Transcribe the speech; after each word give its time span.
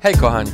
Hej 0.00 0.14
kochani, 0.14 0.52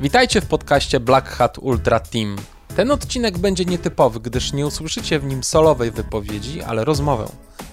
witajcie 0.00 0.40
w 0.40 0.46
podcaście 0.46 1.00
Black 1.00 1.28
Hat 1.28 1.58
Ultra 1.58 2.00
Team. 2.00 2.36
Ten 2.76 2.90
odcinek 2.90 3.38
będzie 3.38 3.64
nietypowy, 3.64 4.20
gdyż 4.20 4.52
nie 4.52 4.66
usłyszycie 4.66 5.18
w 5.18 5.24
nim 5.24 5.44
solowej 5.44 5.90
wypowiedzi, 5.90 6.62
ale 6.62 6.84
rozmowę. 6.84 7.26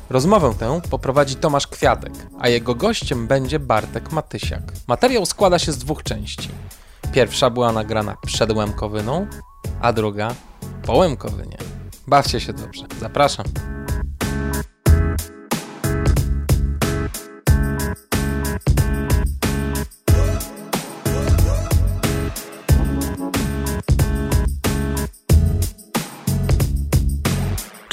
Rozmowę 0.10 0.54
tę 0.60 0.82
poprowadzi 0.90 1.36
Tomasz 1.36 1.68
Kwiatek, 1.68 2.14
a 2.40 2.50
jego 2.50 2.76
gościem 2.76 3.28
będzie 3.28 3.60
Bartek 3.60 4.12
Matysiak. 4.12 4.62
Materiał 4.88 5.26
składa 5.26 5.60
się 5.60 5.72
z 5.72 5.78
dwóch 5.78 6.04
części. 6.04 6.50
Pierwsza 7.14 7.50
była 7.50 7.72
nagrana 7.72 8.16
przed 8.26 8.52
Łemkowyną, 8.52 9.28
a 9.82 9.94
druga 9.94 10.36
po 10.86 10.98
Łemkowynie. 10.98 11.58
Bawcie 12.08 12.40
się 12.40 12.54
dobrze. 12.54 12.86
Zapraszam. 13.00 13.46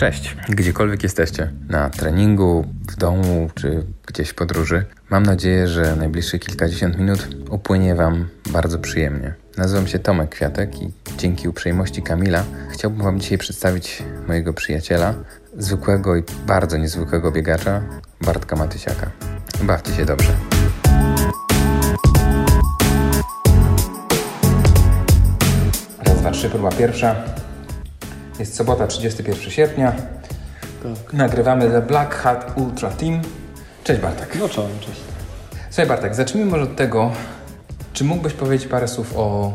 Cześć, 0.00 0.36
gdziekolwiek 0.48 1.02
jesteście, 1.02 1.50
na 1.68 1.90
treningu, 1.90 2.64
w 2.90 2.96
domu 2.96 3.50
czy 3.54 3.86
gdzieś 4.06 4.28
w 4.28 4.34
podróży. 4.34 4.84
Mam 5.10 5.22
nadzieję, 5.22 5.68
że 5.68 5.96
najbliższe 5.96 6.38
kilkadziesiąt 6.38 6.98
minut 6.98 7.28
upłynie 7.50 7.94
Wam 7.94 8.28
bardzo 8.52 8.78
przyjemnie. 8.78 9.34
Nazywam 9.56 9.86
się 9.86 9.98
Tomek 9.98 10.30
Kwiatek 10.30 10.82
i 10.82 10.90
dzięki 11.18 11.48
uprzejmości 11.48 12.02
Kamila 12.02 12.44
chciałbym 12.70 13.02
Wam 13.02 13.20
dzisiaj 13.20 13.38
przedstawić 13.38 14.02
mojego 14.28 14.52
przyjaciela, 14.52 15.14
zwykłego 15.58 16.16
i 16.16 16.22
bardzo 16.46 16.76
niezwykłego 16.76 17.32
biegacza, 17.32 17.82
Bartka 18.20 18.56
Matysiaka. 18.56 19.10
Bawcie 19.62 19.92
się 19.92 20.04
dobrze. 20.04 20.32
Raz, 26.04 26.20
dwa, 26.20 26.30
trzy, 26.30 26.50
próba 26.50 26.70
pierwsza. 26.70 27.39
Jest 28.40 28.54
sobota, 28.54 28.86
31 28.86 29.50
sierpnia. 29.50 29.92
Nagrywamy 31.12 31.70
The 31.70 31.82
Black 31.82 32.14
Hat 32.14 32.52
Ultra 32.56 32.90
Team. 32.90 33.20
Cześć 33.84 34.00
Bartek. 34.00 34.36
No 34.40 34.48
czołem, 34.48 34.70
cześć. 34.80 35.00
Słuchaj 35.70 35.86
Bartek, 35.86 36.14
zacznijmy 36.14 36.50
może 36.50 36.62
od 36.62 36.76
tego, 36.76 37.10
czy 37.92 38.04
mógłbyś 38.04 38.32
powiedzieć 38.32 38.68
parę 38.68 38.88
słów 38.88 39.16
o 39.16 39.52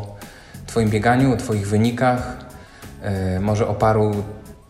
Twoim 0.66 0.90
bieganiu, 0.90 1.32
o 1.32 1.36
Twoich 1.36 1.68
wynikach, 1.68 2.36
e, 3.02 3.40
może 3.40 3.68
o 3.68 3.74
paru 3.74 4.12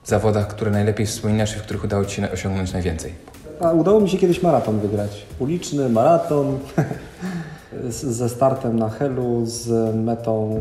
zawodach, 0.05 0.49
które 0.49 0.71
najlepiej 0.71 1.07
wspominasz 1.07 1.57
i 1.57 1.59
w 1.59 1.63
których 1.63 1.85
udało 1.85 2.05
Ci 2.05 2.17
się 2.17 2.31
osiągnąć 2.31 2.73
najwięcej? 2.73 3.15
A 3.61 3.73
udało 3.73 4.01
mi 4.01 4.11
się 4.11 4.19
kiedyś 4.19 4.43
maraton 4.43 4.81
wygrać. 4.81 5.27
Uliczny 5.39 5.89
maraton 5.89 6.59
ze 8.19 8.29
startem 8.29 8.79
na 8.79 8.89
Helu, 8.89 9.43
z 9.47 9.95
metą 9.97 10.61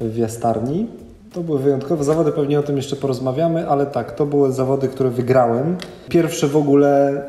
w 0.00 0.16
Jastarni. 0.16 0.99
To 1.32 1.42
były 1.42 1.58
wyjątkowe 1.58 2.04
zawody, 2.04 2.32
pewnie 2.32 2.60
o 2.60 2.62
tym 2.62 2.76
jeszcze 2.76 2.96
porozmawiamy, 2.96 3.68
ale 3.68 3.86
tak, 3.86 4.12
to 4.12 4.26
były 4.26 4.52
zawody, 4.52 4.88
które 4.88 5.10
wygrałem. 5.10 5.76
Pierwsze 6.08 6.48
w 6.48 6.56
ogóle, 6.56 7.22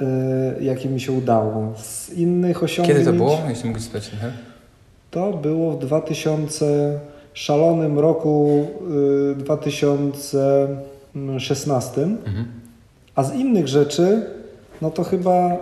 y, 0.59 0.63
jakie 0.63 0.89
mi 0.89 1.02
się 1.02 1.11
udało. 1.11 1.73
Z 1.77 2.13
innych 2.13 2.63
osiągnięć... 2.63 2.99
Kiedy 2.99 3.11
to 3.11 3.17
było, 3.17 3.38
jeśli 3.49 3.66
mógłbyś 3.66 3.83
spytać 3.83 4.09
trochę? 4.09 4.31
To 5.11 5.33
było 5.33 5.71
w 5.71 5.80
2000 5.80 6.99
szalonym 7.33 7.99
roku 7.99 8.67
y, 9.31 9.35
2016. 9.35 12.08
A 13.15 13.23
z 13.23 13.36
innych 13.36 13.67
rzeczy, 13.67 14.21
no 14.81 14.91
to 14.91 15.03
chyba 15.03 15.53
y, 15.53 15.58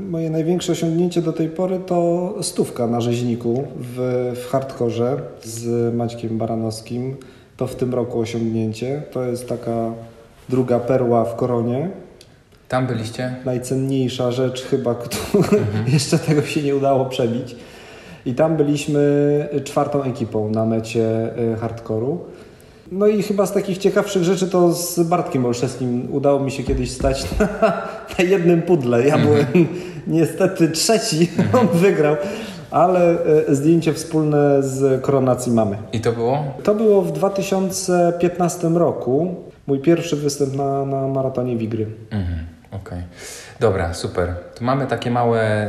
moje 0.00 0.30
największe 0.30 0.72
osiągnięcie 0.72 1.22
do 1.22 1.32
tej 1.32 1.48
pory 1.48 1.80
to 1.86 2.34
stówka 2.40 2.86
na 2.86 3.00
rzeźniku 3.00 3.64
w, 3.76 4.32
w 4.44 4.50
hardkorze 4.50 5.16
z 5.42 5.94
Maćkiem 5.94 6.38
Baranowskim. 6.38 7.16
To 7.56 7.66
w 7.66 7.76
tym 7.76 7.94
roku 7.94 8.20
osiągnięcie. 8.20 9.02
To 9.12 9.24
jest 9.24 9.48
taka 9.48 9.92
druga 10.48 10.80
perła 10.80 11.24
w 11.24 11.36
koronie. 11.36 11.90
Tam 12.68 12.86
byliście? 12.86 13.36
Najcenniejsza 13.44 14.32
rzecz 14.32 14.62
chyba, 14.62 14.94
którą 15.04 15.42
jeszcze 15.92 16.18
tego 16.18 16.42
się 16.42 16.62
nie 16.62 16.76
udało 16.76 17.04
przebić. 17.04 17.56
I 18.26 18.34
tam 18.34 18.56
byliśmy 18.56 19.00
czwartą 19.64 20.02
ekipą 20.02 20.50
na 20.50 20.64
mecie 20.64 21.30
y, 21.52 21.56
hardkoru. 21.56 22.24
No 22.92 23.06
i 23.06 23.22
chyba 23.22 23.46
z 23.46 23.52
takich 23.52 23.78
ciekawszych 23.78 24.24
rzeczy 24.24 24.48
to 24.48 24.72
z 24.72 25.00
Bartkiem 25.00 25.46
Olszewskim 25.46 26.08
udało 26.10 26.40
mi 26.40 26.50
się 26.50 26.62
kiedyś 26.62 26.90
stać 26.90 27.24
na, 27.38 27.48
na 28.18 28.24
jednym 28.24 28.62
pudle. 28.62 29.06
Ja 29.06 29.18
byłem 29.18 29.46
niestety 30.06 30.68
trzeci, 30.68 31.30
on 31.60 31.68
wygrał, 31.68 32.16
ale 32.70 33.16
y, 33.48 33.54
zdjęcie 33.54 33.92
wspólne 33.92 34.62
z 34.62 35.02
koronacji 35.02 35.52
mamy. 35.52 35.76
I 35.92 36.00
to 36.00 36.12
było? 36.12 36.44
To 36.62 36.74
było 36.74 37.02
w 37.02 37.12
2015 37.12 38.68
roku. 38.68 39.34
Mój 39.66 39.78
pierwszy 39.80 40.16
występ 40.16 40.54
na, 40.56 40.84
na 40.84 41.08
maratonie 41.08 41.56
Wigry. 41.56 41.86
Mhm, 42.10 42.38
okej. 42.72 43.02
Dobra, 43.60 43.94
super. 43.94 44.34
To 44.54 44.64
mamy 44.64 44.86
takie 44.86 45.10
małe 45.10 45.66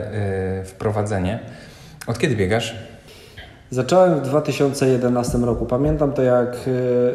y, 0.62 0.66
wprowadzenie. 0.66 1.40
Od 2.08 2.18
kiedy 2.20 2.36
biegasz? 2.36 2.76
Zacząłem 3.70 4.16
w 4.20 4.22
2011 4.22 5.38
roku. 5.38 5.66
Pamiętam 5.66 6.14
to 6.14 6.22
jak, 6.22 6.56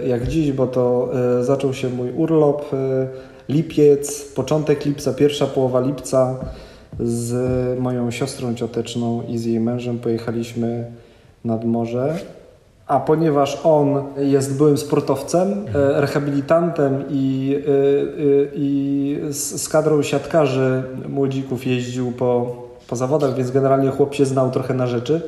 e, 0.03 0.07
jak 0.07 0.29
dziś, 0.29 0.53
bo 0.53 0.67
to 0.67 1.09
e, 1.41 1.45
zaczął 1.45 1.75
się 1.75 1.89
mój 1.89 2.11
urlop. 2.13 2.75
e, 2.75 2.77
Lipiec, 3.49 4.25
początek 4.35 4.85
lipca, 4.85 5.15
pierwsza 5.15 5.47
połowa 5.47 5.81
lipca 5.81 6.35
z 7.01 7.79
moją 7.79 8.11
siostrą 8.11 8.55
cioteczną 8.55 9.23
i 9.29 9.39
z 9.39 9.45
jej 9.45 9.61
mężem 9.61 9.99
pojechaliśmy 9.99 10.85
nad 11.45 11.65
morze. 11.65 12.19
A 12.87 13.01
ponieważ 13.01 13.61
on 13.65 14.05
jest 14.17 14.57
byłym 14.57 14.79
sportowcem, 14.79 15.53
e, 15.75 16.01
rehabilitantem 16.01 17.05
i, 17.11 17.57
e, 17.57 17.71
e, 17.71 17.75
i 18.55 19.19
z, 19.31 19.63
z 19.63 19.69
kadrą 19.69 20.03
siatkarzy 20.03 20.83
młodzików 21.09 21.67
jeździł 21.67 22.13
po, 22.13 22.57
po 22.89 22.97
zawodach, 22.97 23.35
więc 23.35 23.51
generalnie 23.51 23.91
chłop 23.91 24.15
się 24.15 24.27
znał 24.27 24.51
trochę 24.51 24.75
na 24.75 24.87
rzeczy. 24.87 25.21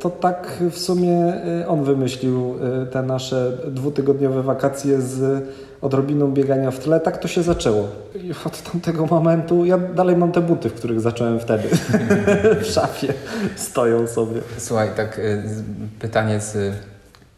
To 0.00 0.10
tak 0.10 0.62
w 0.70 0.78
sumie 0.78 1.34
on 1.68 1.84
wymyślił 1.84 2.54
te 2.90 3.02
nasze 3.02 3.52
dwutygodniowe 3.68 4.42
wakacje 4.42 5.00
z 5.00 5.44
odrobiną 5.82 6.32
biegania 6.32 6.70
w 6.70 6.78
tle. 6.78 7.00
Tak 7.00 7.18
to 7.18 7.28
się 7.28 7.42
zaczęło. 7.42 7.88
I 8.14 8.32
od 8.46 8.62
tamtego 8.72 9.06
momentu 9.06 9.64
ja 9.64 9.78
dalej 9.78 10.16
mam 10.16 10.32
te 10.32 10.40
buty, 10.40 10.68
w 10.68 10.74
których 10.74 11.00
zacząłem 11.00 11.40
wtedy. 11.40 11.68
w 12.62 12.66
szafie 12.66 13.14
stoją 13.56 14.06
sobie. 14.06 14.40
Słuchaj, 14.58 14.88
tak 14.96 15.18
y, 15.18 15.42
pytanie 16.00 16.40
z 16.40 16.56
y, 16.56 16.72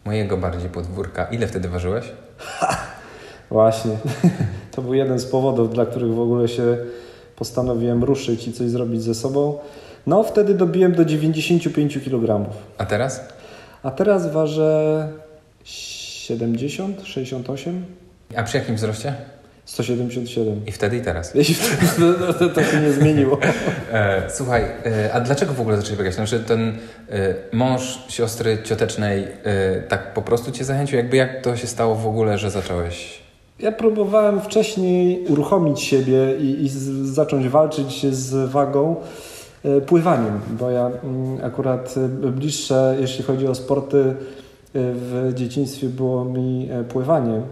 mojego 0.04 0.36
bardziej 0.36 0.70
podwórka. 0.70 1.24
Ile 1.24 1.46
wtedy 1.46 1.68
ważyłeś? 1.68 2.04
Właśnie. 3.50 3.96
To 4.74 4.82
był 4.82 4.94
jeden 4.94 5.18
z 5.18 5.26
powodów, 5.26 5.74
dla 5.74 5.86
których 5.86 6.14
w 6.14 6.20
ogóle 6.20 6.48
się 6.48 6.76
postanowiłem 7.36 8.04
ruszyć 8.04 8.48
i 8.48 8.52
coś 8.52 8.68
zrobić 8.68 9.02
ze 9.02 9.14
sobą. 9.14 9.58
No, 10.06 10.22
wtedy 10.22 10.54
dobiłem 10.54 10.92
do 10.92 11.04
95 11.04 11.98
kg. 12.04 12.50
A 12.78 12.86
teraz? 12.86 13.28
A 13.82 13.90
teraz 13.90 14.32
ważę 14.32 15.08
70, 15.64 17.02
68, 17.04 17.84
A 18.36 18.42
przy 18.42 18.56
jakim 18.58 18.76
wzroście? 18.76 19.14
177. 19.64 20.60
I 20.66 20.72
wtedy 20.72 20.96
i 20.96 21.00
teraz. 21.00 21.34
Jeśli 21.34 21.54
to, 21.98 22.32
to, 22.34 22.48
to 22.48 22.64
się 22.64 22.80
nie 22.80 22.92
zmieniło. 22.92 23.38
E, 23.92 24.22
słuchaj, 24.30 24.62
e, 24.62 25.12
a 25.12 25.20
dlaczego 25.20 25.54
w 25.54 25.60
ogóle 25.60 25.76
zacząłeś 25.76 25.98
biegać? 25.98 26.14
Znaczy 26.14 26.40
ten 26.40 26.78
e, 27.10 27.34
mąż 27.52 27.98
siostry 28.08 28.58
ciotecznej 28.64 29.26
tak 29.88 30.14
po 30.14 30.22
prostu 30.22 30.52
cię 30.52 30.64
zachęcił? 30.64 30.96
Jakby 30.96 31.16
jak 31.16 31.42
to 31.42 31.56
się 31.56 31.66
stało 31.66 31.94
w 31.94 32.06
ogóle, 32.06 32.38
że 32.38 32.50
zacząłeś? 32.50 33.24
Ja 33.58 33.72
próbowałem 33.72 34.40
wcześniej 34.40 35.26
uruchomić 35.28 35.80
siebie 35.80 36.36
i, 36.38 36.64
i 36.64 36.68
z, 36.68 36.76
zacząć 37.14 37.48
walczyć 37.48 38.14
z 38.14 38.50
wagą 38.50 38.96
pływaniem, 39.86 40.40
bo 40.50 40.70
ja 40.70 40.90
mm, 41.04 41.44
akurat 41.44 41.94
bliższe, 42.32 42.96
jeśli 43.00 43.24
chodzi 43.24 43.46
o 43.46 43.54
sporty 43.54 44.14
w 44.74 45.32
dzieciństwie 45.34 45.86
było 45.88 46.24
mi 46.24 46.68
pływanie. 46.88 47.42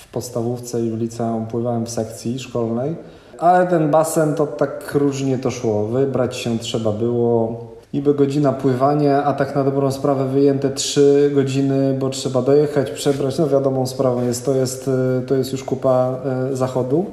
W 0.00 0.12
podstawówce 0.12 0.82
i 0.82 0.90
w 0.90 0.98
liceum 0.98 1.46
pływałem 1.46 1.86
w 1.86 1.90
sekcji 1.90 2.38
szkolnej, 2.38 2.96
ale 3.38 3.66
ten 3.66 3.90
basen 3.90 4.34
to 4.34 4.46
tak 4.46 4.94
różnie 4.94 5.38
to 5.38 5.50
szło. 5.50 5.84
Wybrać 5.84 6.36
się 6.36 6.58
trzeba 6.58 6.92
było. 6.92 7.64
Niby 7.94 8.14
godzina 8.14 8.52
pływania, 8.52 9.24
a 9.24 9.32
tak 9.32 9.54
na 9.54 9.64
dobrą 9.64 9.90
sprawę 9.90 10.28
wyjęte 10.28 10.70
trzy 10.70 11.30
godziny, 11.34 11.96
bo 12.00 12.10
trzeba 12.10 12.42
dojechać, 12.42 12.90
przebrać. 12.90 13.38
No 13.38 13.48
wiadomą 13.48 13.86
sprawą 13.86 14.26
jest, 14.26 14.44
to 14.44 14.54
jest, 14.54 14.90
e, 15.18 15.26
to 15.26 15.34
jest 15.34 15.52
już 15.52 15.64
kupa 15.64 16.18
e, 16.52 16.56
zachodu. 16.56 17.06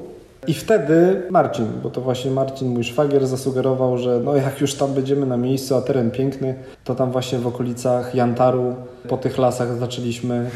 I 0.47 0.53
wtedy 0.53 1.21
Marcin, 1.29 1.65
bo 1.83 1.89
to 1.89 2.01
właśnie 2.01 2.31
Marcin, 2.31 2.69
mój 2.69 2.83
szwagier, 2.83 3.27
zasugerował, 3.27 3.97
że 3.97 4.19
no 4.23 4.35
jak 4.35 4.61
już 4.61 4.73
tam 4.73 4.93
będziemy 4.93 5.25
na 5.25 5.37
miejscu, 5.37 5.75
a 5.75 5.81
teren 5.81 6.11
piękny, 6.11 6.55
to 6.83 6.95
tam 6.95 7.11
właśnie 7.11 7.39
w 7.39 7.47
okolicach 7.47 8.15
Jantaru, 8.15 8.75
po 9.09 9.17
tych 9.17 9.37
lasach 9.37 9.77
zaczęliśmy 9.77 10.49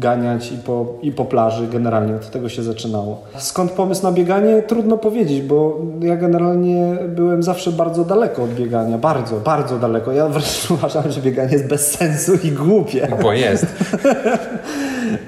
ganiać 0.00 0.52
i 0.52 0.58
po, 0.58 0.86
i 1.02 1.12
po 1.12 1.24
plaży. 1.24 1.68
Generalnie 1.72 2.14
od 2.14 2.30
tego 2.30 2.48
się 2.48 2.62
zaczynało. 2.62 3.22
Skąd 3.38 3.70
pomysł 3.70 4.02
na 4.02 4.12
bieganie? 4.12 4.62
Trudno 4.62 4.98
powiedzieć, 4.98 5.42
bo 5.42 5.78
ja 6.00 6.16
generalnie 6.16 6.96
byłem 7.08 7.42
zawsze 7.42 7.72
bardzo 7.72 8.04
daleko 8.04 8.42
od 8.42 8.50
biegania. 8.50 8.98
Bardzo, 8.98 9.36
bardzo 9.36 9.78
daleko. 9.78 10.12
Ja 10.12 10.28
wręcz 10.28 10.70
uważam, 10.70 11.10
że 11.10 11.20
bieganie 11.20 11.52
jest 11.52 11.68
bez 11.68 11.90
sensu 11.90 12.32
i 12.44 12.52
głupie. 12.52 13.08
Bo 13.22 13.32
jest. 13.32 13.66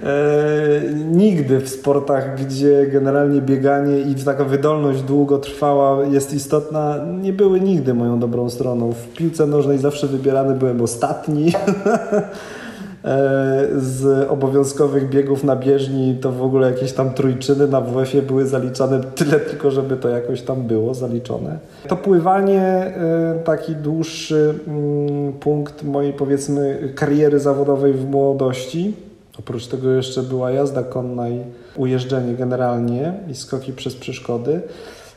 E, 0.02 0.92
nigdy 1.10 1.60
w 1.60 1.68
sportach, 1.68 2.40
gdzie 2.40 2.86
generalnie 2.86 3.40
bieganie 3.40 3.98
i 3.98 4.14
taka 4.14 4.44
wydolność 4.44 5.02
długotrwała 5.02 6.04
jest 6.04 6.34
istotna, 6.34 7.00
nie 7.22 7.32
były 7.32 7.60
nigdy 7.60 7.94
moją 7.94 8.18
dobrą 8.18 8.50
stroną. 8.50 8.92
W 8.92 9.08
piłce 9.08 9.46
nożnej 9.46 9.78
zawsze 9.78 10.06
wybierany 10.06 10.54
byłem 10.54 10.80
ostatni. 10.80 11.52
E, 13.04 13.68
z 13.76 14.30
obowiązkowych 14.30 15.08
biegów 15.08 15.44
na 15.44 15.56
bieżni 15.56 16.18
to 16.20 16.32
w 16.32 16.42
ogóle 16.42 16.70
jakieś 16.70 16.92
tam 16.92 17.10
trójczyny 17.10 17.68
na 17.68 17.80
WF-ie 17.80 18.22
były 18.22 18.46
zaliczane 18.46 19.00
tyle 19.00 19.40
tylko, 19.40 19.70
żeby 19.70 19.96
to 19.96 20.08
jakoś 20.08 20.42
tam 20.42 20.62
było 20.62 20.94
zaliczone. 20.94 21.58
To 21.88 21.96
pływanie, 21.96 22.62
e, 22.62 23.40
taki 23.44 23.74
dłuższy 23.76 24.54
mm, 24.68 25.32
punkt 25.32 25.82
mojej 25.84 26.12
powiedzmy 26.12 26.92
kariery 26.94 27.38
zawodowej 27.38 27.92
w 27.92 28.10
młodości. 28.10 28.94
Oprócz 29.38 29.66
tego 29.66 29.90
jeszcze 29.90 30.22
była 30.22 30.50
jazda 30.50 30.82
konna 30.82 31.28
i 31.28 31.40
ujeżdżenie 31.76 32.34
generalnie 32.34 33.12
i 33.30 33.34
skoki 33.34 33.72
przez 33.72 33.94
przeszkody. 33.96 34.60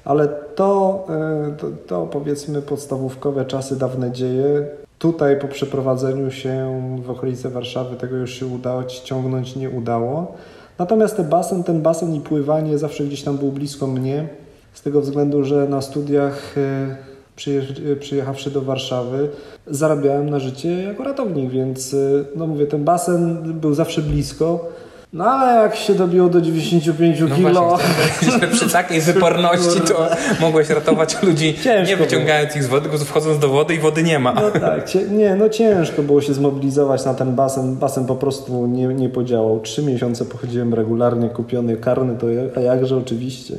Ale 0.05 0.27
to, 0.55 1.05
e, 1.09 1.55
to, 1.57 1.67
to 1.87 2.07
powiedzmy 2.11 2.61
podstawówkowe 2.61 3.45
czasy, 3.45 3.75
dawne 3.75 4.11
dzieje. 4.11 4.65
Tutaj 4.99 5.39
po 5.39 5.47
przeprowadzeniu 5.47 6.31
się 6.31 6.81
w 7.05 7.09
okolice 7.09 7.49
Warszawy 7.49 7.95
tego 7.95 8.15
już 8.15 8.33
się 8.33 8.45
udało 8.47 8.83
ciągnąć, 8.83 9.55
nie 9.55 9.69
udało. 9.69 10.35
Natomiast 10.79 11.17
ten 11.17 11.29
basen, 11.29 11.63
ten 11.63 11.81
basen 11.81 12.15
i 12.15 12.21
pływanie 12.21 12.77
zawsze 12.77 13.03
gdzieś 13.03 13.23
tam 13.23 13.37
był 13.37 13.51
blisko 13.51 13.87
mnie, 13.87 14.27
z 14.73 14.81
tego 14.81 15.01
względu, 15.01 15.43
że 15.43 15.67
na 15.67 15.81
studiach 15.81 16.55
e, 16.57 17.95
przyjechawszy 17.99 18.51
do 18.51 18.61
Warszawy, 18.61 19.29
zarabiałem 19.67 20.29
na 20.29 20.39
życie 20.39 20.83
jako 20.83 21.03
ratownik, 21.03 21.49
więc 21.51 21.93
y, 21.93 22.25
no 22.35 22.47
mówię, 22.47 22.67
ten 22.67 22.83
basen 22.83 23.53
był 23.53 23.73
zawsze 23.73 24.01
blisko. 24.01 24.71
No 25.15 25.25
ale 25.25 25.61
jak 25.61 25.75
się 25.75 25.93
dobiło 25.93 26.29
do 26.29 26.41
95 26.41 27.19
no 27.19 27.35
kilo... 27.35 27.77
Właśnie, 28.21 28.47
przy 28.47 28.69
takiej 28.69 29.01
wyporności 29.11 29.81
to 29.81 30.07
mogłeś 30.41 30.69
ratować 30.69 31.23
ludzi 31.23 31.55
ciężko 31.63 31.91
nie 31.91 31.97
wyciągając 31.97 32.49
było. 32.49 32.57
ich 32.57 32.63
z 32.63 32.67
wody, 32.67 32.89
tylko 32.89 33.05
wchodząc 33.05 33.39
do 33.39 33.49
wody 33.49 33.75
i 33.75 33.79
wody 33.79 34.03
nie 34.03 34.19
ma. 34.19 34.33
No 34.33 34.51
tak, 34.51 34.87
nie, 35.11 35.35
no 35.35 35.49
ciężko 35.49 36.03
było 36.03 36.21
się 36.21 36.33
zmobilizować 36.33 37.05
na 37.05 37.13
ten 37.13 37.35
basen. 37.35 37.75
Basen 37.75 38.05
po 38.05 38.15
prostu 38.15 38.67
nie, 38.67 38.87
nie 38.87 39.09
podziałał. 39.09 39.59
Trzy 39.59 39.83
miesiące 39.83 40.25
pochodziłem 40.25 40.73
regularnie, 40.73 41.29
kupiony 41.29 41.77
karny, 41.77 42.15
to 42.19 42.27
a 42.57 42.59
jakże 42.59 42.97
oczywiście 42.97 43.55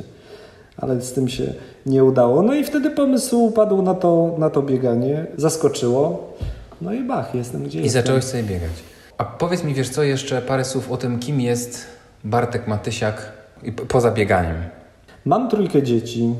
ale 0.77 1.01
z 1.01 1.13
tym 1.13 1.29
się 1.29 1.53
nie 1.85 2.03
udało. 2.03 2.41
No 2.41 2.55
i 2.55 2.63
wtedy 2.63 2.91
pomysł 2.91 3.43
upadł 3.43 3.81
na 3.81 3.93
to, 3.93 4.35
na 4.37 4.49
to 4.49 4.61
bieganie, 4.61 5.25
zaskoczyło. 5.37 6.33
No 6.81 6.93
i 6.93 7.03
bach, 7.03 7.35
jestem 7.35 7.63
gdzie 7.63 7.79
I 7.79 7.83
jestem. 7.83 8.01
zacząłeś 8.01 8.23
sobie 8.23 8.43
biegać. 8.43 8.96
A 9.17 9.25
powiedz 9.25 9.63
mi, 9.63 9.73
wiesz 9.73 9.89
co, 9.89 10.03
jeszcze 10.03 10.41
parę 10.41 10.65
słów 10.65 10.91
o 10.91 10.97
tym, 10.97 11.19
kim 11.19 11.41
jest 11.41 11.85
Bartek 12.23 12.67
Matysiak 12.67 13.31
poza 13.87 14.11
bieganiem. 14.11 14.55
Mam 15.25 15.49
trójkę 15.49 15.83
dzieci, 15.83 16.33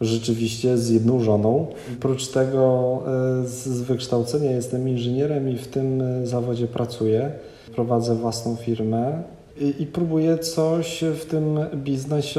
rzeczywiście 0.00 0.78
z 0.78 0.90
jedną 0.90 1.20
żoną. 1.20 1.66
Oprócz 1.98 2.28
tego 2.28 3.02
e, 3.42 3.48
z 3.48 3.82
wykształcenia 3.82 4.50
jestem 4.50 4.88
inżynierem 4.88 5.50
i 5.50 5.56
w 5.56 5.68
tym 5.68 6.02
e, 6.02 6.26
zawodzie 6.26 6.66
pracuję. 6.66 7.32
Prowadzę 7.74 8.14
własną 8.14 8.56
firmę 8.56 9.22
i, 9.60 9.82
i 9.82 9.86
próbuję 9.86 10.38
coś 10.38 11.04
w 11.20 11.24
tym 11.24 11.58
biznes, 11.74 12.36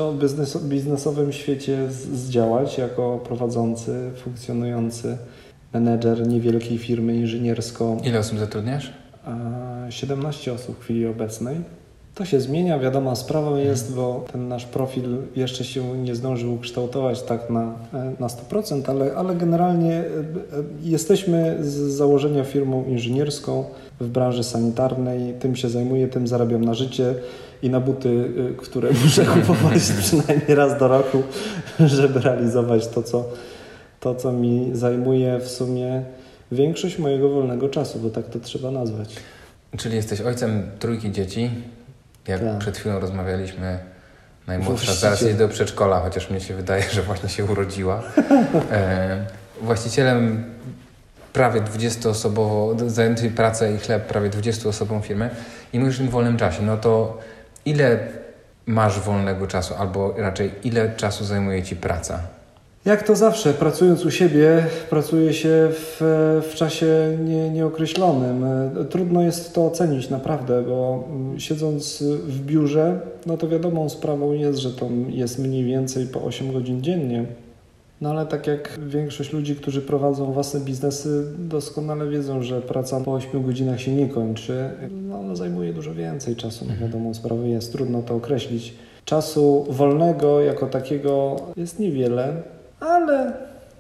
biznesowym 0.64 1.32
świecie 1.32 1.88
zdziałać 2.14 2.78
jako 2.78 3.20
prowadzący, 3.24 4.12
funkcjonujący 4.24 5.18
menedżer 5.74 6.28
niewielkiej 6.28 6.78
firmy 6.78 7.16
inżyniersko. 7.16 7.98
Ile 8.04 8.20
osób 8.20 8.40
zatrudniasz? 8.40 8.94
17 9.90 10.54
osób 10.54 10.80
w 10.80 10.84
chwili 10.84 11.08
obecnej. 11.08 11.56
To 12.20 12.26
się 12.26 12.40
zmienia, 12.40 12.80
wiadoma 12.80 13.16
sprawą 13.16 13.58
jest, 13.58 13.96
bo 13.96 14.26
ten 14.32 14.48
nasz 14.48 14.66
profil 14.66 15.18
jeszcze 15.36 15.64
się 15.64 15.98
nie 15.98 16.16
zdążył 16.16 16.58
kształtować 16.58 17.22
tak 17.22 17.50
na, 17.50 17.74
na 18.20 18.28
100%, 18.28 18.90
ale, 18.90 19.16
ale 19.16 19.36
generalnie 19.36 19.94
e, 19.94 20.02
e, 20.02 20.04
jesteśmy 20.84 21.58
z 21.60 21.74
założenia 21.76 22.44
firmą 22.44 22.86
inżynierską 22.86 23.66
w 24.00 24.08
branży 24.08 24.44
sanitarnej, 24.44 25.34
tym 25.34 25.56
się 25.56 25.70
zajmuję, 25.70 26.08
tym 26.08 26.28
zarabiam 26.28 26.66
na 26.66 26.74
życie 26.74 27.16
i 27.64 27.70
na 27.70 27.80
buty, 27.80 28.30
e, 28.50 28.54
które 28.54 28.90
muszę 29.04 29.26
kupować 29.26 29.82
przynajmniej 30.02 30.56
raz 30.56 30.80
do 30.80 30.88
roku, 30.88 31.24
żeby 31.80 32.20
realizować 32.20 32.88
to, 32.88 33.04
co, 33.04 33.26
to, 34.00 34.16
co 34.16 34.32
mi 34.32 34.70
zajmuje 34.74 35.40
w 35.40 35.48
sumie 35.48 36.04
większość 36.52 36.98
mojego 36.98 37.30
wolnego 37.30 37.70
czasu, 37.70 38.00
bo 38.00 38.10
tak 38.10 38.28
to 38.28 38.40
trzeba 38.40 38.72
nazwać. 38.72 39.16
Czyli 39.78 39.96
jesteś 39.96 40.22
ojcem 40.22 40.72
trójki 40.80 41.12
dzieci, 41.12 41.52
jak 42.28 42.42
tak. 42.42 42.58
przed 42.58 42.78
chwilą 42.78 43.00
rozmawialiśmy, 43.00 43.80
najmłodsza 44.48 44.94
zaraz 44.94 45.22
jest 45.22 45.38
do 45.38 45.50
przedszkola, 45.50 46.00
chociaż 46.00 46.30
mnie 46.30 46.42
się 46.42 46.54
wydaje, 46.54 46.84
że 46.92 47.02
właśnie 47.02 47.30
się 47.30 47.46
urodziła. 47.46 48.04
E, 48.72 49.26
właścicielem 49.62 50.44
prawie 51.34 51.62
20-osobowo, 51.62 52.90
zajęty 52.90 53.32
pracę 53.32 53.74
i 53.74 53.78
chleb 53.78 54.08
prawie 54.08 54.30
20-osobową 54.30 55.02
firmę 55.02 55.30
i 55.74 55.80
mówisz 55.80 56.00
w 56.00 56.10
wolnym 56.10 56.38
czasie, 56.38 56.64
no 56.64 56.78
to 56.78 57.18
ile 57.66 58.00
masz 58.66 59.00
wolnego 59.00 59.48
czasu, 59.48 59.74
albo 59.78 60.14
raczej 60.18 60.52
ile 60.64 60.96
czasu 60.96 61.26
zajmuje 61.26 61.64
Ci 61.64 61.76
praca? 61.76 62.20
Jak 62.86 63.04
to 63.04 63.16
zawsze, 63.16 63.54
pracując 63.54 64.06
u 64.06 64.12
siebie, 64.12 64.66
pracuje 64.90 65.34
się 65.34 65.68
w, 65.72 65.98
w 66.52 66.56
czasie 66.56 67.18
nie, 67.26 67.50
nieokreślonym. 67.50 68.46
Trudno 68.90 69.22
jest 69.22 69.54
to 69.54 69.66
ocenić 69.66 70.10
naprawdę, 70.10 70.62
bo 70.62 71.04
mm, 71.10 71.40
siedząc 71.40 72.04
w 72.04 72.46
biurze, 72.46 73.00
no 73.26 73.38
to 73.38 73.48
wiadomą 73.48 73.90
sprawą 73.90 74.34
jest, 74.34 74.60
że 74.60 74.72
to 74.72 74.90
jest 75.10 75.40
mniej 75.40 75.64
więcej 75.64 76.08
po 76.08 76.24
8 76.24 76.54
godzin 76.54 76.82
dziennie. 76.82 77.26
No 78.02 78.10
ale 78.10 78.26
tak 78.26 78.48
jak 78.48 78.80
większość 78.88 79.34
ludzi, 79.34 79.56
którzy 79.56 79.82
prowadzą 79.82 80.32
własne 80.32 80.60
biznesy, 80.60 81.24
doskonale 81.38 82.10
wiedzą, 82.10 82.44
że 82.44 82.62
praca 82.62 83.00
po 83.00 83.14
8 83.14 83.44
godzinach 83.44 83.82
się 83.82 83.92
nie 83.92 84.08
kończy. 84.08 84.70
No, 84.92 85.20
ona 85.20 85.36
zajmuje 85.36 85.74
dużo 85.74 85.94
więcej 85.94 86.36
czasu, 86.36 86.66
no 86.68 86.74
wiadomą 86.82 87.14
sprawą 87.14 87.46
jest. 87.46 87.72
Trudno 87.72 88.02
to 88.02 88.16
określić. 88.16 88.74
Czasu 89.06 89.66
wolnego 89.70 90.42
jako 90.42 90.68
takiego 90.68 91.36
jest 91.58 91.80
niewiele 91.80 92.44
ale, 92.80 93.34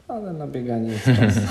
ale 0.08 0.34
na 0.34 0.48
bieganie 0.48 0.92
jest 0.92 1.06
czas. 1.06 1.36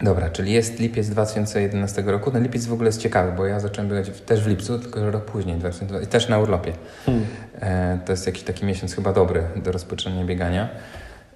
Dobra, 0.00 0.30
czyli 0.30 0.52
jest 0.52 0.78
lipiec 0.78 1.08
2011 1.08 2.02
roku. 2.02 2.30
Ten 2.30 2.42
lipiec 2.42 2.66
w 2.66 2.72
ogóle 2.72 2.88
jest 2.88 3.00
ciekawy, 3.00 3.32
bo 3.36 3.46
ja 3.46 3.60
zacząłem 3.60 3.90
biegać 3.90 4.20
też 4.20 4.40
w 4.40 4.46
lipcu, 4.46 4.78
tylko 4.78 5.00
że 5.00 5.10
rok 5.10 5.24
później, 5.24 5.56
2012, 5.56 6.10
też 6.10 6.28
na 6.28 6.38
urlopie. 6.38 6.72
Hmm. 7.06 7.26
E, 7.60 7.98
to 8.04 8.12
jest 8.12 8.26
jakiś 8.26 8.42
taki 8.42 8.66
miesiąc 8.66 8.94
chyba 8.94 9.12
dobry 9.12 9.42
do 9.56 9.72
rozpoczynania 9.72 10.24
biegania. 10.24 10.68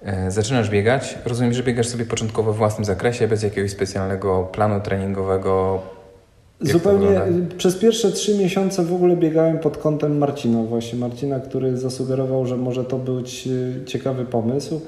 E, 0.01 0.31
zaczynasz 0.31 0.69
biegać, 0.69 1.17
rozumiem, 1.25 1.53
że 1.53 1.63
biegasz 1.63 1.87
sobie 1.87 2.05
początkowo 2.05 2.53
w 2.53 2.57
własnym 2.57 2.85
zakresie, 2.85 3.27
bez 3.27 3.43
jakiegoś 3.43 3.71
specjalnego 3.71 4.43
planu 4.43 4.81
treningowego, 4.81 5.83
Zupełnie 6.63 7.21
przez 7.57 7.75
pierwsze 7.75 8.11
trzy 8.11 8.37
miesiące 8.37 8.83
w 8.83 8.93
ogóle 8.93 9.15
biegałem 9.15 9.59
pod 9.59 9.77
kątem 9.77 10.17
Marcina, 10.17 10.63
właśnie 10.63 10.99
Marcina, 10.99 11.39
który 11.39 11.77
zasugerował, 11.77 12.45
że 12.45 12.57
może 12.57 12.83
to 12.83 12.97
być 12.97 13.47
e, 13.47 13.85
ciekawy 13.85 14.25
pomysł. 14.25 14.81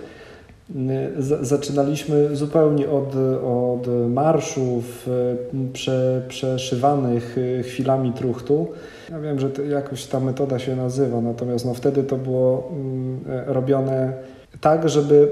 E, 0.89 1.09
zaczynaliśmy 1.41 2.35
zupełnie 2.35 2.89
od, 2.89 3.15
od 3.45 3.87
marszów 4.09 5.07
e, 5.07 5.71
prze, 5.73 6.21
przeszywanych 6.27 7.35
chwilami 7.63 8.13
truchtu. 8.13 8.67
Ja 9.11 9.19
wiem, 9.19 9.39
że 9.39 9.49
jakoś 9.69 10.05
ta 10.05 10.19
metoda 10.19 10.59
się 10.59 10.75
nazywa, 10.75 11.21
natomiast 11.21 11.65
no 11.65 11.73
wtedy 11.73 12.03
to 12.03 12.17
było 12.17 12.71
mm, 12.71 13.19
robione 13.47 14.13
tak, 14.61 14.89
żeby 14.89 15.31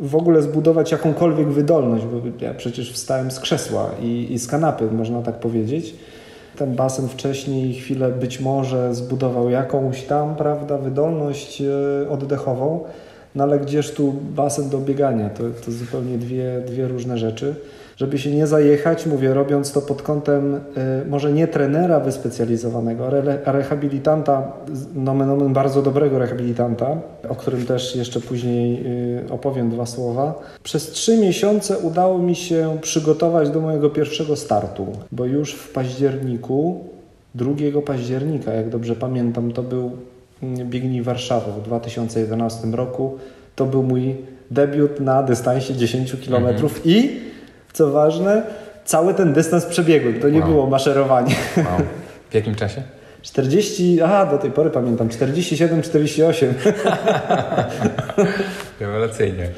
w 0.00 0.16
ogóle 0.16 0.42
zbudować 0.42 0.92
jakąkolwiek 0.92 1.48
wydolność, 1.48 2.04
bo 2.04 2.44
ja 2.46 2.54
przecież 2.54 2.92
wstałem 2.92 3.30
z 3.30 3.40
krzesła 3.40 3.90
i, 4.02 4.26
i 4.30 4.38
z 4.38 4.46
kanapy, 4.46 4.90
można 4.90 5.22
tak 5.22 5.34
powiedzieć. 5.34 5.94
Ten 6.56 6.74
basen 6.74 7.08
wcześniej 7.08 7.74
chwilę 7.74 8.10
być 8.10 8.40
może 8.40 8.94
zbudował 8.94 9.50
jakąś 9.50 10.02
tam, 10.02 10.36
prawda, 10.36 10.78
wydolność 10.78 11.62
e, 11.62 12.08
oddechową, 12.10 12.84
no 13.34 13.44
ale 13.44 13.58
gdzież 13.58 13.90
tu 13.90 14.12
basen 14.12 14.70
do 14.70 14.78
biegania, 14.78 15.30
to, 15.30 15.42
to 15.64 15.72
zupełnie 15.72 16.18
dwie, 16.18 16.62
dwie 16.66 16.88
różne 16.88 17.18
rzeczy. 17.18 17.54
Żeby 17.96 18.18
się 18.18 18.30
nie 18.30 18.46
zajechać, 18.46 19.06
mówię, 19.06 19.34
robiąc 19.34 19.72
to 19.72 19.82
pod 19.82 20.02
kątem 20.02 20.54
y, 20.54 20.60
może 21.08 21.32
nie 21.32 21.48
trenera 21.48 22.00
wyspecjalizowanego, 22.00 23.06
ale 23.06 23.38
rehabilitanta, 23.44 24.52
nomen 24.94 25.30
omen 25.30 25.52
bardzo 25.52 25.82
dobrego 25.82 26.18
rehabilitanta, 26.18 26.96
o 27.28 27.34
którym 27.34 27.66
też 27.66 27.96
jeszcze 27.96 28.20
później 28.20 28.86
y, 29.26 29.32
opowiem 29.32 29.70
dwa 29.70 29.86
słowa. 29.86 30.34
Przez 30.62 30.90
trzy 30.90 31.16
miesiące 31.16 31.78
udało 31.78 32.18
mi 32.18 32.34
się 32.34 32.78
przygotować 32.80 33.50
do 33.50 33.60
mojego 33.60 33.90
pierwszego 33.90 34.36
startu, 34.36 34.86
bo 35.12 35.24
już 35.24 35.54
w 35.54 35.72
październiku, 35.72 36.84
2 37.34 37.82
października, 37.86 38.52
jak 38.52 38.68
dobrze 38.68 38.96
pamiętam, 38.96 39.52
to 39.52 39.62
był 39.62 39.90
mm, 40.42 40.70
Biegnij 40.70 41.02
Warszawy 41.02 41.52
w 41.52 41.64
2011 41.64 42.66
roku. 42.66 43.18
To 43.56 43.66
był 43.66 43.82
mój 43.82 44.16
debiut 44.50 45.00
na 45.00 45.22
dystansie 45.22 45.74
10 45.74 46.16
km 46.26 46.46
mhm. 46.46 46.70
i 46.84 47.20
co 47.74 47.90
ważne, 47.90 48.42
cały 48.84 49.14
ten 49.14 49.32
dystans 49.32 49.64
przebiegłem. 49.64 50.20
To 50.20 50.28
nie 50.28 50.40
wow. 50.40 50.48
było 50.48 50.66
maszerowanie. 50.66 51.34
Wow. 51.56 51.66
W 52.30 52.34
jakim 52.34 52.54
czasie? 52.54 52.82
40, 53.22 54.00
aha, 54.02 54.26
do 54.26 54.38
tej 54.38 54.50
pory 54.50 54.70
pamiętam, 54.70 55.08
47-48. 55.08 56.46
Rewelacyjnie. 58.80 59.48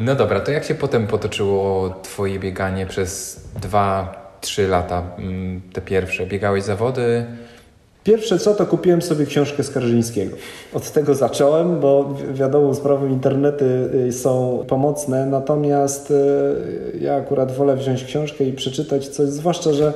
No 0.00 0.14
dobra, 0.14 0.40
to 0.40 0.50
jak 0.50 0.64
się 0.64 0.74
potem 0.74 1.06
potoczyło 1.06 1.90
Twoje 2.02 2.38
bieganie 2.38 2.86
przez 2.86 3.40
2-3 3.60 4.68
lata, 4.68 5.02
mm, 5.18 5.60
te 5.72 5.80
pierwsze? 5.80 6.26
Biegałeś 6.26 6.62
zawody? 6.62 7.26
Pierwsze 8.06 8.38
co, 8.38 8.54
to 8.54 8.66
kupiłem 8.66 9.02
sobie 9.02 9.26
książkę 9.26 9.62
Skarżyńskiego. 9.62 10.36
Od 10.74 10.90
tego 10.90 11.14
zacząłem, 11.14 11.80
bo 11.80 12.14
wiadomo, 12.32 12.74
sprawą 12.74 13.06
internety 13.06 13.90
y, 14.08 14.12
są 14.12 14.64
pomocne, 14.68 15.26
natomiast 15.26 16.10
y, 16.10 16.14
ja 17.00 17.14
akurat 17.14 17.52
wolę 17.52 17.76
wziąć 17.76 18.04
książkę 18.04 18.44
i 18.44 18.52
przeczytać 18.52 19.08
coś, 19.08 19.28
zwłaszcza, 19.28 19.72
że 19.72 19.92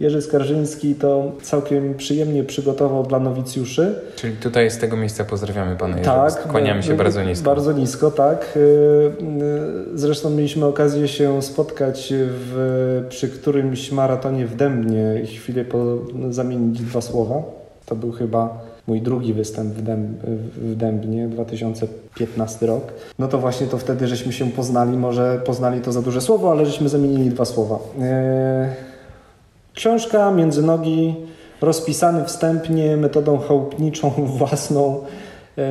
Jerzy 0.00 0.22
Skarżyński 0.22 0.94
to 0.94 1.32
całkiem 1.42 1.94
przyjemnie 1.94 2.44
przygotował 2.44 3.06
dla 3.06 3.18
nowicjuszy. 3.18 3.94
Czyli 4.16 4.36
tutaj 4.36 4.70
z 4.70 4.78
tego 4.78 4.96
miejsca 4.96 5.24
pozdrawiamy 5.24 5.76
Pana 5.76 5.98
Jerzego. 5.98 6.16
Tak. 6.16 6.48
Kłaniamy 6.48 6.82
się 6.82 6.94
bardzo 6.94 7.22
nisko. 7.22 7.44
Bardzo 7.44 7.72
nisko, 7.72 8.10
tak. 8.10 8.52
Y, 8.56 8.60
y, 8.60 9.98
zresztą 9.98 10.30
mieliśmy 10.30 10.66
okazję 10.66 11.08
się 11.08 11.42
spotkać 11.42 12.12
w, 12.16 13.06
przy 13.08 13.28
którymś 13.28 13.92
maratonie 13.92 14.46
w 14.46 14.56
Dębnie 14.56 15.20
i 15.24 15.26
chwilę 15.26 15.64
po, 15.64 15.98
zamienić 16.30 16.80
dwa 16.82 17.00
słowa. 17.00 17.42
To 17.86 17.96
był 17.96 18.12
chyba 18.12 18.58
mój 18.86 19.00
drugi 19.00 19.34
występ 19.34 19.74
w, 19.74 19.82
Dęb, 19.82 20.22
w 20.56 20.76
Dębnie, 20.76 21.28
2015 21.28 22.66
rok. 22.66 22.92
No 23.18 23.28
to 23.28 23.38
właśnie 23.38 23.66
to 23.66 23.78
wtedy 23.78 24.06
żeśmy 24.06 24.32
się 24.32 24.50
poznali, 24.50 24.96
może 24.96 25.40
poznali 25.44 25.80
to 25.80 25.92
za 25.92 26.02
duże 26.02 26.20
słowo, 26.20 26.50
ale 26.50 26.66
żeśmy 26.66 26.88
zamienili 26.88 27.30
dwa 27.30 27.44
słowa. 27.44 27.78
Yy... 27.98 28.93
Książka 29.74 30.30
między 30.30 30.62
nogi, 30.62 31.14
rozpisany 31.60 32.24
wstępnie 32.24 32.96
metodą 32.96 33.38
chałupniczą 33.38 34.10
własną, 34.38 35.00
e, 35.58 35.62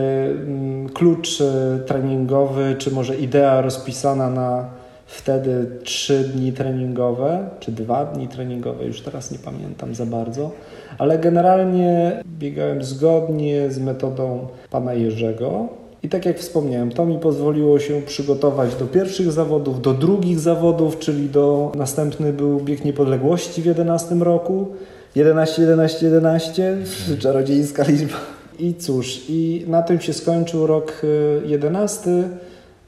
klucz 0.94 1.42
e, 1.42 1.80
treningowy, 1.86 2.76
czy 2.78 2.92
może 2.92 3.16
idea 3.16 3.62
rozpisana 3.62 4.30
na 4.30 4.70
wtedy 5.06 5.66
trzy 5.84 6.24
dni 6.24 6.54
treningowe, 6.54 7.50
czy 7.60 7.72
dwa 7.72 8.06
dni 8.06 8.28
treningowe, 8.28 8.86
już 8.86 9.02
teraz 9.02 9.32
nie 9.32 9.40
pamiętam 9.40 9.96
za 9.96 10.06
bardzo, 10.06 10.52
ale 10.98 11.20
generalnie 11.20 12.22
biegałem 12.40 12.84
zgodnie 12.84 13.72
z 13.72 13.80
metodą 13.80 14.48
pana 14.70 14.94
Jerzego. 14.94 15.68
I 16.04 16.10
tak 16.10 16.26
jak 16.26 16.40
wspomniałem, 16.40 16.92
to 16.92 17.06
mi 17.06 17.20
pozwoliło 17.20 17.80
się 17.80 18.02
przygotować 18.02 18.76
do 18.76 18.86
pierwszych 18.86 19.32
zawodów, 19.32 19.82
do 19.82 19.94
drugich 19.94 20.40
zawodów, 20.40 21.00
czyli 21.00 21.30
do 21.30 21.72
następny 21.76 22.34
był 22.34 22.60
bieg 22.60 22.86
niepodległości 22.86 23.62
w 23.62 23.66
11 23.66 24.16
roku. 24.16 24.68
11, 25.16 25.62
11, 25.62 26.06
11, 26.06 26.78
czarodziejska 27.20 27.84
liczba. 27.84 28.18
I 28.60 28.74
cóż, 28.76 29.22
i 29.30 29.66
na 29.68 29.82
tym 29.82 30.02
się 30.02 30.14
skończył 30.14 30.68
rok 30.68 31.02
11. 31.46 32.10
Y, 32.10 32.24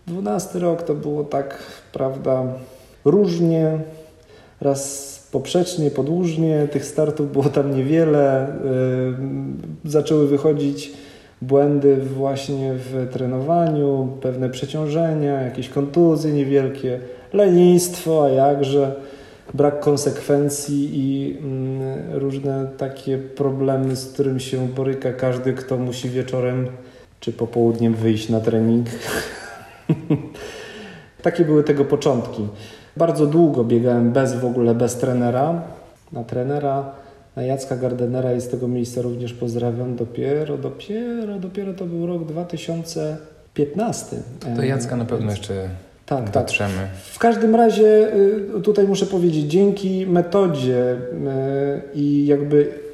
12 0.07 0.60
rok 0.60 0.84
to 0.84 0.95
było 0.95 1.24
tak, 1.24 1.57
prawda, 1.93 2.43
różnie, 3.05 3.79
raz 4.62 5.15
poprzecznie, 5.31 5.91
podłużnie, 5.91 6.67
tych 6.72 6.86
startów 6.86 7.31
było 7.31 7.45
tam 7.45 7.75
niewiele. 7.75 8.48
Yy, 9.84 9.91
zaczęły 9.91 10.27
wychodzić 10.27 11.04
błędy 11.47 11.97
właśnie 11.97 12.73
w 12.73 13.07
trenowaniu, 13.13 14.17
pewne 14.21 14.49
przeciążenia, 14.49 15.41
jakieś 15.41 15.69
kontuzje 15.69 16.33
niewielkie, 16.33 16.99
lenistwo, 17.33 18.25
a 18.25 18.29
jakże 18.29 18.95
brak 19.53 19.79
konsekwencji 19.79 20.89
i 20.93 21.37
mm, 21.37 21.81
różne 22.11 22.67
takie 22.77 23.17
problemy, 23.17 23.95
z 23.95 24.13
którym 24.13 24.39
się 24.39 24.67
boryka 24.67 25.13
każdy, 25.13 25.53
kto 25.53 25.77
musi 25.77 26.09
wieczorem 26.09 26.67
czy 27.19 27.33
popołudniem 27.33 27.93
wyjść 27.93 28.29
na 28.29 28.39
trening. 28.39 28.87
takie 31.21 31.45
były 31.45 31.63
tego 31.63 31.85
początki. 31.85 32.47
Bardzo 32.97 33.25
długo 33.25 33.63
biegałem 33.63 34.11
bez 34.11 34.35
w 34.35 34.45
ogóle, 34.45 34.75
bez 34.75 34.97
trenera. 34.97 35.61
Na 36.11 36.23
trenera 36.23 36.91
Jacka 37.42 37.75
Gardenera 37.75 38.34
i 38.34 38.42
z 38.42 38.48
tego 38.48 38.68
miejsca 38.68 39.01
również 39.01 39.34
pozdrawiam. 39.34 39.96
Dopiero, 39.96 40.58
dopiero, 40.58 41.39
dopiero 41.39 41.74
to 41.74 41.86
był 41.86 42.06
rok 42.08 42.25
2015. 42.25 44.18
To 44.56 44.63
Jacka 44.63 44.96
na 44.96 45.06
pewno 45.06 45.32
jeszcze 45.32 45.70
tak, 46.06 46.30
dotrzemy. 46.32 46.74
Tak. 46.74 46.89
W 46.98 47.20
każdym 47.20 47.56
razie 47.56 48.15
y, 48.58 48.62
tutaj 48.62 48.88
muszę 48.88 49.06
powiedzieć, 49.06 49.46
dzięki 49.46 50.08
metodzie 50.08 50.94
y, 50.94 50.98
i 51.94 52.25
jakby 52.25 52.86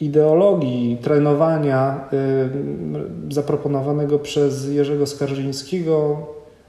ideologii 0.00 0.98
trenowania 1.02 2.08
y, 3.28 3.34
zaproponowanego 3.34 4.18
przez 4.18 4.68
Jerzego 4.68 5.06
Skarżyńskiego 5.06 6.26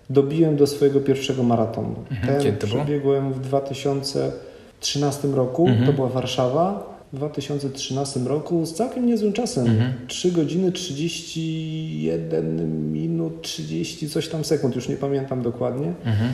dobiłem 0.10 0.56
do 0.56 0.68
swojego 0.68 1.00
pierwszego 1.00 1.44
maratonu. 1.44 1.96
Mhm. 2.12 2.28
Ten 2.28 2.44
Kiedy 2.44 2.58
to 2.58 2.68
przebiegłem 2.68 3.34
w 3.34 3.40
2013 3.40 5.28
roku, 5.28 5.68
mhm. 5.68 5.86
to 5.86 5.94
była 5.94 6.08
Warszawa. 6.08 6.99
2013 7.14 8.20
roku 8.20 8.66
z 8.66 8.74
całkiem 8.74 9.06
niezłym 9.06 9.34
czasem. 9.34 9.68
Mhm. 9.68 9.94
3 10.08 10.32
godziny 10.32 10.72
31 10.72 12.92
minut 12.92 13.42
30 13.42 14.10
coś 14.10 14.28
tam 14.28 14.44
sekund, 14.44 14.76
już 14.76 14.90
nie 14.90 14.96
pamiętam 14.96 15.42
dokładnie. 15.42 15.94
Mhm. 16.06 16.30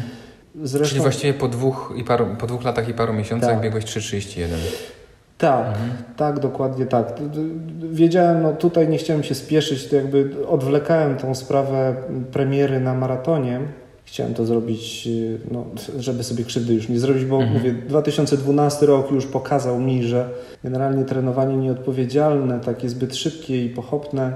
Zresztą... 0.64 0.90
Czyli 0.90 1.02
właściwie 1.02 1.34
po 1.34 1.48
dwóch, 1.48 1.94
i 1.98 2.04
paru, 2.04 2.28
po 2.40 2.48
dwóch 2.48 2.64
latach 2.64 2.90
i 2.90 2.94
paru 2.94 3.14
miesiącach 3.14 3.50
tak. 3.50 3.62
biegłeś 3.62 3.86
3,31. 3.86 4.46
Tak, 5.38 5.68
mhm. 5.68 5.90
tak, 6.18 6.40
dokładnie 6.40 6.86
tak. 6.86 7.14
Wiedziałem, 7.92 8.44
no 8.44 8.54
tutaj 8.54 8.88
nie 8.88 8.98
chciałem 8.98 9.24
się 9.24 9.36
spieszyć, 9.36 9.88
to 9.88 9.96
jakby 9.96 10.48
odwlekałem 10.48 11.18
tą 11.18 11.36
sprawę 11.36 11.96
premiery 12.32 12.80
na 12.80 12.94
maratonie, 12.94 13.60
Chciałem 14.06 14.34
to 14.34 14.46
zrobić, 14.46 15.08
y, 15.08 15.40
no, 15.52 15.66
żeby 16.00 16.24
sobie 16.24 16.44
krzywdy 16.44 16.74
już 16.74 16.90
nie 16.90 17.00
zrobić, 17.00 17.26
bo 17.26 17.36
mhm. 17.36 17.54
mówię, 17.54 17.74
2012 17.88 18.86
rok 18.86 19.12
już 19.12 19.26
pokazał 19.26 19.80
mi, 19.80 20.04
że 20.04 20.30
generalnie 20.64 21.06
trenowanie 21.06 21.58
nieodpowiedzialne, 21.58 22.60
takie 22.60 22.90
zbyt 22.90 23.16
szybkie 23.16 23.66
i 23.66 23.70
pochopne, 23.70 24.34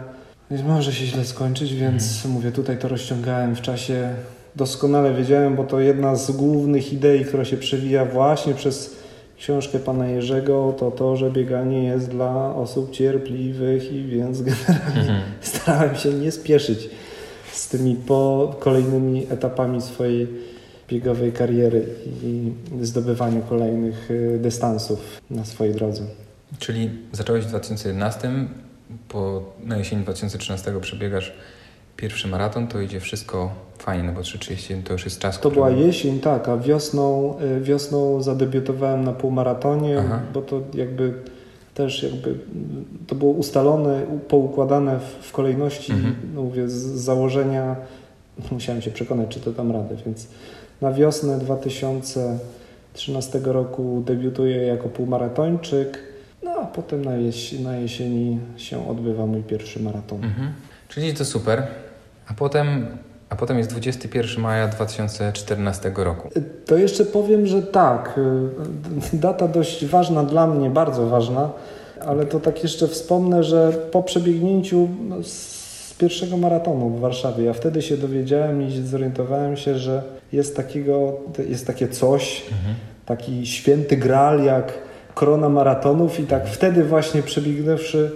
może 0.67 0.93
się 0.93 1.05
źle 1.05 1.25
skończyć, 1.25 1.73
więc 1.73 2.15
mhm. 2.15 2.33
mówię, 2.33 2.51
tutaj 2.51 2.77
to 2.77 2.87
rozciągałem 2.87 3.55
w 3.55 3.61
czasie. 3.61 4.09
Doskonale 4.55 5.13
wiedziałem, 5.13 5.55
bo 5.55 5.63
to 5.63 5.79
jedna 5.79 6.15
z 6.15 6.31
głównych 6.31 6.93
idei, 6.93 7.25
która 7.25 7.45
się 7.45 7.57
przewija 7.57 8.05
właśnie 8.05 8.53
przez 8.53 8.95
książkę 9.37 9.79
pana 9.79 10.07
Jerzego, 10.07 10.73
to 10.77 10.91
to, 10.91 11.15
że 11.15 11.31
bieganie 11.31 11.83
jest 11.83 12.09
dla 12.09 12.55
osób 12.55 12.91
cierpliwych 12.91 13.93
i 13.93 14.03
więc 14.03 14.41
generalnie 14.41 15.01
mhm. 15.01 15.21
starałem 15.41 15.95
się 15.95 16.13
nie 16.13 16.31
spieszyć 16.31 16.89
z 17.59 17.67
tymi 17.67 17.95
po 17.95 18.55
kolejnymi 18.59 19.27
etapami 19.29 19.81
swojej 19.81 20.27
biegowej 20.87 21.31
kariery 21.31 21.85
i 22.23 22.51
zdobywaniu 22.81 23.41
kolejnych 23.41 24.11
y, 24.11 24.39
dystansów 24.41 24.99
na 25.29 25.45
swojej 25.45 25.73
drodze. 25.73 26.03
Czyli 26.59 26.89
zacząłeś 27.11 27.45
w 27.45 27.47
2011, 27.47 28.31
po, 29.07 29.43
na 29.63 29.77
jesieni 29.77 30.03
2013 30.03 30.79
przebiegasz 30.81 31.33
pierwszy 31.97 32.27
maraton, 32.27 32.67
to 32.67 32.81
idzie 32.81 32.99
wszystko 32.99 33.51
fajnie, 33.77 34.03
no 34.03 34.13
bo 34.13 34.21
3.30 34.21 34.83
to 34.83 34.93
już 34.93 35.05
jest 35.05 35.19
czas, 35.19 35.35
To 35.35 35.39
który... 35.39 35.55
była 35.55 35.69
jesień, 35.69 36.19
tak, 36.19 36.49
a 36.49 36.57
wiosną, 36.57 37.33
y, 37.57 37.61
wiosną 37.61 38.21
zadebiutowałem 38.21 39.03
na 39.03 39.13
półmaratonie, 39.13 39.99
Aha. 39.99 40.19
bo 40.33 40.41
to 40.41 40.61
jakby 40.73 41.13
też 41.79 42.03
jakby 42.03 42.35
to 43.07 43.15
było 43.15 43.31
ustalone, 43.31 44.01
poukładane 44.27 44.99
w, 45.21 45.31
kolejności, 45.31 45.91
mhm. 45.91 46.15
no 46.35 46.41
mówię, 46.41 46.69
z 46.69 46.83
założenia. 46.83 47.75
Musiałem 48.51 48.81
się 48.81 48.91
przekonać, 48.91 49.29
czy 49.29 49.39
to 49.39 49.51
dam 49.51 49.71
radę, 49.71 49.95
więc 50.05 50.27
na 50.81 50.93
wiosnę 50.93 51.39
2013 51.39 53.39
roku 53.43 54.03
debiutuję 54.05 54.57
jako 54.57 54.89
półmaratończyk, 54.89 55.99
no 56.43 56.51
a 56.51 56.65
potem 56.65 57.05
na, 57.05 57.15
jeś 57.15 57.59
na 57.59 57.77
jesieni 57.77 58.39
się 58.57 58.89
odbywa 58.89 59.25
mój 59.25 59.43
pierwszy 59.43 59.79
maraton. 59.79 60.23
Mhm. 60.23 60.53
Czyli 60.87 61.13
to 61.13 61.25
super. 61.25 61.67
A 62.27 62.33
potem 62.33 62.87
a 63.29 63.35
potem 63.35 63.57
jest 63.57 63.69
21 63.69 64.43
maja 64.43 64.67
2014 64.67 65.91
roku. 65.95 66.29
To 66.65 66.77
jeszcze 66.77 67.05
powiem, 67.05 67.47
że 67.47 67.61
tak. 67.61 68.19
y, 69.13 69.17
Data 69.17 69.47
dość 69.47 69.85
ważna 69.85 70.23
dla 70.23 70.47
mnie, 70.47 70.69
bardzo 70.69 71.07
ważna, 71.07 71.49
ale 72.05 72.25
to 72.25 72.39
tak 72.39 72.63
jeszcze 72.63 72.87
wspomnę, 72.87 73.43
że 73.43 73.71
po 73.91 74.03
przebiegnięciu 74.03 74.87
no, 75.09 75.23
z 75.23 75.93
pierwszego 75.97 76.37
maratonu 76.37 76.89
w 76.89 76.99
Warszawie, 76.99 77.43
ja 77.43 77.53
wtedy 77.53 77.81
się 77.81 77.97
dowiedziałem 77.97 78.61
i 78.61 78.81
zorientowałem 78.81 79.57
się, 79.57 79.77
że 79.77 80.03
jest 80.33 80.55
takiego, 80.55 81.17
jest 81.49 81.67
takie 81.67 81.87
coś, 81.87 82.45
taki 83.05 83.45
święty 83.45 83.97
gral 83.97 84.43
jak 84.43 84.73
korona 85.13 85.49
maratonów 85.49 86.19
i 86.19 86.23
tak 86.23 86.47
wtedy 86.47 86.83
właśnie 86.83 87.23
przebiegnąwszy, 87.23 88.11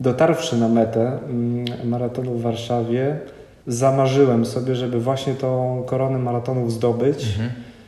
dotarwszy 0.00 0.56
na 0.56 0.68
metę 0.68 1.00
mm, 1.00 1.64
maratonu 1.84 2.34
w 2.34 2.42
Warszawie, 2.42 3.16
zamarzyłem 3.66 4.46
sobie, 4.46 4.74
żeby 4.74 5.00
właśnie 5.00 5.34
tą 5.34 5.82
koronę 5.86 6.18
maratonów 6.18 6.72
zdobyć. 6.72 7.26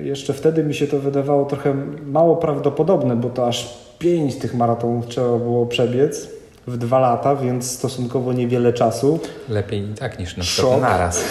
Jeszcze 0.00 0.32
wtedy 0.32 0.64
mi 0.64 0.74
się 0.74 0.86
to 0.86 0.98
wydawało 0.98 1.44
trochę 1.44 1.74
mało 2.06 2.36
prawdopodobne, 2.36 3.16
bo 3.16 3.30
to 3.30 3.46
aż 3.46 3.78
pięć 3.98 4.36
tych 4.36 4.54
maratonów 4.54 5.06
trzeba 5.06 5.38
było 5.38 5.66
przebiec 5.66 6.28
w 6.66 6.76
dwa 6.76 6.98
lata, 6.98 7.36
więc 7.36 7.70
stosunkowo 7.70 8.32
niewiele 8.32 8.72
czasu. 8.72 9.18
Lepiej 9.48 9.84
tak 9.98 10.18
niż 10.18 10.36
na 10.36 10.42
przykład 10.42 10.80
naraz. 10.80 11.24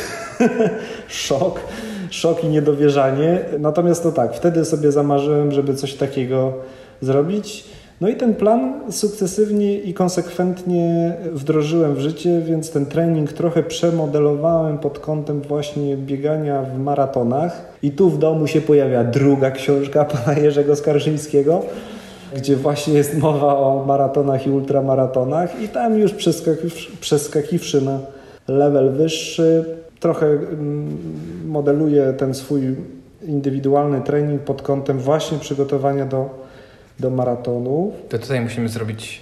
Szok, 1.07 1.59
szok 2.09 2.43
i 2.43 2.47
niedowierzanie. 2.47 3.39
Natomiast 3.59 4.03
to 4.03 4.11
tak, 4.11 4.35
wtedy 4.35 4.65
sobie 4.65 4.91
zamarzyłem, 4.91 5.51
żeby 5.51 5.75
coś 5.75 5.93
takiego 5.93 6.53
zrobić. 7.01 7.63
No 8.01 8.09
i 8.09 8.15
ten 8.15 8.35
plan 8.35 8.91
sukcesywnie 8.91 9.79
i 9.79 9.93
konsekwentnie 9.93 11.13
wdrożyłem 11.31 11.95
w 11.95 11.99
życie, 11.99 12.41
więc 12.45 12.71
ten 12.71 12.85
trening 12.85 13.33
trochę 13.33 13.63
przemodelowałem 13.63 14.77
pod 14.77 14.99
kątem 14.99 15.41
właśnie 15.41 15.97
biegania 15.97 16.61
w 16.61 16.79
maratonach. 16.79 17.73
I 17.83 17.91
tu 17.91 18.09
w 18.09 18.17
domu 18.17 18.47
się 18.47 18.61
pojawia 18.61 19.03
druga 19.03 19.51
książka 19.51 20.05
pana 20.25 20.39
Jerzego 20.39 20.75
Skarżyńskiego, 20.75 21.61
gdzie 22.35 22.55
właśnie 22.55 22.93
jest 22.93 23.17
mowa 23.17 23.57
o 23.57 23.85
maratonach 23.87 24.47
i 24.47 24.49
ultramaratonach. 24.49 25.61
I 25.61 25.69
tam 25.69 25.97
już 25.97 26.13
przeskakiwszy, 26.99 27.81
na 27.81 27.99
level 28.47 28.91
wyższy, 28.91 29.65
trochę 29.99 30.27
mm, 30.27 30.97
modeluję 31.45 32.13
ten 32.13 32.33
swój 32.33 32.61
indywidualny 33.27 34.01
trening 34.01 34.41
pod 34.41 34.61
kątem 34.61 34.99
właśnie 34.99 35.37
przygotowania 35.37 36.05
do, 36.05 36.40
do 37.01 37.09
maratonów. 37.09 37.93
To 38.09 38.19
tutaj 38.19 38.41
musimy 38.41 38.69
zrobić 38.69 39.21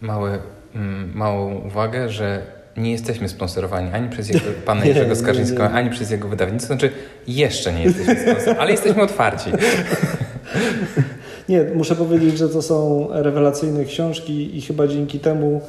małe, 0.00 0.38
mm, 0.74 1.12
małą 1.14 1.54
uwagę, 1.54 2.08
że 2.08 2.42
nie 2.76 2.92
jesteśmy 2.92 3.28
sponsorowani 3.28 3.90
ani 3.92 4.08
przez 4.08 4.28
jego, 4.28 4.46
pana 4.66 4.84
Jerzego 4.84 5.16
Skarżyńskiego, 5.16 5.70
ani 5.70 5.90
przez 5.90 6.10
jego 6.10 6.28
wydawnictwo. 6.28 6.74
Znaczy, 6.74 6.90
jeszcze 7.28 7.72
nie 7.72 7.82
jesteśmy 7.82 8.14
sponsorowani, 8.14 8.58
ale 8.58 8.70
jesteśmy 8.70 9.02
otwarci. 9.02 9.50
Nie, 11.48 11.64
muszę 11.74 11.96
powiedzieć, 11.96 12.38
że 12.38 12.48
to 12.48 12.62
są 12.62 13.08
rewelacyjne 13.10 13.84
książki 13.84 14.58
i 14.58 14.60
chyba 14.62 14.86
dzięki 14.86 15.20
temu 15.20 15.60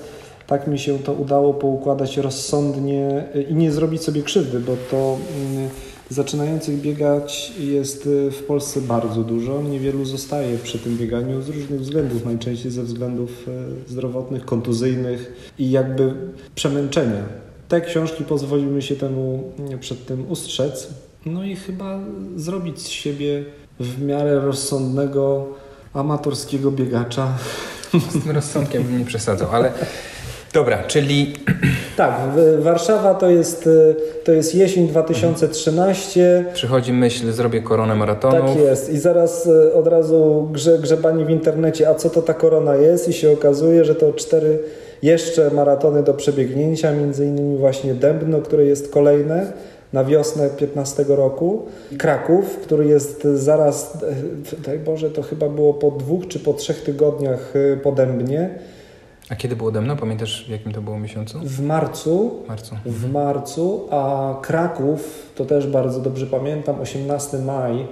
tak 0.48 0.68
mi 0.68 0.80
się 0.80 1.00
to 1.00 1.14
udało 1.14 1.54
poukładać 1.54 2.18
rozsądnie 2.18 3.24
i 3.50 3.56
nie 3.56 3.72
zrobić 3.72 4.04
sobie 4.04 4.22
krzywdy, 4.22 4.60
bo 4.60 4.76
to 4.92 5.18
mm, 5.52 5.70
zaczynających 6.10 6.82
biegać 6.82 7.54
jest 7.60 8.08
y, 8.08 8.32
w 8.32 8.44
Polsce 8.44 8.82
bardzo 8.82 9.24
dużo. 9.24 9.62
Niewielu 9.62 10.06
zostaje 10.06 10.58
przy 10.58 10.80
tym 10.80 10.98
bieganiu 10.98 11.42
z 11.42 11.50
różnych 11.50 11.82
względów, 11.82 12.26
najczęściej 12.26 12.72
ze 12.72 12.84
względów 12.84 13.48
y, 13.88 13.90
zdrowotnych, 13.90 14.46
kontuzyjnych 14.46 15.52
i 15.60 15.72
jakby 15.72 16.14
przemęczenia. 16.56 17.24
Te 17.68 17.82
książki 17.82 18.24
pozwoliły 18.24 18.82
się 18.82 18.96
temu 18.96 19.52
mm, 19.60 19.80
przed 19.80 20.06
tym 20.06 20.32
ustrzec. 20.32 20.88
No 21.26 21.44
i 21.44 21.56
chyba 21.56 22.00
zrobić 22.36 22.82
z 22.82 22.88
siebie 22.88 23.44
w 23.80 24.02
miarę 24.02 24.40
rozsądnego 24.40 25.48
amatorskiego 25.94 26.72
biegacza. 26.72 27.38
Z 28.10 28.24
tym 28.24 28.32
rozsądkiem 28.32 28.84
bym 28.84 29.00
nie 29.00 29.06
przesadzał, 29.06 29.52
ale 29.52 29.74
dobra, 30.56 30.84
czyli 30.88 31.34
Tak, 31.98 32.14
Warszawa 32.60 33.14
to 33.14 33.30
jest, 33.30 33.68
y, 33.68 33.96
to 34.24 34.32
jest 34.32 34.56
jesień 34.56 34.88
2013. 34.88 36.46
przychodzi 36.54 36.94
myśl, 36.94 37.32
zrobię 37.32 37.62
koronę 37.62 37.96
maratonów. 37.96 38.56
Tak 38.56 38.60
jest. 38.60 38.94
I 38.94 38.98
zaraz 38.98 39.46
y, 39.46 39.74
od 39.74 39.88
razu 39.88 40.50
grze, 40.52 40.80
grzebanie 40.80 41.26
w 41.26 41.30
internecie, 41.30 41.90
a 41.90 41.96
co 41.96 42.10
to 42.10 42.22
ta 42.22 42.34
korona 42.34 42.76
jest? 42.76 43.10
I 43.10 43.14
się 43.14 43.32
okazuje, 43.32 43.86
że 43.86 43.96
to 43.96 44.14
cztery 44.14 44.60
jeszcze 45.02 45.50
maratony 45.50 46.04
do 46.04 46.14
przebiegnięcia, 46.14 46.92
między 46.92 47.26
innymi 47.26 47.58
właśnie 47.58 47.94
Dębno, 47.94 48.42
które 48.42 48.66
jest 48.66 48.92
kolejne 48.92 49.54
na 49.94 50.04
wiosnę 50.04 50.50
15 50.50 51.06
roku. 51.08 51.66
Kraków, 51.98 52.58
który 52.58 52.86
jest 52.86 53.24
zaraz, 53.24 53.98
y, 54.54 54.62
daj 54.66 54.80
Boże, 54.80 55.10
to 55.10 55.22
chyba 55.22 55.50
było 55.50 55.74
po 55.74 55.92
dwóch 55.92 56.28
czy 56.28 56.40
po 56.40 56.54
trzech 56.54 56.84
tygodniach 56.84 57.56
y, 57.56 57.80
po 57.84 57.92
Dębnie. 57.92 58.50
A 59.30 59.36
kiedy 59.36 59.56
było 59.56 59.72
dawno? 59.72 59.96
Pamiętasz 59.96 60.46
w 60.48 60.50
jakim 60.50 60.72
to 60.72 60.82
było 60.82 61.00
miesiącu? 61.00 61.40
W 61.44 61.62
marcu 61.62 62.32
W 62.46 62.48
marcu. 62.48 62.76
w 62.86 63.12
marcu, 63.12 63.88
a 63.92 64.36
Kraków, 64.42 65.30
to 65.36 65.46
też 65.46 65.68
bardzo 65.68 66.00
dobrze 66.00 66.28
pamiętam, 66.28 66.80
18 66.82 67.38
maj. 67.38 67.86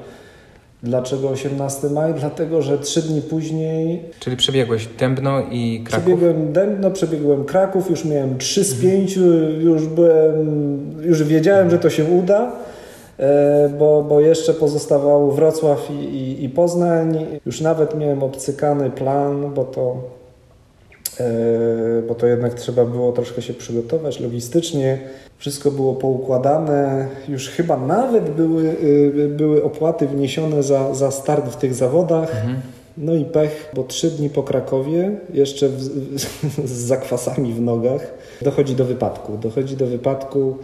Dlaczego 0.83 1.29
18 1.29 1.89
maj? 1.89 2.13
Dlatego, 2.19 2.61
że 2.61 2.77
trzy 2.79 3.01
dni 3.01 3.21
później 3.21 4.01
Czyli 4.19 4.37
przebiegłeś 4.37 4.87
Dębno 4.99 5.41
i 5.51 5.83
Kraków. 5.85 6.03
przebiegłem 6.05 6.53
Dębno, 6.53 6.91
przebiegłem 6.91 7.45
Kraków, 7.45 7.89
już 7.89 8.05
miałem 8.05 8.37
3 8.37 8.63
z 8.63 8.81
5, 8.81 9.15
już 9.59 9.87
byłem, 9.87 10.91
już 11.01 11.23
wiedziałem, 11.23 11.69
że 11.69 11.79
to 11.79 11.89
się 11.89 12.05
uda, 12.05 12.51
e, 13.19 13.69
bo, 13.79 14.03
bo 14.09 14.19
jeszcze 14.19 14.53
pozostawał 14.53 15.31
Wrocław 15.31 15.91
i, 15.91 15.93
i, 16.03 16.43
i 16.43 16.49
Poznań. 16.49 17.25
Już 17.45 17.61
nawet 17.61 17.97
miałem 17.97 18.23
obcykany 18.23 18.89
plan, 18.89 19.53
bo 19.53 19.63
to 19.63 19.97
bo 22.07 22.15
to 22.15 22.27
jednak 22.27 22.53
trzeba 22.53 22.85
było 22.85 23.11
troszkę 23.11 23.41
się 23.41 23.53
przygotować 23.53 24.19
logistycznie. 24.19 24.99
Wszystko 25.37 25.71
było 25.71 25.95
poukładane, 25.95 27.07
już 27.27 27.49
chyba 27.49 27.77
nawet 27.77 28.29
były, 28.29 28.63
y, 28.63 29.29
były 29.37 29.63
opłaty 29.63 30.07
wniesione 30.07 30.63
za, 30.63 30.93
za 30.93 31.11
start 31.11 31.45
w 31.49 31.57
tych 31.57 31.73
zawodach. 31.73 32.35
Mhm. 32.35 32.61
No 32.97 33.15
i 33.15 33.25
pech, 33.25 33.71
bo 33.75 33.83
trzy 33.83 34.11
dni 34.11 34.29
po 34.29 34.43
Krakowie, 34.43 35.11
jeszcze 35.33 35.69
w, 35.69 35.81
z 36.65 36.71
zakwasami 36.71 37.53
w 37.53 37.61
nogach, 37.61 38.13
dochodzi 38.41 38.75
do 38.75 38.85
wypadku. 38.85 39.37
Dochodzi 39.37 39.77
do 39.77 39.87
wypadku 39.87 40.57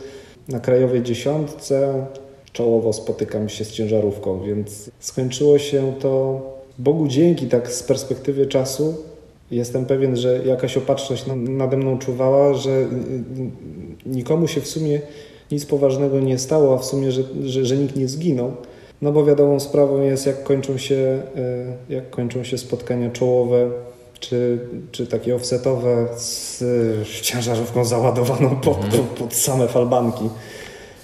na 0.47 0.59
krajowej 0.59 1.03
dziesiątce. 1.03 2.05
Czołowo 2.53 2.93
spotykam 2.93 3.49
się 3.49 3.65
z 3.65 3.71
ciężarówką, 3.71 4.41
więc 4.41 4.91
skończyło 4.99 5.57
się 5.57 5.93
to 5.99 6.41
Bogu 6.79 7.07
dzięki, 7.07 7.47
tak 7.47 7.71
z 7.71 7.83
perspektywy 7.83 8.47
czasu. 8.47 9.08
Jestem 9.51 9.85
pewien, 9.85 10.15
że 10.17 10.39
jakaś 10.45 10.77
opatrzność 10.77 11.25
na- 11.25 11.35
nade 11.35 11.77
mną 11.77 11.97
czuwała, 11.97 12.53
że 12.53 12.85
nikomu 14.05 14.47
się 14.47 14.61
w 14.61 14.67
sumie 14.67 15.01
nic 15.51 15.65
poważnego 15.65 16.19
nie 16.19 16.37
stało, 16.37 16.73
a 16.73 16.77
w 16.77 16.85
sumie, 16.85 17.11
że, 17.11 17.23
że, 17.43 17.65
że 17.65 17.77
nikt 17.77 17.95
nie 17.95 18.07
zginął. 18.07 18.51
No 19.01 19.11
bo 19.11 19.25
wiadomą 19.25 19.59
sprawą 19.59 20.01
jest, 20.01 20.25
jak 20.25 20.43
kończą 20.43 20.77
się, 20.77 21.21
y, 21.89 21.93
jak 21.93 22.09
kończą 22.09 22.43
się 22.43 22.57
spotkania 22.57 23.09
czołowe, 23.09 23.69
czy, 24.19 24.59
czy 24.91 25.07
takie 25.07 25.35
offsetowe 25.35 26.07
z 26.17 26.63
ciężarówką 27.21 27.85
załadowaną 27.85 28.55
pod, 28.55 28.77
pod, 28.77 29.01
pod 29.01 29.33
same 29.33 29.67
falbanki. 29.67 30.29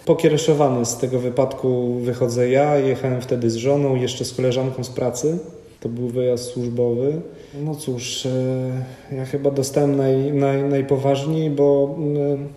Pokiereszowany 0.05 0.86
z 0.86 0.97
tego 0.97 1.19
wypadku 1.19 1.93
wychodzę 1.93 2.49
ja, 2.49 2.77
jechałem 2.77 3.21
wtedy 3.21 3.49
z 3.49 3.55
żoną, 3.55 3.95
jeszcze 3.95 4.25
z 4.25 4.34
koleżanką 4.34 4.84
z 4.84 4.89
pracy. 4.89 5.38
To 5.86 5.89
był 5.89 6.08
wyjazd 6.08 6.43
służbowy. 6.43 7.21
No 7.63 7.76
cóż, 7.76 8.26
e, 8.26 9.15
ja 9.15 9.26
chyba 9.26 9.52
dostałem 9.52 9.95
naj, 9.95 10.34
naj, 10.34 10.63
najpoważniej, 10.63 11.50
bo 11.50 11.95
mm, 11.98 12.48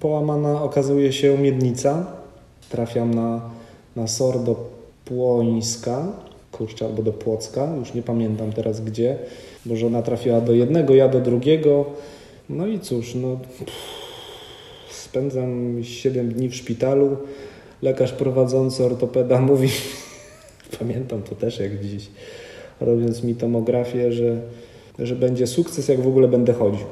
połamana 0.00 0.62
okazuje 0.62 1.12
się 1.12 1.38
miednica. 1.38 2.06
Trafiam 2.70 3.14
na, 3.14 3.50
na 3.96 4.06
SOR 4.06 4.44
do 4.44 4.70
Płońska, 5.04 6.12
kurczę, 6.52 6.86
albo 6.86 7.02
do 7.02 7.12
Płocka, 7.12 7.74
już 7.78 7.94
nie 7.94 8.02
pamiętam 8.02 8.52
teraz 8.52 8.80
gdzie, 8.80 9.18
bo 9.66 9.76
żona 9.76 10.02
trafiła 10.02 10.40
do 10.40 10.52
jednego, 10.52 10.94
ja 10.94 11.08
do 11.08 11.20
drugiego. 11.20 11.84
No 12.48 12.66
i 12.66 12.80
cóż, 12.80 13.14
no, 13.14 13.38
spędzam 14.90 15.78
7 15.82 16.32
dni 16.32 16.48
w 16.48 16.54
szpitalu. 16.54 17.16
Lekarz 17.82 18.12
prowadzący 18.12 18.84
ortopeda 18.84 19.40
mówi, 19.50 19.68
pamiętam 20.78 21.22
to 21.22 21.34
też 21.34 21.58
jak 21.58 21.80
dziś, 21.80 22.08
robiąc 22.80 23.24
mi 23.24 23.34
tomografię, 23.34 24.12
że, 24.12 24.40
że 24.98 25.16
będzie 25.16 25.46
sukces, 25.46 25.88
jak 25.88 26.00
w 26.00 26.06
ogóle 26.06 26.28
będę 26.28 26.52
chodził. 26.52 26.86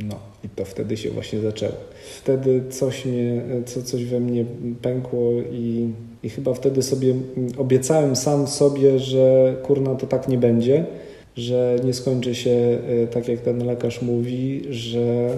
No 0.00 0.14
i 0.44 0.48
to 0.48 0.64
wtedy 0.64 0.96
się 0.96 1.10
właśnie 1.10 1.40
zaczęło. 1.40 1.72
Wtedy 2.18 2.62
coś, 2.70 3.04
mnie, 3.04 3.42
co, 3.66 3.82
coś 3.82 4.04
we 4.04 4.20
mnie 4.20 4.44
pękło 4.82 5.32
i, 5.52 5.88
i 6.22 6.28
chyba 6.28 6.54
wtedy 6.54 6.82
sobie 6.82 7.14
obiecałem 7.58 8.16
sam 8.16 8.46
sobie, 8.46 8.98
że 8.98 9.56
kurna 9.62 9.94
to 9.94 10.06
tak 10.06 10.28
nie 10.28 10.38
będzie, 10.38 10.84
że 11.36 11.76
nie 11.84 11.94
skończy 11.94 12.34
się 12.34 12.78
e, 13.04 13.06
tak 13.06 13.28
jak 13.28 13.40
ten 13.40 13.66
lekarz 13.66 14.02
mówi, 14.02 14.62
że 14.70 15.28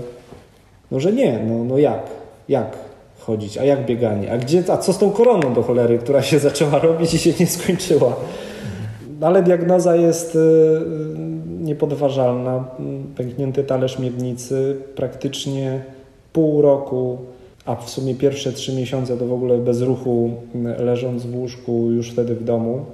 no 0.91 1.01
że 1.01 1.13
nie, 1.13 1.45
no, 1.49 1.65
no 1.65 1.79
jak, 1.79 2.11
jak? 2.49 2.77
chodzić. 3.27 3.59
A 3.59 3.65
jak 3.65 3.87
bieganie? 3.87 4.33
A, 4.33 4.39
gdzie, 4.39 4.63
a 4.69 4.77
co 4.77 4.93
z 4.93 4.99
tą 4.99 5.11
koroną 5.11 5.55
do 5.55 5.63
cholery, 5.63 5.99
która 5.99 6.23
się 6.23 6.39
zaczęła 6.39 6.79
robić 6.79 7.15
i 7.15 7.19
się 7.19 7.33
nie 7.41 7.47
skończyła? 7.47 8.17
Ale 9.25 9.43
diagnoza 9.43 9.97
jest 9.97 10.37
y, 10.37 10.39
niepodważalna. 11.61 12.65
Pęknięty 13.17 13.65
talerz 13.65 13.99
miednicy, 13.99 14.77
praktycznie 14.97 15.83
pół 16.33 16.63
roku, 16.63 17.19
a 17.65 17.77
w 17.77 17.91
sumie 17.91 18.15
pierwsze 18.15 18.53
trzy 18.53 18.75
miesiące 18.75 19.17
to 19.17 19.27
w 19.27 19.33
ogóle 19.33 19.59
bez 19.59 19.83
ruchu, 19.83 20.31
leżąc 20.79 21.27
w 21.27 21.37
łóżku 21.37 21.91
już 21.91 22.11
wtedy 22.11 22.35
w 22.35 22.45
domu, 22.45 22.85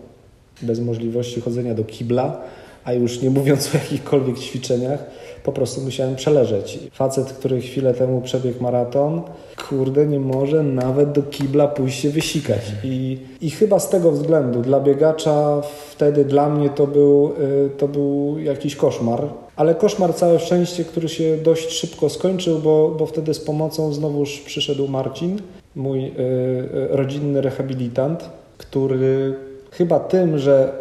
bez 0.62 0.80
możliwości 0.80 1.40
chodzenia 1.40 1.74
do 1.74 1.84
kibla, 1.84 2.40
a 2.84 2.92
już 2.92 3.22
nie 3.22 3.30
mówiąc 3.30 3.74
o 3.74 3.78
jakichkolwiek 3.78 4.38
ćwiczeniach 4.38 5.04
po 5.42 5.52
prostu 5.52 5.80
musiałem 5.80 6.16
przeleżeć. 6.16 6.78
Facet, 6.92 7.32
który 7.32 7.60
chwilę 7.60 7.94
temu 7.94 8.20
przebiegł 8.20 8.62
maraton, 8.62 9.22
kurde, 9.68 10.06
nie 10.06 10.20
może 10.20 10.62
nawet 10.62 11.12
do 11.12 11.22
kibla 11.22 11.68
pójść 11.68 12.00
się 12.00 12.10
wysikać. 12.10 12.60
I, 12.84 13.18
i 13.40 13.50
chyba 13.50 13.78
z 13.78 13.88
tego 13.88 14.12
względu 14.12 14.62
dla 14.62 14.80
biegacza 14.80 15.62
wtedy 15.90 16.24
dla 16.24 16.48
mnie 16.48 16.70
to 16.70 16.86
był, 16.86 17.32
y, 17.66 17.70
to 17.78 17.88
był 17.88 18.38
jakiś 18.38 18.76
koszmar. 18.76 19.28
Ale 19.56 19.74
koszmar 19.74 20.14
całe 20.14 20.38
szczęście, 20.38 20.84
który 20.84 21.08
się 21.08 21.36
dość 21.36 21.70
szybko 21.70 22.08
skończył, 22.08 22.58
bo, 22.58 22.94
bo 22.98 23.06
wtedy 23.06 23.34
z 23.34 23.40
pomocą 23.40 23.92
znowuż 23.92 24.40
przyszedł 24.40 24.88
Marcin, 24.88 25.38
mój 25.76 26.06
y, 26.06 26.10
y, 26.10 26.88
rodzinny 26.90 27.40
rehabilitant, 27.40 28.30
który 28.58 29.34
chyba 29.70 30.00
tym, 30.00 30.38
że 30.38 30.72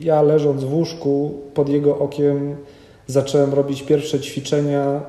ja 0.00 0.22
leżąc 0.22 0.64
w 0.64 0.74
łóżku 0.74 1.34
pod 1.54 1.68
jego 1.68 1.98
okiem 1.98 2.56
zacząłem 3.06 3.54
robić 3.54 3.82
pierwsze 3.82 4.20
ćwiczenia 4.20 5.00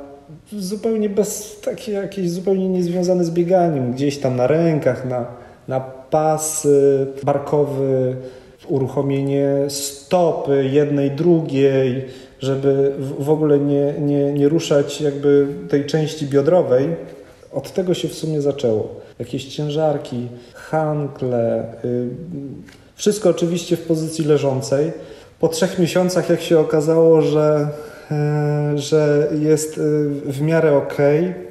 zupełnie 0.51 1.10
bez, 1.10 1.60
takie 1.62 1.91
jakieś 1.91 2.32
zupełnie 2.32 2.69
niezwiązane 2.69 3.25
z 3.25 3.32
bieganiem, 3.32 3.93
gdzieś 3.93 4.17
tam 4.17 4.36
na 4.36 4.47
rękach, 4.47 5.06
na, 5.06 5.25
na 5.67 5.79
pas 5.79 6.67
barkowy, 7.23 8.15
uruchomienie 8.67 9.49
stopy 9.67 10.69
jednej, 10.71 11.12
drugiej, 11.12 12.06
żeby 12.39 12.91
w 13.19 13.29
ogóle 13.29 13.60
nie, 13.60 13.93
nie, 13.99 14.34
nie 14.34 14.49
ruszać 14.49 15.01
jakby 15.01 15.47
tej 15.69 15.86
części 15.86 16.25
biodrowej. 16.25 16.89
Od 17.51 17.73
tego 17.73 17.93
się 17.93 18.08
w 18.08 18.13
sumie 18.13 18.41
zaczęło. 18.41 18.95
Jakieś 19.19 19.45
ciężarki, 19.45 20.27
hankle, 20.53 21.73
y, 21.86 22.08
wszystko 22.95 23.29
oczywiście 23.29 23.77
w 23.77 23.82
pozycji 23.82 24.25
leżącej. 24.25 24.91
Po 25.43 25.49
trzech 25.49 25.79
miesiącach, 25.79 26.29
jak 26.29 26.41
się 26.41 26.60
okazało, 26.60 27.21
że 27.21 27.67
E, 28.12 28.77
że 28.77 29.29
jest 29.39 29.77
e, 29.77 29.82
w 30.32 30.41
miarę 30.41 30.77
ok, 30.77 30.97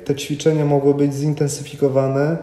te 0.04 0.14
ćwiczenia 0.14 0.64
mogły 0.64 0.94
być 0.94 1.14
zintensyfikowane, 1.14 2.36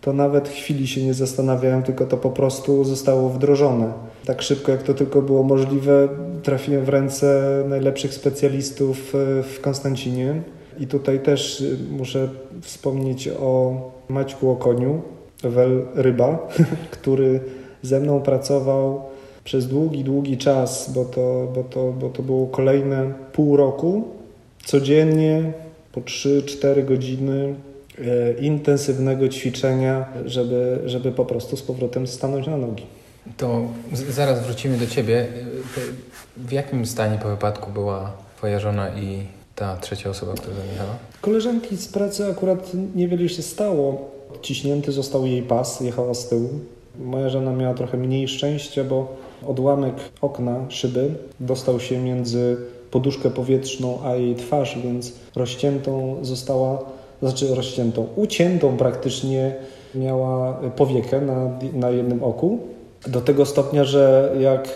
to 0.00 0.12
nawet 0.12 0.48
chwili 0.48 0.86
się 0.86 1.04
nie 1.04 1.14
zastanawiałem, 1.14 1.82
tylko 1.82 2.06
to 2.06 2.16
po 2.16 2.30
prostu 2.30 2.84
zostało 2.84 3.28
wdrożone. 3.28 3.92
Tak 4.24 4.42
szybko, 4.42 4.72
jak 4.72 4.82
to 4.82 4.94
tylko 4.94 5.22
było 5.22 5.42
możliwe, 5.42 6.08
trafiłem 6.42 6.84
w 6.84 6.88
ręce 6.88 7.42
najlepszych 7.68 8.14
specjalistów 8.14 9.14
e, 9.14 9.42
w 9.42 9.60
Konstancinie. 9.60 10.42
I 10.80 10.86
tutaj 10.86 11.20
też 11.20 11.64
muszę 11.90 12.28
wspomnieć 12.60 13.28
o 13.28 13.80
Maćku 14.08 14.50
Okoniu, 14.50 15.02
Wel 15.42 15.82
Ryba, 15.94 16.48
który 16.90 17.40
ze 17.82 18.00
mną 18.00 18.20
pracował 18.20 19.11
przez 19.44 19.66
długi, 19.66 20.04
długi 20.04 20.38
czas, 20.38 20.92
bo 20.94 21.04
to, 21.04 21.52
bo 21.54 21.64
to, 21.64 21.92
bo 21.92 22.08
to 22.08 22.22
było 22.22 22.46
kolejne 22.46 23.12
pół 23.32 23.56
roku, 23.56 24.08
codziennie 24.64 25.52
po 25.92 26.00
3-4 26.00 26.84
godziny 26.84 27.54
e, 27.98 28.32
intensywnego 28.32 29.28
ćwiczenia, 29.28 30.06
żeby, 30.26 30.78
żeby 30.86 31.12
po 31.12 31.24
prostu 31.24 31.56
z 31.56 31.62
powrotem 31.62 32.06
stanąć 32.06 32.46
na 32.46 32.56
nogi. 32.56 32.84
To 33.36 33.60
zaraz 34.08 34.46
wrócimy 34.46 34.78
do 34.78 34.86
Ciebie. 34.86 35.26
W 36.36 36.52
jakim 36.52 36.86
stanie 36.86 37.18
po 37.22 37.28
wypadku 37.28 37.72
była 37.72 38.12
Twoja 38.42 38.60
żona 38.60 38.88
i 38.88 39.26
ta 39.54 39.76
trzecia 39.76 40.10
osoba, 40.10 40.32
która 40.32 40.56
zajechała? 40.56 40.96
Koleżanki 41.20 41.76
z 41.76 41.88
pracy 41.88 42.26
akurat 42.26 42.72
niewiele 42.94 43.28
się 43.28 43.42
stało. 43.42 44.10
Ciśnięty 44.42 44.92
został 44.92 45.26
jej 45.26 45.42
pas, 45.42 45.80
jechała 45.80 46.14
z 46.14 46.28
tyłu. 46.28 46.50
Moja 46.98 47.28
żona 47.28 47.52
miała 47.52 47.74
trochę 47.74 47.98
mniej 47.98 48.28
szczęścia, 48.28 48.84
bo 48.84 49.16
Odłamek 49.46 49.94
okna, 50.20 50.64
szyby 50.68 51.10
dostał 51.40 51.80
się 51.80 51.98
między 51.98 52.56
poduszkę 52.90 53.30
powietrzną 53.30 53.98
a 54.04 54.14
jej 54.14 54.34
twarz, 54.36 54.78
więc 54.84 55.12
rozciętą 55.36 56.16
została, 56.22 56.78
znaczy 57.22 57.54
rozciętą, 57.54 58.06
uciętą 58.16 58.76
praktycznie 58.76 59.54
miała 59.94 60.60
powiekę 60.76 61.20
na, 61.20 61.50
na 61.72 61.90
jednym 61.90 62.24
oku. 62.24 62.58
Do 63.06 63.20
tego 63.20 63.46
stopnia, 63.46 63.84
że 63.84 64.34
jak 64.40 64.68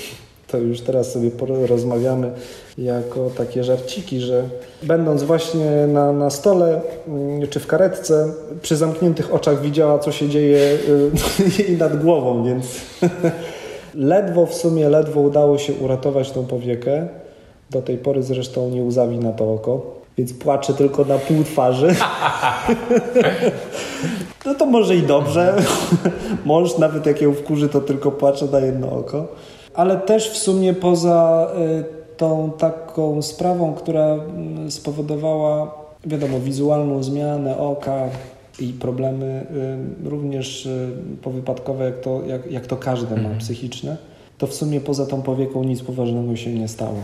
to 0.54 0.58
już 0.58 0.80
teraz 0.80 1.12
sobie 1.12 1.30
rozmawiamy 1.66 2.30
jako 2.78 3.30
takie 3.36 3.64
żarciki, 3.64 4.20
że 4.20 4.48
będąc 4.82 5.22
właśnie 5.22 5.86
na, 5.86 6.12
na 6.12 6.30
stole 6.30 6.80
mm, 7.08 7.48
czy 7.48 7.60
w 7.60 7.66
karetce, 7.66 8.32
przy 8.62 8.76
zamkniętych 8.76 9.34
oczach 9.34 9.60
widziała, 9.60 9.98
co 9.98 10.12
się 10.12 10.28
dzieje 10.28 10.58
y, 10.58 11.10
jej 11.62 11.76
nad 11.76 12.02
głową, 12.02 12.44
więc 12.44 12.66
Ledwo 13.94 14.46
w 14.46 14.54
sumie, 14.54 14.88
ledwo 14.88 15.20
udało 15.20 15.58
się 15.58 15.72
uratować 15.72 16.30
tą 16.30 16.46
powiekę. 16.46 17.08
Do 17.70 17.82
tej 17.82 17.98
pory 17.98 18.22
zresztą 18.22 18.70
nie 18.70 18.82
uzawi 18.82 19.18
na 19.18 19.32
to 19.32 19.52
oko, 19.52 19.94
więc 20.18 20.32
płacze 20.32 20.74
tylko 20.74 21.04
na 21.04 21.18
pół 21.18 21.44
twarzy. 21.44 21.94
no 24.46 24.54
to 24.54 24.66
może 24.66 24.96
i 24.96 25.02
dobrze. 25.02 25.56
Mąż 26.44 26.78
nawet 26.78 27.06
jak 27.06 27.22
ją 27.22 27.34
wkurzy, 27.34 27.68
to 27.68 27.80
tylko 27.80 28.10
płacze 28.10 28.46
na 28.46 28.60
jedno 28.60 28.92
oko. 28.92 29.26
Ale 29.74 29.96
też 29.96 30.30
w 30.30 30.36
sumie 30.36 30.74
poza 30.74 31.48
y, 31.80 32.16
tą 32.16 32.50
taką 32.58 33.22
sprawą, 33.22 33.74
która 33.74 34.04
mm, 34.04 34.70
spowodowała, 34.70 35.74
wiadomo, 36.06 36.40
wizualną 36.40 37.02
zmianę 37.02 37.58
oka, 37.58 38.08
i 38.58 38.72
problemy 38.72 39.46
y, 40.04 40.08
również 40.08 40.66
y, 40.66 40.92
powypadkowe, 41.22 41.84
jak 41.84 42.00
to, 42.00 42.22
jak, 42.26 42.52
jak 42.52 42.66
to 42.66 42.76
każdy 42.76 43.14
ma, 43.14 43.20
mhm. 43.20 43.38
psychiczne, 43.38 43.96
to 44.38 44.46
w 44.46 44.54
sumie 44.54 44.80
poza 44.80 45.06
tą 45.06 45.22
powieką 45.22 45.64
nic 45.64 45.82
poważnego 45.82 46.36
się 46.36 46.54
nie 46.54 46.68
stało. 46.68 47.00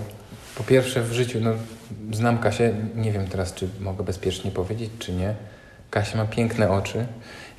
Po 0.57 0.65
pierwsze 0.65 1.03
w 1.03 1.13
życiu, 1.13 1.39
no, 1.43 1.51
znam 2.13 2.39
Kasię, 2.39 2.75
nie 2.97 3.13
wiem 3.13 3.27
teraz, 3.27 3.55
czy 3.55 3.69
mogę 3.81 4.05
bezpiecznie 4.05 4.51
powiedzieć, 4.51 4.91
czy 4.99 5.13
nie. 5.13 5.35
Kasia 5.91 6.19
ma 6.19 6.25
piękne 6.25 6.71
oczy 6.71 7.07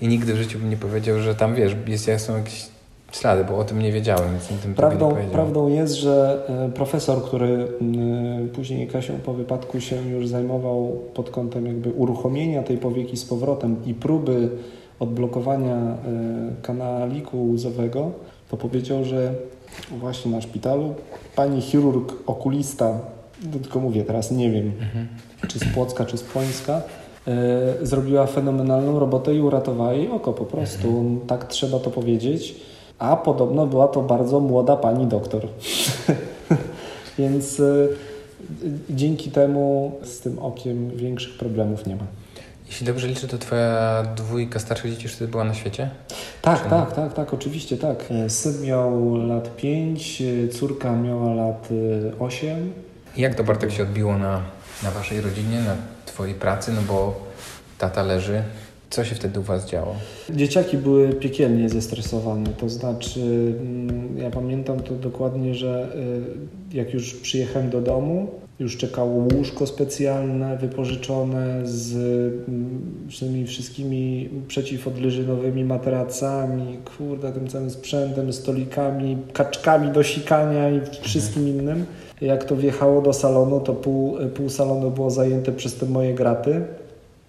i 0.01 0.07
nigdy 0.07 0.33
w 0.33 0.37
życiu 0.37 0.59
bym 0.59 0.69
nie 0.69 0.77
powiedział, 0.77 1.21
że 1.21 1.35
tam, 1.35 1.55
wiesz, 1.55 1.75
jest, 1.87 2.25
są 2.25 2.37
jakieś 2.37 2.70
ślady, 3.11 3.43
bo 3.43 3.57
o 3.57 3.63
tym 3.63 3.79
nie 3.79 3.91
wiedziałem, 3.91 4.31
więc 4.31 4.61
tym 4.61 4.75
prawdą, 4.75 5.17
nie 5.17 5.23
prawdą 5.23 5.67
jest, 5.67 5.93
że 5.93 6.45
e, 6.47 6.71
profesor, 6.71 7.23
który 7.23 7.67
później 8.53 8.87
Kasią 8.87 9.13
po 9.25 9.33
wypadku 9.33 9.81
się 9.81 10.09
już 10.09 10.27
zajmował 10.27 10.99
pod 11.13 11.29
kątem 11.29 11.65
jakby 11.65 11.89
uruchomienia 11.89 12.63
tej 12.63 12.77
powieki 12.77 13.17
z 13.17 13.25
powrotem 13.25 13.75
i 13.85 13.93
próby 13.93 14.49
odblokowania 14.99 15.75
e, 15.75 15.95
kanaliku 16.61 17.51
łzowego, 17.51 18.11
to 18.49 18.57
powiedział, 18.57 19.03
że 19.03 19.33
właśnie 19.99 20.31
na 20.31 20.41
szpitalu 20.41 20.93
pani 21.35 21.61
chirurg 21.61 22.13
okulista, 22.25 22.99
no 23.53 23.59
tylko 23.59 23.79
mówię 23.79 24.03
teraz, 24.03 24.31
nie 24.31 24.51
wiem, 24.51 24.71
mhm. 24.81 25.07
czy 25.47 25.59
z 25.59 25.73
Płocka, 25.73 26.05
czy 26.05 26.17
z 26.17 26.23
Płońska, 26.23 26.81
e, 27.27 27.85
zrobiła 27.85 28.27
fenomenalną 28.27 28.99
robotę 28.99 29.35
i 29.35 29.41
uratowała 29.41 29.93
jej 29.93 30.07
oko 30.07 30.33
po 30.33 30.45
prostu. 30.45 30.87
Mhm. 30.87 31.19
Tak 31.27 31.47
trzeba 31.47 31.79
to 31.79 31.89
powiedzieć 31.89 32.55
a 33.01 33.15
podobno 33.15 33.67
była 33.67 33.87
to 33.87 34.01
bardzo 34.01 34.39
młoda 34.39 34.75
pani 34.75 35.05
doktor. 35.05 35.47
Więc 37.17 37.59
y, 37.59 37.89
dzięki 38.89 39.31
temu 39.31 39.91
z 40.03 40.19
tym 40.19 40.39
okiem 40.39 40.89
większych 40.89 41.37
problemów 41.37 41.87
nie 41.87 41.95
ma. 41.95 42.03
Jeśli 42.67 42.87
dobrze 42.87 43.07
liczę, 43.07 43.27
to 43.27 43.37
twoja 43.37 44.03
dwójka 44.15 44.59
starszych 44.59 44.91
dzieci 44.91 45.03
już 45.03 45.13
wtedy 45.13 45.31
była 45.31 45.43
na 45.43 45.53
świecie? 45.53 45.89
Tak, 46.41 46.69
tak, 46.69 46.93
tak, 46.93 47.13
tak, 47.13 47.33
oczywiście 47.33 47.77
tak. 47.77 48.05
E, 48.11 48.29
syn 48.29 48.61
miał 48.61 49.15
lat 49.15 49.55
5, 49.55 50.21
e, 50.21 50.47
córka 50.47 50.95
miała 50.95 51.33
lat 51.33 51.69
8. 52.19 52.73
E, 53.17 53.21
jak 53.21 53.35
to 53.35 53.43
Bartek 53.43 53.71
się 53.71 53.83
odbiło 53.83 54.17
na, 54.17 54.41
na 54.83 54.91
waszej 54.91 55.21
rodzinie, 55.21 55.59
na 55.61 55.75
twojej 56.05 56.35
pracy? 56.35 56.71
No 56.71 56.81
bo 56.81 57.21
tata 57.77 58.03
leży, 58.03 58.43
co 58.91 59.03
się 59.03 59.15
wtedy 59.15 59.39
u 59.39 59.43
Was 59.43 59.69
działo? 59.69 59.95
Dzieciaki 60.29 60.77
były 60.77 61.09
piekielnie 61.09 61.69
zestresowane. 61.69 62.49
To 62.57 62.69
znaczy, 62.69 63.21
mm, 63.59 64.17
ja 64.17 64.29
pamiętam 64.29 64.79
to 64.79 64.95
dokładnie, 64.95 65.55
że 65.55 65.95
y, 66.73 66.77
jak 66.77 66.93
już 66.93 67.13
przyjechałem 67.13 67.69
do 67.69 67.81
domu, 67.81 68.27
już 68.59 68.77
czekało 68.77 69.27
łóżko 69.35 69.67
specjalne, 69.67 70.57
wypożyczone 70.57 71.61
z, 71.63 71.93
mm, 72.47 72.81
z 73.11 73.19
tymi 73.19 73.47
wszystkimi 73.47 74.29
przeciwodleżynowymi 74.47 75.63
materacami, 75.63 76.77
kurde, 76.97 77.31
tym 77.31 77.47
całym 77.47 77.69
sprzętem, 77.69 78.33
stolikami, 78.33 79.17
kaczkami 79.33 79.91
do 79.91 80.03
sikania 80.03 80.69
i 80.69 80.81
wszystkim 81.01 81.47
innym. 81.47 81.85
Jak 82.21 82.43
to 82.43 82.55
wjechało 82.55 83.01
do 83.01 83.13
salonu, 83.13 83.59
to 83.59 83.73
pół, 83.73 84.17
pół 84.35 84.49
salonu 84.49 84.91
było 84.91 85.09
zajęte 85.09 85.51
przez 85.51 85.75
te 85.75 85.85
moje 85.85 86.13
graty 86.13 86.61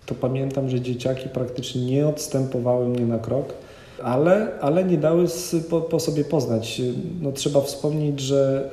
to 0.06 0.14
pamiętam, 0.14 0.68
że 0.68 0.80
dzieciaki 0.80 1.28
praktycznie 1.28 1.84
nie 1.84 2.08
odstępowały 2.08 2.88
mnie 2.88 3.06
na 3.06 3.18
krok, 3.18 3.54
ale, 4.02 4.60
ale 4.60 4.84
nie 4.84 4.98
dały 4.98 5.26
po, 5.70 5.80
po 5.80 6.00
sobie 6.00 6.24
poznać. 6.24 6.82
No, 7.20 7.32
trzeba 7.32 7.60
wspomnieć, 7.60 8.20
że 8.20 8.70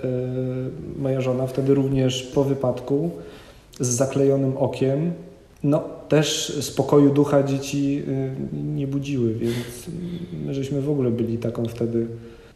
y, 0.97 0.99
moja 1.01 1.21
żona 1.21 1.47
wtedy 1.47 1.73
również 1.73 2.23
po 2.23 2.43
wypadku 2.43 3.09
z 3.79 3.87
zaklejonym 3.87 4.57
okiem, 4.57 5.13
no 5.63 5.83
też 6.09 6.57
spokoju 6.61 7.13
ducha 7.13 7.43
dzieci 7.43 8.03
y, 8.07 8.35
nie 8.75 8.87
budziły, 8.87 9.33
więc 9.33 9.87
my 10.45 10.53
żeśmy 10.53 10.81
w 10.81 10.89
ogóle 10.89 11.11
byli 11.11 11.37
taką 11.37 11.65
wtedy 11.65 12.07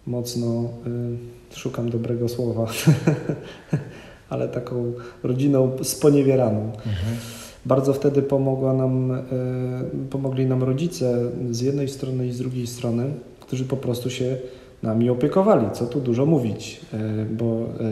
mocno, 0.08 0.70
y, 1.54 1.58
szukam 1.58 1.90
dobrego 1.90 2.30
słowa, 2.30 2.68
ale 4.30 4.48
taką 4.48 4.94
rodziną 5.24 5.72
sponiewieraną. 5.84 6.60
Mhm. 6.60 7.43
Bardzo 7.66 7.94
wtedy 7.94 8.22
pomogła 8.22 8.74
nam, 8.74 9.12
e, 9.12 9.22
pomogli 10.10 10.46
nam 10.46 10.64
rodzice 10.64 11.32
z 11.52 11.62
jednej 11.62 11.88
strony 11.88 12.28
i 12.28 12.32
z 12.32 12.38
drugiej 12.38 12.68
strony, 12.68 13.14
którzy 13.40 13.66
po 13.66 13.78
prostu 13.78 14.10
się 14.10 14.38
nami 14.84 15.10
opiekowali, 15.10 15.66
co 15.74 15.86
tu 15.86 16.02
dużo 16.02 16.26
mówić, 16.26 16.82
e, 16.94 17.26
bo 17.26 17.46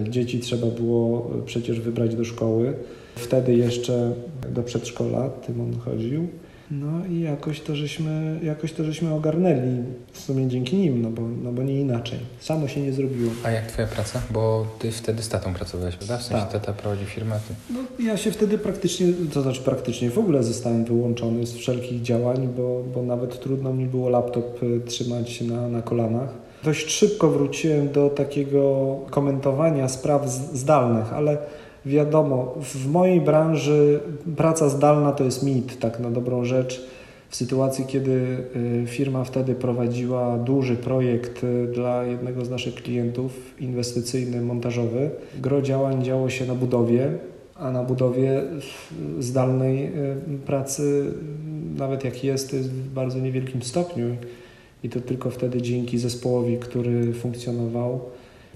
e, 0.05 0.09
dzieci 0.09 0.39
trzeba 0.39 0.67
było 0.67 1.31
przecież 1.45 1.79
wybrać 1.79 2.15
do 2.15 2.25
szkoły. 2.25 2.73
Wtedy 3.15 3.55
jeszcze 3.55 4.13
do 4.55 4.63
przedszkola 4.63 5.29
Tymon 5.29 5.73
chodził. 5.85 6.27
No 6.71 7.05
i 7.09 7.21
jakoś 7.21 7.61
to 7.61 7.75
żeśmy, 7.75 8.39
jakoś 8.43 8.73
to 8.73 8.83
żeśmy 8.83 9.13
ogarnęli, 9.13 9.83
w 10.11 10.19
sumie 10.19 10.47
dzięki 10.47 10.77
nim, 10.77 11.01
no 11.01 11.09
bo, 11.09 11.21
no 11.43 11.51
bo 11.51 11.63
nie 11.63 11.79
inaczej. 11.79 12.19
Samo 12.39 12.67
się 12.67 12.81
nie 12.81 12.93
zrobiło. 12.93 13.31
A 13.43 13.51
jak 13.51 13.65
twoja 13.65 13.87
praca? 13.87 14.21
Bo 14.29 14.67
ty 14.79 14.91
wtedy 14.91 15.23
z 15.23 15.29
tatą 15.29 15.53
pracowałeś, 15.53 15.95
prawda? 15.95 16.17
W 16.17 16.23
sensie 16.23 16.43
tak. 16.43 16.51
tata 16.51 16.73
prowadzi 16.73 17.05
firmę, 17.05 17.39
ty... 17.47 17.73
No 17.73 18.05
ja 18.05 18.17
się 18.17 18.31
wtedy 18.31 18.57
praktycznie, 18.57 19.07
to 19.33 19.41
znaczy 19.41 19.61
praktycznie 19.61 20.09
w 20.09 20.17
ogóle 20.17 20.43
zostałem 20.43 20.85
wyłączony 20.85 21.45
z 21.45 21.53
wszelkich 21.53 22.01
działań, 22.01 22.49
bo, 22.57 22.83
bo 22.95 23.03
nawet 23.03 23.39
trudno 23.39 23.73
mi 23.73 23.85
było 23.85 24.09
laptop 24.09 24.63
y, 24.63 24.81
trzymać 24.85 25.41
na, 25.41 25.67
na 25.67 25.81
kolanach. 25.81 26.29
Dość 26.63 26.91
szybko 26.91 27.29
wróciłem 27.29 27.91
do 27.91 28.09
takiego 28.09 28.95
komentowania 29.09 29.89
spraw 29.89 30.29
zdalnych, 30.29 31.13
ale 31.13 31.37
Wiadomo, 31.85 32.55
w 32.61 32.87
mojej 32.87 33.21
branży 33.21 33.99
praca 34.37 34.69
zdalna 34.69 35.11
to 35.11 35.23
jest 35.23 35.43
mit, 35.43 35.79
tak 35.79 35.99
na 35.99 36.11
dobrą 36.11 36.45
rzecz. 36.45 36.85
W 37.29 37.35
sytuacji, 37.35 37.85
kiedy 37.85 38.11
y, 38.11 38.83
firma 38.87 39.23
wtedy 39.23 39.55
prowadziła 39.55 40.37
duży 40.37 40.75
projekt 40.75 41.43
y, 41.43 41.67
dla 41.73 42.03
jednego 42.03 42.45
z 42.45 42.49
naszych 42.49 42.75
klientów, 42.75 43.55
inwestycyjny, 43.59 44.41
montażowy, 44.41 45.09
gro 45.39 45.61
działań 45.61 46.03
działo 46.03 46.29
się 46.29 46.45
na 46.45 46.55
budowie, 46.55 47.11
a 47.55 47.71
na 47.71 47.83
budowie 47.83 48.43
zdalnej 49.19 49.85
y, 49.85 49.89
pracy, 50.45 51.13
nawet 51.77 52.03
jak 52.03 52.23
jest, 52.23 52.49
to 52.49 52.55
jest 52.55 52.71
w 52.71 52.89
bardzo 52.89 53.19
niewielkim 53.19 53.61
stopniu. 53.61 54.05
I 54.83 54.89
to 54.89 55.01
tylko 55.01 55.29
wtedy 55.29 55.61
dzięki 55.61 55.97
zespołowi, 55.97 56.57
który 56.57 57.13
funkcjonował, 57.13 57.99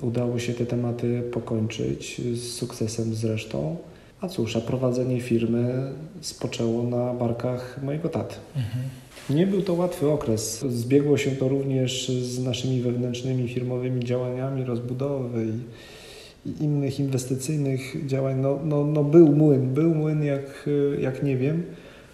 Udało 0.01 0.39
się 0.39 0.53
te 0.53 0.65
tematy 0.65 1.23
pokończyć 1.31 2.21
z 2.33 2.51
sukcesem 2.51 3.15
zresztą. 3.15 3.77
A 4.21 4.27
cóż, 4.27 4.55
a 4.55 4.61
prowadzenie 4.61 5.21
firmy 5.21 5.91
spoczęło 6.21 6.83
na 6.83 7.13
barkach 7.13 7.79
mojego 7.83 8.09
taty. 8.09 8.35
Mhm. 8.55 8.83
Nie 9.29 9.47
był 9.47 9.61
to 9.61 9.73
łatwy 9.73 10.09
okres. 10.09 10.65
Zbiegło 10.69 11.17
się 11.17 11.31
to 11.31 11.47
również 11.47 12.09
z 12.09 12.43
naszymi 12.43 12.81
wewnętrznymi 12.81 13.47
firmowymi 13.47 14.03
działaniami 14.03 14.63
rozbudowy 14.63 15.45
i, 15.45 16.49
i 16.49 16.63
innych 16.63 16.99
inwestycyjnych 16.99 18.07
działań. 18.07 18.39
No, 18.41 18.59
no, 18.63 18.83
no 18.83 19.03
był 19.03 19.35
młyn, 19.35 19.73
był 19.73 19.95
młyn 19.95 20.23
jak, 20.23 20.69
jak 20.99 21.23
nie 21.23 21.37
wiem. 21.37 21.63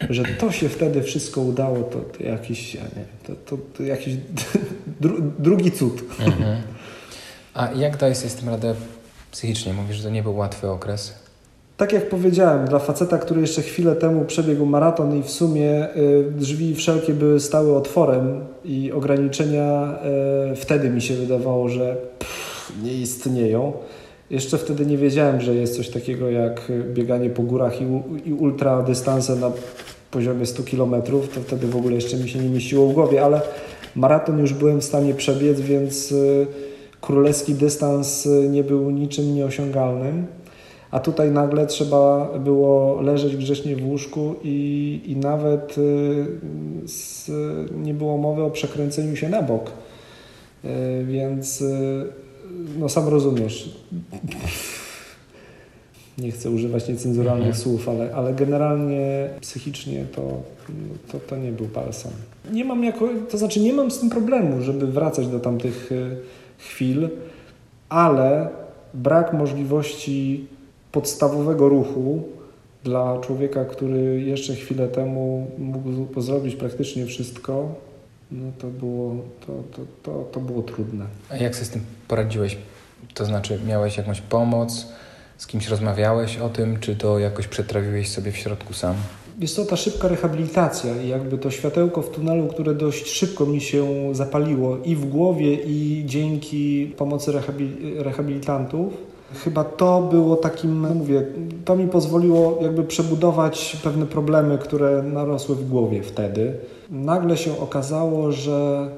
Że 0.09 0.23
to 0.23 0.51
się 0.51 0.69
wtedy 0.69 1.01
wszystko 1.01 1.41
udało, 1.41 1.83
to, 1.83 1.99
to 1.99 2.23
jakiś, 2.23 2.75
ja 2.75 2.81
nie, 2.81 3.05
to, 3.27 3.33
to, 3.45 3.57
to 3.77 3.83
jakiś 3.83 4.15
dru, 5.01 5.31
drugi 5.39 5.71
cud. 5.71 6.03
Mhm. 6.19 6.61
A 7.53 7.71
jak 7.71 7.97
dajesz 7.97 8.17
sobie 8.17 8.29
z 8.29 8.35
tym 8.35 8.49
radę 8.49 8.75
psychicznie? 9.31 9.73
Mówisz, 9.73 9.97
że 9.97 10.03
to 10.03 10.09
nie 10.09 10.23
był 10.23 10.35
łatwy 10.35 10.69
okres. 10.69 11.13
Tak 11.77 11.93
jak 11.93 12.09
powiedziałem, 12.09 12.67
dla 12.67 12.79
faceta, 12.79 13.17
który 13.17 13.41
jeszcze 13.41 13.61
chwilę 13.61 13.95
temu 13.95 14.25
przebiegł 14.25 14.65
maraton 14.65 15.19
i 15.19 15.23
w 15.23 15.29
sumie 15.29 15.95
y, 15.95 16.31
drzwi 16.31 16.75
wszelkie 16.75 17.13
były 17.13 17.39
stały 17.39 17.75
otworem 17.75 18.45
i 18.65 18.91
ograniczenia 18.91 19.99
y, 20.51 20.55
wtedy 20.55 20.89
mi 20.89 21.01
się 21.01 21.13
wydawało, 21.13 21.69
że 21.69 21.97
nie 22.83 22.93
istnieją. 22.93 23.73
Jeszcze 24.29 24.57
wtedy 24.57 24.85
nie 24.85 24.97
wiedziałem, 24.97 25.41
że 25.41 25.55
jest 25.55 25.77
coś 25.77 25.89
takiego 25.89 26.29
jak 26.29 26.71
bieganie 26.93 27.29
po 27.29 27.43
górach 27.43 27.81
i, 27.81 27.85
i 28.29 28.33
ultradystanse 28.33 29.35
na 29.35 29.51
poziomie 30.11 30.45
100 30.45 30.63
km. 30.63 31.01
To 31.33 31.41
wtedy 31.41 31.67
w 31.67 31.75
ogóle 31.75 31.95
jeszcze 31.95 32.17
mi 32.17 32.29
się 32.29 32.39
nie 32.39 32.49
mieściło 32.49 32.87
w 32.87 32.93
głowie, 32.93 33.23
ale 33.23 33.41
maraton 33.95 34.39
już 34.39 34.53
byłem 34.53 34.81
w 34.81 34.83
stanie 34.83 35.13
przebiec, 35.13 35.61
więc 35.61 36.11
y, 36.11 36.47
królewski 37.01 37.55
dystans 37.55 38.25
y, 38.25 38.49
nie 38.49 38.63
był 38.63 38.91
niczym 38.91 39.35
nieosiągalnym, 39.35 40.25
a 40.91 40.99
tutaj 40.99 41.31
nagle 41.31 41.67
trzeba 41.67 42.29
było 42.39 43.01
leżeć 43.01 43.37
grzecznie 43.37 43.75
w 43.75 43.85
łóżku 43.85 44.35
i, 44.43 45.01
i 45.05 45.15
nawet 45.15 45.77
y, 45.77 46.25
z, 46.85 47.31
nie 47.77 47.93
było 47.93 48.17
mowy 48.17 48.43
o 48.43 48.49
przekręceniu 48.49 49.15
się 49.15 49.29
na 49.29 49.41
bok. 49.43 49.71
Y, 50.65 51.05
więc 51.05 51.63
no 52.79 52.89
sam 52.89 53.07
rozumiesz. 53.07 53.69
Nie 56.17 56.31
chcę 56.31 56.49
używać 56.49 56.87
niecenzuralnych 56.87 57.47
mhm. 57.47 57.63
słów, 57.63 57.89
ale, 57.89 58.15
ale 58.15 58.33
generalnie 58.33 59.29
psychicznie 59.41 60.05
to, 60.15 60.41
to, 61.11 61.19
to 61.19 61.37
nie 61.37 61.51
był 61.51 61.67
balsam. 61.67 62.11
Nie 62.51 62.65
mam 62.65 62.83
jako, 62.83 63.09
to 63.29 63.37
znaczy 63.37 63.59
nie 63.59 63.73
mam 63.73 63.91
z 63.91 63.99
tym 63.99 64.09
problemu, 64.09 64.61
żeby 64.61 64.87
wracać 64.87 65.27
do 65.27 65.39
tamtych 65.39 65.89
chwil, 66.61 67.09
ale 67.89 68.49
brak 68.93 69.33
możliwości 69.33 70.47
podstawowego 70.91 71.69
ruchu 71.69 72.23
dla 72.83 73.19
człowieka, 73.21 73.65
który 73.65 74.21
jeszcze 74.21 74.55
chwilę 74.55 74.87
temu 74.87 75.47
mógł 75.57 76.21
zrobić 76.21 76.55
praktycznie 76.55 77.05
wszystko, 77.05 77.75
no 78.31 78.51
to 78.59 78.67
było, 78.67 79.15
to, 79.47 79.63
to, 79.71 79.81
to, 80.03 80.23
to 80.31 80.39
było 80.39 80.61
trudne. 80.61 81.05
A 81.29 81.35
jak 81.35 81.55
sobie 81.55 81.65
z 81.65 81.69
tym 81.69 81.81
poradziłeś? 82.07 82.57
To 83.13 83.25
znaczy, 83.25 83.59
miałeś 83.67 83.97
jakąś 83.97 84.21
pomoc, 84.21 84.87
z 85.37 85.47
kimś 85.47 85.67
rozmawiałeś 85.67 86.37
o 86.37 86.49
tym, 86.49 86.79
czy 86.79 86.95
to 86.95 87.19
jakoś 87.19 87.47
przetrawiłeś 87.47 88.09
sobie 88.09 88.31
w 88.31 88.37
środku 88.37 88.73
sam? 88.73 88.95
Jest 89.39 89.55
to 89.55 89.65
ta 89.65 89.75
szybka 89.75 90.07
rehabilitacja 90.07 91.01
i 91.01 91.07
jakby 91.07 91.37
to 91.37 91.51
światełko 91.51 92.01
w 92.01 92.09
tunelu, 92.09 92.47
które 92.47 92.73
dość 92.75 93.07
szybko 93.07 93.45
mi 93.45 93.61
się 93.61 93.85
zapaliło 94.11 94.77
i 94.85 94.95
w 94.95 95.05
głowie, 95.05 95.53
i 95.53 96.03
dzięki 96.05 96.93
pomocy 96.97 97.31
rehabilitantów. 97.97 98.93
Chyba 99.43 99.63
to 99.63 100.01
było 100.11 100.35
takim, 100.35 100.81
no 100.81 100.93
mówię, 100.93 101.25
to 101.65 101.75
mi 101.75 101.87
pozwoliło 101.87 102.59
jakby 102.61 102.83
przebudować 102.83 103.77
pewne 103.83 104.05
problemy, 104.05 104.57
które 104.57 105.03
narosły 105.03 105.55
w 105.55 105.69
głowie 105.69 106.03
wtedy. 106.03 106.53
Nagle 106.89 107.37
się 107.37 107.59
okazało, 107.59 108.31
że 108.31 108.89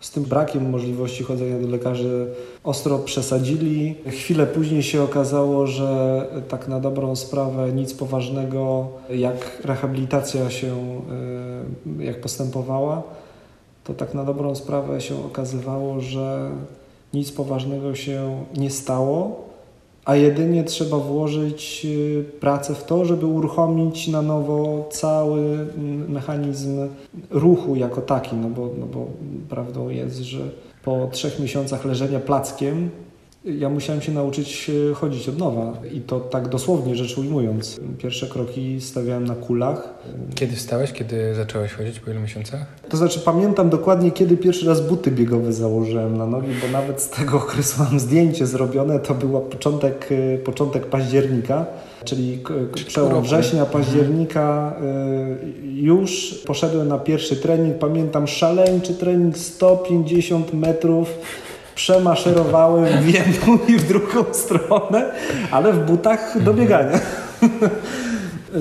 z 0.00 0.10
tym 0.10 0.24
brakiem 0.24 0.70
możliwości 0.70 1.24
chodzenia 1.24 1.58
do 1.60 1.68
lekarzy 1.68 2.26
ostro 2.68 2.98
przesadzili. 2.98 3.94
Chwilę 4.06 4.46
później 4.46 4.82
się 4.82 5.02
okazało, 5.02 5.66
że 5.66 6.24
tak 6.48 6.68
na 6.68 6.80
dobrą 6.80 7.16
sprawę 7.16 7.72
nic 7.72 7.94
poważnego, 7.94 8.88
jak 9.10 9.60
rehabilitacja 9.64 10.50
się, 10.50 10.74
e, 12.00 12.04
jak 12.04 12.20
postępowała, 12.20 13.02
to 13.84 13.94
tak 13.94 14.14
na 14.14 14.24
dobrą 14.24 14.54
sprawę 14.54 15.00
się 15.00 15.24
okazywało, 15.24 16.00
że 16.00 16.50
nic 17.14 17.32
poważnego 17.32 17.94
się 17.94 18.44
nie 18.56 18.70
stało 18.70 19.48
a 20.08 20.16
jedynie 20.16 20.64
trzeba 20.64 20.98
włożyć 20.98 21.86
y, 21.90 22.24
pracę 22.40 22.74
w 22.74 22.84
to, 22.84 23.04
żeby 23.04 23.26
uruchomić 23.26 24.08
na 24.08 24.22
nowo 24.22 24.88
cały 24.90 25.66
mechanizm 26.08 26.88
ruchu 27.30 27.76
jako 27.76 28.00
taki, 28.00 28.36
no 28.36 28.48
bo, 28.48 28.70
no 28.80 28.86
bo 28.86 29.06
prawdą 29.48 29.88
jest, 29.88 30.16
że 30.16 30.38
po 30.88 31.08
trzech 31.12 31.40
miesiącach 31.40 31.84
leżenia 31.84 32.20
plackiem 32.20 32.90
ja 33.44 33.68
musiałem 33.68 34.02
się 34.02 34.12
nauczyć 34.12 34.70
e, 34.90 34.94
chodzić 34.94 35.28
od 35.28 35.38
nowa 35.38 35.72
i 35.92 36.00
to 36.00 36.20
tak 36.20 36.48
dosłownie 36.48 36.96
rzecz 36.96 37.18
ujmując. 37.18 37.80
Pierwsze 37.98 38.26
kroki 38.26 38.80
stawiałem 38.80 39.24
na 39.24 39.34
kulach. 39.34 39.94
Kiedy 40.34 40.56
wstałeś? 40.56 40.92
Kiedy 40.92 41.34
zacząłeś 41.34 41.72
chodzić? 41.72 42.00
Po 42.00 42.10
ilu 42.10 42.20
miesiącach? 42.20 42.66
To 42.88 42.96
znaczy 42.96 43.20
pamiętam 43.20 43.70
dokładnie, 43.70 44.10
kiedy 44.10 44.36
pierwszy 44.36 44.66
raz 44.66 44.80
buty 44.80 45.10
biegowe 45.10 45.52
założyłem 45.52 46.16
na 46.16 46.26
nogi, 46.26 46.48
bo 46.62 46.68
nawet 46.78 47.02
z 47.02 47.10
tego 47.10 47.36
okresu 47.36 47.82
mam 47.82 48.00
zdjęcie 48.00 48.46
zrobione. 48.46 48.98
To 48.98 49.14
był 49.14 49.40
początek, 49.40 50.08
e, 50.34 50.38
początek 50.38 50.86
października, 50.86 51.66
czyli 52.04 52.38
przełom 52.86 53.22
września, 53.22 53.62
mhm. 53.62 53.84
października. 53.84 54.76
E, 54.82 55.36
już 55.64 56.34
poszedłem 56.46 56.88
na 56.88 56.98
pierwszy 56.98 57.36
trening. 57.36 57.78
Pamiętam 57.78 58.26
szaleńczy 58.26 58.94
trening 58.94 59.38
150 59.38 60.54
metrów 60.54 61.08
przemaszerowałem 61.78 63.02
w 63.02 63.14
jedną 63.14 63.58
i 63.68 63.76
w 63.76 63.88
drugą 63.88 64.24
stronę, 64.32 65.12
ale 65.50 65.72
w 65.72 65.86
butach 65.86 66.42
do 66.42 66.54
biegania. 66.54 67.00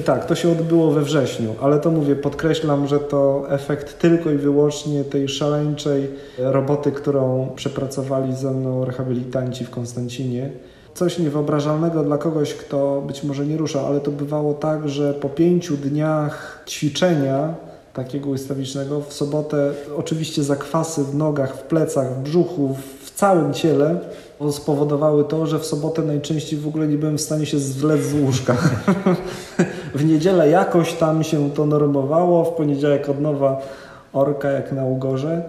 Tak, 0.06 0.26
to 0.26 0.36
się 0.36 0.52
odbyło 0.52 0.92
we 0.92 1.02
wrześniu, 1.02 1.56
ale 1.62 1.80
to 1.80 1.92
mówię, 1.92 2.16
podkreślam, 2.16 2.88
że 2.88 3.00
to 3.00 3.46
efekt 3.50 4.00
tylko 4.00 4.32
i 4.32 4.38
wyłącznie 4.38 5.04
tej 5.04 5.30
szaleńczej 5.30 6.10
roboty, 6.38 6.92
którą 6.92 7.48
przepracowali 7.56 8.36
ze 8.36 8.52
mną 8.52 8.86
rehabilitanci 8.86 9.66
w 9.66 9.70
Konstancinie. 9.70 10.50
Coś 10.94 11.20
niewyobrażalnego 11.20 12.04
dla 12.04 12.18
kogoś, 12.18 12.54
kto 12.54 13.02
być 13.08 13.24
może 13.24 13.46
nie 13.46 13.58
rusza, 13.58 13.82
ale 13.88 14.00
to 14.00 14.12
bywało 14.12 14.54
tak, 14.54 14.90
że 14.90 15.14
po 15.14 15.30
pięciu 15.30 15.78
dniach 15.78 16.64
ćwiczenia 16.68 17.54
takiego 17.94 18.30
ustawicznego 18.30 19.02
w 19.02 19.14
sobotę 19.14 19.74
oczywiście 19.98 20.44
zakwasy 20.44 21.04
w 21.04 21.16
nogach, 21.16 21.58
w 21.58 21.62
plecach, 21.62 22.16
w 22.16 22.22
brzuchu, 22.22 22.76
w 22.76 22.97
całym 23.18 23.54
ciele 23.54 24.00
spowodowały 24.52 25.24
to, 25.24 25.46
że 25.46 25.60
w 25.60 25.66
sobotę 25.66 26.02
najczęściej 26.02 26.60
w 26.60 26.68
ogóle 26.68 26.88
nie 26.88 26.98
byłem 26.98 27.18
w 27.18 27.22
stanie 27.22 27.46
się 27.46 27.60
zwlec 27.60 28.02
z 28.02 28.14
łóżka. 28.14 28.58
w 29.96 30.06
niedzielę 30.06 30.50
jakoś 30.50 30.94
tam 30.94 31.24
się 31.24 31.52
to 31.52 31.66
normowało, 31.66 32.46
w 32.46 32.50
poniedziałek 32.50 33.10
od 33.10 33.22
nowa 33.22 33.62
orka 34.14 34.52
jak 34.52 34.72
na 34.72 34.86
ugorze. 34.86 35.44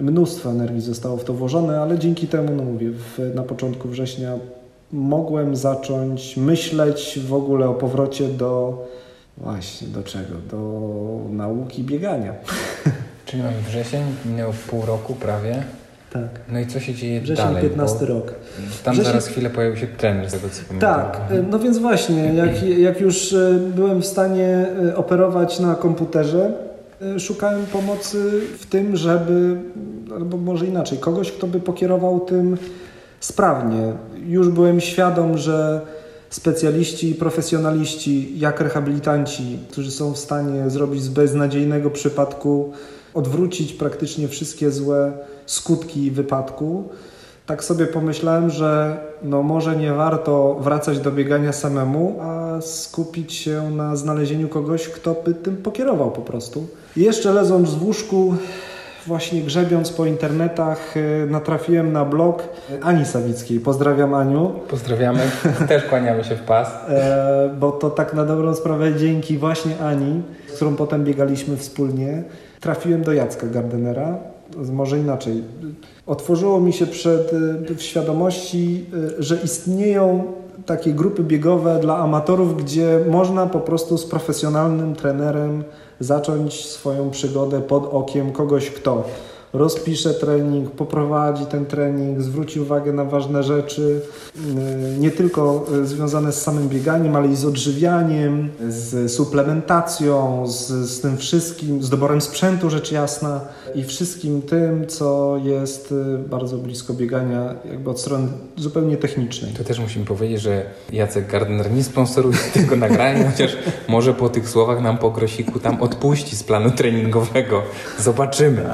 Mnóstwo 0.00 0.50
energii 0.50 0.80
zostało 0.80 1.16
w 1.16 1.24
to 1.24 1.32
włożone, 1.32 1.80
ale 1.80 1.98
dzięki 1.98 2.26
temu, 2.26 2.54
no 2.56 2.62
mówię, 2.62 2.90
w, 2.90 3.34
na 3.34 3.42
początku 3.42 3.88
września 3.88 4.32
mogłem 4.92 5.56
zacząć 5.56 6.36
myśleć 6.36 7.20
w 7.26 7.34
ogóle 7.34 7.68
o 7.68 7.74
powrocie 7.74 8.28
do 8.28 8.84
właśnie 9.36 9.88
do 9.88 10.02
czego? 10.02 10.34
Do 10.50 10.80
nauki 11.30 11.82
biegania. 11.84 12.34
Czyli 13.26 13.42
mamy 13.42 13.62
wrzesień, 13.68 14.02
minęło 14.24 14.52
pół 14.70 14.86
roku 14.86 15.14
prawie. 15.14 15.62
Tak. 16.12 16.28
No 16.48 16.60
i 16.60 16.66
co 16.66 16.80
się 16.80 16.94
dzieje 16.94 17.20
Wrzesień 17.20 17.44
dalej? 17.44 17.62
15 17.62 18.06
rok. 18.06 18.34
Tam 18.84 18.94
Wrzesień... 18.94 19.04
zaraz 19.04 19.26
chwilę 19.26 19.50
pojawił 19.50 19.76
się 19.76 19.86
trener, 19.86 20.30
z 20.30 20.32
tego 20.32 20.48
co 20.48 20.62
pamiętam. 20.68 20.94
Tak, 20.94 21.20
no 21.50 21.58
więc 21.58 21.78
właśnie, 21.78 22.34
jak, 22.34 22.62
jak 22.62 23.00
już 23.00 23.32
e, 23.32 23.58
byłem 23.74 24.02
w 24.02 24.06
stanie 24.06 24.66
e, 24.88 24.96
operować 24.96 25.60
na 25.60 25.74
komputerze, 25.74 26.52
e, 27.02 27.20
szukałem 27.20 27.66
pomocy 27.66 28.40
w 28.58 28.66
tym, 28.66 28.96
żeby, 28.96 29.56
albo 30.14 30.36
może 30.36 30.66
inaczej, 30.66 30.98
kogoś, 30.98 31.32
kto 31.32 31.46
by 31.46 31.60
pokierował 31.60 32.20
tym 32.20 32.56
sprawnie. 33.20 33.92
Już 34.26 34.48
byłem 34.48 34.80
świadom, 34.80 35.38
że 35.38 35.80
specjaliści 36.30 37.10
i 37.10 37.14
profesjonaliści, 37.14 38.38
jak 38.38 38.60
rehabilitanci, 38.60 39.58
którzy 39.70 39.90
są 39.90 40.12
w 40.12 40.18
stanie 40.18 40.70
zrobić 40.70 41.02
z 41.02 41.08
beznadziejnego 41.08 41.90
przypadku, 41.90 42.72
odwrócić 43.14 43.72
praktycznie 43.72 44.28
wszystkie 44.28 44.70
złe 44.70 45.12
skutki 45.48 46.10
wypadku, 46.10 46.88
tak 47.46 47.64
sobie 47.64 47.86
pomyślałem, 47.86 48.50
że 48.50 48.96
no 49.22 49.42
może 49.42 49.76
nie 49.76 49.92
warto 49.92 50.54
wracać 50.60 50.98
do 50.98 51.12
biegania 51.12 51.52
samemu, 51.52 52.16
a 52.20 52.60
skupić 52.60 53.32
się 53.32 53.70
na 53.70 53.96
znalezieniu 53.96 54.48
kogoś, 54.48 54.88
kto 54.88 55.14
by 55.24 55.34
tym 55.34 55.56
pokierował 55.56 56.10
po 56.10 56.20
prostu. 56.20 56.66
I 56.96 57.02
jeszcze 57.02 57.32
leżąc 57.32 57.74
w 57.74 57.84
łóżku, 57.84 58.34
właśnie 59.06 59.42
grzebiąc 59.42 59.90
po 59.90 60.06
internetach, 60.06 60.96
y, 60.96 61.26
natrafiłem 61.30 61.92
na 61.92 62.04
blog 62.04 62.42
Ani 62.82 63.04
Sawickiej. 63.04 63.60
Pozdrawiam 63.60 64.14
Aniu. 64.14 64.52
Pozdrawiamy, 64.70 65.20
też 65.68 65.84
kłaniamy 65.84 66.24
się 66.24 66.36
w 66.36 66.40
pas. 66.42 66.68
E, 66.88 67.50
bo 67.60 67.72
to 67.72 67.90
tak 67.90 68.14
na 68.14 68.24
dobrą 68.24 68.54
sprawę 68.54 68.94
dzięki 68.94 69.38
właśnie 69.38 69.78
Ani, 69.78 70.22
z 70.48 70.56
którą 70.56 70.76
potem 70.76 71.04
biegaliśmy 71.04 71.56
wspólnie, 71.56 72.22
trafiłem 72.60 73.02
do 73.02 73.12
Jacka 73.12 73.46
Gardenera. 73.46 74.18
Może 74.72 74.98
inaczej. 74.98 75.42
Otworzyło 76.06 76.60
mi 76.60 76.72
się 76.72 76.86
przed, 76.86 77.32
y, 77.70 77.74
w 77.74 77.82
świadomości, 77.82 78.84
y, 79.18 79.22
że 79.22 79.38
istnieją 79.44 80.24
takie 80.66 80.92
grupy 80.92 81.22
biegowe 81.22 81.78
dla 81.80 81.98
amatorów, 81.98 82.64
gdzie 82.64 83.00
można 83.10 83.46
po 83.46 83.60
prostu 83.60 83.98
z 83.98 84.06
profesjonalnym 84.06 84.94
trenerem 84.94 85.64
zacząć 86.00 86.66
swoją 86.66 87.10
przygodę 87.10 87.60
pod 87.60 87.94
okiem 87.94 88.32
kogoś, 88.32 88.70
kto 88.70 89.04
rozpisze 89.52 90.14
trening, 90.14 90.70
poprowadzi 90.70 91.46
ten 91.46 91.66
trening, 91.66 92.22
zwróci 92.22 92.60
uwagę 92.60 92.92
na 92.92 93.04
ważne 93.04 93.42
rzeczy, 93.42 94.00
y, 94.36 94.98
nie 94.98 95.10
tylko 95.10 95.66
y, 95.82 95.86
związane 95.86 96.32
z 96.32 96.42
samym 96.42 96.68
bieganiem, 96.68 97.16
ale 97.16 97.28
i 97.28 97.36
z 97.36 97.44
odżywianiem, 97.44 98.50
z 98.68 99.12
suplementacją, 99.12 100.44
z, 100.46 100.68
z 100.68 101.00
tym 101.00 101.16
wszystkim, 101.16 101.82
z 101.82 101.90
doborem 101.90 102.20
sprzętu 102.20 102.70
rzecz 102.70 102.92
jasna 102.92 103.40
i 103.74 103.84
wszystkim 103.84 104.42
tym, 104.42 104.86
co 104.86 105.36
jest 105.44 105.92
y, 105.92 106.18
bardzo 106.18 106.58
blisko 106.58 106.94
biegania, 106.94 107.54
jakby 107.70 107.90
od 107.90 108.00
strony 108.00 108.28
zupełnie 108.56 108.96
technicznej. 108.96 109.52
To 109.52 109.64
też 109.64 109.78
musimy 109.78 110.04
powiedzieć, 110.04 110.40
że 110.40 110.64
Jacek 110.92 111.30
Gardner 111.30 111.70
nie 111.70 111.84
sponsoruje 111.84 112.38
tego 112.54 112.76
nagrania, 112.76 113.30
chociaż 113.30 113.56
może 113.88 114.14
po 114.14 114.28
tych 114.28 114.48
słowach 114.48 114.82
nam 114.82 114.98
po 114.98 115.10
grosiku 115.10 115.60
tam 115.60 115.82
odpuści 115.82 116.36
z 116.36 116.44
planu 116.44 116.70
treningowego. 116.70 117.62
Zobaczymy. 117.98 118.70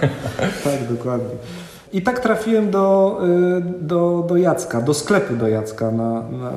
tak, 0.64 0.88
dokładnie. 0.90 1.34
I 1.92 2.02
tak 2.02 2.20
trafiłem 2.20 2.70
do, 2.70 3.18
y, 3.58 3.62
do, 3.80 4.24
do 4.28 4.36
Jacka, 4.36 4.80
do 4.80 4.94
sklepu 4.94 5.36
do 5.36 5.48
Jacka 5.48 5.90
na, 5.90 6.22
na, 6.22 6.50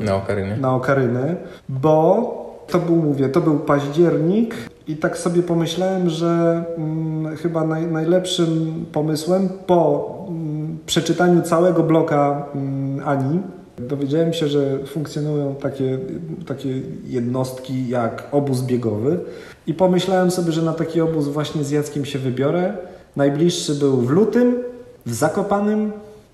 y, 0.00 0.04
na 0.04 0.14
Okaryny. 0.14 0.56
Na 0.56 0.74
Okaryny, 0.74 1.36
bo 1.68 2.48
to 2.66 2.78
był, 2.78 2.96
mówię, 2.96 3.28
to 3.28 3.40
był 3.40 3.58
październik 3.58 4.54
i 4.88 4.96
tak 4.96 5.18
sobie 5.18 5.42
pomyślałem, 5.42 6.10
że 6.10 6.64
mm, 6.76 7.36
chyba 7.36 7.64
naj, 7.64 7.86
najlepszym 7.86 8.84
pomysłem 8.92 9.48
po 9.66 10.14
mm, 10.28 10.78
przeczytaniu 10.86 11.42
całego 11.42 11.82
bloka 11.82 12.46
mm, 12.54 13.08
Ani, 13.08 13.40
dowiedziałem 13.78 14.32
się, 14.32 14.48
że 14.48 14.78
funkcjonują 14.86 15.54
takie, 15.54 15.98
takie 16.46 16.68
jednostki 17.04 17.88
jak 17.88 18.28
obóz 18.32 18.62
biegowy 18.62 19.20
i 19.68 19.74
pomyślałem 19.74 20.30
sobie, 20.30 20.52
że 20.52 20.62
na 20.62 20.72
taki 20.72 21.00
obóz 21.00 21.28
właśnie 21.28 21.64
z 21.64 21.70
Jackiem 21.70 22.04
się 22.04 22.18
wybiorę. 22.18 22.76
Najbliższy 23.16 23.74
był 23.74 23.96
w 23.96 24.10
lutym, 24.10 24.62
w 25.06 25.14
Zakopanym, 25.14 25.92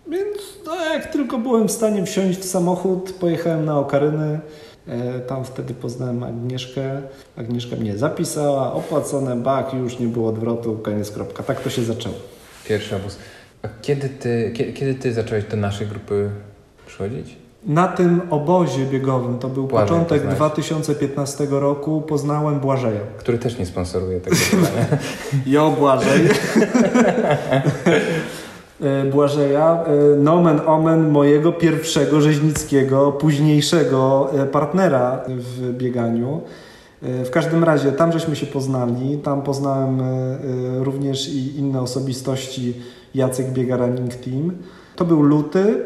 więc 0.09 0.39
no, 0.67 0.85
jak 0.85 1.13
tylko 1.13 1.39
byłem 1.39 1.69
w 1.69 1.73
stanie 1.73 2.07
wsiąść 2.07 2.39
w 2.39 2.45
samochód, 2.45 3.13
pojechałem 3.13 3.65
na 3.65 3.79
Okaryny. 3.79 4.41
E, 4.89 5.21
tam 5.21 5.45
wtedy 5.45 5.75
poznałem 5.75 6.23
Agnieszkę. 6.23 7.03
Agnieszka 7.37 7.77
mnie 7.77 7.99
zapisała, 7.99 8.73
opłacone, 8.73 9.37
bak, 9.37 9.75
już 9.75 9.99
nie 9.99 10.07
było 10.07 10.29
odwrotu, 10.29 10.79
koniec, 10.83 11.11
kropka. 11.11 11.43
Tak 11.43 11.61
to 11.61 11.71
się 11.71 11.83
zaczęło. 11.83 12.15
Pierwszy 12.69 12.97
obóz. 12.97 13.17
A 13.63 13.69
kiedy 13.83 14.09
ty, 14.09 14.53
kiedy, 14.55 14.73
kiedy 14.73 14.95
ty 14.95 15.13
zacząłeś 15.13 15.45
do 15.45 15.57
naszej 15.57 15.87
grupy 15.87 16.31
przychodzić? 16.87 17.44
Na 17.67 17.89
tym 17.89 18.21
obozie 18.31 18.87
biegowym, 18.87 19.39
to 19.39 19.49
był 19.49 19.67
Błażej 19.67 19.89
początek 19.89 20.19
poznałeś. 20.19 20.37
2015 20.39 21.47
roku, 21.51 22.03
poznałem 22.09 22.61
Błażeja. 22.61 23.01
Który 23.19 23.39
też 23.39 23.59
nie 23.59 23.67
sponsoruje 23.67 24.21
tego 24.21 24.37
pytania. 24.37 24.99
jo, 25.47 25.75
Błażej. 25.79 26.21
E, 28.81 29.05
Błażeja, 29.05 29.85
e, 29.85 30.17
nomen 30.17 30.61
omen 30.67 31.09
mojego 31.09 31.53
pierwszego 31.53 32.21
rzeźnickiego, 32.21 33.13
późniejszego 33.13 34.31
e, 34.33 34.47
partnera 34.47 35.23
w 35.29 35.73
bieganiu. 35.73 36.41
W 37.03 37.31
każdym 37.31 37.65
razie 37.65 37.93
tam 37.93 38.13
żeśmy 38.13 38.37
się 38.37 38.47
poznali, 38.47 39.19
tam 39.19 39.43
poznałem 39.43 40.03
również 40.81 41.29
i 41.29 41.59
inne 41.59 41.81
osobistości 41.81 42.75
Jacek 43.15 43.53
Biega 43.53 43.77
Running 43.77 44.15
Team. 44.15 44.53
To 44.97 45.05
był 45.05 45.23
luty, 45.23 45.85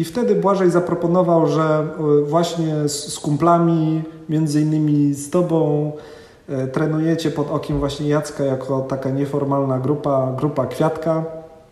i 0.00 0.04
wtedy 0.04 0.34
Błażej 0.34 0.70
zaproponował, 0.70 1.46
że 1.46 1.62
e, 1.62 2.24
właśnie 2.24 2.88
z, 2.88 3.18
kumplami, 3.18 4.02
między 4.28 4.60
innymi 4.60 5.14
z 5.14 5.30
Tobą, 5.30 5.92
e, 6.48 6.66
trenujecie 6.66 7.30
pod 7.30 7.50
okiem 7.50 7.78
właśnie 7.78 8.08
Jacka 8.08 8.44
jako 8.44 8.80
taka 8.80 9.10
nieformalna 9.10 9.78
grupa, 9.78 10.32
grupa 10.36 10.66
Kwiatka. 10.66 11.24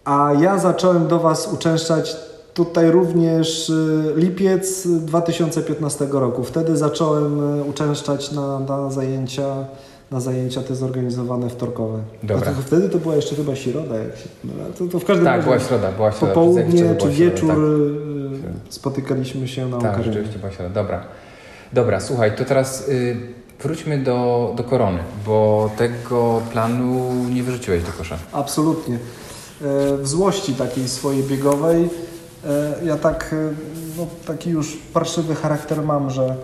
A 0.05 0.33
ja 0.41 0.59
zacząłem 0.59 1.07
do 1.09 1.19
Was 1.19 1.53
uczęszczać 1.53 2.17
tutaj 2.55 2.91
również 2.91 3.71
e, 3.71 4.21
lipiec 4.21 4.87
2015 4.87 6.09
roku. 6.13 6.45
Wtedy 6.45 6.77
zacząłem 6.77 7.41
uczęszczać 7.69 8.33
na, 8.33 8.59
na 8.59 8.91
zajęcia 8.91 9.55
na 10.11 10.21
zajęcia 10.21 10.63
te 10.63 10.75
zorganizowane 10.75 11.49
wtorkowe. 11.51 11.99
Dobra. 12.23 12.53
To, 12.53 12.63
wtedy 12.63 12.89
to 12.89 12.99
była 12.99 13.17
jeszcze 13.17 13.37
chyba 13.37 13.57
środa. 13.57 13.97
Jak 13.97 14.17
się, 14.17 14.29
no, 14.45 14.53
to, 14.79 14.87
to 14.87 14.99
w 14.99 15.05
każdym 15.05 15.25
tak, 15.25 15.37
razie 15.37 15.45
była 15.45 15.61
środa, 15.61 15.93
była 15.93 16.13
środa. 16.13 16.35
Popołudnie 16.35 16.95
czy 16.97 17.09
wieczór 17.09 17.49
tak. 17.49 17.59
Y, 17.59 18.73
spotykaliśmy 18.73 19.49
się 19.49 19.69
na 19.69 19.79
Tak, 19.79 20.05
rzeczywiście 20.05 20.39
była 20.39 20.53
środa. 20.53 20.71
Dobra. 20.71 21.05
Dobra, 21.73 22.01
słuchaj, 22.01 22.37
to 22.37 22.45
teraz 22.45 22.89
y, 22.89 23.17
wróćmy 23.63 23.99
do, 23.99 24.53
do 24.57 24.65
korony, 24.65 24.99
bo 25.27 25.71
tego 25.77 26.43
planu 26.53 27.13
nie 27.35 27.43
wyrzuciłeś 27.43 27.83
do 27.83 27.93
kosza. 27.93 28.19
Absolutnie. 28.33 28.99
E, 29.63 29.97
w 29.97 30.09
złości 30.09 30.55
takiej 30.55 30.89
swojej 30.89 31.23
biegowej 31.23 31.91
e, 32.47 32.75
ja 32.85 32.97
tak, 32.97 33.31
e, 33.33 33.53
no, 33.97 34.07
taki 34.27 34.51
już 34.51 34.79
parszywy 34.93 35.35
charakter 35.35 35.83
mam, 35.83 36.11
że 36.11 36.37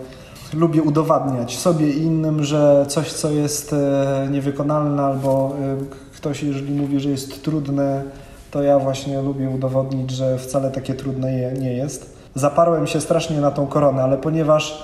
lubię 0.53 0.83
udowadniać 0.83 1.57
sobie 1.57 1.89
i 1.89 2.01
innym, 2.01 2.43
że 2.43 2.85
coś, 2.87 3.13
co 3.13 3.31
jest 3.31 3.73
e, 3.73 4.27
niewykonalne 4.31 5.03
albo 5.03 5.55
e, 5.61 6.15
ktoś, 6.15 6.43
jeżeli 6.43 6.73
mówi, 6.73 6.99
że 6.99 7.09
jest 7.09 7.43
trudne, 7.43 8.03
to 8.51 8.63
ja 8.63 8.79
właśnie 8.79 9.21
lubię 9.21 9.49
udowodnić, 9.49 10.11
że 10.11 10.37
wcale 10.37 10.71
takie 10.71 10.93
trudne 10.93 11.53
nie 11.53 11.73
jest. 11.73 12.15
Zaparłem 12.35 12.87
się 12.87 13.01
strasznie 13.01 13.41
na 13.41 13.51
tą 13.51 13.67
koronę, 13.67 14.03
ale 14.03 14.17
ponieważ 14.17 14.83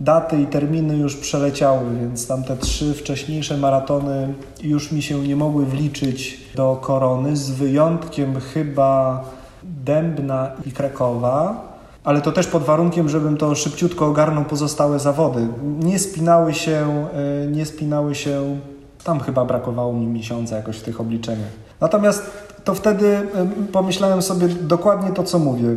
daty 0.00 0.42
i 0.42 0.46
terminy 0.46 0.96
już 0.96 1.16
przeleciały, 1.16 1.84
więc 2.00 2.26
tamte 2.26 2.56
trzy 2.56 2.94
wcześniejsze 2.94 3.56
maratony 3.56 4.34
już 4.62 4.92
mi 4.92 5.02
się 5.02 5.18
nie 5.18 5.36
mogły 5.36 5.66
wliczyć 5.66 6.40
do 6.54 6.76
korony, 6.82 7.36
z 7.36 7.50
wyjątkiem 7.50 8.40
chyba 8.40 9.24
Dębna 9.62 10.50
i 10.66 10.72
Krakowa. 10.72 11.71
Ale 12.04 12.20
to 12.20 12.32
też 12.32 12.46
pod 12.46 12.62
warunkiem, 12.62 13.08
żebym 13.08 13.36
to 13.36 13.54
szybciutko 13.54 14.06
ogarnął 14.06 14.44
pozostałe 14.44 14.98
zawody. 14.98 15.46
Nie 15.80 15.98
spinały 15.98 16.54
się, 16.54 17.06
e, 17.44 17.46
nie 17.46 17.66
spinały 17.66 18.14
się, 18.14 18.58
tam 19.04 19.20
chyba 19.20 19.44
brakowało 19.44 19.92
mi 19.92 20.06
miesiąca 20.06 20.56
jakoś 20.56 20.76
w 20.76 20.82
tych 20.82 21.00
obliczeniach. 21.00 21.50
Natomiast 21.80 22.30
to 22.64 22.74
wtedy 22.74 23.26
pomyślałem 23.72 24.22
sobie 24.22 24.48
dokładnie 24.48 25.10
to, 25.10 25.22
co 25.22 25.38
mówię 25.38 25.76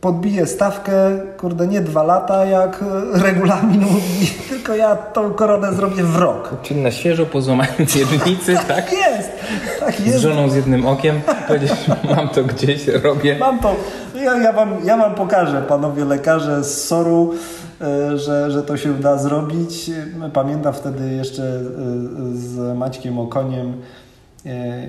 podbiję 0.00 0.46
stawkę, 0.46 0.92
kurde, 1.38 1.66
nie 1.66 1.80
dwa 1.80 2.02
lata 2.02 2.44
jak 2.44 2.82
e, 2.82 3.18
regulamin 3.26 3.80
mówi, 3.80 4.26
tylko 4.48 4.74
ja 4.74 4.96
tą 4.96 5.32
koronę 5.32 5.72
zrobię 5.72 6.04
w 6.04 6.16
rok. 6.16 6.50
Czyli 6.62 6.80
na 6.80 6.90
świeżo, 6.90 7.26
pozłamając 7.26 7.94
jednicy, 8.12 8.54
tak? 8.54 8.66
tak? 8.66 8.92
jest, 8.92 9.30
tak 9.80 10.00
jest. 10.00 10.18
Z 10.18 10.20
żoną 10.20 10.50
z 10.50 10.54
jednym 10.54 10.86
okiem, 10.86 11.20
powiedzieć, 11.48 11.72
mam 12.16 12.28
to 12.28 12.44
gdzieś, 12.44 12.86
robię. 12.86 13.36
Mam 13.38 13.58
to, 13.58 13.76
ja, 14.14 14.38
ja, 14.38 14.52
wam, 14.52 14.74
ja 14.84 14.96
wam 14.96 15.14
pokażę, 15.14 15.62
panowie 15.62 16.04
lekarze 16.04 16.64
z 16.64 16.84
SOR-u, 16.84 17.34
e, 17.80 18.18
że, 18.18 18.50
że 18.50 18.62
to 18.62 18.76
się 18.76 18.94
da 18.94 19.18
zrobić. 19.18 19.90
Pamiętam 20.32 20.72
wtedy 20.72 21.14
jeszcze 21.14 21.42
e, 21.42 21.60
z 22.34 22.76
Maćkiem 22.76 23.18
Okoniem, 23.18 23.72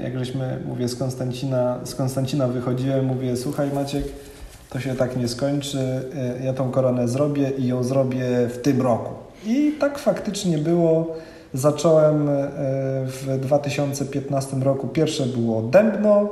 jak 0.03 0.19
żeśmy, 0.19 0.59
mówię, 0.65 0.87
z 0.87 0.95
Konstancina, 0.95 1.79
z 1.83 1.95
Konstancina 1.95 2.47
wychodziłem, 2.47 3.05
mówię, 3.05 3.37
słuchaj 3.37 3.69
Maciek, 3.75 4.03
to 4.69 4.79
się 4.79 4.95
tak 4.95 5.17
nie 5.17 5.27
skończy, 5.27 5.79
e, 6.39 6.45
ja 6.45 6.53
tą 6.53 6.71
koronę 6.71 7.07
zrobię 7.07 7.51
i 7.57 7.67
ją 7.67 7.83
zrobię 7.83 8.25
w 8.49 8.57
tym 8.57 8.81
roku. 8.81 9.13
I 9.45 9.71
tak 9.79 9.99
faktycznie 9.99 10.57
było. 10.57 11.15
Zacząłem 11.53 12.29
e, 12.29 12.47
w 13.05 13.37
2015 13.41 14.57
roku. 14.57 14.87
Pierwsze 14.87 15.25
było 15.25 15.61
Dębno, 15.61 16.27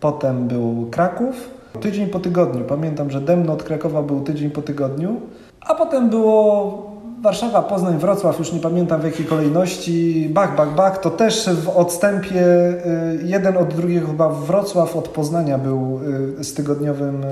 potem 0.00 0.48
był 0.48 0.86
Kraków. 0.90 1.50
Tydzień 1.80 2.06
po 2.06 2.18
tygodniu. 2.18 2.64
Pamiętam, 2.64 3.10
że 3.10 3.20
Dębno 3.20 3.52
od 3.52 3.62
Krakowa 3.62 4.02
był 4.02 4.20
tydzień 4.20 4.50
po 4.50 4.62
tygodniu, 4.62 5.20
a 5.60 5.74
potem 5.74 6.10
było 6.10 6.90
Warszawa, 7.22 7.62
Poznań, 7.62 7.98
Wrocław, 7.98 8.38
już 8.38 8.52
nie 8.52 8.60
pamiętam 8.60 9.00
w 9.00 9.04
jakiej 9.04 9.26
kolejności, 9.26 10.28
bach, 10.30 10.56
bach, 10.56 10.74
bach, 10.74 10.98
to 10.98 11.10
też 11.10 11.48
w 11.48 11.68
odstępie 11.68 12.42
y, 12.42 13.20
jeden 13.24 13.56
od 13.56 13.74
drugiego 13.74 14.06
chyba 14.06 14.28
Wrocław 14.28 14.96
od 14.96 15.08
Poznania 15.08 15.58
był 15.58 16.00
y, 16.40 16.44
z 16.44 16.54
tygodniowym 16.54 17.24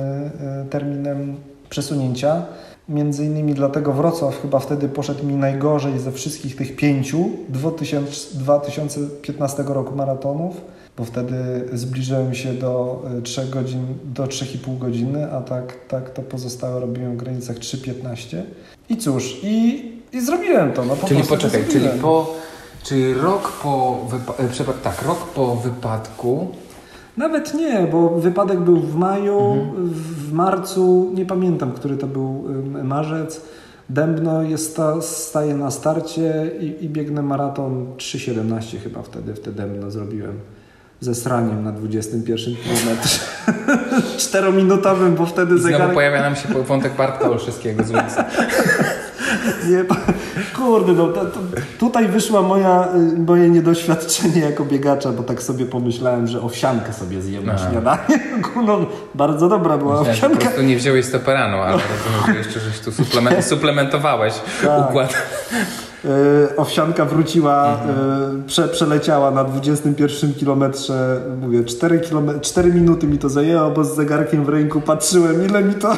terminem 0.71 1.37
przesunięcia. 1.71 2.43
Między 2.89 3.25
innymi 3.25 3.55
dlatego 3.55 3.93
Wrocław 3.93 4.43
chyba 4.43 4.59
wtedy 4.59 4.89
poszedł 4.89 5.27
mi 5.27 5.35
najgorzej 5.35 5.99
ze 5.99 6.13
wszystkich 6.13 6.57
tych 6.57 6.77
pięciu 6.77 7.31
2015 7.49 9.63
roku 9.63 9.97
maratonów, 9.97 10.61
bo 10.97 11.05
wtedy 11.05 11.35
zbliżyłem 11.73 12.35
się 12.35 12.55
do 12.55 13.03
3 13.23 13.47
godzin, 13.47 13.87
do 14.05 14.25
3,5 14.25 14.79
godziny, 14.79 15.33
a 15.33 15.41
tak, 15.41 15.75
tak 15.89 16.11
to 16.11 16.23
pozostałe 16.23 16.81
robiłem 16.81 17.13
w 17.13 17.17
granicach 17.17 17.57
3,15. 17.57 18.43
I 18.89 18.97
cóż, 18.97 19.37
i, 19.43 19.93
i 20.13 20.21
zrobiłem 20.21 20.73
to. 20.73 20.85
No, 20.85 20.97
po 20.97 21.07
czyli 21.07 21.23
poczekaj, 21.23 21.65
czyli 21.71 21.89
po, 22.03 22.35
czyli 22.83 23.15
rok 23.15 23.53
po, 23.63 23.99
wypa- 24.11 24.71
e, 24.71 24.83
tak, 24.83 25.03
rok 25.03 25.19
po 25.19 25.57
wypadku. 25.57 26.49
Nawet 27.19 27.55
nie, 27.55 27.87
bo 27.93 28.09
wypadek 28.09 28.61
był 28.61 28.81
w 28.81 28.97
maju, 28.97 29.39
mhm. 29.39 29.89
w 29.89 30.33
marcu, 30.33 31.13
nie 31.15 31.27
pamiętam, 31.27 31.73
który 31.73 31.97
to 31.97 32.07
był 32.07 32.45
marzec. 32.85 33.41
Dębno 33.89 34.43
jest 34.43 34.81
staje 35.01 35.55
na 35.55 35.71
starcie 35.71 36.51
i, 36.61 36.85
i 36.85 36.89
biegnę 36.89 37.23
maraton 37.23 37.87
3,17 37.97 38.79
chyba 38.79 39.03
wtedy, 39.03 39.35
wtedy 39.35 39.57
Dębno 39.57 39.91
zrobiłem 39.91 40.35
ze 41.01 41.15
sraniem 41.15 41.65
na 41.65 41.73
21 41.73 42.55
kilometrze. 42.57 43.21
Czterominutowym, 44.19 45.15
bo 45.15 45.27
wtedy 45.27 45.59
Znowu 45.59 45.73
zegarek... 45.73 45.95
pojawia 45.95 46.23
nam 46.23 46.37
się 46.37 46.49
wątek 46.49 46.97
Bartka 46.97 47.31
Olszewskiego 47.31 47.85
z 47.85 47.91
ulicy. 47.91 48.17
Nie, 49.71 49.85
kurde, 50.57 50.93
no 50.93 51.07
to, 51.07 51.25
to, 51.25 51.41
tutaj 51.79 52.09
wyszła 52.09 52.43
moja, 52.43 52.89
y, 53.17 53.19
moje 53.19 53.51
niedoświadczenie 53.51 54.41
jako 54.41 54.65
biegacza, 54.65 55.13
bo 55.13 55.23
tak 55.23 55.43
sobie 55.43 55.67
pomyślałem, 55.67 56.27
że 56.27 56.41
owsiankę 56.41 56.93
sobie 56.93 57.23
zjem 57.23 57.47
na 57.47 57.59
śniadanie. 57.59 58.01
No, 58.67 58.79
bardzo 59.15 59.49
dobra 59.49 59.79
była 59.79 59.93
Myślałem, 59.93 60.15
owsianka. 60.15 60.37
po 60.37 60.45
prostu 60.45 60.63
nie 60.63 60.77
wziąłeś 60.77 61.07
stoperanu, 61.07 61.57
ale 61.57 61.77
no. 61.77 61.83
rozumiem, 61.83 62.35
że 62.35 62.39
jeszcze 62.39 62.61
żeś 62.61 62.81
tu 62.81 62.93
suplement, 62.93 63.45
suplementowałeś 63.55 64.35
tak. 64.65 64.91
układ. 64.91 65.15
E, 66.05 66.57
owsianka 66.57 67.05
wróciła, 67.05 67.79
mhm. 67.83 68.45
prze, 68.47 68.69
przeleciała 68.69 69.31
na 69.31 69.45
21 69.45 70.35
kilometrze, 70.35 71.21
mówię, 71.41 71.65
4, 71.65 72.01
km, 72.01 72.41
4 72.41 72.73
minuty 72.73 73.07
mi 73.07 73.19
to 73.19 73.29
zajęło, 73.29 73.71
bo 73.71 73.85
z 73.85 73.97
zegarkiem 73.97 74.45
w 74.45 74.49
ręku 74.49 74.81
patrzyłem, 74.81 75.47
ile 75.47 75.63
mi 75.63 75.75
to, 75.75 75.97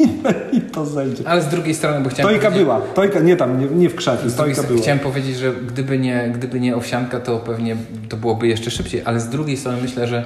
mi 0.52 0.60
to 0.60 0.86
zejdzie. 0.86 1.28
Ale 1.28 1.42
z 1.42 1.48
drugiej 1.48 1.74
strony, 1.74 2.00
bo 2.00 2.10
chciałem 2.10 2.34
Tojka 2.34 2.50
była, 2.50 2.80
tojka, 2.80 3.20
nie 3.20 3.36
tam, 3.36 3.60
nie, 3.60 3.66
nie 3.66 3.90
w 3.90 3.94
krzaku, 3.94 4.30
tojka 4.36 4.62
była. 4.62 4.80
Chciałem 4.80 4.98
powiedzieć, 4.98 5.36
że 5.36 5.52
gdyby 5.52 5.98
nie, 5.98 6.30
gdyby 6.34 6.60
nie 6.60 6.76
owsianka, 6.76 7.20
to 7.20 7.38
pewnie 7.38 7.76
to 8.08 8.16
byłoby 8.16 8.48
jeszcze 8.48 8.70
szybciej, 8.70 9.02
ale 9.04 9.20
z 9.20 9.28
drugiej 9.28 9.56
strony 9.56 9.78
myślę, 9.82 10.06
że 10.06 10.24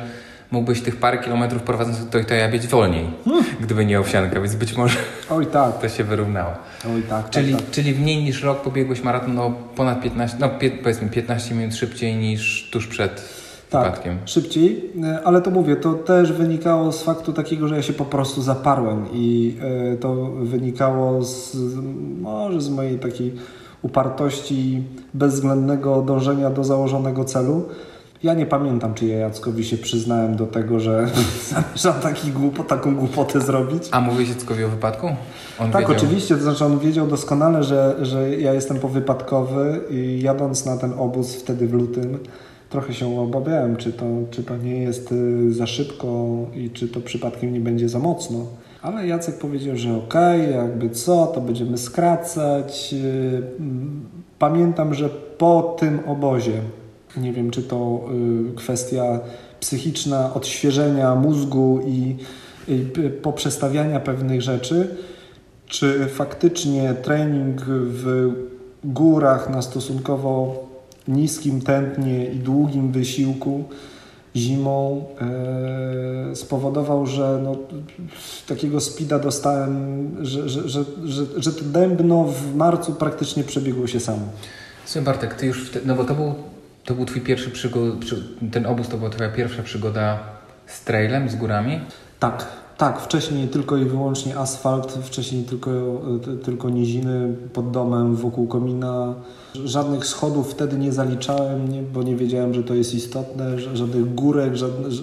mógłbyś 0.50 0.80
tych 0.80 0.96
parę 0.96 1.18
kilometrów 1.18 1.62
prowadząc 1.62 2.10
to 2.10 2.18
i 2.18 2.24
to 2.24 2.34
ja 2.34 2.48
bieć 2.48 2.66
wolniej, 2.66 3.06
hmm. 3.24 3.44
gdyby 3.60 3.86
nie 3.86 4.00
owsianka, 4.00 4.40
więc 4.40 4.54
być 4.54 4.76
może 4.76 4.98
Oj, 5.30 5.46
tak. 5.46 5.80
to 5.80 5.88
się 5.88 6.04
wyrównało. 6.04 6.52
Oj, 6.94 7.02
tak, 7.02 7.22
tak 7.22 7.30
czyli, 7.30 7.52
tak, 7.52 7.62
tak. 7.62 7.70
czyli 7.70 7.94
mniej 7.94 8.22
niż 8.22 8.42
rok 8.42 8.62
pobiegłeś 8.62 9.02
maraton 9.02 9.34
no 9.34 9.50
ponad 9.76 10.02
15, 10.02 10.36
no 10.40 10.50
powiedzmy 10.82 11.08
15 11.08 11.54
minut 11.54 11.76
szybciej 11.76 12.16
niż 12.16 12.68
tuż 12.72 12.86
przed 12.86 13.39
tak, 13.70 14.08
szybciej, 14.24 14.90
e, 15.02 15.20
ale 15.24 15.42
to 15.42 15.50
mówię, 15.50 15.76
to 15.76 15.94
też 15.94 16.32
wynikało 16.32 16.92
z 16.92 17.02
faktu 17.02 17.32
takiego, 17.32 17.68
że 17.68 17.76
ja 17.76 17.82
się 17.82 17.92
po 17.92 18.04
prostu 18.04 18.42
zaparłem 18.42 19.06
i 19.12 19.56
e, 19.92 19.96
to 19.96 20.14
wynikało 20.42 21.24
z, 21.24 21.56
może 22.20 22.60
z 22.60 22.70
mojej 22.70 22.98
takiej 22.98 23.34
upartości 23.82 24.82
bezwzględnego 25.14 26.02
dążenia 26.02 26.50
do 26.50 26.64
założonego 26.64 27.24
celu. 27.24 27.68
Ja 28.22 28.34
nie 28.34 28.46
pamiętam, 28.46 28.94
czy 28.94 29.06
ja 29.06 29.18
Jackowi 29.18 29.64
się 29.64 29.76
przyznałem 29.76 30.36
do 30.36 30.46
tego, 30.46 30.80
że 30.80 31.08
zamierzam 31.50 32.02
taki 32.02 32.30
głupo, 32.30 32.64
taką 32.64 32.96
głupotę 32.96 33.40
zrobić. 33.40 33.88
A 33.90 34.00
mówiłeś 34.00 34.28
Jackowi 34.28 34.64
o 34.64 34.68
wypadku? 34.68 35.06
On 35.60 35.70
tak, 35.70 35.82
wiedział. 35.82 35.96
oczywiście. 35.96 36.36
To 36.36 36.42
znaczy 36.42 36.64
on 36.64 36.78
wiedział 36.78 37.06
doskonale, 37.06 37.64
że, 37.64 37.96
że 38.02 38.36
ja 38.36 38.54
jestem 38.54 38.78
powypadkowy 38.78 39.80
i 39.90 40.22
jadąc 40.22 40.66
na 40.66 40.76
ten 40.76 40.92
obóz 40.98 41.34
wtedy 41.34 41.68
w 41.68 41.72
lutym, 41.72 42.18
trochę 42.70 42.94
się 42.94 43.20
obawiałem, 43.20 43.76
czy 43.76 43.92
to, 43.92 44.04
czy 44.30 44.42
to 44.42 44.56
nie 44.56 44.82
jest 44.82 45.12
y, 45.12 45.54
za 45.54 45.66
szybko 45.66 46.36
i 46.54 46.70
czy 46.70 46.88
to 46.88 47.00
przypadkiem 47.00 47.52
nie 47.52 47.60
będzie 47.60 47.88
za 47.88 47.98
mocno. 47.98 48.46
Ale 48.82 49.06
Jacek 49.06 49.38
powiedział, 49.38 49.76
że 49.76 49.96
okej, 49.96 50.40
okay, 50.40 50.52
jakby 50.52 50.90
co, 50.90 51.26
to 51.26 51.40
będziemy 51.40 51.78
skracać. 51.78 52.94
Y, 52.94 53.42
pamiętam, 54.38 54.94
że 54.94 55.08
po 55.38 55.76
tym 55.78 56.00
obozie 56.06 56.60
nie 57.16 57.32
wiem, 57.32 57.50
czy 57.50 57.62
to 57.62 58.00
y, 58.50 58.54
kwestia 58.54 59.20
psychiczna, 59.60 60.34
odświeżenia 60.34 61.14
mózgu 61.14 61.80
i, 61.86 62.16
i 62.68 62.86
poprzestawiania 63.22 64.00
pewnych 64.00 64.42
rzeczy, 64.42 64.88
czy 65.66 66.06
faktycznie 66.06 66.94
trening 66.94 67.60
w 67.66 68.32
górach 68.84 69.50
na 69.50 69.62
stosunkowo 69.62 70.69
niskim 71.10 71.60
tętnie 71.60 72.26
i 72.26 72.36
długim 72.36 72.92
wysiłku 72.92 73.64
zimą 74.36 75.04
e, 76.30 76.36
spowodował, 76.36 77.06
że 77.06 77.40
no, 77.44 77.56
takiego 78.48 78.80
spida 78.80 79.18
dostałem, 79.18 80.10
że, 80.26 80.48
że, 80.48 80.68
że, 80.68 80.84
że, 81.04 81.24
że 81.36 81.52
to 81.52 81.64
dębno 81.64 82.24
w 82.24 82.54
marcu 82.54 82.94
praktycznie 82.94 83.44
przebiegło 83.44 83.86
się 83.86 84.00
samo. 84.00 84.22
Słuchaj 84.84 85.04
Bartek, 85.04 85.34
ty 85.34 85.46
już, 85.46 85.70
no 85.84 85.94
bo 85.94 86.04
to 86.04 86.14
był 86.14 86.34
to 86.84 86.94
był 86.94 87.04
twój 87.04 87.20
pierwszy 87.20 87.50
przygód, 87.50 88.04
ten 88.52 88.66
obóz 88.66 88.88
to 88.88 88.98
była 88.98 89.10
twoja 89.10 89.28
pierwsza 89.28 89.62
przygoda 89.62 90.18
z 90.66 90.84
trailem, 90.84 91.28
z 91.28 91.36
górami? 91.36 91.80
Tak, 92.18 92.46
tak. 92.80 93.00
Wcześniej 93.00 93.48
tylko 93.48 93.76
i 93.76 93.84
wyłącznie 93.84 94.38
asfalt, 94.38 94.98
wcześniej 95.02 95.44
tylko, 95.44 95.70
tylko 96.44 96.70
niziny 96.70 97.36
pod 97.52 97.70
domem, 97.70 98.16
wokół 98.16 98.46
komina. 98.46 99.14
Żadnych 99.64 100.06
schodów 100.06 100.50
wtedy 100.50 100.78
nie 100.78 100.92
zaliczałem, 100.92 101.68
nie, 101.68 101.82
bo 101.82 102.02
nie 102.02 102.16
wiedziałem, 102.16 102.54
że 102.54 102.62
to 102.62 102.74
jest 102.74 102.94
istotne. 102.94 103.58
Żadnych 103.58 104.14
górek, 104.14 104.52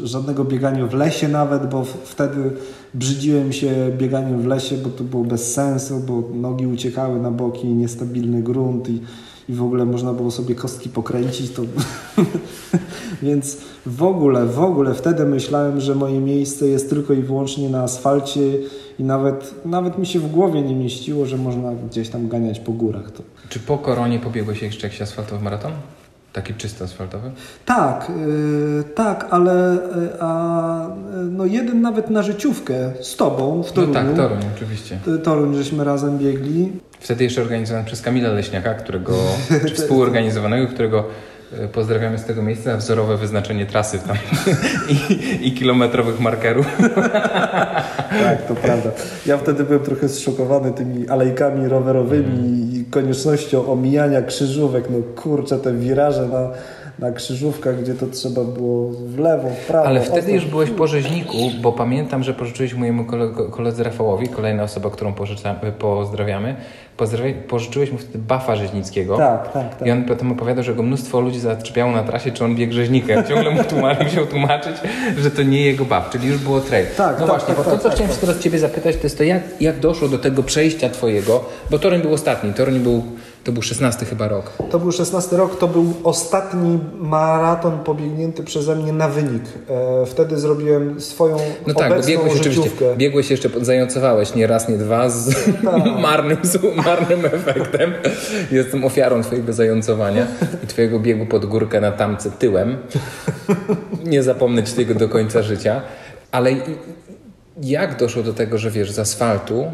żadnego 0.04 0.46
biegania 0.46 0.88
w 0.88 0.94
lesie 0.94 1.28
nawet, 1.28 1.70
bo 1.70 1.84
wtedy 1.84 2.52
brzydziłem 2.94 3.54
się 3.54 3.92
bieganiem 3.98 4.42
w 4.42 4.46
lesie, 4.46 4.78
bo 4.78 4.90
to 4.90 5.04
było 5.04 5.24
bez 5.24 5.54
sensu, 5.54 6.00
bo 6.08 6.24
nogi 6.34 6.68
uciekały 6.68 7.20
na 7.20 7.32
boki, 7.32 7.68
niestabilny 7.68 8.42
grunt 8.42 8.90
i 8.90 9.02
i 9.50 9.54
w 9.54 9.64
ogóle 9.64 9.86
można 9.86 10.14
było 10.14 10.32
sobie 10.32 10.56
kostki 10.56 10.90
pokręcić, 10.90 11.52
to 11.52 11.62
więc 13.24 13.58
w 13.86 14.04
ogóle, 14.04 14.46
w 14.46 14.60
ogóle 14.60 14.94
wtedy 14.94 15.26
myślałem, 15.26 15.80
że 15.80 15.96
moje 15.96 16.20
miejsce 16.20 16.68
jest 16.68 16.90
tylko 16.90 17.14
i 17.14 17.22
wyłącznie 17.22 17.70
na 17.70 17.84
asfalcie 17.84 18.42
i 19.00 19.04
nawet, 19.04 19.66
nawet 19.66 19.98
mi 19.98 20.06
się 20.06 20.20
w 20.20 20.32
głowie 20.32 20.62
nie 20.62 20.76
mieściło, 20.76 21.26
że 21.26 21.38
można 21.38 21.72
gdzieś 21.90 22.10
tam 22.10 22.28
ganiać 22.28 22.60
po 22.60 22.72
górach. 22.72 23.12
To... 23.12 23.24
Czy 23.50 23.60
po 23.60 23.78
koronie 23.78 24.20
pobiegłeś 24.20 24.62
jeszcze 24.62 24.88
jakiś 24.88 25.02
asfaltowy 25.02 25.44
maraton? 25.44 25.72
Taki 26.34 26.54
czysto 26.54 26.86
asfaltowy? 26.86 27.32
Tak, 27.66 28.12
yy, 28.28 28.84
tak, 28.84 29.28
ale 29.30 29.78
yy, 30.02 30.10
a, 30.20 30.90
no 31.32 31.46
jeden 31.46 31.82
nawet 31.82 32.10
na 32.10 32.24
życiówkę 32.24 32.92
z 33.02 33.16
tobą 33.16 33.64
w 33.64 33.72
Toruniu. 33.72 33.94
No 33.94 34.00
tak, 34.00 34.16
Toruń, 34.16 34.40
oczywiście. 34.56 35.00
Toruń, 35.24 35.56
żeśmy 35.56 35.84
razem 35.84 36.18
biegli. 36.18 36.72
Wtedy 37.00 37.24
jeszcze 37.24 37.42
organizowany 37.42 37.86
przez 37.86 38.02
Kamila 38.02 38.30
Leśniaka, 38.30 38.74
którego, 38.74 39.14
czy 39.68 39.76
współorganizowanego, 39.76 40.68
którego 40.68 41.06
e, 41.60 41.68
pozdrawiamy 41.68 42.18
z 42.18 42.26
tego 42.26 42.42
miejsca, 42.42 42.78
wzorowe 42.78 43.18
wyznaczenie 43.18 43.66
trasy 43.66 44.00
tam 44.00 44.18
i, 45.10 45.48
i 45.48 45.52
kilometrowych 45.52 46.20
markerów. 46.20 46.78
tak, 48.24 48.48
to 48.48 48.56
prawda. 48.56 48.90
Ja 49.26 49.38
wtedy 49.38 49.64
byłem 49.64 49.84
trochę 49.84 50.10
zszokowany 50.10 50.72
tymi 50.72 51.10
alejkami 51.10 51.68
rowerowymi 51.68 52.40
mm. 52.40 52.74
i 52.74 52.86
koniecznością 52.92 53.72
omijania 53.72 54.22
krzyżówek. 54.22 54.86
No 54.90 54.98
kurczę, 55.16 55.60
te 55.60 55.74
wiraże 55.74 56.28
na 56.28 56.50
na 57.00 57.12
krzyżówkach, 57.12 57.82
gdzie 57.82 57.94
to 57.94 58.08
trzeba 58.08 58.44
było 58.44 58.92
w 58.92 59.20
lewo, 59.20 59.50
w 59.50 59.68
prawo. 59.68 59.88
Ale 59.88 60.02
wtedy 60.02 60.32
już 60.32 60.46
byłeś 60.46 60.70
po 60.70 60.88
rzeźniku, 60.88 61.38
bo 61.62 61.72
pamiętam, 61.72 62.24
że 62.24 62.34
pożyczyłeś 62.34 62.74
mojemu 62.74 63.06
koledze 63.52 63.84
Rafałowi, 63.84 64.28
kolejna 64.28 64.64
osoba, 64.64 64.90
którą 64.90 65.14
pozdrawiamy, 65.80 66.56
pożyczyłeś 67.48 67.92
mu 67.92 67.98
wtedy 67.98 68.18
bafa 68.18 68.56
rzeźnickiego. 68.56 69.18
Tak, 69.18 69.52
tak, 69.54 69.78
tak. 69.78 69.88
I 69.88 69.92
on 69.92 70.04
potem 70.04 70.32
opowiadał, 70.32 70.64
że 70.64 70.76
go 70.76 70.84
mnóstwo 70.84 71.20
ludzi 71.20 71.40
zaczepiało 71.40 71.92
na 71.92 72.04
trasie, 72.04 72.32
czy 72.32 72.46
on 72.46 72.56
biegł 72.56 72.74
rzeźnikiem. 72.74 73.24
Ciągle 73.26 73.52
mu 73.52 73.64
tłumaczył, 73.64 74.04
musiał 74.04 74.26
tłumaczyć, 74.26 74.76
że 75.18 75.32
to 75.32 75.44
nie 75.44 75.62
jego 75.66 75.86
baf, 75.86 76.10
czyli 76.10 76.28
już 76.28 76.38
było 76.38 76.60
trail. 76.62 76.86
Tak, 76.98 77.20
no 77.20 77.28
tak, 77.28 77.28
właśnie, 77.28 77.48
tak, 77.48 77.58
bo 77.58 77.64
tak, 77.64 77.74
to, 77.74 77.78
co 77.78 77.84
tak, 77.84 77.94
chciałem 77.94 78.12
tak. 78.12 78.20
teraz 78.22 78.40
Ciebie 78.40 78.60
zapytać, 78.60 78.96
to 78.96 79.04
jest 79.04 79.18
to, 79.18 79.24
jak, 79.24 79.42
jak 79.62 79.80
doszło 79.80 80.08
do 80.08 80.18
tego 80.18 80.44
przejścia 80.44 80.90
Twojego, 80.90 81.46
bo 81.72 81.80
Toruń 81.80 82.02
był 82.02 82.14
ostatni, 82.14 82.54
Toruń 82.54 82.80
był, 82.80 83.04
to 83.44 83.52
był 83.52 83.62
16 83.62 84.06
chyba 84.06 84.28
rok. 84.28 84.52
To 84.72 84.80
był 84.80 84.92
16 84.92 85.38
rok, 85.38 85.60
to 85.60 85.68
był 85.68 85.94
ostatni 86.04 86.80
maraton 86.98 87.80
pobiegnięty 87.80 88.44
przeze 88.44 88.76
mnie 88.76 88.94
na 88.94 89.08
wynik. 89.08 89.44
E, 90.02 90.06
wtedy 90.06 90.40
zrobiłem 90.40 91.02
swoją 91.02 91.38
No 91.68 91.74
tak, 91.74 91.90
bo 92.02 92.08
biegłeś 92.08 92.34
życiówkę. 92.34 92.60
oczywiście, 92.62 92.96
biegłeś 92.98 93.32
jeszcze, 93.32 93.50
zającowałeś 93.62 94.36
nie 94.36 94.48
raz, 94.48 94.70
nie 94.70 94.78
dwa 94.78 95.10
z 95.10 95.36
Tak. 95.64 95.86
marnym, 96.02 96.38
marnym 96.88 97.26
efektem. 97.26 97.94
Jestem 98.52 98.86
ofiarą 98.86 99.24
Twojego 99.24 99.54
zającowania 99.54 100.28
i 100.64 100.68
Twojego 100.68 101.00
biegu 101.00 101.26
pod 101.26 101.46
górkę 101.46 101.82
na 101.82 101.92
tamce 101.92 102.32
tyłem. 102.32 102.78
Nie 104.06 104.24
zapomnę 104.24 104.64
Ci 104.64 104.74
tego 104.74 104.96
do 104.96 105.10
końca 105.10 105.42
życia. 105.42 105.82
Ale 106.32 106.52
jak 107.62 108.00
doszło 108.00 108.24
do 108.24 108.34
tego, 108.34 108.58
że 108.58 108.72
wiesz, 108.72 108.92
z 108.92 109.00
asfaltu 109.00 109.66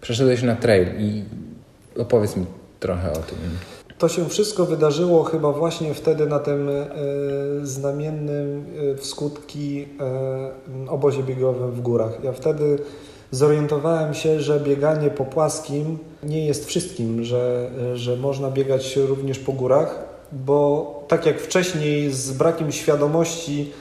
przeszedłeś 0.00 0.42
na 0.42 0.56
trail 0.56 0.88
i 0.98 1.24
opowiedz 1.98 2.36
mi 2.36 2.46
trochę 2.80 3.12
o 3.12 3.16
tym. 3.16 3.38
To 3.98 4.08
się 4.08 4.28
wszystko 4.28 4.66
wydarzyło 4.66 5.24
chyba 5.24 5.52
właśnie 5.52 5.94
wtedy 5.94 6.26
na 6.26 6.38
tym 6.38 6.68
e, 6.68 6.86
znamiennym 7.62 8.64
e, 8.92 8.94
w 8.94 9.06
skutki 9.06 9.88
e, 10.00 10.90
obozie 10.90 11.22
biegowym 11.22 11.70
w 11.70 11.80
górach. 11.80 12.24
Ja 12.24 12.32
wtedy 12.32 12.78
zorientowałem 13.30 14.14
się, 14.14 14.40
że 14.40 14.60
bieganie 14.60 15.10
po 15.10 15.24
płaskim 15.24 15.98
nie 16.22 16.46
jest 16.46 16.66
wszystkim, 16.66 17.24
że, 17.24 17.70
że 17.94 18.16
można 18.16 18.50
biegać 18.50 18.96
również 18.96 19.38
po 19.38 19.52
górach, 19.52 20.04
bo 20.32 21.04
tak 21.08 21.26
jak 21.26 21.40
wcześniej 21.40 22.10
z 22.12 22.32
brakiem 22.32 22.72
świadomości 22.72 23.72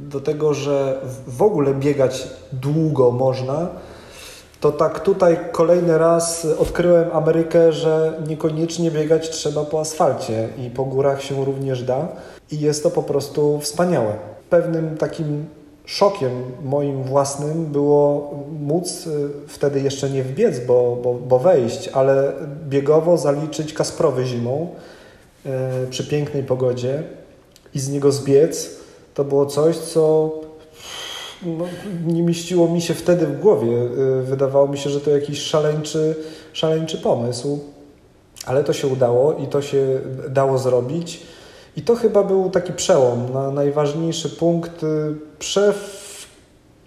do 0.00 0.20
tego, 0.20 0.54
że 0.54 1.00
w- 1.26 1.42
ogóle 1.42 1.74
biegać 1.74 2.28
długo 2.52 3.10
można, 3.10 3.68
to 4.60 4.72
tak 4.72 5.00
tutaj 5.00 5.38
kolejny 5.52 5.98
raz 5.98 6.46
odkryłem 6.58 7.08
Amerykę, 7.12 7.72
że 7.72 8.22
niekoniecznie 8.28 8.90
biegać 8.90 9.30
trzeba 9.30 9.64
po 9.64 9.80
asfalcie 9.80 10.48
i 10.66 10.70
po 10.70 10.84
górach 10.84 11.22
się 11.22 11.44
również 11.44 11.82
da 11.82 12.08
i 12.52 12.60
jest 12.60 12.82
to 12.82 12.90
po 12.90 13.02
prostu 13.02 13.60
wspaniałe. 13.60 14.12
Pewnym 14.50 14.96
takim 14.96 15.46
szokiem 15.88 16.42
moim 16.64 17.02
własnym 17.02 17.66
było 17.66 18.34
móc 18.60 19.06
y, 19.06 19.28
wtedy 19.48 19.80
jeszcze 19.80 20.10
nie 20.10 20.22
wbiec, 20.22 20.58
bo, 20.66 20.98
bo, 21.02 21.14
bo 21.14 21.38
wejść, 21.38 21.88
ale 21.88 22.32
biegowo 22.68 23.16
zaliczyć 23.16 23.72
Kasprowy 23.72 24.26
zimą 24.26 24.68
y, 25.46 25.50
przy 25.90 26.04
pięknej 26.04 26.42
pogodzie 26.42 27.02
i 27.74 27.80
z 27.80 27.88
niego 27.88 28.12
zbiec. 28.12 28.70
To 29.14 29.24
było 29.24 29.46
coś, 29.46 29.76
co 29.76 30.32
no, 31.42 31.64
nie 32.06 32.22
mieściło 32.22 32.68
mi 32.68 32.80
się 32.80 32.94
wtedy 32.94 33.26
w 33.26 33.40
głowie. 33.40 33.76
Y, 34.20 34.22
Wydawało 34.22 34.68
mi 34.68 34.78
się, 34.78 34.90
że 34.90 35.00
to 35.00 35.10
jakiś 35.10 35.42
szaleńczy, 35.42 36.16
szaleńczy 36.52 36.98
pomysł, 36.98 37.58
ale 38.46 38.64
to 38.64 38.72
się 38.72 38.86
udało 38.86 39.34
i 39.34 39.46
to 39.46 39.62
się 39.62 40.00
dało 40.28 40.58
zrobić. 40.58 41.20
I 41.76 41.82
to 41.82 41.94
chyba 41.94 42.24
był 42.24 42.50
taki 42.50 42.72
przełom, 42.72 43.32
na 43.32 43.50
najważniejszy 43.50 44.28
punkt 44.28 44.82
y, 44.82 45.14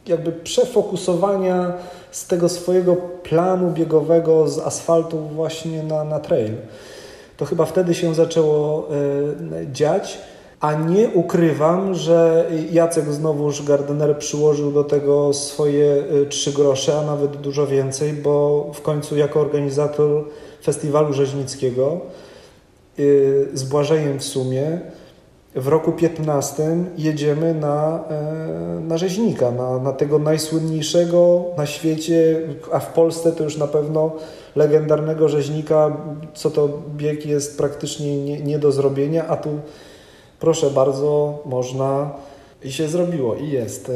jakby 0.07 0.31
przefokusowania 0.31 1.73
z 2.11 2.27
tego 2.27 2.49
swojego 2.49 2.95
planu 3.23 3.71
biegowego 3.71 4.47
z 4.47 4.59
asfaltu 4.59 5.19
właśnie 5.19 5.83
na, 5.83 6.03
na 6.03 6.19
trail. 6.19 6.51
To 7.37 7.45
chyba 7.45 7.65
wtedy 7.65 7.93
się 7.93 8.15
zaczęło 8.15 8.87
y, 9.61 9.67
dziać. 9.71 10.17
A 10.59 10.73
nie 10.73 11.09
ukrywam, 11.09 11.95
że 11.95 12.45
Jacek 12.71 13.05
znowuż 13.05 13.63
Gardener 13.63 14.17
przyłożył 14.17 14.71
do 14.71 14.83
tego 14.83 15.33
swoje 15.33 16.03
y, 16.21 16.25
trzy 16.29 16.51
grosze, 16.51 16.99
a 16.99 17.03
nawet 17.03 17.37
dużo 17.37 17.67
więcej, 17.67 18.13
bo 18.13 18.65
w 18.73 18.81
końcu 18.81 19.17
jako 19.17 19.39
organizator 19.39 20.23
festiwalu 20.63 21.13
rzeźnickiego 21.13 22.01
z 23.53 23.63
Błażejem 23.63 24.19
w 24.19 24.23
sumie 24.23 24.79
w 25.55 25.67
roku 25.67 25.91
15 25.91 26.77
jedziemy 26.97 27.53
na, 27.53 28.03
e, 28.09 28.79
na 28.87 28.97
rzeźnika, 28.97 29.51
na, 29.51 29.79
na 29.79 29.93
tego 29.93 30.19
najsłynniejszego 30.19 31.45
na 31.57 31.65
świecie, 31.65 32.39
a 32.71 32.79
w 32.79 32.93
Polsce 32.93 33.31
to 33.31 33.43
już 33.43 33.57
na 33.57 33.67
pewno 33.67 34.11
legendarnego 34.55 35.29
rzeźnika, 35.29 35.97
co 36.33 36.51
to 36.51 36.69
bieg 36.97 37.25
jest 37.25 37.57
praktycznie 37.57 38.23
nie, 38.23 38.39
nie 38.41 38.59
do 38.59 38.71
zrobienia, 38.71 39.27
a 39.27 39.37
tu 39.37 39.49
proszę 40.39 40.69
bardzo, 40.69 41.39
można 41.45 42.11
i 42.63 42.71
się 42.71 42.87
zrobiło 42.87 43.35
i 43.35 43.49
jest. 43.49 43.89
E, 43.89 43.93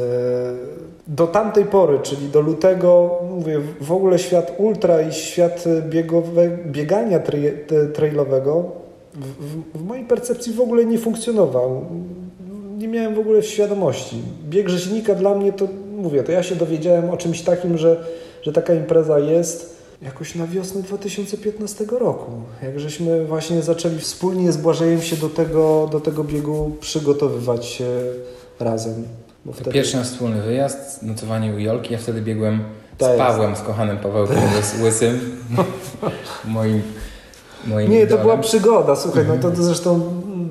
Do 1.06 1.26
tamtej 1.26 1.64
pory, 1.64 1.98
czyli 2.02 2.28
do 2.28 2.40
lutego, 2.40 3.18
mówię, 3.30 3.60
w 3.80 3.92
ogóle 3.92 4.18
świat 4.18 4.52
ultra 4.58 5.02
i 5.02 5.12
świat 5.12 5.64
biegowe, 5.88 6.58
biegania 6.66 7.20
trailowego 7.94 8.85
w, 9.16 9.78
w, 9.78 9.84
mojej 9.84 10.04
percepcji 10.04 10.52
w 10.52 10.60
ogóle 10.60 10.84
nie 10.84 10.98
funkcjonował. 10.98 11.84
Nie 12.78 12.88
miałem 12.88 13.14
w 13.14 13.18
ogóle 13.18 13.42
świadomości. 13.42 14.16
Bieg 14.48 14.68
rzeźnika 14.68 15.14
dla 15.14 15.34
mnie 15.34 15.52
to, 15.52 15.68
mówię, 15.96 16.22
to 16.22 16.32
ja 16.32 16.42
się 16.42 16.56
dowiedziałem 16.56 17.10
o 17.10 17.16
czymś 17.16 17.42
takim, 17.42 17.78
że, 17.78 18.04
że 18.42 18.52
taka 18.52 18.74
impreza 18.74 19.18
jest 19.18 19.76
jakoś 20.02 20.34
na 20.34 20.46
wiosnę 20.46 20.82
2015 20.82 21.84
roku. 22.00 22.30
Jak 22.62 22.80
żeśmy 22.80 23.24
właśnie 23.24 23.62
zaczęli 23.62 23.98
wspólnie 23.98 24.52
z 24.52 24.56
Błażejem 24.56 25.02
się 25.02 25.16
do 25.16 25.28
tego, 25.28 25.88
do 25.92 26.00
tego 26.00 26.24
biegu 26.24 26.70
przygotowywać 26.80 27.66
się 27.66 27.86
razem. 28.60 29.04
Bo 29.44 29.52
To 29.52 29.70
pierwszy 29.70 29.96
nasz 29.96 30.06
wspólny 30.06 30.42
wyjazd, 30.42 31.02
nocowanie 31.02 31.54
u 31.54 31.58
Jolki. 31.58 31.92
Ja 31.92 31.98
wtedy 31.98 32.22
biegłem 32.22 32.60
z 32.98 33.02
jest. 33.02 33.18
Pawłem, 33.18 33.56
z 33.56 33.60
kochanym 33.60 33.98
Pawełkiem 33.98 34.36
Łys- 34.36 34.82
Łysym, 34.82 35.20
moim, 36.44 36.82
moim 37.68 37.90
Nie, 37.90 38.00
to 38.00 38.06
idolem. 38.06 38.22
była 38.22 38.36
przygoda, 38.38 38.96
słuchaj, 38.96 39.24
no 39.28 39.34
to, 39.42 39.50
to 39.56 39.62
zresztą 39.62 40.00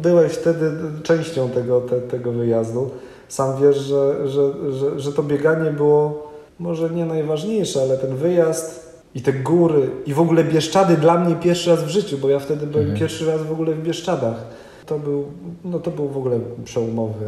byłeś 0.02 0.32
wtedy 0.32 0.72
częścią 1.04 1.50
tego, 1.50 1.82
te, 1.82 2.02
tego 2.02 2.32
wyjazdu. 2.32 2.90
Sam 3.28 3.62
wiesz, 3.62 3.78
że, 3.78 4.28
że, 4.30 4.52
że, 4.74 5.00
że 5.00 5.14
to 5.14 5.24
bieganie 5.24 5.72
było 5.72 6.32
może 6.60 6.90
nie 6.90 7.06
najważniejsze, 7.06 7.82
ale 7.82 7.98
ten 7.98 8.16
wyjazd 8.16 8.96
i 9.16 9.22
te 9.22 9.34
góry 9.34 9.90
i 10.06 10.14
w 10.14 10.20
ogóle 10.20 10.44
Bieszczady 10.44 10.98
dla 10.98 11.20
mnie 11.20 11.36
pierwszy 11.36 11.70
raz 11.70 11.84
w 11.84 11.88
życiu, 11.88 12.18
bo 12.18 12.30
ja 12.30 12.40
wtedy 12.40 12.68
byłem 12.68 12.84
Mhm. 12.86 13.00
pierwszy 13.00 13.26
raz 13.32 13.44
w 13.44 13.52
ogóle 13.52 13.74
w 13.74 13.84
Bieszczadach. 13.84 14.36
To 14.86 15.00
był, 15.00 15.26
no 15.66 15.80
to 15.80 15.92
był 15.92 16.08
w 16.08 16.18
ogóle 16.18 16.40
przełomowy, 16.66 17.26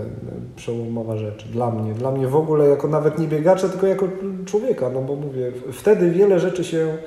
przełomowa 0.55 1.17
rzecz 1.17 1.47
dla 1.47 1.71
mnie. 1.71 1.93
Dla 1.93 2.11
mnie 2.11 2.27
w 2.27 2.35
ogóle 2.35 2.67
jako 2.69 2.87
nawet 2.87 3.19
nie 3.19 3.27
biegacza, 3.27 3.69
tylko 3.69 3.87
jako 3.87 4.07
człowieka, 4.45 4.89
no 4.93 5.01
bo 5.01 5.15
mówię, 5.15 5.51
wtedy 5.73 6.11
wiele 6.11 6.39
rzeczy 6.39 6.63
się 6.63 6.97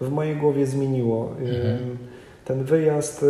w 0.00 0.10
mojej 0.10 0.36
głowie 0.36 0.66
zmieniło. 0.66 1.28
Mhm. 1.40 1.78
Ten 2.46 2.64
wyjazd 2.64 3.22
y, 3.22 3.26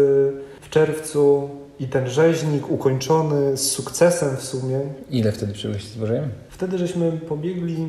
w 0.60 0.70
czerwcu 0.70 1.50
i 1.80 1.86
ten 1.86 2.08
rzeźnik 2.08 2.70
ukończony 2.70 3.56
z 3.56 3.70
sukcesem 3.70 4.36
w 4.36 4.42
sumie. 4.42 4.80
Ile 5.10 5.32
wtedy 5.32 5.52
przybyliście 5.52 5.90
z 5.90 5.96
Bożejem? 5.96 6.28
Wtedy 6.48 6.78
żeśmy 6.78 7.12
pobiegli 7.12 7.86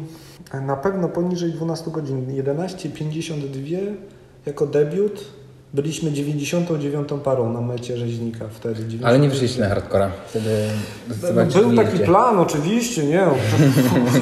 na 0.61 0.75
pewno 0.75 1.09
poniżej 1.09 1.51
12 1.51 1.91
godzin, 1.91 2.25
11.52 2.43 3.77
jako 4.45 4.67
debiut 4.67 5.25
Byliśmy 5.73 6.11
99 6.11 7.09
parą 7.23 7.53
na 7.53 7.61
mecie 7.61 7.97
rzeźnika 7.97 8.45
wtedy. 8.51 8.75
99. 8.75 9.03
Ale 9.05 9.19
nie 9.19 9.29
wyszliście 9.29 9.61
na 9.61 9.67
hardcora. 9.69 10.11
Wtedy 10.29 10.49
No, 11.35 11.45
był 11.61 11.75
taki 11.75 11.99
plan, 11.99 12.39
oczywiście, 12.39 13.05
nie. 13.05 13.27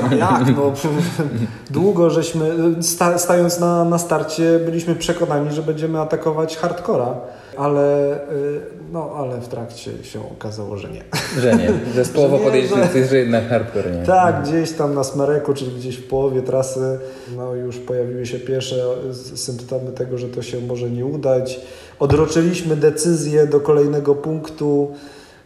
no, 0.09 0.15
Jak 0.17 0.55
no? 0.57 0.73
Długo 1.69 2.09
żeśmy, 2.09 2.51
sta, 2.81 3.17
stając 3.17 3.59
na, 3.59 3.85
na 3.85 3.97
starcie, 3.97 4.59
byliśmy 4.65 4.95
przekonani, 4.95 5.55
że 5.55 5.63
będziemy 5.63 5.99
atakować 5.99 6.57
hardcora, 6.57 7.15
ale, 7.58 8.16
y, 8.32 8.60
no, 8.91 9.12
ale 9.18 9.41
w 9.41 9.47
trakcie 9.47 9.91
się 10.03 10.20
okazało, 10.32 10.78
że 10.78 10.89
nie. 10.91 11.03
Że 11.41 11.56
nie. 11.56 11.68
Że 11.93 12.03
nie, 12.30 12.39
podejrzewam, 12.39 12.88
że- 12.93 13.06
że 13.08 13.18
jednak 13.18 13.47
hardcore 13.49 13.91
nie. 13.91 14.03
Tak, 14.06 14.43
gdzieś 14.43 14.72
tam 14.72 14.93
na 14.93 15.03
smereku, 15.03 15.53
czyli 15.53 15.72
gdzieś 15.72 15.95
w 15.97 16.08
połowie 16.08 16.41
trasy, 16.41 16.99
no 17.38 17.53
już 17.56 17.78
pojawiły 17.78 18.26
się 18.26 18.39
pierwsze 18.39 18.76
symptomy 19.36 19.91
tego, 19.91 20.18
że 20.18 20.28
to 20.28 20.41
się 20.41 20.62
może 20.62 20.89
nie 20.89 21.06
udać. 21.06 21.60
Odroczyliśmy 21.99 22.76
decyzję 22.76 23.47
do 23.47 23.60
kolejnego 23.60 24.16
punktu, 24.16 24.91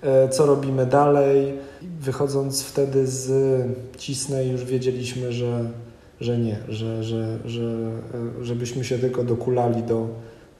e, 0.03 0.29
co 0.29 0.45
robimy 0.45 0.85
dalej. 0.85 1.53
Wychodząc 2.01 2.63
wtedy 2.63 3.07
z 3.07 3.31
Cisnej 3.97 4.51
już 4.51 4.65
wiedzieliśmy, 4.65 5.31
że, 5.33 5.63
że 6.21 6.37
nie, 6.37 6.57
że, 6.69 7.03
że, 7.03 7.37
że, 7.45 7.63
e, 7.63 8.45
żebyśmy 8.45 8.83
się 8.83 8.99
tylko 8.99 9.23
dokulali 9.23 9.83
do, 9.83 10.07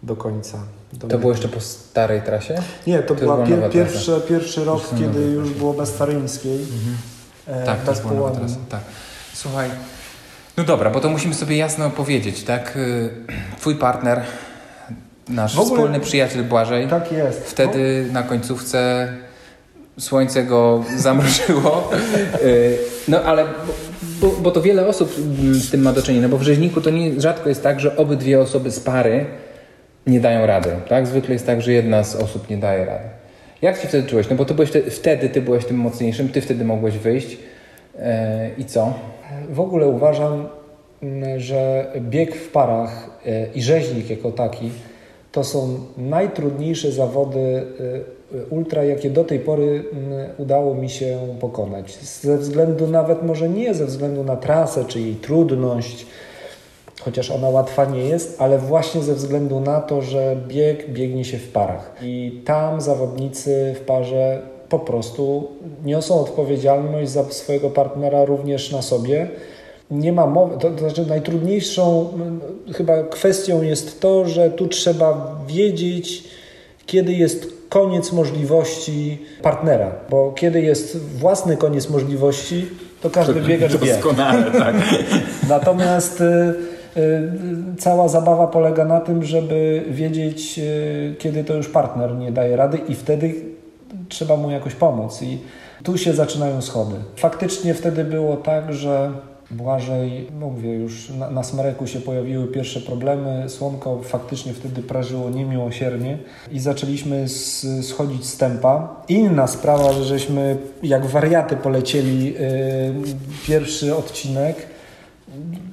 do 0.03 0.15
końca. 0.15 0.57
To 0.99 1.07
mety. 1.07 1.19
było 1.19 1.31
jeszcze 1.31 1.47
po 1.47 1.59
starej 1.61 2.21
trasie? 2.21 2.55
Nie, 2.87 2.99
to, 2.99 3.07
to 3.07 3.15
była 3.15 3.35
była 3.35 3.47
pier, 3.47 3.57
nowa 3.57 3.69
pierwsze, 3.69 4.21
pierwszy 4.29 4.65
rok, 4.65 4.81
Już 4.91 5.01
kiedy 5.01 5.19
już 5.21 5.49
było 5.49 5.73
bez 5.73 5.93
Taryńskiej. 5.97 6.59
e, 7.47 7.65
Tak, 7.65 7.79
to 7.79 7.91
bez 7.91 8.01
była 8.01 8.13
połamy. 8.13 8.35
trasa. 8.35 8.55
Tak. 8.69 8.79
Słuchaj, 9.33 9.69
no 10.57 10.63
dobra, 10.63 10.89
bo 10.89 10.99
to 10.99 11.09
musimy 11.09 11.33
sobie 11.33 11.57
jasno 11.57 11.89
powiedzieć, 11.89 12.43
tak? 12.43 12.77
Y, 12.77 13.09
Twój 13.59 13.75
partner, 13.75 14.21
nasz 15.29 15.57
ogóle- 15.57 15.65
wspólny 15.75 15.99
przyjaciel 15.99 16.43
Błażej, 16.43 16.87
Tak 16.87 17.11
jest. 17.11 17.39
wtedy 17.45 18.07
na 18.11 18.23
końcówce 18.23 19.07
słońce 19.99 20.43
go 20.43 20.83
zamrożyło. 20.97 21.91
Y, 22.43 22.77
No 23.07 23.21
ale, 23.21 23.45
bo, 24.21 24.27
bo, 24.41 24.51
to 24.51 24.61
wiele 24.61 24.87
osób 24.87 25.13
z 25.51 25.69
tym 25.71 25.81
ma 25.81 25.93
do 25.93 26.01
czynienia, 26.01 26.21
no 26.27 26.29
bo 26.29 26.37
w 26.37 26.41
rzeźniku 26.43 26.81
to 26.81 26.89
nie, 26.89 27.21
rzadko 27.21 27.49
jest 27.49 27.63
tak, 27.63 27.79
że 27.79 27.97
obydwie 27.97 28.39
osoby 28.39 28.71
z 28.71 28.79
pary 28.79 29.25
nie 30.09 30.19
dają 30.19 30.45
rady, 30.45 30.69
tak? 30.89 31.07
Zwykle 31.07 31.33
jest 31.33 31.45
tak, 31.45 31.61
że 31.61 31.71
jedna 31.71 32.03
z 32.03 32.15
osób 32.15 32.49
nie 32.49 32.57
daje 32.57 32.85
rady. 32.85 33.09
Jak 33.61 33.77
się 33.77 33.87
wtedy 33.87 34.07
czułeś? 34.07 34.29
No 34.29 34.35
bo 34.35 34.45
ty 34.45 34.53
byłeś 34.53 34.71
te, 34.71 34.81
wtedy 34.81 35.29
ty 35.29 35.41
byłeś 35.41 35.65
tym 35.65 35.77
mocniejszym, 35.77 36.29
ty 36.29 36.41
wtedy 36.41 36.65
mogłeś 36.65 36.97
wyjść. 36.97 37.37
E, 37.99 38.49
I 38.57 38.65
co? 38.65 38.93
W 39.49 39.59
ogóle 39.59 39.87
uważam, 39.87 40.47
mm, 41.03 41.39
że 41.39 41.87
bieg 41.99 42.35
w 42.35 42.51
parach 42.51 43.09
e, 43.25 43.47
i 43.55 43.61
rzeźnik 43.61 44.09
jako 44.09 44.31
taki 44.31 44.69
to 45.31 45.43
są 45.43 45.79
najtrudniejsze 45.97 46.91
zawody 46.91 47.39
e, 47.39 48.45
ultra, 48.49 48.83
jakie 48.83 49.09
do 49.09 49.23
tej 49.23 49.39
pory 49.39 49.83
mm, 49.93 50.29
udało 50.37 50.75
mi 50.75 50.89
się 50.89 51.19
pokonać. 51.39 51.97
Ze 51.97 52.37
względu 52.37 52.87
nawet 52.87 53.23
może 53.23 53.49
nie 53.49 53.73
ze 53.73 53.85
względu 53.85 54.23
na 54.23 54.35
trasę 54.35 54.85
czy 54.85 54.99
jej 54.99 55.15
trudność, 55.15 56.05
chociaż 56.99 57.31
ona 57.31 57.49
łatwa 57.49 57.85
nie 57.85 57.99
jest, 57.99 58.41
ale 58.41 58.59
właśnie 58.59 59.03
ze 59.03 59.15
względu 59.15 59.59
na 59.59 59.81
to, 59.81 60.01
że 60.01 60.35
bieg 60.47 60.89
biegnie 60.89 61.25
się 61.25 61.37
w 61.37 61.51
parach. 61.51 61.95
I 62.01 62.41
tam 62.45 62.81
zawodnicy 62.81 63.75
w 63.77 63.85
parze 63.85 64.41
po 64.69 64.79
prostu 64.79 65.47
niosą 65.85 66.21
odpowiedzialność 66.21 67.11
za 67.11 67.23
swojego 67.23 67.69
partnera 67.69 68.25
również 68.25 68.71
na 68.71 68.81
sobie. 68.81 69.29
Nie 69.91 70.13
ma 70.13 70.27
mowy, 70.27 70.57
to, 70.57 70.69
to 70.69 70.79
znaczy 70.79 71.05
najtrudniejszą 71.05 72.09
mm, 72.13 72.39
chyba 72.73 73.03
kwestią 73.03 73.61
jest 73.61 74.01
to, 74.01 74.25
że 74.25 74.49
tu 74.49 74.67
trzeba 74.67 75.39
wiedzieć, 75.47 76.23
kiedy 76.85 77.13
jest 77.13 77.47
koniec 77.69 78.11
możliwości 78.11 79.17
partnera, 79.41 79.91
bo 80.09 80.31
kiedy 80.35 80.61
jest 80.61 80.97
własny 80.97 81.57
koniec 81.57 81.89
możliwości, 81.89 82.65
to 83.01 83.09
każdy 83.09 83.41
biegacz 83.41 83.77
wie. 83.77 83.93
Doskonale, 83.93 84.51
tak. 84.51 84.75
Natomiast 85.49 86.21
y, 86.21 86.53
cała 87.77 88.07
zabawa 88.07 88.47
polega 88.47 88.85
na 88.85 88.99
tym, 88.99 89.23
żeby 89.23 89.85
wiedzieć, 89.89 90.59
y, 90.59 91.15
kiedy 91.19 91.43
to 91.43 91.53
już 91.53 91.69
partner 91.69 92.15
nie 92.15 92.31
daje 92.31 92.55
rady 92.55 92.77
i 92.77 92.95
wtedy 92.95 93.35
trzeba 94.09 94.37
mu 94.37 94.51
jakoś 94.51 94.75
pomóc. 94.75 95.21
I 95.21 95.37
tu 95.83 95.97
się 95.97 96.13
zaczynają 96.13 96.61
schody. 96.61 96.95
Faktycznie 97.15 97.73
wtedy 97.73 98.03
było 98.03 98.37
tak, 98.37 98.73
że 98.73 99.11
Błażej, 99.51 100.27
no 100.39 100.49
mówię 100.49 100.73
już, 100.73 101.09
na, 101.09 101.29
na 101.29 101.43
smareku 101.43 101.87
się 101.87 101.99
pojawiły 101.99 102.47
pierwsze 102.47 102.81
problemy, 102.81 103.49
słonko 103.49 103.99
faktycznie 104.03 104.53
wtedy 104.53 104.83
prażyło 104.83 105.29
niemiłosiernie 105.29 106.17
i 106.51 106.59
zaczęliśmy 106.59 107.27
z, 107.27 107.65
schodzić 107.85 108.25
z 108.25 108.37
tempa. 108.37 108.95
Inna 109.07 109.47
sprawa, 109.47 109.93
że 109.93 110.03
żeśmy 110.03 110.57
jak 110.83 111.05
wariaty 111.05 111.55
polecieli 111.55 112.35
y, 112.37 112.93
pierwszy 113.47 113.95
odcinek, 113.95 114.55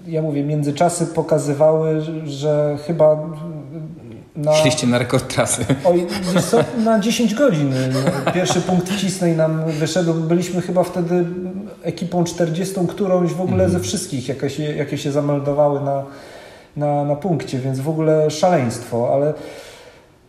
ja 0.08 0.22
mówię, 0.22 0.44
międzyczasy 0.44 1.06
pokazywały, 1.06 2.00
że 2.24 2.78
chyba 2.86 3.16
na, 4.36 4.54
Szliście 4.54 4.86
na 4.86 4.98
rekord 4.98 5.34
trasy. 5.34 5.64
oj, 5.84 6.06
wiesz 6.34 6.44
co, 6.44 6.58
na 6.84 7.00
10 7.00 7.34
godzin 7.34 7.72
pierwszy 8.34 8.60
punkt 8.60 8.88
wcisnej 8.88 9.36
nam 9.36 9.64
wyszedł. 9.64 10.14
Byliśmy 10.14 10.60
chyba 10.60 10.82
wtedy 10.82 11.24
ekipą 11.82 12.24
40, 12.24 12.74
którąś 12.88 13.32
w 13.32 13.40
ogóle 13.40 13.68
ze 13.68 13.80
wszystkich, 13.80 14.28
jakie 14.28 14.50
się, 14.50 14.62
jakie 14.62 14.98
się 14.98 15.12
zameldowały 15.12 15.80
na, 15.80 16.02
na, 16.76 17.04
na 17.04 17.16
punkcie, 17.16 17.58
więc 17.58 17.80
w 17.80 17.88
ogóle 17.88 18.30
szaleństwo, 18.30 19.14
ale 19.14 19.34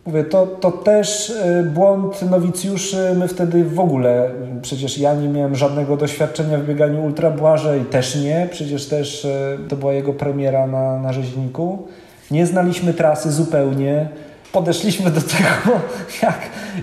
Mówię, 0.08 0.24
to, 0.24 0.46
to 0.46 0.72
też 0.72 1.30
y, 1.30 1.70
błąd 1.74 2.22
nowicjuszy. 2.30 3.14
My 3.16 3.28
wtedy 3.28 3.64
w 3.64 3.80
ogóle, 3.80 4.30
przecież 4.62 4.98
ja 4.98 5.14
nie 5.14 5.28
miałem 5.28 5.54
żadnego 5.54 5.96
doświadczenia 5.96 6.58
w 6.58 6.66
bieganiu 6.66 7.04
ultra 7.04 7.30
Błażej, 7.30 7.80
też 7.80 8.16
nie. 8.16 8.48
Przecież 8.50 8.86
też 8.86 9.24
y, 9.24 9.58
to 9.68 9.76
była 9.76 9.92
jego 9.92 10.12
premiera 10.12 10.66
na, 10.66 10.98
na 10.98 11.12
rzeźniku. 11.12 11.86
Nie 12.30 12.46
znaliśmy 12.46 12.94
trasy 12.94 13.32
zupełnie. 13.32 14.08
Podeszliśmy 14.52 15.10
do 15.10 15.20
tego 15.20 15.80
jak, 16.22 16.38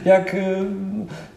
jak, 0.06 0.34
y, 0.34 0.58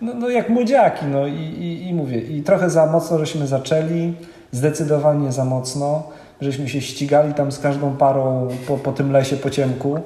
no, 0.01 0.15
no 0.15 0.29
jak 0.29 0.49
młodziaki. 0.49 1.07
No 1.07 1.27
i, 1.27 1.41
i, 1.41 1.89
i 1.89 1.95
mówię, 1.95 2.21
i 2.21 2.43
trochę 2.43 2.71
za 2.71 2.87
mocno 2.87 3.19
żeśmy 3.19 3.47
zaczęli, 3.47 4.15
zdecydowanie 4.53 5.33
za 5.33 5.45
mocno. 5.45 6.03
Żeśmy 6.41 6.69
się 6.69 6.81
ścigali 6.81 7.35
tam 7.35 7.53
z 7.53 7.59
każdą 7.59 7.97
parą 7.97 8.49
po, 8.69 8.77
po 8.77 8.93
tym 8.93 9.13
lesie 9.13 9.37
po 9.37 9.51
ciemku. 9.51 9.99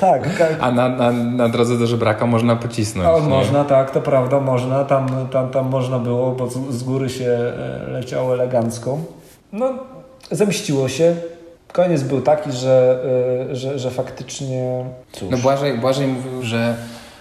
tak, 0.00 0.28
A 0.60 0.70
na, 0.70 0.88
na, 0.88 1.12
na 1.12 1.48
drodze 1.48 1.78
do 1.78 1.86
żebraka 1.86 2.26
można 2.26 2.56
pocisnąć. 2.56 3.22
nie? 3.22 3.28
można, 3.28 3.64
tak, 3.64 3.90
to 3.90 4.00
prawda, 4.00 4.40
można. 4.40 4.84
Tam, 4.84 5.08
tam, 5.32 5.50
tam 5.50 5.68
można 5.68 5.98
było, 5.98 6.32
bo 6.32 6.50
z, 6.50 6.74
z 6.74 6.82
góry 6.82 7.08
się 7.08 7.24
e, 7.24 7.90
leciało 7.90 8.34
elegancko. 8.34 8.98
No, 9.52 9.70
zemściło 10.30 10.88
się. 10.88 11.14
Koniec 11.72 12.02
był 12.02 12.20
taki, 12.20 12.52
że, 12.52 13.04
e, 13.50 13.56
że, 13.56 13.78
że 13.78 13.90
faktycznie. 13.90 14.84
Cóż. 15.12 15.28
No 15.30 15.38
Błażej, 15.38 15.78
Błażej 15.78 16.08
mówił, 16.08 16.42
że 16.42 16.74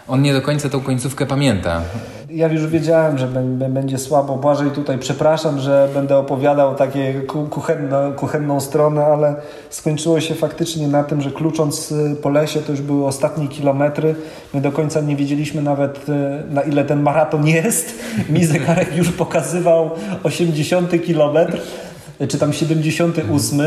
on 0.10 0.22
nie 0.22 0.34
do 0.34 0.42
końca 0.42 0.70
tą 0.70 0.80
końcówkę 0.82 1.26
pamięta. 1.26 1.82
Ja 2.30 2.48
już 2.48 2.68
wiedziałem, 2.68 3.18
że 3.18 3.28
bę- 3.28 3.70
będzie 3.70 3.98
słabo. 3.98 4.36
Błażej 4.36 4.72
tutaj 4.72 4.98
przepraszam, 4.98 5.60
że 5.60 5.90
będę 5.94 6.18
opowiadał 6.18 6.76
takie 6.76 7.14
ku- 7.14 7.46
kuchenno, 7.48 8.12
kuchenną 8.12 8.60
stronę, 8.60 9.06
ale 9.06 9.36
skończyło 9.70 10.20
się 10.20 10.36
faktycznie 10.36 10.88
na 10.88 11.04
tym, 11.04 11.22
że 11.22 11.32
klucząc 11.32 11.92
y, 11.92 12.16
po 12.22 12.30
lesie, 12.30 12.60
to 12.62 12.72
już 12.72 12.82
były 12.82 13.06
ostatnie 13.06 13.48
kilometry. 13.48 14.16
My 14.54 14.62
do 14.62 14.72
końca 14.72 15.02
nie 15.02 15.16
wiedzieliśmy 15.16 15.62
nawet 15.62 16.10
y, 16.10 16.14
na 16.54 16.62
ile 16.62 16.86
ten 16.86 17.02
maraton 17.02 17.48
jest. 17.48 17.94
Mi 18.30 18.46
zegarek 18.46 18.96
już 18.98 19.12
pokazywał 19.12 19.90
80 20.24 21.04
kilometr, 21.06 21.62
czy 22.28 22.38
tam 22.38 22.54
78. 22.54 23.60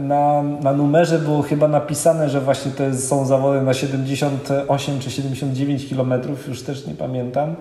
Na, 0.00 0.42
na 0.42 0.72
numerze 0.72 1.18
było 1.18 1.42
chyba 1.42 1.68
napisane, 1.68 2.28
że 2.28 2.40
właśnie 2.40 2.70
to 2.70 2.94
są 2.94 3.26
zawody 3.26 3.62
na 3.62 3.74
78 3.74 5.00
czy 5.00 5.10
79 5.10 5.88
km, 5.90 6.12
już 6.48 6.62
też 6.62 6.86
nie 6.86 6.94
pamiętam. 6.94 7.54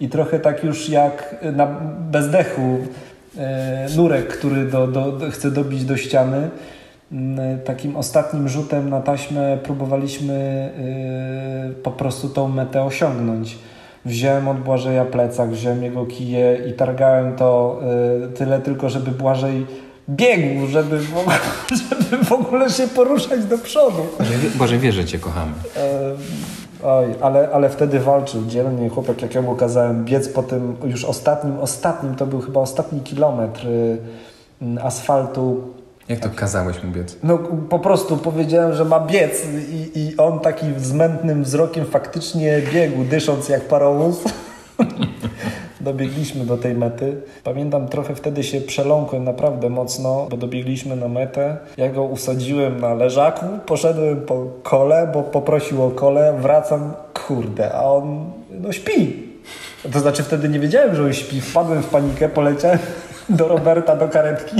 I 0.00 0.08
trochę 0.08 0.40
tak 0.40 0.64
już 0.64 0.88
jak 0.88 1.44
na 1.52 1.66
bezdechu 2.10 2.78
yy, 3.34 3.42
nurek, 3.96 4.28
który 4.28 4.64
do, 4.64 4.86
do, 4.86 5.30
chce 5.30 5.50
dobić 5.50 5.84
do 5.84 5.96
ściany. 5.96 6.50
Yy, 7.12 7.18
Takim 7.64 7.96
ostatnim 7.96 8.48
rzutem 8.48 8.90
na 8.90 9.00
taśmę 9.00 9.58
próbowaliśmy 9.62 10.70
yy, 11.68 11.74
po 11.74 11.90
prostu 11.90 12.28
tą 12.28 12.48
metę 12.48 12.84
osiągnąć. 12.84 13.58
Wziąłem 14.04 14.48
od 14.48 14.58
Błażeja 14.58 15.04
plecak, 15.04 15.50
wziąłem 15.50 15.82
jego 15.82 16.06
kije 16.06 16.58
i 16.70 16.72
targałem 16.72 17.36
to 17.36 17.80
y, 18.26 18.32
tyle 18.32 18.60
tylko, 18.60 18.88
żeby 18.88 19.10
Błażej 19.10 19.66
biegł, 20.10 20.66
żeby 20.66 20.98
w, 20.98 21.16
ogóle, 21.18 21.36
żeby 22.00 22.24
w 22.24 22.32
ogóle 22.32 22.70
się 22.70 22.88
poruszać 22.88 23.44
do 23.44 23.58
przodu. 23.58 24.06
Błażej, 24.18 24.38
wie- 24.38 24.50
Błażej 24.50 24.78
wie, 24.78 24.92
że 24.92 25.04
cię 25.04 25.18
kochamy. 25.18 25.52
E, 25.76 26.86
oj, 26.86 27.06
ale, 27.20 27.48
ale 27.52 27.68
wtedy 27.70 28.00
walczył 28.00 28.46
dzielnie. 28.46 28.88
Chłopak, 28.88 29.22
jak 29.22 29.34
ja 29.34 29.42
mu 29.42 29.54
kazałem 29.54 30.04
biec 30.04 30.28
po 30.28 30.42
tym 30.42 30.76
już 30.84 31.04
ostatnim, 31.04 31.58
ostatnim, 31.58 32.14
to 32.14 32.26
był 32.26 32.40
chyba 32.40 32.60
ostatni 32.60 33.00
kilometr 33.00 33.66
y, 33.66 33.98
asfaltu 34.82 35.60
Jak 36.08 36.20
to 36.20 36.28
kazałeś 36.36 36.82
mu 36.82 36.90
biec? 36.90 37.16
No 37.22 37.38
po 37.68 37.78
prostu 37.78 38.16
powiedziałem, 38.16 38.74
że 38.74 38.84
ma 38.84 39.00
biec 39.00 39.32
i, 39.72 39.98
i 40.00 40.16
on 40.16 40.40
taki 40.40 40.66
zmętnym 40.78 41.44
wzrokiem 41.44 41.86
faktycznie 41.86 42.62
biegł, 42.72 43.04
dysząc 43.04 43.48
jak 43.48 43.62
parowóz. 43.68 44.16
Dobiegliśmy 45.88 46.44
do 46.44 46.56
tej 46.56 46.74
mety. 46.74 47.16
Pamiętam, 47.44 47.88
trochę 47.88 48.14
wtedy 48.14 48.44
się 48.44 48.60
przeląkłem 48.60 49.24
naprawdę 49.24 49.70
mocno, 49.70 50.26
bo 50.30 50.36
dobiegliśmy 50.36 50.96
na 50.96 51.08
metę. 51.08 51.56
Ja 51.76 51.88
go 51.88 52.04
usadziłem 52.04 52.80
na 52.80 52.94
leżaku, 52.94 53.46
poszedłem 53.66 54.20
po 54.20 54.46
kole, 54.62 55.10
bo 55.14 55.22
poprosił 55.22 55.84
o 55.84 55.90
kole, 55.90 56.38
wracam, 56.40 56.92
kurde, 57.26 57.72
a 57.72 57.84
on 57.84 58.30
no 58.50 58.72
śpi. 58.72 59.28
To 59.92 60.00
znaczy 60.00 60.22
wtedy 60.22 60.48
nie 60.48 60.60
wiedziałem, 60.60 60.94
że 60.94 61.04
on 61.04 61.12
śpi. 61.12 61.40
Wpadłem 61.40 61.82
w 61.82 61.86
panikę, 61.86 62.28
poleciałem 62.28 62.78
do 63.28 63.48
Roberta, 63.48 63.96
do 63.96 64.08
karetki. 64.08 64.56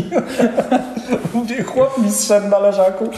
Mówię, 1.34 1.62
chłop 1.62 1.98
mi 1.98 2.12
zszedł 2.12 2.48
na 2.48 2.58
leżaku. 2.58 3.04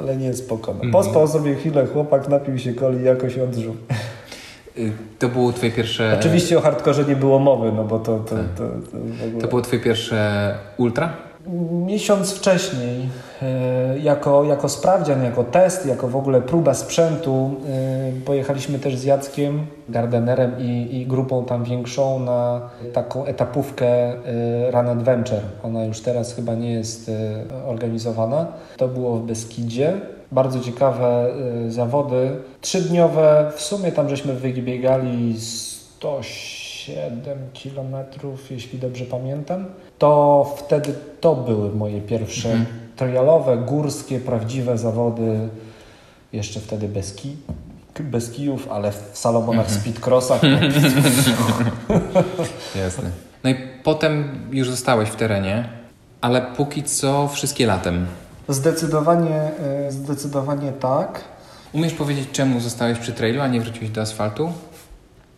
Ale 0.00 0.16
nie, 0.16 0.34
spokojnie. 0.34 0.82
Mhm. 0.82 0.92
Pospał 0.92 1.28
sobie 1.28 1.54
chwilę, 1.54 1.86
chłopak 1.86 2.28
napił 2.28 2.58
się 2.58 2.74
coli 2.74 3.00
i 3.00 3.04
jakoś 3.04 3.38
odżył. 3.38 3.76
Y, 4.78 4.92
To 5.18 5.28
było 5.28 5.52
twoje 5.52 5.72
pierwsze... 5.72 6.16
Oczywiście 6.20 6.58
o 6.58 6.60
hardkorze 6.60 7.04
nie 7.04 7.16
było 7.16 7.38
mowy, 7.38 7.72
no 7.72 7.84
bo 7.84 7.98
to, 7.98 8.18
to, 8.18 8.36
to, 8.36 8.64
to 8.90 8.98
w 8.98 9.26
ogóle... 9.26 9.40
To 9.40 9.48
było 9.48 9.62
twoje 9.62 9.82
pierwsze 9.82 10.54
ultra? 10.76 11.12
Miesiąc 11.86 12.32
wcześniej, 12.32 13.08
e, 13.42 13.98
jako, 13.98 14.44
jako 14.44 14.68
sprawdzian, 14.68 15.24
jako 15.24 15.44
test, 15.44 15.86
jako 15.86 16.08
w 16.08 16.16
ogóle 16.16 16.40
próba 16.42 16.74
sprzętu, 16.74 17.50
e, 17.68 18.24
pojechaliśmy 18.24 18.78
też 18.78 18.96
z 18.96 19.04
Jackiem, 19.04 19.66
Gardenerem 19.88 20.52
i, 20.58 20.88
i 20.96 21.06
grupą 21.06 21.44
tam 21.44 21.64
większą 21.64 22.20
na 22.20 22.60
taką 22.92 23.24
etapówkę 23.24 24.12
Run 24.70 24.88
Adventure. 24.88 25.40
Ona 25.62 25.84
już 25.84 26.00
teraz 26.00 26.34
chyba 26.34 26.54
nie 26.54 26.72
jest 26.72 27.10
organizowana. 27.66 28.46
To 28.76 28.88
było 28.88 29.16
w 29.16 29.22
Beskidzie. 29.26 29.92
Bardzo 30.32 30.60
ciekawe 30.60 31.28
e, 31.66 31.70
zawody. 31.70 32.30
Trzydniowe, 32.60 33.52
w 33.56 33.60
sumie 33.62 33.92
tam 33.92 34.08
żeśmy 34.08 34.34
wybiegali 34.34 35.34
107 35.40 37.38
kilometrów, 37.52 38.50
jeśli 38.50 38.78
dobrze 38.78 39.04
pamiętam. 39.04 39.64
To 39.98 40.44
wtedy 40.58 40.94
to 41.20 41.34
były 41.34 41.72
moje 41.74 42.00
pierwsze 42.00 42.48
Mhm. 42.48 42.66
trialowe, 42.96 43.56
górskie, 43.56 44.20
prawdziwe 44.20 44.78
zawody. 44.78 45.48
Jeszcze 46.32 46.60
wtedy 46.60 46.88
bez, 46.88 47.14
ki, 47.14 47.36
bez 48.00 48.30
kijów, 48.30 48.68
ale 48.70 48.92
w 48.92 49.10
Salomonach 49.12 49.70
Speedcrossach. 49.70 50.40
Jasne. 52.84 53.10
No 53.44 53.50
i 53.50 53.54
potem 53.84 54.38
już 54.50 54.70
zostałeś 54.70 55.08
w 55.08 55.16
terenie, 55.16 55.68
ale 56.20 56.42
póki 56.56 56.82
co 56.82 57.28
wszystkie 57.28 57.66
latem. 57.66 58.06
Zdecydowanie, 58.48 59.50
e, 59.86 59.92
zdecydowanie 59.92 60.72
tak. 60.72 61.20
Umiesz 61.72 61.92
powiedzieć, 61.94 62.28
czemu 62.32 62.60
zostałeś 62.60 62.98
przy 62.98 63.12
trailu, 63.12 63.40
a 63.40 63.48
nie 63.48 63.60
wróciłeś 63.60 63.90
do 63.90 64.00
asfaltu? 64.00 64.52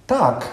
Tak, 0.07 0.45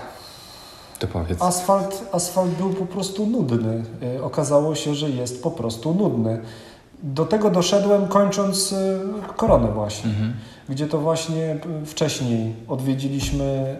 To 0.99 1.07
powiedz. 1.07 1.41
Asfalt, 1.41 2.09
asfalt 2.11 2.51
był 2.51 2.69
po 2.69 2.85
prostu 2.85 3.25
nudny. 3.25 3.83
Y, 4.17 4.23
Okazało 4.23 4.75
się, 4.75 4.95
że 4.95 5.09
jest 5.09 5.43
po 5.43 5.51
prostu 5.51 5.93
nudny. 5.93 6.41
Do 7.03 7.25
tego 7.25 7.49
doszedłem 7.49 8.07
kończąc 8.07 8.71
y, 8.71 8.99
koronę 9.35 9.67
właśnie, 9.71 10.09
Mhm. 10.09 10.33
gdzie 10.69 10.87
to 10.87 10.97
właśnie 10.97 11.57
wcześniej 11.85 12.55
odwiedziliśmy 12.67 13.75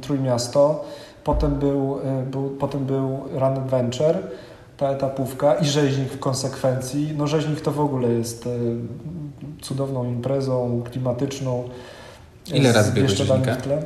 Trójmiasto, 0.00 0.84
potem 1.24 1.54
był, 1.54 1.98
był, 2.30 2.50
potem 2.50 2.84
był 2.84 3.18
Run 3.32 3.42
Adventure, 3.42 4.18
ta 4.80 4.88
etapówka 4.88 5.54
i 5.54 5.64
rzeźnik 5.64 6.08
w 6.12 6.18
konsekwencji. 6.18 7.14
No 7.16 7.26
rzeźnik 7.26 7.60
to 7.60 7.70
w 7.72 7.80
ogóle 7.80 8.08
jest 8.08 8.46
y, 8.46 8.50
cudowną 9.62 10.04
imprezą 10.04 10.82
klimatyczną. 10.90 11.64
Ile 12.54 12.72
razy 12.72 12.92
biegłeś 12.92 13.12
rzeźnika? 13.18 13.54
w 13.54 13.62
tle. 13.62 13.82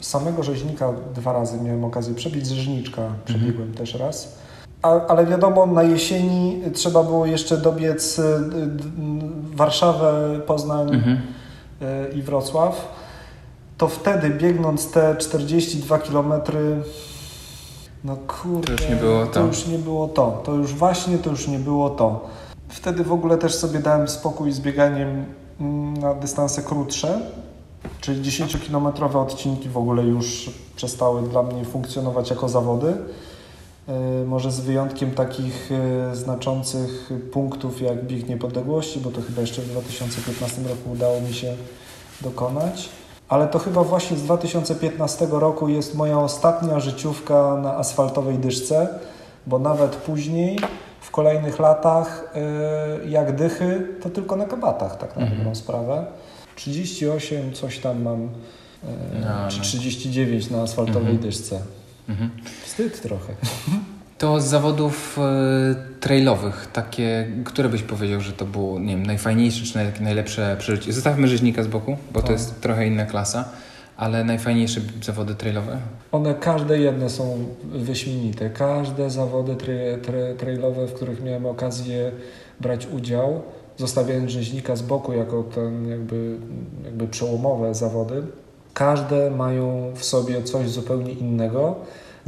Samego 0.00 0.42
rzeźnika 0.42 0.92
dwa 1.14 1.32
razy 1.32 1.60
miałem 1.60 1.84
okazję 1.84 2.14
przebić, 2.14 2.46
z 2.46 2.50
rzeźniczka 2.50 3.02
przebiegłem 3.24 3.68
Mhm. 3.68 3.74
też 3.74 3.94
raz. 3.94 4.38
A, 4.82 5.06
ale 5.06 5.26
wiadomo, 5.26 5.66
na 5.66 5.82
jesieni 5.82 6.60
trzeba 6.74 7.02
było 7.02 7.26
jeszcze 7.26 7.56
dobiec 7.56 8.16
d- 8.16 8.82
Warszawę, 9.54 10.40
Poznań 10.46 10.94
Mhm. 10.94 11.18
y, 11.82 12.16
i 12.18 12.22
Wrocław. 12.22 12.88
To 13.78 13.88
wtedy 13.88 14.30
biegnąc 14.30 14.90
te 14.90 15.16
42 15.16 15.98
km, 15.98 16.32
no 18.04 18.16
kurde, 18.16 18.66
To 18.66 18.72
już 18.82 18.88
nie 18.90 18.96
było 18.96 19.26
to. 19.26 19.32
to 19.32 19.46
już 19.46 19.66
nie 19.66 19.78
było 19.78 20.08
to. 20.08 20.42
To 20.44 20.54
już 20.54 20.74
właśnie 20.74 21.18
to 21.18 21.30
już 21.30 21.48
nie 21.48 21.58
było 21.58 21.90
to. 21.90 22.28
Wtedy 22.68 23.04
w 23.04 23.12
ogóle 23.12 23.38
też 23.38 23.54
sobie 23.54 23.78
dałem 23.78 24.08
spokój 24.08 24.52
z 24.52 24.60
bieganiem 24.60 25.24
mm, 25.60 25.94
na 25.96 26.14
dystanse 26.14 26.62
krótsze, 26.62 27.20
czyli 28.00 28.22
10-kilometrowe 28.22 29.16
odcinki 29.22 29.68
w 29.68 29.76
ogóle 29.78 30.02
już 30.02 30.50
przestały 30.76 31.22
dla 31.22 31.42
mnie 31.42 31.64
funkcjonować 31.64 32.30
jako 32.30 32.48
zawody. 32.48 32.96
Yy, 33.88 33.94
Może 34.26 34.52
z 34.52 34.60
wyjątkiem 34.60 35.10
takich 35.10 35.70
yy, 36.10 36.16
znaczących 36.16 37.10
punktów 37.32 37.80
jak 37.80 38.04
Bieg 38.06 38.28
Niepodległości, 38.28 39.00
bo 39.00 39.10
to 39.10 39.22
chyba 39.22 39.40
jeszcze 39.40 39.62
w 39.62 39.68
2015 39.68 40.62
roku 40.62 40.90
udało 40.92 41.20
mi 41.20 41.34
się 41.34 41.54
dokonać. 42.20 42.88
Ale 43.28 43.46
to 43.48 43.58
chyba 43.58 43.84
właśnie 43.84 44.16
z 44.16 44.22
2015 44.22 45.28
roku 45.30 45.68
jest 45.68 45.94
moja 45.94 46.18
ostatnia 46.18 46.80
życiówka 46.80 47.56
na 47.62 47.76
asfaltowej 47.76 48.38
dyszce, 48.38 48.88
bo 49.46 49.58
nawet 49.58 49.96
później, 49.96 50.58
w 51.00 51.10
kolejnych 51.10 51.58
latach, 51.58 52.24
yy, 53.04 53.10
jak 53.10 53.36
dychy, 53.36 53.86
to 54.02 54.10
tylko 54.10 54.36
na 54.36 54.44
kabatach, 54.44 54.98
tak 54.98 55.16
na 55.16 55.22
Mhm. 55.22 55.38
dobrą 55.38 55.54
sprawę. 55.54 56.06
38 56.56 57.52
coś 57.52 57.78
tam 57.78 58.02
mam, 58.02 58.20
yy, 58.22 58.28
No, 59.20 59.48
czy 59.50 59.58
no. 59.58 59.64
39 59.64 60.50
na 60.50 60.62
asfaltowej 60.62 61.00
Mhm. 61.00 61.18
dyszce. 61.18 61.60
Mhm. 62.08 62.30
Wstyd 62.64 63.02
trochę. 63.02 63.32
To 64.18 64.40
z 64.40 64.44
zawodów 64.44 65.18
e, 65.18 66.00
trailowych, 66.00 66.68
takie, 66.72 67.26
które 67.44 67.68
byś 67.68 67.82
powiedział, 67.82 68.20
że 68.20 68.32
to 68.32 68.44
było, 68.44 68.78
nie 68.78 68.96
wiem, 68.96 69.06
najfajniejsze 69.06 69.64
czy 69.64 69.76
naj, 69.76 69.86
najlepsze 70.00 70.56
przeżycie? 70.58 70.92
Zostawmy 70.92 71.28
rzeźnika 71.28 71.62
z 71.62 71.66
boku, 71.66 71.96
bo 72.12 72.20
to 72.20 72.26
Tak. 72.26 72.36
jest 72.36 72.60
trochę 72.60 72.86
inna 72.86 73.06
klasa, 73.06 73.48
ale 73.96 74.24
najfajniejsze 74.24 74.80
zawody 75.02 75.34
trailowe? 75.34 75.78
One 76.12 76.34
każde 76.34 76.78
jedne 76.78 77.10
są 77.10 77.38
wyśmienite. 77.64 78.50
Każde 78.50 79.10
zawody 79.10 79.52
tra- 79.54 79.98
tra- 80.02 80.36
trailowe, 80.36 80.86
w 80.86 80.92
których 80.94 81.22
miałem 81.22 81.46
okazję 81.46 82.12
brać 82.60 82.86
udział, 82.86 83.42
zostawiając 83.76 84.30
rzeźnika 84.30 84.76
z 84.76 84.82
boku 84.82 85.12
jako 85.12 85.42
ten 85.42 85.88
jakby, 85.88 86.36
jakby 86.84 87.08
przełomowe 87.08 87.74
zawody, 87.74 88.22
każde 88.74 89.30
mają 89.30 89.92
w 89.94 90.04
sobie 90.04 90.42
coś 90.42 90.68
zupełnie 90.70 91.12
innego. 91.12 91.76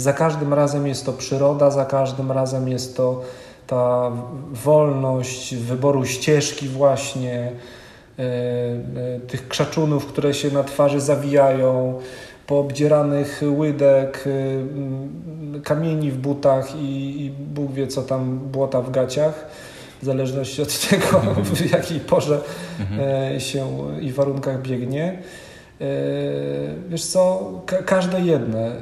Za 0.01 0.13
każdym 0.13 0.55
razem 0.55 0.87
jest 0.87 1.07
to 1.07 1.13
przyroda, 1.13 1.71
za 1.71 1.85
każdym 1.85 2.33
razem 2.33 2.69
jest 2.69 2.97
to 2.97 3.23
ta 3.67 4.11
wolność 4.53 5.55
wyboru 5.55 6.07
ścieżki 6.07 6.69
właśnie, 6.69 7.53
e, 8.19 8.23
e, 8.23 9.21
tych 9.21 9.49
krzaczunów, 9.49 10.07
które 10.07 10.35
się 10.35 10.51
na 10.51 10.65
twarzy 10.65 11.01
zawijają, 11.01 11.99
poobdzieranych 12.47 13.43
łydek, 13.59 14.25
mm, 14.27 15.63
kamieni 15.65 16.11
w 16.11 16.19
butach 16.19 16.75
i, 16.77 17.25
i 17.25 17.31
Bóg 17.31 17.73
wie 17.73 17.87
co 17.87 18.03
tam, 18.03 18.39
błota 18.39 18.83
w 18.83 18.91
gaciach, 18.91 19.47
w 20.03 20.05
zależności 20.05 20.63
od 20.63 20.81
tego, 20.89 21.21
w 21.43 21.71
jakiej 21.73 22.01
porze 22.01 22.41
e, 22.99 23.41
się 23.41 23.67
i 24.01 24.13
warunkach 24.13 24.63
biegnie. 24.63 25.19
E, 25.81 25.85
Wiesz 26.89 27.05
co, 27.05 27.51
ka- 27.67 27.83
każde 27.83 28.21
jedne. 28.21 28.73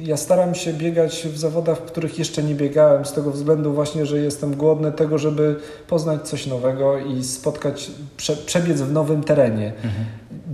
Ja 0.00 0.16
staram 0.16 0.54
się 0.54 0.72
biegać 0.72 1.26
w 1.28 1.38
zawodach, 1.38 1.78
w 1.78 1.82
których 1.82 2.18
jeszcze 2.18 2.42
nie 2.42 2.54
biegałem, 2.54 3.04
z 3.04 3.12
tego 3.12 3.30
względu 3.30 3.72
właśnie, 3.72 4.06
że 4.06 4.18
jestem 4.18 4.54
głodny 4.56 4.92
tego, 4.92 5.18
żeby 5.18 5.56
poznać 5.88 6.28
coś 6.28 6.46
nowego 6.46 6.98
i 6.98 7.24
spotkać, 7.24 7.90
prze, 8.16 8.36
przebiec 8.36 8.80
w 8.80 8.92
nowym 8.92 9.22
terenie. 9.24 9.72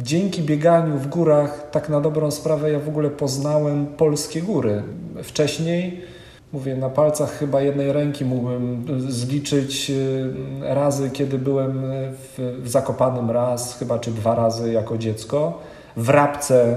Dzięki 0.02 0.42
bieganiu 0.42 0.98
w 0.98 1.06
górach, 1.06 1.68
tak 1.70 1.88
na 1.88 2.00
dobrą 2.00 2.30
sprawę, 2.30 2.70
ja 2.72 2.78
w 2.78 2.88
ogóle 2.88 3.10
poznałem 3.10 3.86
polskie 3.86 4.42
góry. 4.42 4.82
Wcześniej, 5.22 6.00
mówię, 6.52 6.76
na 6.76 6.90
palcach 6.90 7.30
chyba 7.38 7.62
jednej 7.62 7.92
ręki 7.92 8.24
mógłbym 8.24 8.86
zliczyć 9.08 9.90
y, 9.90 10.30
razy, 10.62 11.10
kiedy 11.10 11.38
byłem 11.38 11.82
w, 12.12 12.58
w 12.62 12.68
Zakopanem 12.68 13.30
raz, 13.30 13.78
chyba 13.78 13.98
czy 13.98 14.10
dwa 14.10 14.34
razy 14.34 14.72
jako 14.72 14.98
dziecko. 14.98 15.58
W 15.98 16.08
Rabce, 16.08 16.76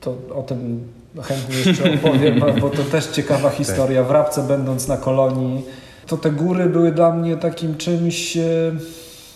to 0.00 0.16
o 0.34 0.42
tym 0.42 0.80
chętnie 1.22 1.56
jeszcze 1.56 1.94
opowiem, 1.94 2.40
bo 2.60 2.70
to 2.70 2.82
też 2.82 3.06
ciekawa 3.06 3.50
historia. 3.50 4.02
W 4.02 4.10
Rabce 4.10 4.42
będąc 4.42 4.88
na 4.88 4.96
kolonii, 4.96 5.64
to 6.06 6.16
te 6.16 6.30
góry 6.30 6.66
były 6.66 6.92
dla 6.92 7.12
mnie 7.12 7.36
takim 7.36 7.76
czymś... 7.76 8.36
e, 8.36 8.72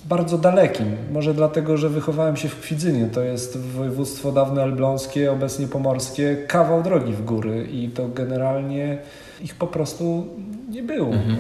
bardzo 0.05 0.39
dalekim. 0.39 0.87
Może 1.13 1.35
dlatego, 1.35 1.77
że 1.77 1.89
wychowałem 1.89 2.37
się 2.37 2.49
w 2.49 2.61
Kwidzynie. 2.61 3.07
To 3.07 3.23
jest 3.23 3.59
województwo 3.59 4.33
dawne 4.33 4.63
elbląskie, 4.63 5.33
obecnie 5.33 5.67
pomorskie, 5.67 6.37
kawał 6.47 6.83
drogi 6.83 7.13
w 7.13 7.25
góry 7.25 7.69
i 7.73 7.89
to 7.89 8.09
generalnie 8.09 8.99
ich 9.41 9.55
po 9.55 9.67
prostu 9.67 10.27
nie 10.71 10.83
było. 10.83 11.09
Mhm. 11.09 11.37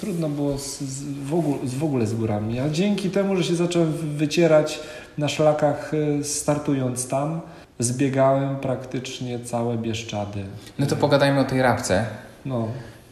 Trudno 0.00 0.28
było 0.28 0.58
z, 0.58 0.80
z, 0.80 1.04
w 1.26 1.34
ogóle, 1.34 1.58
z, 1.64 1.74
w 1.74 1.84
ogóle 1.84 2.06
z 2.06 2.14
górami. 2.14 2.58
A 2.60 2.68
dzięki 2.68 3.10
temu, 3.10 3.36
że 3.36 3.44
się 3.44 3.54
zacząłem 3.54 3.92
wycierać 3.92 4.80
na 5.18 5.28
szlakach 5.28 5.94
y, 5.94 6.24
startując 6.24 7.08
tam, 7.08 7.40
zbiegałem 7.78 8.56
praktycznie 8.56 9.38
całe 9.40 9.78
Bieszczady. 9.78 10.44
No 10.78 10.86
to 10.86 10.96
pogadajmy 10.96 11.40
o 11.40 11.44
tej 11.44 11.62
rabce. 11.62 12.04
No. 12.46 12.68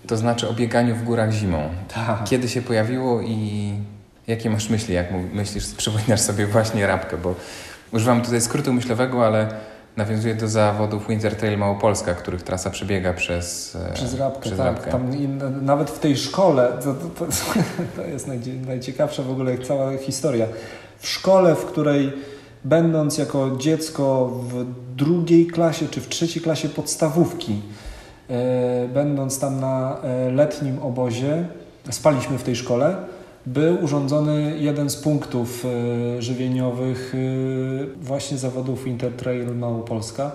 To 0.07 0.17
znaczy 0.17 0.49
o 0.49 0.53
bieganiu 0.53 0.95
w 0.95 1.03
górach 1.03 1.33
zimą. 1.33 1.69
Tak. 1.95 2.25
Kiedy 2.25 2.49
się 2.49 2.63
pojawiło 2.63 3.21
i 3.21 3.73
jakie 4.27 4.51
masz 4.51 4.71
myśli, 4.71 4.95
jak 4.95 5.07
myślisz, 5.33 5.75
przypominasz 5.75 6.21
sobie 6.21 6.47
właśnie 6.47 6.87
rabkę, 6.87 7.17
bo 7.17 7.35
używam 7.93 8.23
tutaj 8.23 8.41
skrótu 8.41 8.73
myślowego, 8.73 9.27
ale 9.27 9.49
nawiązuje 9.97 10.35
do 10.35 10.49
zawodów 10.49 11.09
Winter 11.09 11.37
Trail 11.37 11.59
Małopolska, 11.59 12.15
których 12.15 12.43
trasa 12.43 12.71
przebiega 12.71 13.13
przez 13.13 13.77
e, 13.77 13.93
Przez 13.93 14.15
Rabkę, 14.15 14.41
przez 14.41 14.59
tak. 14.59 14.67
Rabkę. 14.67 14.91
Tam 14.91 15.11
nawet 15.65 15.91
w 15.91 15.99
tej 15.99 16.17
szkole, 16.17 16.73
to, 16.85 16.95
to, 16.95 17.27
to 17.97 18.03
jest 18.13 18.29
najciekawsza 18.67 19.23
w 19.23 19.31
ogóle 19.31 19.59
cała 19.59 19.97
historia. 19.99 20.47
W 21.05 21.09
szkole, 21.09 21.55
w 21.55 21.65
której 21.65 22.13
będąc 22.65 23.19
jako 23.19 23.57
dziecko 23.59 24.27
w 24.49 24.65
drugiej 24.97 25.47
klasie 25.47 25.89
czy 25.89 26.01
w 26.01 26.09
trzeciej 26.09 26.43
klasie 26.43 26.69
podstawówki, 26.69 27.61
e, 28.31 28.89
będąc 28.89 29.39
tam 29.39 29.61
na 29.61 30.01
e, 30.03 30.31
letnim 30.31 30.79
obozie, 30.83 31.45
spaliśmy 31.91 32.39
w 32.39 32.43
tej 32.43 32.57
szkole, 32.57 32.97
był 33.47 33.85
urządzony 33.85 34.59
jeden 34.59 34.91
z 34.91 34.97
punktów 34.97 35.65
e, 35.65 36.23
żywieniowych 36.23 37.15
właśnie 38.01 38.39
zawodów 38.39 38.87
Intertrail 38.87 39.57
Małopolska 39.57 40.33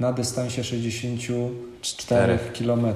na 0.00 0.12
dystansie 0.12 0.64
64 0.64 2.38
km. 2.58 2.86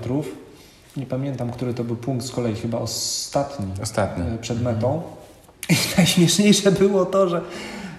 Nie 0.96 1.06
pamiętam, 1.06 1.50
który 1.50 1.74
to 1.74 1.84
był 1.84 1.96
punkt, 1.96 2.26
z 2.26 2.30
kolei 2.30 2.54
chyba 2.54 2.78
ostatni, 2.78 3.66
ostatni. 3.82 4.38
przed 4.38 4.62
metą. 4.62 4.94
Mhm. 4.94 5.25
I 5.70 5.74
najśmieszniejsze 5.96 6.72
było 6.72 7.04
to, 7.04 7.28
że 7.28 7.40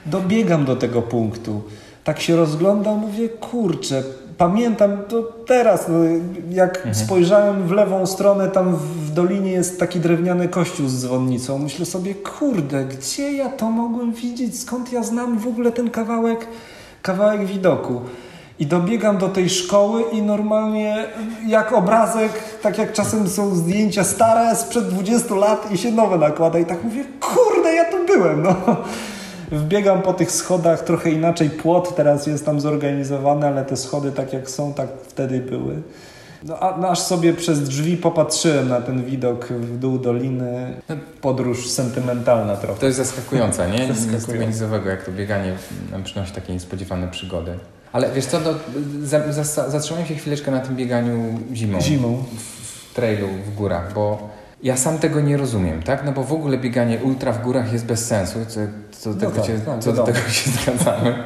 dobiegam 0.05 0.65
do 0.65 0.75
tego 0.75 1.01
punktu. 1.01 1.61
Tak 2.03 2.19
się 2.19 2.35
rozglądam, 2.35 2.97
mówię, 2.99 3.29
kurczę, 3.29 4.03
pamiętam 4.37 4.97
to 5.09 5.23
teraz, 5.23 5.85
no, 5.89 5.95
jak 6.49 6.77
mhm. 6.77 6.95
spojrzałem 6.95 7.67
w 7.67 7.71
lewą 7.71 8.05
stronę, 8.05 8.49
tam 8.49 8.75
w 8.75 9.11
dolinie 9.11 9.51
jest 9.51 9.79
taki 9.79 9.99
drewniany 9.99 10.47
kościół 10.47 10.87
z 10.87 11.01
dzwonnicą. 11.01 11.59
Myślę 11.59 11.85
sobie, 11.85 12.15
kurde, 12.15 12.85
gdzie 12.85 13.31
ja 13.31 13.49
to 13.49 13.71
mogłem 13.71 14.13
widzieć? 14.13 14.59
Skąd 14.59 14.93
ja 14.93 15.03
znam 15.03 15.39
w 15.39 15.47
ogóle 15.47 15.71
ten 15.71 15.89
kawałek, 15.89 16.47
kawałek 17.01 17.45
widoku? 17.45 18.01
I 18.59 18.65
dobiegam 18.65 19.17
do 19.17 19.29
tej 19.29 19.49
szkoły 19.49 20.03
i 20.11 20.21
normalnie 20.21 21.05
jak 21.47 21.73
obrazek, 21.73 22.31
tak 22.61 22.77
jak 22.77 22.93
czasem 22.93 23.29
są 23.29 23.55
zdjęcia 23.55 24.03
stare 24.03 24.55
sprzed 24.55 24.87
20 24.87 25.35
lat 25.35 25.71
i 25.71 25.77
się 25.77 25.91
nowe 25.91 26.17
nakłada 26.17 26.59
i 26.59 26.65
tak 26.65 26.83
mówię, 26.83 27.03
kurde, 27.19 27.73
ja 27.73 27.91
tu 27.91 28.05
byłem, 28.05 28.43
no. 28.43 28.55
Wbiegam 29.51 30.01
po 30.01 30.13
tych 30.13 30.31
schodach, 30.31 30.83
trochę 30.83 31.09
inaczej 31.09 31.49
płot 31.49 31.95
teraz 31.95 32.27
jest 32.27 32.45
tam 32.45 32.61
zorganizowany, 32.61 33.47
ale 33.47 33.65
te 33.65 33.77
schody 33.77 34.11
tak 34.11 34.33
jak 34.33 34.49
są, 34.49 34.73
tak 34.73 34.87
wtedy 35.07 35.39
były. 35.39 35.81
No, 36.43 36.59
a, 36.59 36.77
no, 36.77 36.87
aż 36.87 36.99
sobie 36.99 37.33
przez 37.33 37.69
drzwi 37.69 37.97
popatrzyłem 37.97 38.69
na 38.69 38.81
ten 38.81 39.05
widok 39.05 39.47
w 39.47 39.77
dół 39.77 39.99
doliny. 39.99 40.81
Podróż 41.21 41.69
sentymentalna 41.69 42.55
trochę. 42.55 42.79
To 42.79 42.85
jest 42.85 42.97
zaskakujące, 42.97 43.71
nie? 43.71 43.87
Zaskakujące. 43.93 44.47
Nic 44.47 44.61
jak 44.85 45.03
to 45.03 45.11
bieganie 45.11 45.55
nam 45.91 46.03
przynosi 46.03 46.31
takie 46.31 46.53
niespodziewane 46.53 47.07
przygody. 47.07 47.57
Ale 47.93 48.11
wiesz 48.11 48.25
co, 48.25 48.39
no, 48.39 48.53
za, 49.03 49.43
za, 49.43 49.69
zatrzymałem 49.69 50.07
się 50.07 50.15
chwileczkę 50.15 50.51
na 50.51 50.59
tym 50.59 50.75
bieganiu 50.75 51.39
zimą. 51.53 51.81
Zimą. 51.81 52.23
W, 52.37 52.93
trailu, 52.93 53.27
w 53.27 53.55
górach, 53.55 53.93
bo 53.93 54.29
ja 54.63 54.77
sam 54.77 54.99
tego 54.99 55.21
nie 55.21 55.37
rozumiem, 55.37 55.83
tak? 55.83 56.05
No 56.05 56.11
bo 56.11 56.23
w 56.23 56.33
ogóle 56.33 56.57
bieganie 56.57 56.99
ultra 57.03 57.31
w 57.31 57.41
górach 57.43 57.73
jest 57.73 57.85
bez 57.85 58.05
sensu, 58.05 58.39
co, 58.47 58.59
co, 58.91 59.13
do, 59.13 59.15
no 59.15 59.31
tego, 59.31 59.41
tak, 59.41 59.45
się, 59.45 59.59
tak, 59.59 59.79
co 59.79 59.93
do 59.93 60.03
tego 60.03 60.19
się 60.29 60.51
zgadzamy. 60.61 61.23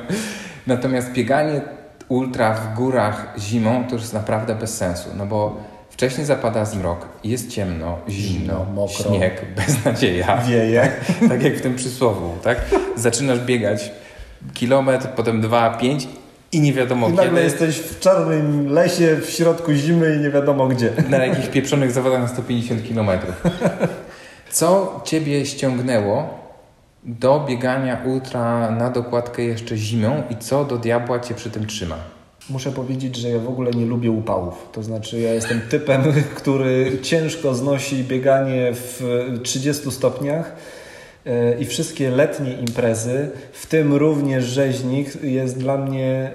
Natomiast 0.68 1.12
bieganie 1.12 1.62
ultra 2.08 2.54
w 2.54 2.76
górach 2.76 3.34
zimą 3.40 3.84
to 3.88 3.94
już 3.94 4.02
jest 4.02 4.14
naprawdę 4.14 4.56
bez 4.56 4.78
sensu, 4.78 5.10
no 5.18 5.26
bo 5.26 5.58
wcześniej 5.90 6.26
zapada 6.26 6.66
zmrok, 6.66 7.08
jest 7.24 7.50
ciemno, 7.50 7.98
zimno, 8.10 8.66
mokro. 8.74 9.04
śnieg, 9.04 9.42
beznadzieja. 9.58 10.38
Wieje. 10.38 10.92
Tak, 11.20 11.30
tak 11.30 11.44
jak 11.44 11.54
w 11.54 11.62
tym 11.62 11.76
przysłowu, 11.76 12.38
tak? 12.44 12.58
Zaczynasz 12.96 13.40
biegać 13.40 13.92
kilometr, 14.54 15.08
potem 15.08 15.42
dwa, 15.42 15.70
pięć 15.70 16.08
i 16.52 16.62
nie 16.62 16.74
wiadomo 16.74 17.08
I 17.08 17.12
kiedy. 17.12 17.24
nagle 17.24 17.44
jesteś 17.44 17.78
w 17.78 18.00
czarnym 18.00 18.74
lesie 18.74 19.18
w 19.22 19.30
środku 19.30 19.74
zimy 19.74 20.16
i 20.16 20.20
nie 20.20 20.30
wiadomo 20.30 20.68
gdzie. 20.68 20.94
Na 21.10 21.26
jakichś 21.26 21.48
pieprzonych 21.48 21.92
zawodach 21.92 22.22
na 22.22 22.28
150 22.28 22.82
km. 22.88 23.10
Co 24.52 25.02
Ciebie 25.06 25.46
ściągnęło 25.46 26.42
do 27.04 27.46
biegania 27.48 28.02
ultra 28.06 28.72
na 28.72 28.90
dokładkę 28.90 29.44
jeszcze 29.44 29.78
zimą 29.78 30.24
i 30.30 30.36
co 30.36 30.66
do 30.66 30.78
diabła 30.78 31.20
Cię 31.20 31.34
przy 31.34 31.50
tym 31.50 31.66
trzyma? 31.68 31.96
Muszę 32.50 32.72
powiedzieć, 32.72 33.16
że 33.16 33.30
ja 33.30 33.40
w 33.40 33.50
ogóle 33.50 33.72
nie 33.72 33.86
lubię 33.86 34.12
upałów. 34.12 34.70
To 34.72 34.84
znaczy, 34.84 35.20
ja 35.20 35.34
jestem 35.34 35.62
typem, 35.62 36.04
który 36.36 36.98
ciężko 37.02 37.56
znosi 37.56 38.04
bieganie 38.04 38.74
w 38.74 39.04
30 39.44 39.92
stopniach 39.92 40.56
i 41.60 41.66
wszystkie 41.66 42.12
letnie 42.12 42.54
imprezy, 42.54 43.30
w 43.52 43.66
tym 43.66 43.94
również 43.94 44.46
rzeźnik, 44.46 45.24
jest 45.24 45.58
dla 45.58 45.78
mnie 45.78 46.32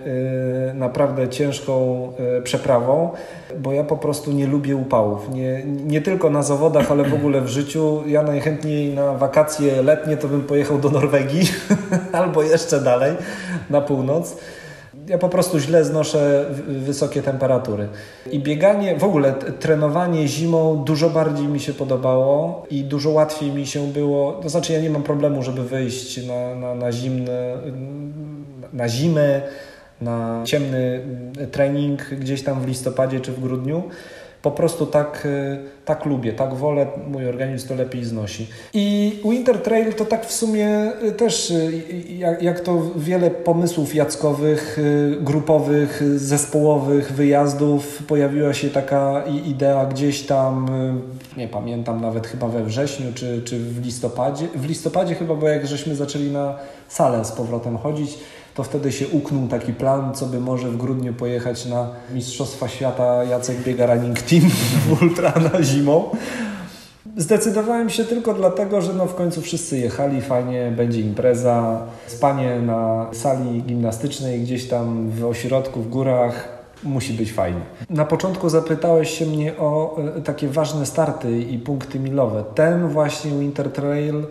e, 0.70 0.74
naprawdę 0.74 1.28
ciężką 1.28 2.08
e, 2.38 2.42
przeprawą, 2.42 3.10
bo 3.58 3.72
ja 3.72 3.84
po 3.84 3.96
prostu 3.96 4.32
nie 4.32 4.46
lubię 4.46 4.76
upałów. 4.76 5.30
Nie, 5.30 5.62
nie 5.64 6.00
tylko 6.00 6.30
na 6.30 6.42
zawodach, 6.42 6.90
ale 6.90 7.04
w 7.04 7.14
ogóle 7.14 7.40
w 7.40 7.48
życiu. 7.48 8.02
Ja 8.06 8.22
najchętniej 8.22 8.94
na 8.94 9.12
wakacje 9.12 9.82
letnie 9.82 10.16
to 10.16 10.28
bym 10.28 10.42
pojechał 10.42 10.78
do 10.78 10.90
Norwegii 10.90 11.50
albo 12.12 12.42
jeszcze 12.42 12.80
dalej, 12.80 13.12
na 13.70 13.80
północ 13.80 14.36
ja 15.08 15.18
po 15.18 15.28
prostu 15.28 15.58
źle 15.58 15.84
znoszę 15.84 16.46
wysokie 16.68 17.22
temperatury. 17.22 17.88
I 18.30 18.40
bieganie, 18.40 18.96
w 18.96 19.04
ogóle 19.04 19.32
trenowanie 19.32 20.28
zimą 20.28 20.84
dużo 20.84 21.10
bardziej 21.10 21.46
mi 21.46 21.60
się 21.60 21.72
podobało 21.72 22.66
i 22.70 22.84
dużo 22.84 23.10
łatwiej 23.10 23.50
mi 23.50 23.66
się 23.66 23.86
było. 23.86 24.32
To 24.32 24.48
znaczy, 24.48 24.72
ja 24.72 24.80
nie 24.80 24.90
mam 24.90 25.02
problemu, 25.02 25.42
żeby 25.42 25.64
wyjść 25.64 26.26
na, 26.26 26.54
na, 26.54 26.74
na 26.74 26.92
zimne, 26.92 27.56
na 28.72 28.88
zimę, 28.88 29.42
na 30.00 30.42
ciemny 30.44 31.00
trening 31.52 32.10
gdzieś 32.10 32.42
tam 32.42 32.60
w 32.60 32.66
listopadzie 32.66 33.20
czy 33.20 33.32
w 33.32 33.40
grudniu 33.40 33.82
po 34.46 34.50
prostu 34.50 34.86
tak, 34.86 35.26
y, 35.26 35.58
tak 35.84 36.04
lubię, 36.04 36.32
tak 36.32 36.54
wolę, 36.54 36.86
mój 37.08 37.28
organizm 37.28 37.68
to 37.68 37.74
lepiej 37.74 38.04
znosi. 38.04 38.46
I 38.74 39.12
Winter 39.24 39.62
Trail 39.62 39.94
to 39.94 40.04
tak 40.04 40.26
w 40.26 40.32
sumie 40.32 40.92
y, 41.02 41.12
też, 41.12 41.50
y, 41.50 41.82
jak, 42.18 42.42
jak 42.42 42.60
to 42.60 42.82
wiele 42.96 43.30
pomysłów 43.30 43.94
jackowych, 43.94 44.78
grupowych, 45.20 46.02
zespołowych, 46.16 47.12
wyjazdów, 47.12 48.02
pojawiła 48.08 48.54
się 48.54 48.70
taka 48.70 49.24
idea 49.46 49.86
gdzieś 49.86 50.22
tam, 50.22 50.66
nie 51.36 51.48
pamiętam 51.48 52.00
nawet 52.00 52.26
chyba 52.26 52.48
we 52.48 52.64
wrześniu 52.64 53.06
czy, 53.14 53.42
czy 53.42 53.58
w 53.58 53.84
listopadzie, 53.84 54.48
w 54.54 54.66
listopadzie 54.66 55.14
chyba, 55.14 55.34
bo 55.34 55.48
jak 55.48 55.66
żeśmy 55.66 55.94
zaczęli 55.94 56.30
na 56.30 56.58
salę 56.88 57.24
z 57.24 57.32
powrotem 57.32 57.78
chodzić, 57.78 58.18
to 58.56 58.62
wtedy 58.64 58.92
się 58.92 59.08
uknął 59.08 59.48
taki 59.48 59.72
plan, 59.72 60.14
co 60.14 60.26
by 60.26 60.40
może 60.40 60.68
w 60.70 60.76
grudniu 60.76 61.14
pojechać 61.14 61.66
na 61.66 61.88
Mistrzostwa 62.14 62.68
Świata 62.68 63.24
Jacek 63.24 63.62
Biega 63.62 63.86
Running 63.94 64.22
Team 64.22 64.42
w 64.88 65.02
ultra 65.02 65.32
na 65.52 65.62
zimą. 65.62 66.10
Zdecydowałem 67.16 67.90
się 67.90 68.04
tylko 68.04 68.34
dlatego, 68.34 68.82
że 68.82 68.94
no 68.94 69.06
w 69.06 69.14
końcu 69.14 69.42
wszyscy 69.42 69.78
jechali, 69.78 70.20
fajnie, 70.20 70.72
będzie 70.76 71.00
impreza, 71.00 71.82
spanie 72.06 72.60
na 72.60 73.06
sali 73.12 73.62
gimnastycznej 73.62 74.40
gdzieś 74.40 74.68
tam 74.68 75.10
w 75.10 75.24
ośrodku, 75.24 75.80
w 75.80 75.88
górach, 75.88 76.48
musi 76.84 77.12
być 77.12 77.32
fajnie. 77.32 77.60
Na 77.90 78.04
początku 78.04 78.48
zapytałeś 78.48 79.18
się 79.18 79.26
mnie 79.26 79.56
o 79.58 79.96
e, 80.16 80.20
takie 80.20 80.48
ważne 80.48 80.86
starty 80.86 81.40
i 81.40 81.58
punkty 81.58 82.00
milowe. 82.00 82.44
Ten 82.54 82.88
właśnie 82.88 83.30
Winter 83.30 83.72
Trail 83.72 84.24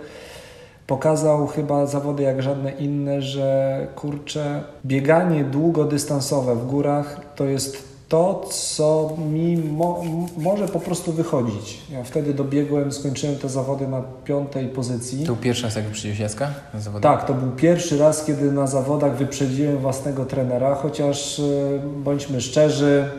pokazał 0.87 1.47
chyba 1.47 1.85
zawody 1.85 2.23
jak 2.23 2.41
żadne 2.41 2.71
inne, 2.71 3.21
że 3.21 3.87
kurczę, 3.95 4.63
bieganie 4.85 5.43
długodystansowe 5.43 6.55
w 6.55 6.65
górach 6.67 7.21
to 7.35 7.43
jest 7.43 7.95
to, 8.09 8.45
co 8.49 9.17
mi 9.31 9.57
mo 9.57 10.03
może 10.37 10.67
po 10.67 10.79
prostu 10.79 11.11
wychodzić. 11.11 11.81
Ja 11.91 12.03
wtedy 12.03 12.33
dobiegłem, 12.33 12.91
skończyłem 12.91 13.35
te 13.35 13.49
zawody 13.49 13.87
na 13.87 14.01
piątej 14.25 14.67
pozycji. 14.67 15.19
To 15.19 15.25
był 15.25 15.35
pierwszy 15.35 15.63
raz, 15.63 15.75
jak 15.75 15.85
wyprzedziłeś 15.85 16.19
Jacka 16.19 16.51
na 16.73 16.79
zawodach? 16.79 17.17
Tak, 17.19 17.27
to 17.27 17.33
był 17.33 17.51
pierwszy 17.51 17.97
raz, 17.97 18.25
kiedy 18.25 18.51
na 18.51 18.67
zawodach 18.67 19.17
wyprzedziłem 19.17 19.77
własnego 19.77 20.25
trenera, 20.25 20.75
chociaż 20.75 21.39
e, 21.39 21.43
bądźmy 22.03 22.41
szczerzy, 22.41 23.09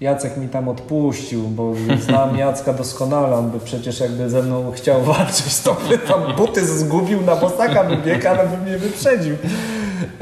Jacek 0.00 0.36
mi 0.36 0.48
tam 0.48 0.68
odpuścił, 0.68 1.42
bo 1.42 1.72
znam 2.00 2.36
Jacka 2.36 2.72
doskonale, 2.72 3.36
on 3.36 3.50
by 3.50 3.60
przecież 3.60 4.00
jakby 4.00 4.30
ze 4.30 4.42
mną 4.42 4.72
chciał 4.72 5.02
walczyć, 5.12 5.60
to 5.60 5.76
by 5.88 5.98
tam 5.98 6.36
buty 6.36 6.66
zgubił, 6.66 7.20
na 7.20 7.36
bosaka 7.36 7.84
by 7.84 7.96
biegł, 7.96 8.28
ale 8.28 8.48
by 8.48 8.56
mnie 8.56 8.78
wyprzedził. 8.78 9.36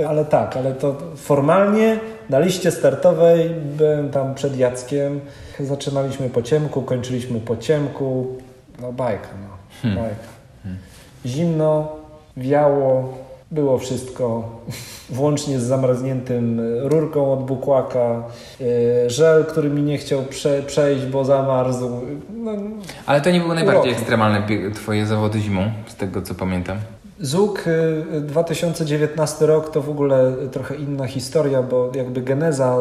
Ale 0.09 0.25
tak, 0.25 0.57
ale 0.57 0.73
to 0.73 0.97
formalnie 1.17 2.01
na 2.31 2.39
liście 2.39 2.71
startowej 2.71 3.51
byłem 3.77 4.11
tam 4.11 4.35
przed 4.35 4.59
Jackiem. 4.59 5.21
Zaczynaliśmy 5.61 6.31
po 6.31 6.43
ciemku, 6.43 6.83
kończyliśmy 6.83 7.41
po 7.41 7.57
ciemku. 7.57 8.27
No 8.81 8.93
bajka, 8.93 9.29
no. 9.43 9.49
Hmm. 9.83 10.03
Bajka. 10.03 10.29
Zimno, 11.27 11.97
wiało, 12.37 13.15
było 13.51 13.79
wszystko, 13.79 14.51
włącznie 15.11 15.61
z 15.61 15.63
zamarzniętym 15.63 16.61
rurką 16.83 17.33
od 17.33 17.47
bukłaka, 17.47 18.23
yy, 18.61 18.67
żel, 19.11 19.45
który 19.45 19.71
mi 19.71 19.83
nie 19.83 19.99
chciał 19.99 20.23
prze, 20.23 20.63
przejść, 20.63 21.07
bo 21.07 21.25
zamarzł. 21.25 21.91
No, 22.35 22.53
Ale 23.07 23.21
to 23.21 23.31
nie 23.31 23.41
były 23.41 23.55
najbardziej 23.55 23.93
ekstremalne 23.93 24.47
twoje 24.75 25.07
zawody 25.07 25.41
zimą, 25.41 25.71
z 25.87 25.97
tego 25.97 26.23
co 26.23 26.35
pamiętam. 26.35 26.79
Zuk 27.21 27.67
y, 27.67 28.21
2019 28.21 29.47
rok 29.47 29.71
to 29.71 29.83
w 29.83 29.91
ogóle 29.91 30.33
trochę 30.53 30.75
inna 30.75 31.07
historia, 31.07 31.63
bo 31.63 31.91
jakby 31.95 32.23
geneza 32.23 32.77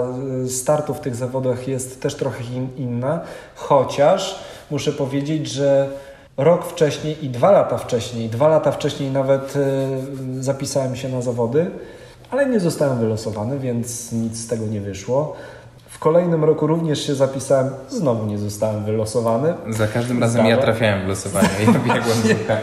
y, 0.46 0.50
startu 0.50 0.94
w 0.94 1.00
tych 1.00 1.16
zawodach 1.16 1.68
jest 1.68 2.02
też 2.02 2.16
trochę 2.16 2.44
in, 2.44 2.70
inna, 2.78 3.20
chociaż 3.56 4.40
muszę 4.72 4.92
powiedzieć, 4.92 5.48
że 5.48 5.90
rok 6.38 6.66
wcześniej 6.66 7.26
i 7.26 7.30
dwa 7.30 7.52
lata 7.52 7.78
wcześniej, 7.78 8.30
dwa 8.30 8.48
lata 8.48 8.72
wcześniej 8.72 9.12
nawet 9.12 9.56
y, 9.56 10.44
zapisałem 10.44 10.96
się 10.96 11.10
na 11.10 11.22
zawody, 11.22 11.72
ale 12.32 12.50
nie 12.50 12.60
zostałem 12.60 13.00
wylosowany, 13.00 13.60
więc 13.60 14.12
nic 14.12 14.38
z 14.38 14.48
tego 14.48 14.66
nie 14.66 14.82
wyszło. 14.82 15.36
W 15.90 16.00
kolejnym 16.00 16.44
roku 16.44 16.68
również 16.68 17.08
się 17.08 17.16
zapisałem, 17.16 17.70
znowu 17.90 18.26
nie 18.26 18.38
zostałem 18.38 18.86
wylosowany. 18.86 19.54
Za 19.70 19.88
każdym 19.88 20.22
razem 20.22 20.46
ja 20.46 20.58
trafiałem 20.58 21.06
w 21.06 21.08
losowanie 21.08 21.50
i 21.64 21.66
biegłem 21.88 22.18
Zucha. 22.18 22.58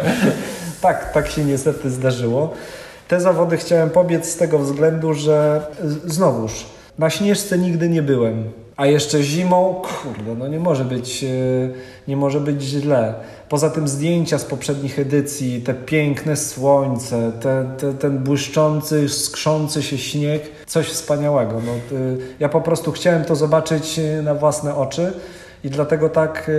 Tak, 0.80 1.12
tak 1.12 1.28
się 1.28 1.44
niestety 1.44 1.90
zdarzyło. 1.90 2.50
Te 3.08 3.20
zawody 3.20 3.56
chciałem 3.56 3.90
pobiec 3.90 4.28
z 4.28 4.36
tego 4.36 4.58
względu, 4.58 5.14
że 5.14 5.66
znowuż 6.04 6.66
na 6.98 7.10
śnieżce 7.10 7.58
nigdy 7.58 7.88
nie 7.88 8.02
byłem. 8.02 8.50
A 8.76 8.86
jeszcze 8.86 9.22
zimą, 9.22 9.82
kurde, 9.82 10.34
no 10.34 10.48
nie 10.48 10.58
może 10.58 10.84
być, 10.84 11.24
e, 11.24 11.28
nie 12.08 12.16
może 12.16 12.40
być 12.40 12.62
źle. 12.62 13.14
Poza 13.48 13.70
tym 13.70 13.88
zdjęcia 13.88 14.38
z 14.38 14.44
poprzednich 14.44 14.98
edycji, 14.98 15.62
te 15.62 15.74
piękne 15.74 16.36
słońce, 16.36 17.32
te, 17.40 17.70
te, 17.78 17.94
ten 17.94 18.18
błyszczący, 18.18 19.08
skrzący 19.08 19.82
się 19.82 19.98
śnieg, 19.98 20.42
coś 20.66 20.86
wspaniałego. 20.86 21.60
No, 21.66 21.72
e, 21.72 21.76
ja 22.40 22.48
po 22.48 22.60
prostu 22.60 22.92
chciałem 22.92 23.24
to 23.24 23.36
zobaczyć 23.36 23.98
e, 23.98 24.22
na 24.22 24.34
własne 24.34 24.74
oczy 24.74 25.12
i 25.64 25.70
dlatego 25.70 26.08
tak 26.08 26.50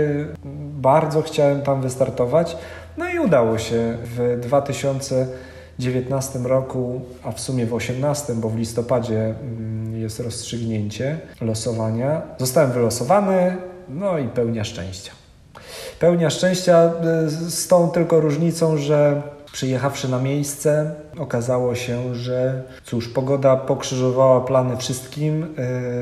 bardzo 0.81 1.21
chciałem 1.21 1.61
tam 1.61 1.81
wystartować. 1.81 2.57
No 2.97 3.09
i 3.09 3.19
udało 3.19 3.57
się 3.57 3.97
w 4.03 4.39
2019 4.41 6.39
roku, 6.39 7.01
a 7.23 7.31
w 7.31 7.39
sumie 7.39 7.65
w 7.65 7.67
2018, 7.67 8.33
bo 8.33 8.49
w 8.49 8.57
listopadzie 8.57 9.35
mm, 9.41 9.84
jest 10.05 10.19
rozstrzygnięcie 10.19 11.19
losowania. 11.41 12.21
Zostałem 12.37 12.71
wylosowany, 12.71 13.57
no 13.89 14.17
i 14.17 14.27
pełnia 14.27 14.63
szczęścia. 14.63 15.11
Pełnia 15.99 16.29
szczęścia 16.29 16.91
y, 17.25 17.51
z 17.51 17.67
tą 17.67 17.89
tylko 17.89 18.19
różnicą, 18.19 18.77
że 18.77 19.21
przyjechawszy 19.51 20.09
na 20.09 20.19
miejsce, 20.19 20.91
okazało 21.19 21.75
się, 21.75 22.15
że 22.15 22.63
cóż, 22.83 23.07
pogoda 23.07 23.55
pokrzyżowała 23.55 24.41
plany 24.41 24.77
wszystkim. 24.77 25.55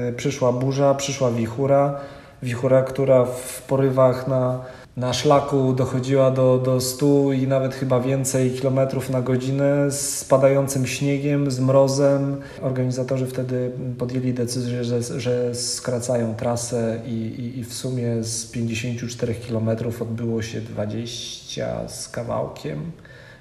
Yy, 0.06 0.14
przyszła 0.14 0.52
burza, 0.52 0.96
przyszła 0.96 1.32
wichura. 1.32 2.00
Wichura, 2.44 2.82
która 2.82 3.26
w 3.26 3.62
porywach 3.62 4.28
na, 4.28 4.60
na 4.98 5.14
szlaku 5.14 5.74
dochodziła 5.74 6.32
do, 6.32 6.58
do 6.58 6.82
100 6.82 7.34
i 7.34 7.48
nawet 7.48 7.76
chyba 7.76 8.00
więcej 8.00 8.52
kilometrów 8.52 9.10
na 9.10 9.22
godzinę 9.22 9.92
z 9.92 10.18
spadającym 10.18 10.88
śniegiem, 10.88 11.52
z 11.52 11.60
mrozem. 11.60 12.42
Organizatorzy 12.62 13.28
wtedy 13.28 13.72
podjęli 13.98 14.34
decyzję, 14.34 14.84
że, 14.84 15.02
że 15.20 15.56
skracają 15.56 16.36
trasę 16.36 17.00
i, 17.06 17.12
i, 17.12 17.60
i 17.60 17.64
w 17.64 17.74
sumie 17.74 18.24
z 18.24 18.46
54 18.46 19.36
kilometrów 19.36 20.02
odbyło 20.02 20.42
się 20.42 20.62
20 20.62 21.90
z 21.90 22.10
kawałkiem. 22.10 22.92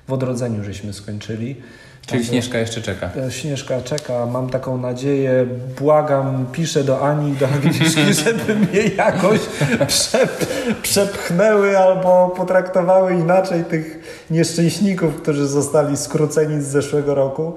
W 0.08 0.12
odrodzeniu 0.12 0.64
żeśmy 0.64 0.92
skończyli. 0.92 1.56
Czyli 2.06 2.18
Także- 2.18 2.32
Śnieżka 2.32 2.58
jeszcze 2.58 2.82
czeka. 2.82 3.10
E, 3.26 3.30
Śnieżka 3.30 3.82
czeka, 3.82 4.26
mam 4.26 4.50
taką 4.50 4.78
nadzieję, 4.78 5.46
błagam, 5.78 6.46
piszę 6.52 6.84
do 6.84 7.08
Ani, 7.08 7.32
do 7.32 7.48
Agnieszki, 7.48 8.14
żeby 8.24 8.54
mnie 8.54 8.80
jakoś 8.96 9.40
przep, 9.86 10.46
przepchnęły 10.82 11.78
albo 11.78 12.34
potraktowały 12.36 13.12
inaczej 13.12 13.64
tych 13.64 13.98
nieszczęśników, 14.30 15.22
którzy 15.22 15.46
zostali 15.46 15.96
skróceni 15.96 16.62
z 16.62 16.66
zeszłego 16.66 17.14
roku. 17.14 17.56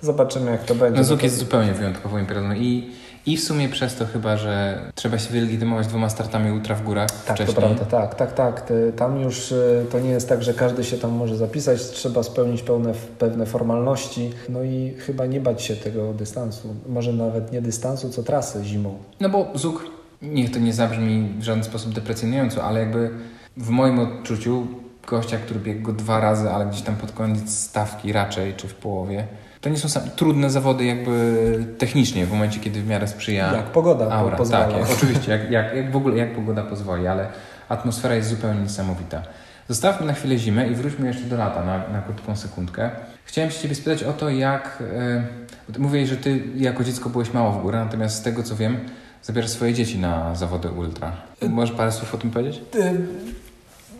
Zobaczymy 0.00 0.50
jak 0.50 0.64
to 0.64 0.74
będzie. 0.74 0.98
No 0.98 1.04
Zuk 1.04 1.22
jest 1.22 1.36
zupełnie 1.38 1.72
wyjątkową 1.72 2.18
imprezą 2.18 2.52
i, 2.52 2.90
i 3.26 3.36
w 3.36 3.44
sumie 3.44 3.68
przez 3.68 3.94
to 3.96 4.06
chyba, 4.06 4.36
że 4.36 4.80
trzeba 4.94 5.18
się 5.18 5.30
wylegitymować 5.30 5.86
dwoma 5.86 6.08
startami 6.08 6.52
ultra 6.52 6.74
w 6.74 6.82
górach 6.82 7.10
Tak, 7.10 7.36
wcześniej. 7.36 7.54
to 7.56 7.60
prawda, 7.62 7.84
tak, 7.84 8.14
tak, 8.14 8.32
tak. 8.32 8.72
Tam 8.96 9.20
już 9.20 9.52
y, 9.52 9.86
to 9.92 10.00
nie 10.00 10.10
jest 10.10 10.28
tak, 10.28 10.42
że 10.42 10.54
każdy 10.54 10.84
się 10.84 10.98
tam 10.98 11.10
może 11.10 11.36
zapisać, 11.36 11.90
trzeba 11.90 12.22
spełnić 12.22 12.62
pełne, 12.62 12.92
pewne 13.18 13.46
formalności, 13.46 14.30
no 14.48 14.62
i 14.62 14.94
chyba 14.98 15.26
nie 15.26 15.40
bać 15.40 15.62
się 15.62 15.76
tego 15.76 16.12
dystansu. 16.12 16.74
Może 16.88 17.12
nawet 17.12 17.52
nie 17.52 17.62
dystansu, 17.62 18.10
co 18.10 18.22
trasy 18.22 18.64
zimą. 18.64 18.98
No 19.20 19.28
bo 19.28 19.46
Zuk, 19.54 19.86
niech 20.22 20.50
to 20.50 20.58
nie 20.58 20.72
zabrzmi 20.72 21.34
w 21.38 21.42
żaden 21.42 21.64
sposób 21.64 21.92
deprecjonująco, 21.94 22.64
ale 22.64 22.80
jakby 22.80 23.10
w 23.56 23.68
moim 23.68 23.98
odczuciu 23.98 24.66
gościa, 25.08 25.36
który 25.38 25.60
biegł 25.60 25.82
go 25.82 25.92
dwa 25.92 26.20
razy, 26.20 26.50
ale 26.50 26.66
gdzieś 26.66 26.82
tam 26.82 26.96
pod 26.96 27.12
koniec 27.12 27.50
stawki 27.58 28.12
raczej, 28.12 28.54
czy 28.54 28.68
w 28.68 28.74
połowie, 28.74 29.26
to 29.62 29.68
nie 29.70 29.76
są 29.76 29.88
sam, 29.88 30.02
trudne 30.16 30.50
zawody 30.50 30.84
jakby 30.84 31.64
technicznie, 31.78 32.26
w 32.26 32.32
momencie, 32.32 32.60
kiedy 32.60 32.82
w 32.82 32.86
miarę 32.86 33.08
sprzyja 33.08 33.52
Jak 33.52 33.64
pogoda 33.64 34.06
po- 34.06 34.12
aura. 34.14 34.36
pozwala. 34.36 34.64
Tak, 34.66 34.76
jak, 34.80 34.90
oczywiście, 34.90 35.32
jak, 35.32 35.50
jak, 35.50 35.76
jak 35.76 35.92
w 35.92 35.96
ogóle, 35.96 36.16
jak 36.16 36.34
pogoda 36.34 36.62
pozwoli, 36.62 37.06
ale 37.06 37.26
atmosfera 37.68 38.14
jest 38.14 38.28
zupełnie 38.28 38.60
niesamowita. 38.60 39.22
Zostawmy 39.68 40.06
na 40.06 40.12
chwilę 40.12 40.38
zimę 40.38 40.68
i 40.68 40.74
wróćmy 40.74 41.06
jeszcze 41.06 41.24
do 41.24 41.36
lata 41.36 41.64
na, 41.64 41.78
na 41.88 42.02
krótką 42.02 42.36
sekundkę. 42.36 42.90
Chciałem 43.24 43.50
się 43.50 43.58
Ciebie 43.60 43.74
spytać 43.74 44.02
o 44.04 44.12
to, 44.12 44.30
jak... 44.30 44.82
e, 44.96 45.24
bo 45.68 45.74
ty 45.74 45.80
Mówiłeś, 45.80 46.08
że 46.08 46.16
Ty 46.16 46.40
jako 46.56 46.84
dziecko 46.84 47.10
byłeś 47.10 47.32
mało 47.32 47.52
w 47.52 47.62
górę, 47.62 47.78
natomiast 47.84 48.16
z 48.16 48.22
tego 48.22 48.42
co 48.42 48.56
wiem, 48.56 48.76
zabierasz 49.22 49.50
swoje 49.50 49.74
dzieci 49.74 49.98
na 49.98 50.34
zawody 50.34 50.70
ultra. 50.70 51.12
Możesz 51.48 51.74
parę 51.76 51.92
słów 51.92 52.14
o 52.14 52.18
tym 52.18 52.30
powiedzieć? 52.30 52.60
Y, 52.74 52.92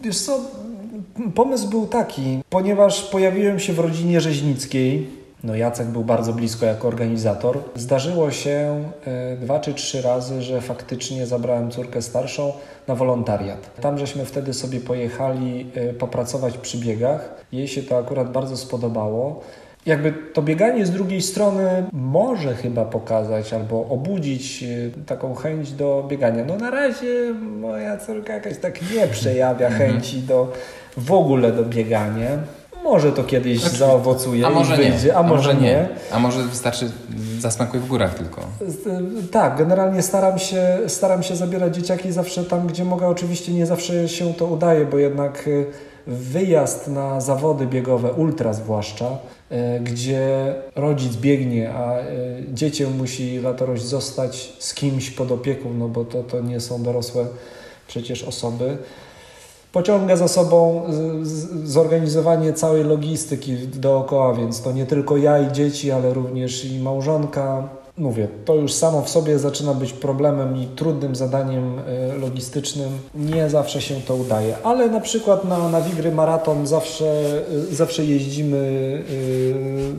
Wiesz 0.02 0.18
co, 0.18 0.40
pomysł 1.34 1.68
był 1.70 1.86
taki, 1.86 2.38
ponieważ 2.50 3.02
pojawiłem 3.02 3.58
się 3.58 3.72
w 3.72 3.78
rodzinie 3.78 4.20
rzeźnickiej, 4.20 5.21
no 5.44 5.54
Jacek 5.54 5.86
był 5.86 6.04
bardzo 6.04 6.32
blisko 6.32 6.66
jako 6.66 6.88
organizator, 6.88 7.58
zdarzyło 7.74 8.30
się 8.30 8.84
y, 9.34 9.36
dwa 9.36 9.60
czy 9.60 9.74
trzy 9.74 10.02
razy, 10.02 10.42
że 10.42 10.60
faktycznie 10.60 11.26
zabrałem 11.26 11.70
córkę 11.70 12.02
starszą 12.02 12.52
na 12.88 12.94
wolontariat. 12.94 13.80
Tam 13.80 13.98
żeśmy 13.98 14.24
wtedy 14.24 14.54
sobie 14.54 14.80
pojechali 14.80 15.66
y, 15.76 15.94
popracować 15.94 16.58
przy 16.58 16.78
biegach. 16.78 17.34
Jej 17.52 17.68
się 17.68 17.82
to 17.82 17.98
akurat 17.98 18.32
bardzo 18.32 18.56
spodobało. 18.56 19.40
Jakby 19.86 20.12
to 20.32 20.42
bieganie 20.42 20.86
z 20.86 20.90
drugiej 20.90 21.22
strony 21.22 21.84
może 21.92 22.54
chyba 22.54 22.84
pokazać 22.84 23.52
albo 23.52 23.88
obudzić 23.88 24.62
y, 24.62 24.92
taką 25.06 25.34
chęć 25.34 25.72
do 25.72 26.06
biegania. 26.08 26.44
No 26.44 26.56
na 26.56 26.70
razie 26.70 27.34
moja 27.60 27.96
córka 27.96 28.32
jakoś 28.32 28.58
tak 28.58 28.90
nie 28.94 29.06
przejawia 29.06 29.70
chęci 29.70 30.18
do 30.18 30.52
w 30.96 31.12
ogóle 31.12 31.52
do 31.52 31.64
biegania. 31.64 32.38
Może 32.82 33.12
to 33.12 33.24
kiedyś 33.24 33.60
Znaczy, 33.60 33.76
zaowocuje 33.76 34.46
A 34.46 34.50
i 34.50 34.54
może 34.54 34.76
wyjdzie, 34.76 35.08
nie. 35.08 35.16
a 35.16 35.22
może 35.22 35.54
nie. 35.54 35.88
A 36.12 36.18
może 36.18 36.42
wystarczy 36.42 36.90
zasmakuj 37.38 37.80
w 37.80 37.86
górach 37.88 38.14
tylko. 38.14 38.40
Tak, 39.30 39.56
generalnie 39.58 40.02
staram 40.02 40.38
się, 40.38 40.78
staram 40.86 41.22
się 41.22 41.36
zabierać 41.36 41.74
dzieciaki 41.76 42.12
zawsze 42.12 42.44
tam, 42.44 42.66
gdzie 42.66 42.84
mogę. 42.84 43.08
Oczywiście 43.08 43.52
nie 43.52 43.66
zawsze 43.66 44.08
się 44.08 44.34
to 44.34 44.46
udaje, 44.46 44.84
bo 44.86 44.98
jednak 44.98 45.48
y, 45.48 45.66
wyjazd 46.06 46.88
na 46.88 47.20
zawody 47.20 47.66
biegowe, 47.66 48.12
ultra 48.12 48.52
zwłaszcza, 48.52 49.06
y, 49.52 49.80
gdzie 49.80 50.54
rodzic 50.76 51.16
biegnie, 51.16 51.70
a 51.74 52.00
y, 52.00 52.04
dziecię 52.52 52.86
musi 52.86 53.38
latorość 53.40 53.84
zostać 53.84 54.52
z 54.58 54.74
kimś 54.74 55.10
pod 55.10 55.32
opieką, 55.32 55.74
no 55.78 55.88
bo 55.88 56.04
to, 56.04 56.22
to 56.22 56.40
nie 56.40 56.60
są 56.60 56.82
dorosłe 56.82 57.26
przecież 57.88 58.22
osoby. 58.24 58.76
Pociąga 59.72 60.16
za 60.16 60.28
sobą 60.28 60.82
zorganizowanie 61.64 62.52
całej 62.52 62.84
logistyki 62.84 63.56
dookoła, 63.56 64.34
więc 64.34 64.62
to 64.62 64.72
nie 64.72 64.86
tylko 64.86 65.16
ja 65.16 65.38
i 65.38 65.52
dzieci, 65.52 65.90
ale 65.90 66.14
również 66.14 66.64
i 66.64 66.80
małżonka. 66.80 67.68
Mówię, 67.98 68.28
to 68.44 68.54
już 68.54 68.72
samo 68.72 69.02
w 69.02 69.08
sobie 69.08 69.38
zaczyna 69.38 69.74
być 69.74 69.92
problemem 69.92 70.56
i 70.56 70.66
trudnym 70.66 71.16
zadaniem 71.16 71.78
e, 71.78 72.14
logistycznym. 72.18 72.88
Nie 73.14 73.50
zawsze 73.50 73.80
się 73.82 73.94
to 73.94 74.14
udaje, 74.14 74.56
ale 74.64 74.88
na 74.88 75.00
przykład 75.00 75.44
na, 75.44 75.68
na 75.68 75.80
Wigry 75.80 76.12
Maraton 76.12 76.66
zawsze, 76.66 77.22
e, 77.70 77.74
zawsze 77.74 78.04
jeździmy 78.04 79.02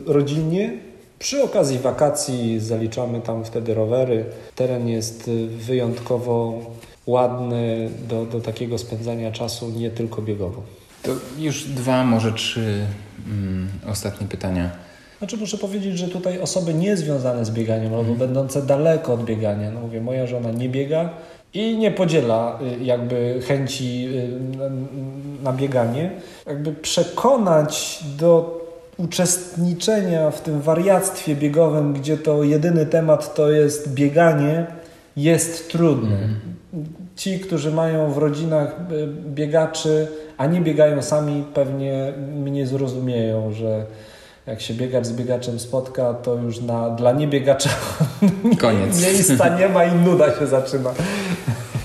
e, 0.08 0.12
rodzinnie. 0.12 0.72
Przy 1.18 1.42
okazji 1.42 1.78
wakacji 1.78 2.60
zaliczamy 2.60 3.20
tam 3.20 3.44
wtedy 3.44 3.74
rowery. 3.74 4.24
Teren 4.54 4.88
jest 4.88 5.30
wyjątkowo 5.58 6.58
ładny 7.06 7.90
do, 8.08 8.26
do 8.26 8.40
takiego 8.40 8.78
spędzania 8.78 9.32
czasu, 9.32 9.70
nie 9.70 9.90
tylko 9.90 10.22
biegowo. 10.22 10.62
To 11.02 11.10
już 11.38 11.64
dwa, 11.64 12.04
może 12.04 12.32
trzy 12.32 12.86
mm, 13.26 13.68
ostatnie 13.86 14.26
pytania. 14.26 14.70
Znaczy 15.18 15.36
muszę 15.36 15.58
powiedzieć, 15.58 15.98
że 15.98 16.08
tutaj 16.08 16.40
osoby 16.40 16.74
niezwiązane 16.74 17.44
z 17.44 17.50
bieganiem 17.50 17.94
albo 17.94 18.10
mhm. 18.12 18.18
będące 18.18 18.62
daleko 18.62 19.12
od 19.12 19.24
biegania, 19.24 19.70
no 19.70 19.80
mówię, 19.80 20.00
moja 20.00 20.26
żona 20.26 20.50
nie 20.50 20.68
biega 20.68 21.10
i 21.54 21.78
nie 21.78 21.90
podziela 21.90 22.58
y, 22.80 22.84
jakby 22.84 23.40
chęci 23.46 24.08
y, 24.08 25.42
na 25.42 25.52
bieganie. 25.52 26.10
Jakby 26.46 26.72
przekonać 26.72 28.04
do 28.18 28.60
uczestniczenia 28.96 30.30
w 30.30 30.40
tym 30.40 30.60
wariactwie 30.60 31.36
biegowym, 31.36 31.92
gdzie 31.92 32.18
to 32.18 32.44
jedyny 32.44 32.86
temat 32.86 33.34
to 33.34 33.50
jest 33.50 33.94
bieganie, 33.94 34.66
jest 35.16 35.70
trudny. 35.70 36.14
Mhm. 36.14 36.54
Ci, 37.16 37.40
którzy 37.40 37.72
mają 37.72 38.12
w 38.12 38.18
rodzinach 38.18 38.76
y, 38.92 39.06
biegaczy, 39.34 40.08
a 40.36 40.46
nie 40.46 40.60
biegają 40.60 41.02
sami, 41.02 41.44
pewnie 41.54 42.12
mnie 42.36 42.66
zrozumieją, 42.66 43.52
że 43.52 43.86
jak 44.46 44.60
się 44.60 44.74
biegacz 44.74 45.06
z 45.06 45.12
biegaczem 45.12 45.58
spotka, 45.58 46.14
to 46.14 46.34
już 46.34 46.60
na, 46.60 46.90
dla 46.90 47.12
niebiegacza 47.12 47.70
Koniec. 48.60 49.02
miejsca 49.02 49.58
nie 49.58 49.68
ma 49.68 49.84
i 49.84 49.94
nuda 49.94 50.38
się 50.38 50.46
zaczyna. 50.46 50.90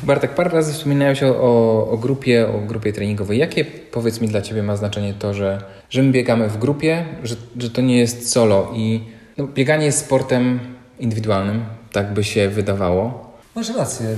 Bartek, 0.03 0.35
parę 0.35 0.49
razy 0.49 0.73
wspominałeś 0.73 1.23
o, 1.23 1.27
o, 1.27 1.87
o, 1.91 1.97
grupie, 1.97 2.47
o 2.47 2.67
grupie 2.67 2.93
treningowej. 2.93 3.39
Jakie, 3.39 3.65
powiedz 3.65 4.21
mi, 4.21 4.27
dla 4.27 4.41
Ciebie 4.41 4.63
ma 4.63 4.75
znaczenie 4.75 5.13
to, 5.13 5.33
że, 5.33 5.61
że 5.89 6.03
my 6.03 6.11
biegamy 6.11 6.49
w 6.49 6.57
grupie, 6.57 7.05
że, 7.23 7.35
że 7.57 7.69
to 7.69 7.81
nie 7.81 7.97
jest 7.97 8.31
solo 8.31 8.71
i 8.75 9.03
no, 9.37 9.47
bieganie 9.47 9.85
jest 9.85 9.99
sportem 9.99 10.59
indywidualnym, 10.99 11.65
tak 11.91 12.13
by 12.13 12.23
się 12.23 12.49
wydawało. 12.49 13.28
Masz 13.59 13.75
rację. 13.75 14.15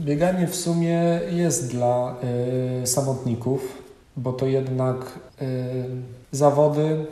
Bieganie 0.00 0.46
w 0.46 0.56
sumie 0.56 1.20
jest 1.30 1.70
dla 1.70 2.16
y, 2.82 2.86
samotników, 2.86 3.82
bo 4.16 4.32
to 4.32 4.46
jednak 4.46 4.96
y, 5.42 5.46
zawody 6.32 7.06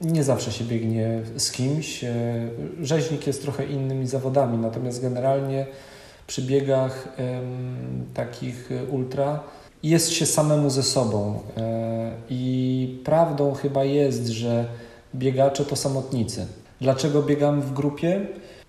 nie 0.00 0.24
zawsze 0.24 0.52
się 0.52 0.64
biegnie 0.64 1.20
z 1.36 1.52
kimś. 1.52 2.04
E, 2.04 2.14
rzeźnik 2.82 3.26
jest 3.26 3.42
trochę 3.42 3.66
innymi 3.66 4.06
zawodami, 4.06 4.58
natomiast 4.58 5.02
generalnie 5.02 5.66
przy 6.26 6.42
biegach 6.42 7.08
takich 8.14 8.70
ultra 8.90 9.40
jest 9.82 10.10
się 10.10 10.26
samemu 10.26 10.70
ze 10.70 10.82
sobą. 10.82 11.40
E, 11.56 12.12
I 12.30 13.00
prawdą 13.04 13.54
chyba 13.54 13.84
jest, 13.84 14.26
że 14.26 14.64
biegacze 15.14 15.64
to 15.64 15.76
samotnicy. 15.76 16.46
Dlaczego 16.80 17.22
biegam 17.22 17.62
w 17.62 17.72
grupie? 17.72 18.26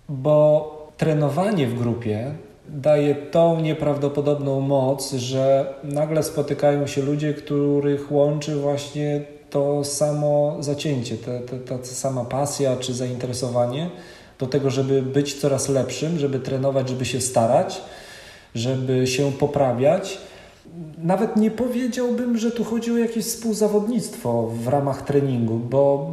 Bo 0.09 0.72
trenowanie 0.97 1.68
w 1.68 1.80
grupie 1.80 2.32
daje 2.70 3.16
tą 3.16 3.61
nieprawdopodobną 3.61 4.61
moc, 4.61 5.13
że 5.13 5.74
nagle 5.84 6.24
spotykają 6.24 6.88
się 6.88 7.01
ludzie, 7.01 7.34
których 7.34 8.11
łączy 8.11 8.55
właśnie 8.55 9.22
to 9.49 9.84
samo 9.84 10.57
zacięcie, 10.59 11.18
ta, 11.18 11.32
ta, 11.68 11.78
ta 11.78 11.86
sama 11.86 12.26
pasja 12.26 12.78
czy 12.78 12.93
zainteresowanie 12.93 13.89
do 14.39 14.47
tego, 14.47 14.70
żeby 14.70 15.01
być 15.01 15.34
coraz 15.34 15.70
lepszym, 15.70 16.20
żeby 16.20 16.39
trenować, 16.39 16.89
żeby 16.89 17.05
się 17.05 17.22
starać, 17.22 17.82
żeby 18.55 19.07
się 19.07 19.32
poprawiać. 19.32 20.18
Nawet 20.97 21.36
nie 21.36 21.51
powiedziałbym, 21.51 22.38
że 22.38 22.51
tu 22.51 22.63
chodzi 22.63 22.91
o 22.91 22.97
jakieś 22.97 23.26
współzawodnictwo 23.26 24.47
w 24.47 24.68
ramach 24.68 25.01
treningu, 25.01 25.55
bo, 25.55 26.11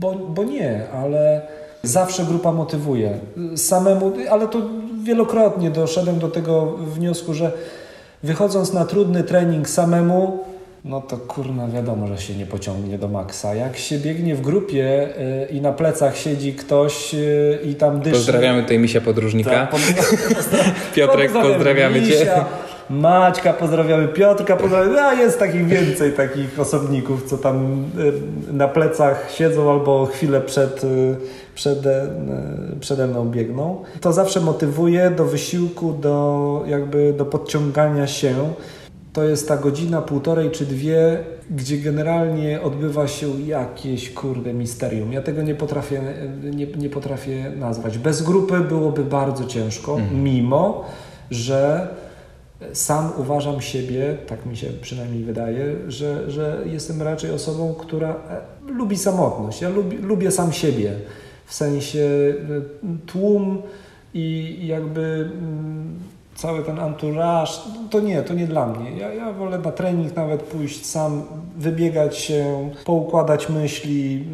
bo, 0.00 0.14
bo 0.14 0.44
nie, 0.44 0.88
ale 0.90 1.46
zawsze 1.82 2.24
grupa 2.24 2.52
motywuje. 2.52 3.18
Samemu, 3.56 4.12
ale 4.30 4.48
to 4.48 4.58
wielokrotnie 5.02 5.70
doszedłem 5.70 6.18
do 6.18 6.28
tego 6.28 6.66
wniosku, 6.66 7.34
że 7.34 7.52
wychodząc 8.22 8.72
na 8.72 8.84
trudny 8.84 9.24
trening 9.24 9.68
samemu, 9.68 10.44
no 10.84 11.00
to 11.00 11.16
kurna 11.16 11.68
wiadomo, 11.68 12.06
że 12.06 12.18
się 12.18 12.34
nie 12.34 12.46
pociągnie 12.46 12.98
do 12.98 13.08
maksa. 13.08 13.54
Jak 13.54 13.76
się 13.76 13.98
biegnie 13.98 14.34
w 14.34 14.40
grupie 14.40 15.08
yy, 15.48 15.56
i 15.56 15.60
na 15.60 15.72
plecach 15.72 16.16
siedzi 16.16 16.54
ktoś 16.54 17.14
yy, 17.14 17.58
i 17.64 17.74
tam 17.74 18.00
dyszy... 18.00 18.16
Pozdrawiamy 18.16 18.62
tutaj 18.62 18.78
misia 18.78 19.00
podróżnika. 19.00 19.50
Tak, 19.50 19.80
Piotrek, 20.94 21.32
pozdrawiamy 21.32 22.00
Misia, 22.00 22.24
Cię. 22.24 22.44
Maćka, 22.90 23.52
pozdrawiamy 23.52 24.08
Piotrka, 24.08 24.56
pozdrawiamy... 24.56 25.02
A 25.02 25.14
jest 25.14 25.38
takich 25.38 25.66
więcej 25.66 26.12
takich 26.12 26.60
osobników, 26.60 27.24
co 27.30 27.38
tam 27.38 27.84
yy, 27.98 28.12
na 28.52 28.68
plecach 28.68 29.32
siedzą 29.32 29.70
albo 29.70 30.06
chwilę 30.06 30.40
przed, 30.40 30.84
y, 30.84 31.16
przede, 31.54 32.04
y, 32.04 32.80
przede 32.80 33.06
mną 33.06 33.30
biegną. 33.30 33.82
To 34.00 34.12
zawsze 34.12 34.40
motywuje 34.40 35.10
do 35.10 35.24
wysiłku, 35.24 35.92
do 35.92 36.64
jakby 36.66 37.12
do 37.12 37.24
podciągania 37.24 38.06
się 38.06 38.34
to 39.12 39.24
jest 39.24 39.48
ta 39.48 39.56
godzina, 39.56 40.02
półtorej 40.02 40.50
czy 40.50 40.66
dwie, 40.66 41.24
gdzie 41.50 41.78
generalnie 41.78 42.62
odbywa 42.62 43.08
się 43.08 43.40
jakieś 43.40 44.10
kurde 44.10 44.54
misterium. 44.54 45.12
Ja 45.12 45.22
tego 45.22 45.42
nie 45.42 45.54
potrafię, 45.54 46.02
nie, 46.42 46.66
nie 46.66 46.90
potrafię 46.90 47.52
nazwać. 47.56 47.98
Bez 47.98 48.22
grupy 48.22 48.60
byłoby 48.60 49.04
bardzo 49.04 49.44
ciężko, 49.46 49.98
mhm. 49.98 50.22
mimo 50.22 50.84
że 51.30 51.88
sam 52.72 53.12
uważam 53.18 53.60
siebie, 53.60 54.16
tak 54.26 54.46
mi 54.46 54.56
się 54.56 54.66
przynajmniej 54.66 55.24
wydaje, 55.24 55.76
że, 55.88 56.30
że 56.30 56.62
jestem 56.66 57.02
raczej 57.02 57.30
osobą, 57.30 57.74
która 57.74 58.08
e, 58.08 58.72
lubi 58.72 58.98
samotność. 58.98 59.62
Ja 59.62 59.68
lubi, 59.68 59.96
lubię 59.96 60.30
sam 60.30 60.52
siebie. 60.52 60.92
W 61.46 61.54
sensie 61.54 62.00
e, 62.00 63.06
tłum 63.06 63.62
i 64.14 64.58
jakby 64.66 65.30
mm, 65.32 65.98
cały 66.40 66.62
ten 66.62 66.78
entourage, 66.78 67.52
to 67.90 68.00
nie, 68.00 68.22
to 68.22 68.34
nie 68.34 68.46
dla 68.46 68.66
mnie. 68.66 68.90
Ja, 68.90 69.14
ja 69.14 69.32
wolę 69.32 69.58
na 69.58 69.72
trening 69.72 70.16
nawet 70.16 70.42
pójść 70.42 70.86
sam, 70.86 71.22
wybiegać 71.56 72.18
się, 72.18 72.70
poukładać 72.84 73.48
myśli, 73.48 74.24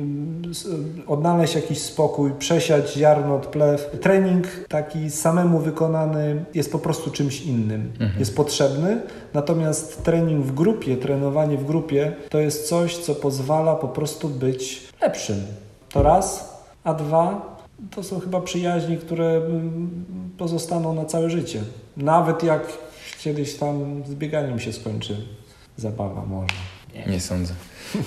odnaleźć 1.06 1.54
jakiś 1.54 1.78
spokój, 1.78 2.30
przesiać 2.38 2.92
ziarno 2.92 3.34
od 3.36 3.46
plew. 3.46 3.90
Trening 4.00 4.46
taki 4.68 5.10
samemu 5.10 5.58
wykonany 5.58 6.44
jest 6.54 6.72
po 6.72 6.78
prostu 6.78 7.10
czymś 7.10 7.40
innym. 7.42 7.92
Mhm. 8.00 8.18
Jest 8.18 8.36
potrzebny, 8.36 9.00
natomiast 9.34 10.04
trening 10.04 10.44
w 10.44 10.54
grupie, 10.54 10.96
trenowanie 10.96 11.56
w 11.56 11.64
grupie 11.64 12.12
to 12.30 12.38
jest 12.38 12.68
coś, 12.68 12.96
co 12.96 13.14
pozwala 13.14 13.74
po 13.74 13.88
prostu 13.88 14.28
być 14.28 14.88
lepszym. 15.02 15.36
To 15.92 16.02
raz, 16.02 16.56
a 16.84 16.94
dwa, 16.94 17.56
to 17.90 18.02
są 18.02 18.20
chyba 18.20 18.40
przyjaźni, 18.40 18.96
które 18.96 19.36
mm, 19.36 20.04
pozostaną 20.38 20.94
na 20.94 21.04
całe 21.04 21.30
życie. 21.30 21.60
Nawet 21.96 22.42
jak 22.42 22.62
kiedyś 23.18 23.54
tam 23.54 24.02
z 24.06 24.14
bieganiem 24.14 24.60
się 24.60 24.72
skończy 24.72 25.26
zabawa 25.76 26.24
może. 26.24 26.54
Nie, 26.94 27.12
Nie 27.12 27.20
sądzę. 27.20 27.54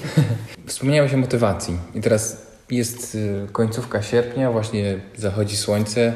Wspomniałeś 0.67 1.13
o 1.13 1.17
motywacji 1.17 1.77
i 1.95 2.01
teraz 2.01 2.47
jest 2.71 3.15
y, 3.15 3.47
końcówka 3.51 4.01
sierpnia, 4.01 4.51
właśnie 4.51 4.99
zachodzi 5.17 5.57
słońce, 5.57 6.13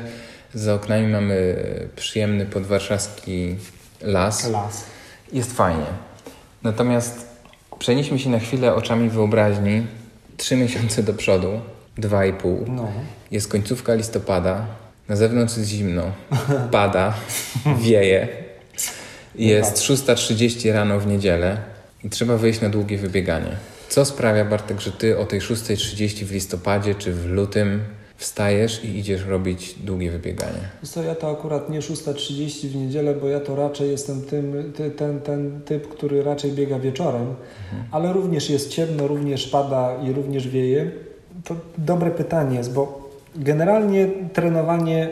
za 0.53 0.73
oknami 0.73 1.07
mamy 1.07 1.55
przyjemny 1.95 2.45
podwarszawski 2.45 3.55
las. 4.01 4.49
Las. 4.49 4.83
Jest 5.33 5.53
fajnie. 5.53 5.85
Natomiast 6.63 7.27
przenieśmy 7.79 8.19
się 8.19 8.29
na 8.29 8.39
chwilę 8.39 8.75
oczami 8.75 9.09
wyobraźni 9.09 9.87
trzy 10.37 10.55
miesiące 10.55 11.03
do 11.03 11.13
przodu 11.13 11.61
dwa 11.97 12.25
i 12.25 12.33
pół. 12.33 12.65
No. 12.67 12.91
Jest 13.31 13.47
końcówka 13.47 13.93
listopada, 13.93 14.65
na 15.13 15.17
zewnątrz 15.17 15.57
jest 15.57 15.69
zimno, 15.69 16.03
pada, 16.71 17.13
wieje. 17.85 18.27
Jest 19.35 19.77
6.30 19.77 20.73
rano 20.73 20.99
w 20.99 21.07
niedzielę 21.07 21.57
i 22.03 22.09
trzeba 22.09 22.37
wyjść 22.37 22.61
na 22.61 22.69
długie 22.69 22.97
wybieganie. 22.97 23.57
Co 23.89 24.05
sprawia, 24.05 24.45
Bartek, 24.45 24.81
że 24.81 24.91
ty 24.91 25.17
o 25.17 25.25
tej 25.25 25.39
6.30 25.39 26.23
w 26.23 26.31
listopadzie 26.31 26.95
czy 26.95 27.13
w 27.13 27.25
lutym 27.25 27.79
wstajesz 28.17 28.83
i 28.83 28.97
idziesz 28.97 29.25
robić 29.25 29.75
długie 29.83 30.11
wybieganie? 30.11 30.69
Co, 30.83 31.03
ja 31.03 31.15
to 31.15 31.31
akurat 31.31 31.69
nie 31.69 31.79
6.30 31.79 32.67
w 32.67 32.75
niedzielę, 32.75 33.15
bo 33.15 33.27
ja 33.27 33.39
to 33.39 33.55
raczej 33.55 33.91
jestem 33.91 34.21
tym, 34.21 34.73
ty, 34.75 34.91
ten, 34.91 35.21
ten 35.21 35.61
typ, 35.65 35.87
który 35.87 36.23
raczej 36.23 36.51
biega 36.51 36.79
wieczorem, 36.79 37.21
mhm. 37.21 37.83
ale 37.91 38.13
również 38.13 38.49
jest 38.49 38.69
ciemno, 38.69 39.07
również 39.07 39.47
pada 39.47 39.95
i 40.03 40.13
również 40.13 40.47
wieje 40.47 40.91
to 41.43 41.55
dobre 41.77 42.11
pytanie 42.11 42.57
jest, 42.57 42.73
bo 42.73 43.02
generalnie 43.35 44.07
trenowanie 44.33 45.09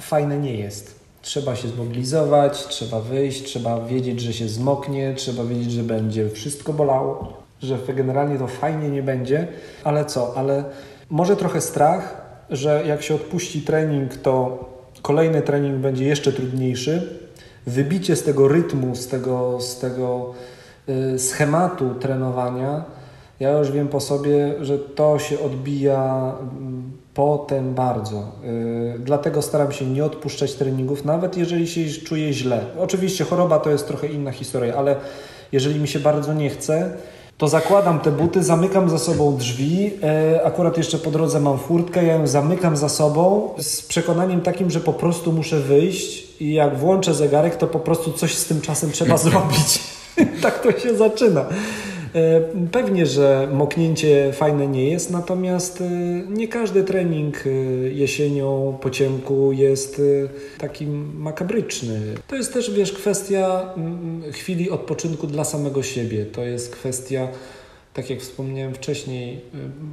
fajne 0.00 0.38
nie 0.38 0.54
jest. 0.54 1.00
Trzeba 1.22 1.56
się 1.56 1.68
zmobilizować, 1.68 2.66
trzeba 2.66 3.00
wyjść, 3.00 3.42
trzeba 3.44 3.80
wiedzieć, 3.80 4.20
że 4.20 4.32
się 4.32 4.48
zmoknie, 4.48 5.14
trzeba 5.16 5.44
wiedzieć, 5.44 5.72
że 5.72 5.82
będzie 5.82 6.30
wszystko 6.30 6.72
bolało, 6.72 7.42
że 7.62 7.78
generalnie 7.94 8.38
to 8.38 8.46
fajnie 8.46 8.88
nie 8.88 9.02
będzie, 9.02 9.48
ale 9.84 10.04
co? 10.04 10.36
Ale 10.36 10.64
może 11.10 11.36
trochę 11.36 11.60
strach, 11.60 12.22
że 12.50 12.82
jak 12.86 13.02
się 13.02 13.14
odpuści 13.14 13.62
trening, 13.62 14.16
to 14.16 14.64
kolejny 15.02 15.42
trening 15.42 15.76
będzie 15.76 16.04
jeszcze 16.04 16.32
trudniejszy. 16.32 17.18
Wybicie 17.66 18.16
z 18.16 18.22
tego 18.22 18.48
rytmu, 18.48 18.96
z 18.96 19.08
tego, 19.08 19.60
z 19.60 19.78
tego 19.78 20.34
y, 20.88 21.18
schematu 21.18 21.94
trenowania 21.94 22.84
Ja 23.40 23.58
już 23.58 23.70
wiem 23.70 23.88
po 23.88 24.00
sobie, 24.00 24.54
że 24.60 24.78
to 24.78 25.18
się 25.18 25.40
odbija 25.40 26.32
mm, 26.40 26.92
potem 27.14 27.74
bardzo. 27.74 28.22
Yy, 28.44 28.98
dlatego 28.98 29.42
staram 29.42 29.72
się 29.72 29.86
nie 29.86 30.04
odpuszczać 30.04 30.54
treningów, 30.54 31.04
nawet 31.04 31.36
jeżeli 31.36 31.68
się 31.68 32.04
czuję 32.04 32.32
źle. 32.32 32.64
Oczywiście 32.78 33.24
choroba 33.24 33.58
to 33.58 33.70
jest 33.70 33.88
trochę 33.88 34.06
inna 34.06 34.32
historia, 34.32 34.76
ale 34.76 34.96
jeżeli 35.52 35.80
mi 35.80 35.88
się 35.88 36.00
bardzo 36.00 36.34
nie 36.34 36.50
chce, 36.50 36.96
to 37.38 37.48
zakładam 37.48 38.00
te 38.00 38.10
buty, 38.10 38.42
zamykam 38.42 38.90
za 38.90 38.98
sobą 38.98 39.36
drzwi. 39.36 39.90
E, 40.02 40.40
akurat 40.44 40.76
jeszcze 40.76 40.98
po 40.98 41.10
drodze 41.10 41.40
mam 41.40 41.58
furtkę, 41.58 42.04
ja 42.04 42.14
ją 42.14 42.26
zamykam 42.26 42.76
za 42.76 42.88
sobą 42.88 43.50
z 43.58 43.82
przekonaniem 43.82 44.40
takim, 44.40 44.70
że 44.70 44.80
po 44.80 44.92
prostu 44.92 45.32
muszę 45.32 45.60
wyjść 45.60 46.40
i 46.40 46.54
jak 46.54 46.78
włączę 46.78 47.14
zegarek, 47.14 47.56
to 47.56 47.66
po 47.66 47.80
prostu 47.80 48.12
coś 48.12 48.34
z 48.34 48.44
tym 48.44 48.60
czasem 48.60 48.90
trzeba 48.90 49.16
zrobić. 49.26 49.80
tak 50.42 50.62
to 50.62 50.72
się 50.78 50.96
zaczyna. 50.96 51.44
E, 52.14 52.40
pewnie, 52.72 53.06
że 53.06 53.48
moknięcie 53.52 54.32
fajne 54.32 54.66
nie 54.66 54.90
jest, 54.90 55.10
natomiast 55.10 55.80
e, 55.80 55.90
nie 56.28 56.48
każdy 56.48 56.84
trening 56.84 57.46
e, 57.46 57.50
jesienią 57.90 58.78
po 58.80 58.90
ciemku 58.90 59.52
jest 59.52 60.02
taki 60.58 60.86
makabryczny. 61.14 62.00
To 62.26 62.36
jest 62.36 62.52
też, 62.52 62.70
wiesz, 62.70 62.92
kwestia 62.92 63.72
mm, 63.76 64.32
chwili 64.32 64.70
odpoczynku 64.70 65.26
dla 65.26 65.44
samego 65.44 65.82
siebie. 65.82 66.26
To 66.26 66.42
jest 66.42 66.76
kwestia 66.76 67.28
tak 67.94 68.10
jak 68.10 68.20
wspomniałem 68.20 68.74
wcześniej, 68.74 69.40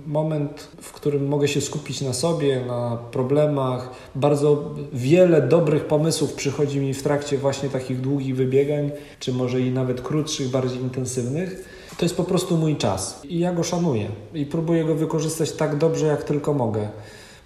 moment, 0.08 0.68
w 0.82 0.92
którym 0.92 1.28
mogę 1.28 1.48
się 1.48 1.62
skupić 1.62 2.02
na 2.02 2.14
sobie, 2.14 2.62
na 2.68 2.98
problemach. 3.12 3.92
Bardzo 4.16 4.76
wiele 4.94 5.42
dobrych 5.42 5.86
pomysłów 5.86 6.34
przychodzi 6.34 6.80
mi 6.80 6.94
w 6.94 7.04
trakcie 7.04 7.38
właśnie 7.38 7.70
takich 7.70 8.02
długich 8.02 8.36
wybiegań, 8.36 8.92
czy 9.20 9.34
może 9.34 9.62
i 9.62 9.72
nawet 9.72 10.02
krótszych, 10.02 10.50
bardziej 10.50 10.80
intensywnych. 10.80 11.79
To 12.00 12.06
jest 12.06 12.18
po 12.18 12.24
prostu 12.24 12.58
mój 12.58 12.76
czas 12.76 13.22
i 13.26 13.40
ja 13.40 13.54
go 13.54 13.64
szanuję 13.64 14.08
i 14.34 14.46
próbuję 14.46 14.86
go 14.86 14.96
wykorzystać 14.96 15.52
tak 15.52 15.78
dobrze, 15.78 16.06
jak 16.06 16.24
tylko 16.24 16.54
mogę. 16.54 16.90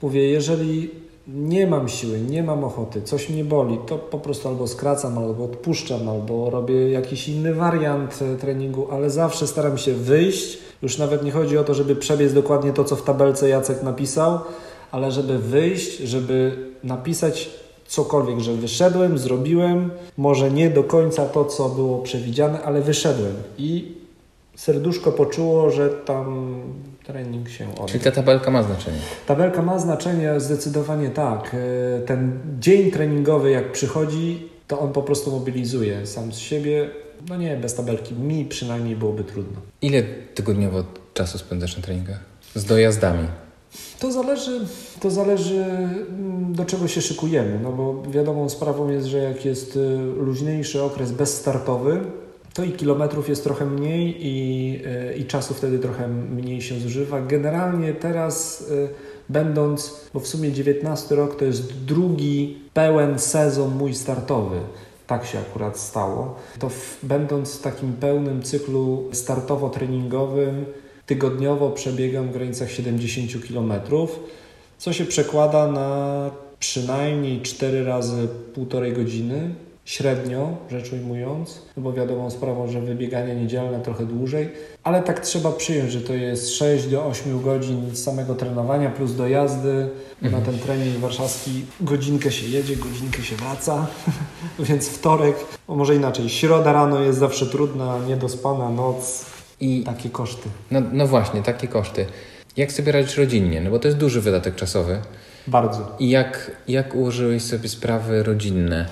Mówię, 0.01 0.29
jeżeli 0.29 0.89
nie 1.27 1.67
mam 1.67 1.89
siły, 1.89 2.19
nie 2.19 2.43
mam 2.43 2.63
ochoty, 2.63 3.01
coś 3.01 3.29
mnie 3.29 3.45
boli, 3.45 3.77
to 3.87 3.97
po 3.97 4.19
prostu 4.19 4.47
albo 4.47 4.67
skracam, 4.67 5.17
albo 5.17 5.43
odpuszczam, 5.43 6.09
albo 6.09 6.49
robię 6.49 6.89
jakiś 6.91 7.29
inny 7.29 7.53
wariant 7.53 8.19
e, 8.21 8.37
treningu, 8.37 8.87
ale 8.91 9.09
zawsze 9.09 9.47
staram 9.47 9.77
się 9.77 9.93
wyjść. 9.93 10.57
Już 10.81 10.97
nawet 10.97 11.23
nie 11.23 11.31
chodzi 11.31 11.57
o 11.57 11.63
to, 11.63 11.73
żeby 11.73 11.95
przebiec 11.95 12.33
dokładnie 12.33 12.73
to, 12.73 12.83
co 12.83 12.95
w 12.95 13.03
tabelce 13.03 13.49
Jacek 13.49 13.83
napisał, 13.83 14.39
ale 14.91 15.11
żeby 15.11 15.39
wyjść, 15.39 15.97
żeby 15.97 16.57
napisać 16.83 17.49
cokolwiek, 17.87 18.39
że 18.39 18.53
wyszedłem, 18.53 19.17
zrobiłem, 19.17 19.91
może 20.17 20.51
nie 20.51 20.69
do 20.69 20.83
końca 20.83 21.25
to, 21.25 21.45
co 21.45 21.69
było 21.69 21.99
przewidziane, 21.99 22.63
ale 22.63 22.81
wyszedłem 22.81 23.33
i 23.57 24.02
serduszko 24.55 25.11
poczuło, 25.11 25.69
że 25.69 25.89
tam 25.89 26.55
trening 27.03 27.49
się 27.49 27.69
odbył. 27.69 27.87
Czyli 27.87 28.03
ta 28.03 28.11
tabelka 28.11 28.51
ma 28.51 28.63
znaczenie? 28.63 28.97
Tabelka 29.27 29.61
ma 29.61 29.79
znaczenie, 29.79 30.39
zdecydowanie 30.39 31.09
tak. 31.09 31.55
E, 31.55 32.01
ten 32.01 32.39
dzień 32.59 32.91
treningowy, 32.91 33.51
jak 33.51 33.71
przychodzi, 33.71 34.49
to 34.67 34.79
on 34.79 34.93
po 34.93 35.01
prostu 35.01 35.31
mobilizuje 35.31 36.07
sam 36.07 36.33
z 36.33 36.37
siebie. 36.37 36.89
No 37.29 37.37
nie, 37.37 37.57
bez 37.57 37.75
tabelki 37.75 38.13
mi 38.13 38.45
przynajmniej 38.45 38.95
byłoby 38.95 39.23
trudno. 39.23 39.61
Ile 39.81 40.03
tygodniowo 40.33 40.83
czasu 41.13 41.37
spędzasz 41.37 41.77
na 41.77 41.83
treningach? 41.83 42.19
Z 42.55 42.65
dojazdami? 42.65 43.27
To 43.99 44.11
zależy, 44.11 44.59
to 44.99 45.11
zależy 45.11 45.65
mm, 45.65 46.53
do 46.53 46.65
czego 46.65 46.87
się 46.87 47.01
szykujemy, 47.01 47.59
no 47.63 47.71
bo 47.71 48.03
wiadomą 48.11 48.49
sprawą 48.49 48.89
jest, 48.89 49.07
że 49.07 49.17
jak 49.17 49.45
jest 49.45 49.75
y, 49.75 49.79
luźniejszy 50.17 50.83
okres 50.83 51.11
bezstartowy, 51.11 51.99
to 52.53 52.63
i 52.63 52.71
kilometrów 52.71 53.29
jest 53.29 53.43
trochę 53.43 53.65
mniej 53.65 54.15
i, 54.19 54.79
e, 54.85 55.17
i 55.17 55.25
czasu 55.25 55.53
wtedy 55.53 55.79
trochę 55.79 56.07
mniej 56.07 56.61
się 56.61 56.79
zużywa. 56.79 57.21
Generalnie 57.21 57.93
teraz 57.93 58.65
e, 58.71 58.87
będąc, 59.29 60.01
bo 60.13 60.19
w 60.19 60.27
sumie 60.27 60.51
19 60.51 61.15
rok 61.15 61.39
to 61.39 61.45
jest 61.45 61.83
drugi 61.85 62.57
pełen 62.73 63.19
sezon 63.19 63.75
mój 63.75 63.93
startowy. 63.93 64.59
Tak 65.07 65.25
się 65.25 65.39
akurat 65.39 65.79
stało. 65.79 66.35
To 66.59 66.69
w, 66.69 66.99
będąc 67.03 67.57
w 67.57 67.61
takim 67.61 67.93
pełnym 67.93 68.43
cyklu 68.43 69.09
startowo-treningowym, 69.11 70.65
tygodniowo 71.05 71.71
przebiegam 71.71 72.27
w 72.27 72.31
granicach 72.31 72.71
70 72.71 73.31
km, 73.47 73.73
co 74.77 74.93
się 74.93 75.05
przekłada 75.05 75.71
na 75.71 76.31
przynajmniej 76.59 77.41
4 77.41 77.83
razy 77.83 78.27
półtorej 78.53 78.93
godziny 78.93 79.55
średnio, 79.85 80.57
rzecz 80.71 80.93
ujmując, 80.93 81.61
no 81.77 81.83
bo 81.83 81.93
wiadomo 81.93 82.31
sprawą, 82.31 82.67
że 82.67 82.81
wybieganie 82.81 83.35
niedzielne 83.35 83.79
trochę 83.79 84.05
dłużej, 84.05 84.49
ale 84.83 85.01
tak 85.01 85.19
trzeba 85.19 85.51
przyjąć, 85.51 85.91
że 85.91 86.01
to 86.01 86.13
jest 86.13 86.49
6 86.55 86.87
do 86.87 87.05
8 87.05 87.41
godzin 87.41 87.95
samego 87.95 88.35
trenowania 88.35 88.89
plus 88.89 89.15
dojazdy. 89.15 89.89
Mhm. 90.21 90.31
Na 90.43 90.51
ten 90.51 90.59
trening 90.59 90.97
warszawski 90.97 91.65
godzinkę 91.81 92.31
się 92.31 92.47
jedzie, 92.47 92.75
godzinkę 92.75 93.23
się 93.23 93.35
wraca, 93.35 93.87
więc 94.59 94.89
wtorek, 94.89 95.35
no 95.69 95.75
może 95.75 95.95
inaczej, 95.95 96.29
środa 96.29 96.73
rano 96.73 96.99
jest 96.99 97.19
zawsze 97.19 97.45
trudna, 97.45 97.99
niedospana 98.07 98.69
noc 98.69 99.25
i 99.59 99.83
takie 99.83 100.09
koszty. 100.09 100.49
No, 100.71 100.81
no 100.91 101.07
właśnie, 101.07 101.41
takie 101.41 101.67
koszty. 101.67 102.05
Jak 102.57 102.71
sobie 102.71 102.91
radzić 102.91 103.17
rodzinnie? 103.17 103.61
No 103.61 103.71
bo 103.71 103.79
to 103.79 103.87
jest 103.87 103.97
duży 103.97 104.21
wydatek 104.21 104.55
czasowy. 104.55 105.01
Bardzo. 105.47 105.95
I 105.99 106.09
jak, 106.09 106.51
jak 106.67 106.95
ułożyłeś 106.95 107.43
sobie 107.43 107.69
sprawy 107.69 108.23
rodzinne? 108.23 108.85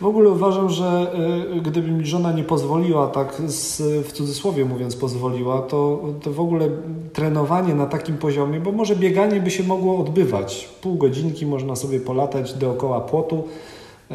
W 0.00 0.06
ogóle 0.06 0.30
uważam, 0.30 0.70
że 0.70 1.12
y, 1.56 1.60
gdyby 1.60 1.90
mi 1.90 2.06
żona 2.06 2.32
nie 2.32 2.44
pozwoliła, 2.44 3.06
tak 3.06 3.42
z, 3.46 3.82
w 4.06 4.12
cudzysłowie 4.12 4.64
mówiąc 4.64 4.96
pozwoliła, 4.96 5.62
to, 5.62 6.02
to 6.22 6.32
w 6.32 6.40
ogóle 6.40 6.68
trenowanie 7.12 7.74
na 7.74 7.86
takim 7.86 8.18
poziomie, 8.18 8.60
bo 8.60 8.72
może 8.72 8.96
bieganie 8.96 9.40
by 9.40 9.50
się 9.50 9.62
mogło 9.62 9.98
odbywać. 9.98 10.68
Pół 10.82 10.94
godzinki 10.94 11.46
można 11.46 11.76
sobie 11.76 12.00
polatać 12.00 12.54
dookoła 12.54 13.00
płotu 13.00 13.44
y, 14.10 14.14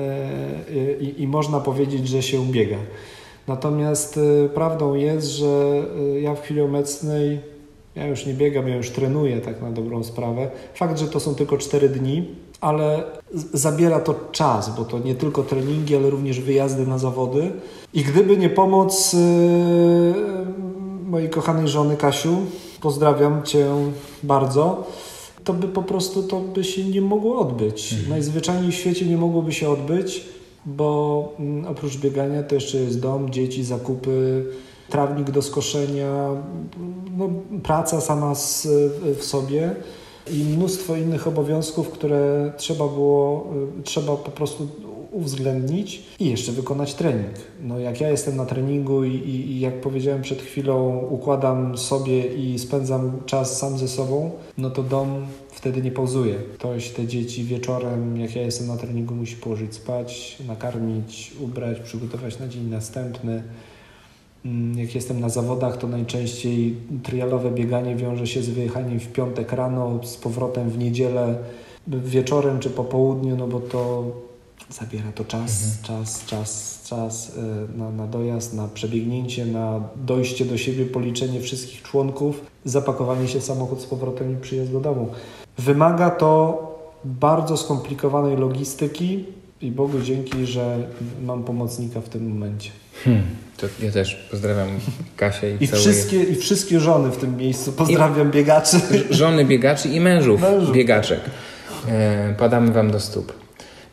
i, 1.01 1.22
i 1.22 1.27
można 1.27 1.60
powiedzieć, 1.60 2.07
że 2.07 2.22
się 2.22 2.45
biega. 2.45 2.77
Natomiast 3.47 4.19
prawdą 4.53 4.93
jest, 4.93 5.27
że 5.27 5.84
ja 6.22 6.35
w 6.35 6.41
chwili 6.41 6.61
obecnej 6.61 7.39
ja 7.95 8.07
już 8.07 8.26
nie 8.26 8.34
biegam, 8.34 8.68
ja 8.68 8.76
już 8.76 8.89
trenuję 8.89 9.41
tak 9.41 9.61
na 9.61 9.72
dobrą 9.72 10.03
sprawę. 10.03 10.49
Fakt, 10.73 10.99
że 10.99 11.07
to 11.07 11.19
są 11.19 11.35
tylko 11.35 11.57
4 11.57 11.89
dni, 11.89 12.35
ale 12.61 13.03
zabiera 13.53 13.99
to 13.99 14.15
czas, 14.31 14.76
bo 14.77 14.86
to 14.86 14.99
nie 14.99 15.15
tylko 15.15 15.44
treningi, 15.44 15.95
ale 15.95 16.10
również 16.10 16.40
wyjazdy 16.40 16.88
na 16.88 16.98
zawody. 16.98 17.52
I 17.94 18.03
gdyby 18.03 18.38
nie 18.38 18.49
pomoc 18.49 19.14
yy, 19.14 19.19
mojej 21.06 21.30
kochanej 21.30 21.68
żony 21.68 21.98
Kasiu, 21.98 22.38
pozdrawiam 22.81 23.44
Cię 23.44 23.68
bardzo, 24.23 24.88
to 25.44 25.53
by 25.53 25.68
po 25.68 25.84
prostu 25.84 26.23
to 26.23 26.40
by 26.40 26.64
się 26.64 26.84
nie 26.84 27.02
mogło 27.02 27.40
odbyć. 27.40 27.94
Mhm. 27.94 28.10
Najzwyczajniej 28.10 28.72
w 28.72 28.76
świecie 28.76 29.06
nie 29.06 29.18
mogłoby 29.18 29.53
się 29.53 29.69
odbyć, 29.69 30.26
bo 30.65 31.34
mm, 31.40 31.68
oprócz 31.68 31.98
biegania 31.98 32.44
to 32.44 32.56
jeszcze 32.56 32.77
jest 32.77 32.99
dom, 32.99 33.30
dzieci, 33.30 33.64
zakupy, 33.64 34.45
trawnik 34.90 35.31
do 35.31 35.41
skoszenia, 35.41 36.30
no, 37.18 37.30
praca 37.64 38.02
sama 38.02 38.36
z, 38.36 38.68
w 39.19 39.23
sobie 39.23 39.76
i 40.31 40.43
mnóstwo 40.43 40.95
innych 40.95 41.27
obowiązków, 41.27 41.89
które 41.89 42.51
trzeba 42.57 42.87
było, 42.87 43.53
y, 43.79 43.83
trzeba 43.83 44.15
po 44.15 44.31
prostu 44.31 44.67
uwzględnić 45.11 46.03
i 46.19 46.29
jeszcze 46.29 46.51
wykonać 46.51 46.93
trening. 46.93 47.33
No 47.63 47.79
jak 47.79 48.01
ja 48.01 48.09
jestem 48.09 48.35
na 48.35 48.45
treningu 48.45 49.03
i, 49.03 49.15
i, 49.15 49.51
i, 49.51 49.59
jak 49.59 49.81
powiedziałem 49.81 50.21
przed 50.21 50.41
chwilą, 50.41 50.97
układam 51.09 51.77
sobie 51.77 52.33
i 52.33 52.59
spędzam 52.59 53.11
czas 53.25 53.57
sam 53.57 53.77
ze 53.77 53.87
sobą, 53.87 54.31
no 54.57 54.69
to 54.69 54.83
dom 54.83 55.25
wtedy 55.51 55.81
nie 55.81 55.91
pauzuje. 55.91 56.35
Ktoś 56.53 56.89
te 56.89 57.07
dzieci 57.07 57.43
wieczorem, 57.43 58.17
jak 58.17 58.35
ja 58.35 58.41
jestem 58.41 58.67
na 58.67 58.77
treningu, 58.77 59.15
musi 59.15 59.35
położyć 59.35 59.73
spać, 59.73 60.37
nakarmić, 60.47 61.31
ubrać, 61.39 61.79
przygotować 61.79 62.39
na 62.39 62.47
dzień 62.47 62.69
następny. 62.69 63.43
Mm, 64.45 64.79
jak 64.79 64.95
jestem 64.95 65.19
na 65.19 65.29
zawodach, 65.29 65.77
to 65.77 65.87
najczęściej 65.87 66.75
trialowe 67.03 67.51
bieganie 67.51 67.95
wiąże 67.95 68.27
się 68.27 68.41
z 68.41 68.49
wyjechaniem 68.49 68.99
w 68.99 69.07
piątek 69.07 69.51
rano, 69.51 69.99
z 70.03 70.17
powrotem 70.17 70.69
w 70.69 70.77
niedzielę 70.77 71.35
wieczorem 71.87 72.59
czy 72.59 72.69
po 72.69 72.83
południu, 72.83 73.37
no 73.37 73.47
bo 73.47 73.59
to 73.59 74.03
zabiera 74.69 75.11
to 75.11 75.25
czas, 75.25 75.63
mhm. 75.63 75.83
czas, 75.83 76.25
czas, 76.25 76.81
czas 76.85 77.37
e, 77.37 77.77
na, 77.77 77.91
na 77.91 78.07
dojazd, 78.07 78.53
na 78.53 78.67
przebiegnięcie, 78.67 79.45
na 79.45 79.81
dojście 79.95 80.45
do 80.45 80.57
siebie, 80.57 80.85
policzenie 80.85 81.41
wszystkich 81.41 81.81
członków, 81.81 82.45
zapakowanie 82.65 83.27
się 83.27 83.39
w 83.39 83.43
samochód 83.43 83.81
z 83.81 83.85
powrotem 83.85 84.33
i 84.33 84.37
przyjazd 84.37 84.71
do 84.71 84.79
domu. 84.79 85.07
Wymaga 85.57 86.09
to 86.09 86.61
bardzo 87.05 87.57
skomplikowanej 87.57 88.37
logistyki 88.37 89.25
i 89.61 89.72
Bogu 89.72 90.02
dzięki, 90.02 90.45
że 90.45 90.77
mam 91.26 91.44
pomocnika 91.44 92.02
w 92.02 92.10
tym 92.10 92.30
momencie. 92.30 92.69
Hmm. 93.03 93.23
To 93.57 93.68
ja 93.84 93.91
też 93.91 94.15
pozdrawiam 94.15 94.68
Kasię 95.18 95.56
i, 95.60 95.64
I 95.64 95.68
wszystkie 95.68 96.23
I 96.23 96.36
wszystkie 96.36 96.80
żony 96.80 97.11
w 97.11 97.18
tym 97.18 97.38
miejscu. 97.38 97.72
Pozdrawiam 97.72 98.30
I, 98.30 98.31
biegaczy. 98.31 98.77
Żony 99.10 99.45
biegaczy 99.45 99.90
i 99.90 99.99
mężów, 99.99 100.41
mężów. 100.41 100.76
biegaczek. 100.76 101.19
E, 101.88 102.36
padamy 102.38 102.72
Wam 102.72 102.91
do 102.91 102.99
stóp. 102.99 103.34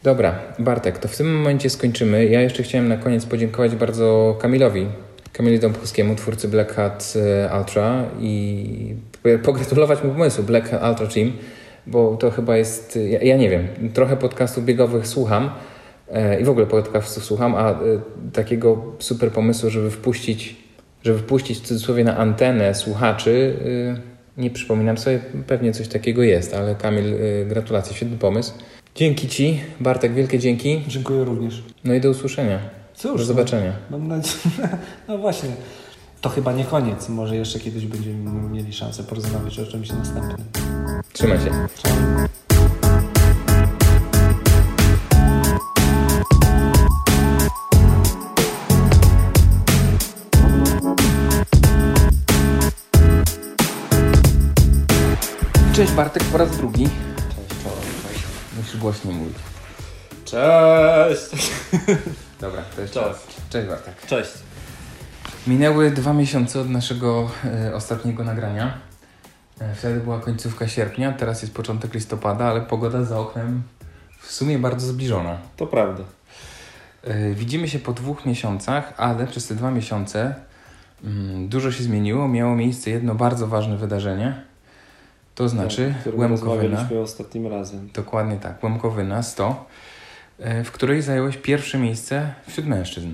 Dobra, 0.03 0.39
Bartek, 0.59 0.99
to 0.99 1.09
w 1.09 1.17
tym 1.17 1.37
momencie 1.37 1.71
skończymy. 1.71 2.27
Ja 2.27 2.41
jeszcze 2.41 2.63
chciałem 2.63 2.89
na 2.89 2.97
koniec 2.97 3.27
podziękować 3.27 3.77
bardzo 3.77 4.37
Kamilowi 4.41 4.87
Kamilu 5.33 5.59
Dąbrowskiemu, 5.59 6.15
twórcy 6.15 6.49
Black 6.49 6.75
Hat 6.75 7.15
e, 7.17 7.59
Ultra 7.59 8.05
i 8.21 8.95
pogratulować 9.43 10.05
mu 10.05 10.11
pomysłu 10.11 10.45
Black 10.45 10.69
Hat 10.71 10.83
Ultra 10.91 11.07
Team, 11.07 11.33
bo 11.87 12.17
to 12.17 12.31
chyba 12.31 12.57
jest, 12.57 12.99
ja, 13.11 13.23
ja 13.23 13.37
nie 13.37 13.51
wiem, 13.51 13.69
trochę 13.95 14.17
podcastów 14.17 14.65
biegowych 14.65 15.07
słucham 15.07 15.51
e, 16.13 16.41
i 16.41 16.45
w 16.45 16.51
ogóle 16.51 16.67
podcastów 16.67 17.25
słucham, 17.25 17.55
a 17.55 17.71
e, 17.71 17.75
takiego 18.33 18.83
super 18.99 19.33
pomysłu, 19.33 19.71
żeby 19.71 19.91
wpuścić, 19.91 20.57
żeby 21.03 21.19
wpuścić 21.19 21.59
w 21.59 21.61
cudzysłowie 21.61 22.05
na 22.05 22.17
antenę 22.17 22.75
słuchaczy, 22.75 23.57
nie 24.37 24.51
przypominam 24.51 24.99
sobie, 24.99 25.21
pewnie 25.47 25.73
coś 25.73 25.89
takiego 25.89 26.23
jest, 26.23 26.55
ale 26.55 26.75
Kamil, 26.75 27.15
gratulacje, 27.47 27.97
świetny 27.97 28.17
pomysł. 28.19 28.53
Dzięki 28.95 29.29
Ci, 29.29 29.61
Bartek, 29.81 30.15
wielkie 30.15 30.39
dzięki. 30.39 30.83
Dziękuję 30.89 31.25
również. 31.25 31.63
No 31.85 31.95
i 31.95 32.01
do 32.01 32.11
usłyszenia. 32.11 32.59
Cóż, 32.95 33.19
do 33.19 33.25
zobaczenia. 33.25 33.73
No, 33.91 33.99
mam 33.99 34.09
nadzieję, 34.09 34.39
no 35.09 35.19
właśnie, 35.19 35.49
to 36.21 36.29
chyba 36.29 36.53
nie 36.53 36.65
koniec. 36.65 37.09
Może 37.09 37.37
jeszcze 37.37 37.61
kiedyś 37.61 37.87
będziemy 37.87 38.31
mieli 38.49 38.73
szansę 38.73 39.03
porozmawiać 39.05 39.59
o 39.59 39.67
czymś 39.67 39.91
następnym. 39.91 40.47
Trzymaj 41.13 41.39
się. 41.41 41.69
Cześć 55.75 55.93
Bartek 55.93 56.25
po 56.25 56.39
raz 56.39 56.57
drugi. 56.57 56.85
Cześć, 56.85 57.63
cześć. 58.09 58.25
Musisz 58.57 58.77
głośniej 58.77 59.15
mówić. 59.15 59.37
Cześć! 60.25 61.51
Dobra, 62.41 62.63
to 62.77 62.81
jest 62.81 62.95
Cześć. 62.95 63.07
czas. 63.07 63.17
Cześć 63.51 63.69
Bartek. 63.69 64.07
Cześć. 64.07 64.31
Minęły 65.47 65.91
dwa 65.91 66.13
miesiące 66.13 66.61
od 66.61 66.71
naszego 66.71 67.31
e, 67.45 67.75
ostatniego 67.75 68.25
nagrania. 68.25 68.75
E, 69.61 69.75
wtedy 69.75 70.01
była 70.01 70.21
końcówka 70.21 70.69
sierpnia, 70.69 71.13
teraz 71.13 71.43
jest 71.43 71.55
początek 71.55 71.95
listopada, 71.95 72.45
ale 72.45 72.61
pogoda 72.61 73.05
za 73.05 73.19
oknem 73.19 73.63
w 74.21 74.33
sumie 74.33 74.59
bardzo 74.59 74.87
zbliżona. 74.87 75.39
To 75.57 75.67
prawda. 75.67 76.03
E, 77.05 77.31
widzimy 77.35 77.69
się 77.69 77.79
po 77.79 77.93
dwóch 77.93 78.27
miesiącach, 78.27 78.93
ale 78.97 79.27
przez 79.27 79.47
te 79.49 79.55
dwa 79.55 79.71
miesiące 79.71 80.35
mm, 81.05 81.49
dużo 81.49 81.73
się 81.73 81.85
zmieniło. 81.85 82.29
Miało 82.29 82.57
miejsce 82.57 82.91
jedno 82.91 83.15
bardzo 83.15 83.47
ważne 83.47 83.77
wydarzenie. 83.77 84.43
To 85.35 85.49
znaczy 85.49 85.95
Tak, 86.05 86.19
Łemkowyna. 86.19 86.89
ostatnim 87.03 87.47
razem. 87.47 87.89
Dokładnie 87.95 88.37
tak, 88.37 88.65
Łemkowyna 88.65 89.23
100, 89.23 89.67
e, 90.39 90.65
w 90.65 90.73
której 90.73 91.03
zająłeś 91.03 91.37
pierwsze 91.37 91.79
miejsce 91.79 92.35
wśród 92.49 92.67
mężczyzn. 92.67 93.09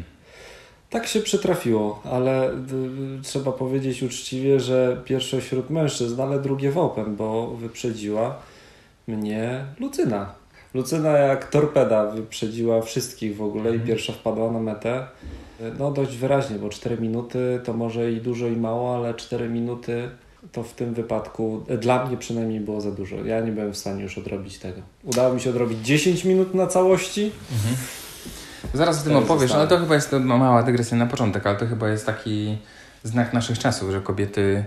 Tak 0.92 1.06
się 1.06 1.20
przytrafiło, 1.20 2.02
ale 2.04 2.50
y, 2.50 2.54
y, 3.18 3.22
trzeba 3.22 3.52
powiedzieć 3.52 4.02
uczciwie, 4.02 4.60
że 4.60 5.00
pierwsze 5.04 5.40
wśród 5.40 5.70
mężczyzn, 5.70 6.20
ale 6.20 6.40
drugie 6.40 6.70
w 6.70 6.78
Open, 6.78 7.16
bo 7.16 7.46
wyprzedziła 7.56 8.36
mnie 9.08 9.64
Lucyna. 9.80 10.34
Lucyna 10.74 11.10
jak 11.10 11.50
torpeda 11.50 12.06
wyprzedziła 12.10 12.82
wszystkich 12.82 13.36
w 13.36 13.42
ogóle 13.42 13.64
i 13.64 13.72
Mhm. 13.72 13.86
pierwsza 13.88 14.12
wpadła 14.12 14.52
na 14.52 14.60
metę. 14.60 15.06
No 15.78 15.90
dość 15.90 16.16
wyraźnie, 16.16 16.56
bo 16.58 16.68
4 16.68 16.98
minuty 16.98 17.60
to 17.64 17.72
może 17.72 18.12
i 18.12 18.20
dużo 18.20 18.46
i 18.48 18.56
mało, 18.56 18.96
ale 18.96 19.14
4 19.14 19.48
minuty 19.48 20.08
to 20.52 20.62
w 20.62 20.72
tym 20.72 20.94
wypadku 20.94 21.64
y, 21.70 21.78
dla 21.78 22.06
mnie 22.06 22.16
przynajmniej 22.16 22.60
było 22.60 22.80
za 22.80 22.90
dużo. 22.90 23.16
Ja 23.16 23.40
nie 23.40 23.52
byłem 23.52 23.72
w 23.72 23.76
stanie 23.78 24.02
już 24.02 24.18
odrobić 24.18 24.58
tego. 24.58 24.80
Udało 25.04 25.34
mi 25.34 25.40
się 25.40 25.50
odrobić 25.50 25.78
10 25.86 26.24
minut 26.24 26.54
na 26.54 26.66
całości. 26.66 27.30
Zaraz 28.74 29.00
o 29.00 29.04
tym 29.04 29.16
opowiesz, 29.16 29.52
ale 29.52 29.68
to 29.68 29.78
chyba 29.78 29.94
jest 29.94 30.12
mała 30.12 30.62
dygresja 30.62 30.96
na 30.96 31.06
początek, 31.06 31.46
ale 31.46 31.56
to 31.56 31.66
chyba 31.66 31.88
jest 31.88 32.06
taki 32.06 32.58
znak 33.02 33.32
naszych 33.32 33.58
czasów, 33.58 33.90
że 33.90 34.00
kobiety 34.00 34.64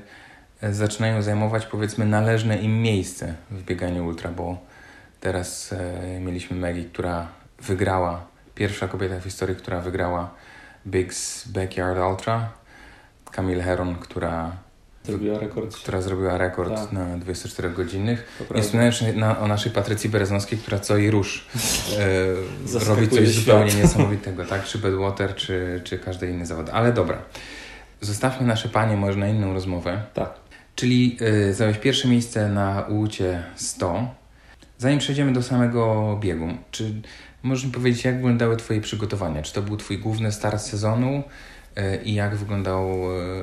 e, 0.62 0.74
zaczynają 0.74 1.22
zajmować 1.22 1.66
powiedzmy 1.66 2.06
należne 2.06 2.58
im 2.58 2.82
miejsce 2.82 3.34
w 3.52 3.64
bieganiu 3.64 4.06
ultra, 4.06 4.32
bo 4.32 4.58
teraz 5.20 5.74
e, 5.74 6.20
mieliśmy 6.20 6.58
Maggie, 6.58 6.86
która 6.86 7.28
wygrała, 7.62 8.26
pierwsza 8.56 8.88
kobieta 8.88 9.20
w 9.20 9.24
historii, 9.24 9.56
która 9.56 9.82
wygrała 9.82 10.30
Big's 10.88 11.48
Backyard 11.48 12.00
Ultra, 12.12 12.50
Camille 13.32 13.64
Heron, 13.64 13.96
która, 13.96 14.52
Zrobiła 15.06 15.40
rekord. 15.40 15.76
która 15.76 16.02
zrobiła 16.02 16.38
rekord 16.38 16.76
Tak. 16.76 16.92
na 16.92 17.18
24 17.18 17.70
godzinnych. 17.70 18.46
Nie 18.56 18.62
wspominając 18.62 19.02
na, 19.16 19.40
o 19.40 19.48
naszej 19.48 19.72
Patrycji 19.72 20.10
Berezowskiej, 20.10 20.60
która 20.60 20.80
co 20.80 20.98
i 20.98 21.12
rusz 21.12 21.48
e, 22.74 22.80
robi 22.88 23.08
coś 23.10 23.30
świat. 23.30 23.34
zupełnie 23.46 23.74
niesamowitego, 23.82 24.46
tak? 24.46 24.64
Czy 24.64 24.78
Badwater, 24.78 25.36
czy, 25.36 25.82
czy 25.84 26.00
każdy 26.00 26.30
inny 26.32 26.46
zawód. 26.46 26.70
Ale 26.74 26.94
dobra, 26.94 27.18
zostawmy 28.02 28.48
nasze 28.48 28.70
panie 28.70 28.98
może 28.98 29.20
na 29.20 29.28
inną 29.28 29.54
rozmowę. 29.54 30.04
Tak. 30.14 30.34
Czyli 30.76 31.18
y, 31.50 31.54
zająłeś 31.54 31.78
pierwsze 31.78 32.08
miejsce 32.08 32.50
na 32.50 32.82
UUCie 32.90 33.44
100. 33.56 34.08
Zanim 34.78 35.00
przejdziemy 35.00 35.34
do 35.34 35.44
samego 35.44 36.18
biegu, 36.22 36.48
czy 36.72 36.94
możesz 37.44 37.66
mi 37.66 37.72
powiedzieć, 37.72 38.06
jak 38.06 38.16
wyglądały 38.16 38.58
Twoje 38.58 38.82
przygotowania? 38.82 39.42
Czy 39.42 39.54
to 39.54 39.62
był 39.62 39.78
Twój 39.78 39.98
główny 39.98 40.32
start 40.32 40.62
sezonu 40.62 41.24
y, 41.78 42.04
i 42.04 42.14
jak, 42.14 42.36
wyglądał, 42.36 42.90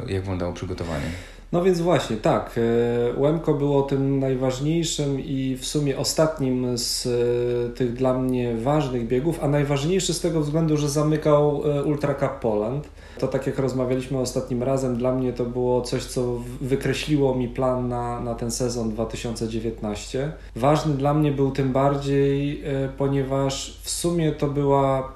y, 0.09 0.13
jak 0.13 0.21
wyglądało 0.21 0.53
przygotowanie? 0.53 1.07
No 1.53 1.63
więc 1.63 1.81
właśnie, 1.81 2.17
tak. 2.17 2.59
e, 2.59 3.21
Łemko 3.21 3.55
było 3.55 3.83
tym 3.83 4.21
najważniejszym 4.21 5.21
i 5.21 5.57
w 5.57 5.67
sumie 5.67 5.99
ostatnim 5.99 6.79
z 6.79 7.07
e, 7.07 7.71
tych 7.71 7.95
dla 7.95 8.19
mnie 8.19 8.57
ważnych 8.57 9.07
biegów, 9.07 9.45
a 9.45 9.49
najważniejszy 9.49 10.15
z 10.15 10.21
tego 10.21 10.41
względu, 10.41 10.77
że 10.77 10.89
zamykał 10.89 11.63
e, 11.65 11.85
Ultra 11.85 12.15
Cup 12.15 12.31
Poland. 12.41 12.89
To 13.19 13.29
tak 13.29 13.47
jak 13.47 13.59
rozmawialiśmy 13.59 14.19
ostatnim 14.19 14.63
razem, 14.63 14.97
dla 14.97 15.15
mnie 15.15 15.33
to 15.33 15.45
było 15.45 15.83
coś, 15.83 16.05
co 16.05 16.41
wykreśliło 16.61 17.35
mi 17.35 17.49
plan 17.49 17.89
na, 17.89 18.21
na 18.21 18.35
ten 18.35 18.51
sezon 18.51 18.91
2019. 18.91 20.33
Ważny 20.57 20.95
dla 20.95 21.15
mnie 21.15 21.33
był 21.33 21.51
tym 21.51 21.73
bardziej, 21.73 22.63
ponieważ 22.99 23.81
w 23.83 23.91
sumie 23.91 24.33
to 24.33 24.47
była 24.47 25.13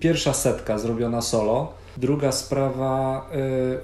pierwsza 0.00 0.32
setka 0.32 0.78
zrobiona 0.78 1.20
solo. 1.20 1.72
Druga 2.00 2.32
sprawa 2.32 3.26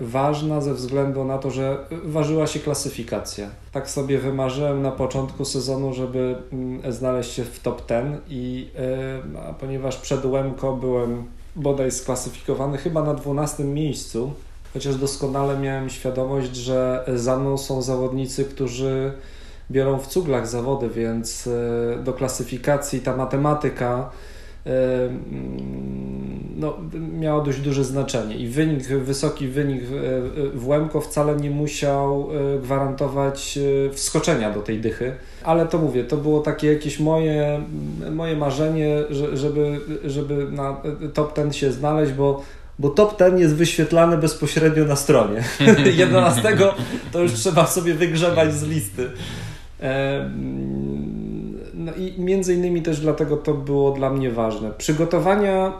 y, 0.00 0.04
ważna 0.04 0.60
ze 0.60 0.74
względu 0.74 1.24
na 1.24 1.38
to, 1.38 1.50
że 1.50 1.78
ważyła 2.04 2.46
się 2.46 2.60
klasyfikacja. 2.60 3.48
Tak 3.72 3.90
sobie 3.90 4.18
wymarzyłem 4.18 4.82
na 4.82 4.90
początku 4.90 5.44
sezonu, 5.44 5.94
żeby 5.94 6.36
mm, 6.52 6.92
znaleźć 6.92 7.32
się 7.32 7.44
w 7.44 7.60
top 7.60 7.88
10 7.88 8.16
i 8.28 8.70
y, 9.50 9.54
ponieważ 9.60 9.96
przed 9.96 10.24
Łemko 10.24 10.76
byłem 10.76 11.24
bodaj 11.56 11.90
sklasyfikowany 11.90 12.78
chyba 12.78 13.02
na 13.02 13.14
12 13.14 13.64
miejscu, 13.64 14.32
chociaż 14.74 14.96
doskonale 14.96 15.58
miałem 15.58 15.90
świadomość, 15.90 16.56
że 16.56 17.04
za 17.14 17.38
mną 17.38 17.58
są 17.58 17.82
zawodnicy, 17.82 18.44
którzy 18.44 19.12
biorą 19.70 19.98
w 19.98 20.06
cuglach 20.06 20.46
zawody, 20.46 20.88
więc 20.88 21.46
y, 21.46 21.50
do 22.04 22.12
klasyfikacji 22.12 23.00
ta 23.00 23.16
matematyka 23.16 24.10
y, 24.30 24.33
no, 26.56 26.76
miała 27.20 27.44
dość 27.44 27.58
duże 27.60 27.84
znaczenie 27.84 28.36
i 28.36 28.48
wynik, 28.48 28.82
wysoki 28.86 29.48
wynik 29.48 29.82
w- 29.84 30.50
w 30.54 30.68
Łemko 30.68 31.00
wcale 31.00 31.36
nie 31.36 31.50
musiał 31.50 32.28
y, 32.56 32.58
gwarantować 32.60 33.58
wskoczenia 33.92 34.50
do 34.50 34.60
tej 34.62 34.78
dychy, 34.80 35.12
ale 35.42 35.66
to 35.66 35.78
mówię, 35.78 36.04
to 36.04 36.16
było 36.16 36.40
takie 36.40 36.72
jakieś 36.72 37.00
moje, 37.00 37.60
moje 38.12 38.36
marzenie, 38.36 38.96
że- 39.10 39.36
żeby, 39.36 39.80
żeby 40.04 40.46
na 40.50 40.76
top 41.14 41.32
ten 41.32 41.52
się 41.52 41.72
znaleźć, 41.72 42.12
bo 42.12 42.42
bo 42.78 42.88
top 42.90 43.16
ten 43.16 43.38
jest 43.38 43.54
wyświetlany 43.54 44.18
bezpośrednio 44.18 44.84
na 44.84 44.96
stronie. 44.96 45.42
11 45.96 46.56
to 47.12 47.22
już 47.22 47.32
trzeba 47.32 47.66
sobie 47.66 47.94
wygrzebać 47.94 48.54
z 48.54 48.62
listy. 48.62 49.10
No 51.84 51.92
i 51.92 52.20
między 52.20 52.54
innymi 52.54 52.82
też 52.82 53.00
dlatego 53.00 53.36
to 53.36 53.54
było 53.54 53.90
dla 53.92 54.10
mnie 54.10 54.30
ważne. 54.30 54.70
Przygotowania, 54.70 55.72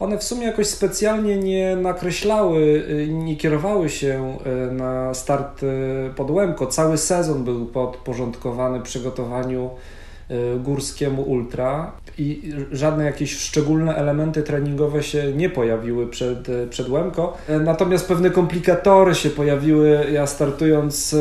one 0.00 0.18
w 0.18 0.22
sumie 0.22 0.46
jakoś 0.46 0.66
specjalnie 0.66 1.36
nie 1.36 1.76
nakreślały, 1.76 2.60
y, 2.60 3.08
nie 3.08 3.36
kierowały 3.36 3.88
się 3.88 4.38
y, 4.68 4.72
na 4.72 5.14
start 5.14 5.62
y, 5.62 5.66
pod 6.16 6.30
Łemko. 6.30 6.66
Cały 6.66 6.98
sezon 6.98 7.44
był 7.44 7.66
podporządkowany 7.66 8.80
przygotowaniu 8.80 9.70
górskiemu 10.58 11.22
ultra 11.22 11.92
i 12.18 12.52
żadne 12.72 13.04
jakieś 13.04 13.38
szczególne 13.38 13.96
elementy 13.96 14.42
treningowe 14.42 15.02
się 15.02 15.32
nie 15.32 15.50
pojawiły 15.50 16.06
przed, 16.06 16.48
przed 16.70 16.88
Łemko. 16.88 17.36
Natomiast 17.64 18.08
pewne 18.08 18.30
komplikatory 18.30 19.14
się 19.14 19.30
pojawiły. 19.30 20.06
Ja 20.12 20.26
startując 20.26 21.14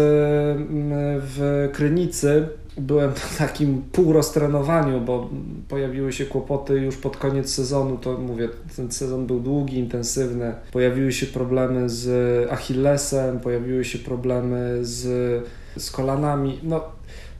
w 1.20 1.70
Krynicy 1.74 2.48
byłem 2.78 3.12
w 3.14 3.38
takim 3.38 3.82
półroztrenowaniu, 3.92 5.02
bo 5.02 5.30
pojawiły 5.70 6.14
się 6.14 6.26
kłopoty 6.26 6.74
już 6.74 6.98
pod 6.98 7.18
koniec 7.18 7.54
sezonu. 7.54 7.98
To 7.98 8.18
mówię, 8.18 8.50
ten 8.76 8.92
sezon 8.92 9.28
był 9.28 9.40
długi, 9.40 9.78
intensywny. 9.78 10.54
Pojawiły 10.72 11.12
się 11.12 11.26
problemy 11.26 11.90
z 11.90 12.52
Achillesem, 12.52 13.40
pojawiły 13.40 13.86
się 13.86 14.00
problemy 14.00 14.78
z, 14.82 15.04
z 15.78 15.92
kolanami. 15.92 16.60
No, 16.64 16.84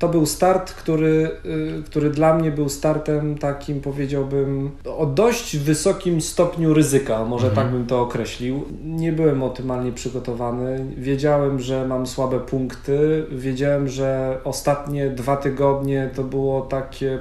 to 0.02 0.10
był 0.10 0.26
start, 0.26 0.74
który, 0.74 1.32
y, 1.46 1.84
który 1.86 2.10
dla 2.10 2.34
mnie 2.34 2.52
był 2.52 2.70
startem 2.70 3.38
takim, 3.38 3.82
powiedziałbym, 3.82 4.72
o 4.98 5.06
dość 5.06 5.58
wysokim 5.58 6.22
stopniu 6.22 6.74
ryzyka, 6.74 7.26
może 7.26 7.48
mhm. 7.48 7.66
tak 7.66 7.76
bym 7.76 7.88
to 7.88 8.02
określił. 8.02 8.66
Nie 8.84 9.12
byłem 9.12 9.44
optymalnie 9.44 9.92
przygotowany. 9.92 10.86
Wiedziałem, 10.98 11.60
że 11.60 11.88
mam 11.88 12.08
słabe 12.08 12.40
punkty. 12.40 13.26
Wiedziałem, 13.32 13.88
że 13.88 14.38
ostatnie 14.44 15.10
dwa 15.10 15.38
tygodnie 15.38 16.10
to 16.16 16.24
było 16.24 16.62
takie 16.62 17.20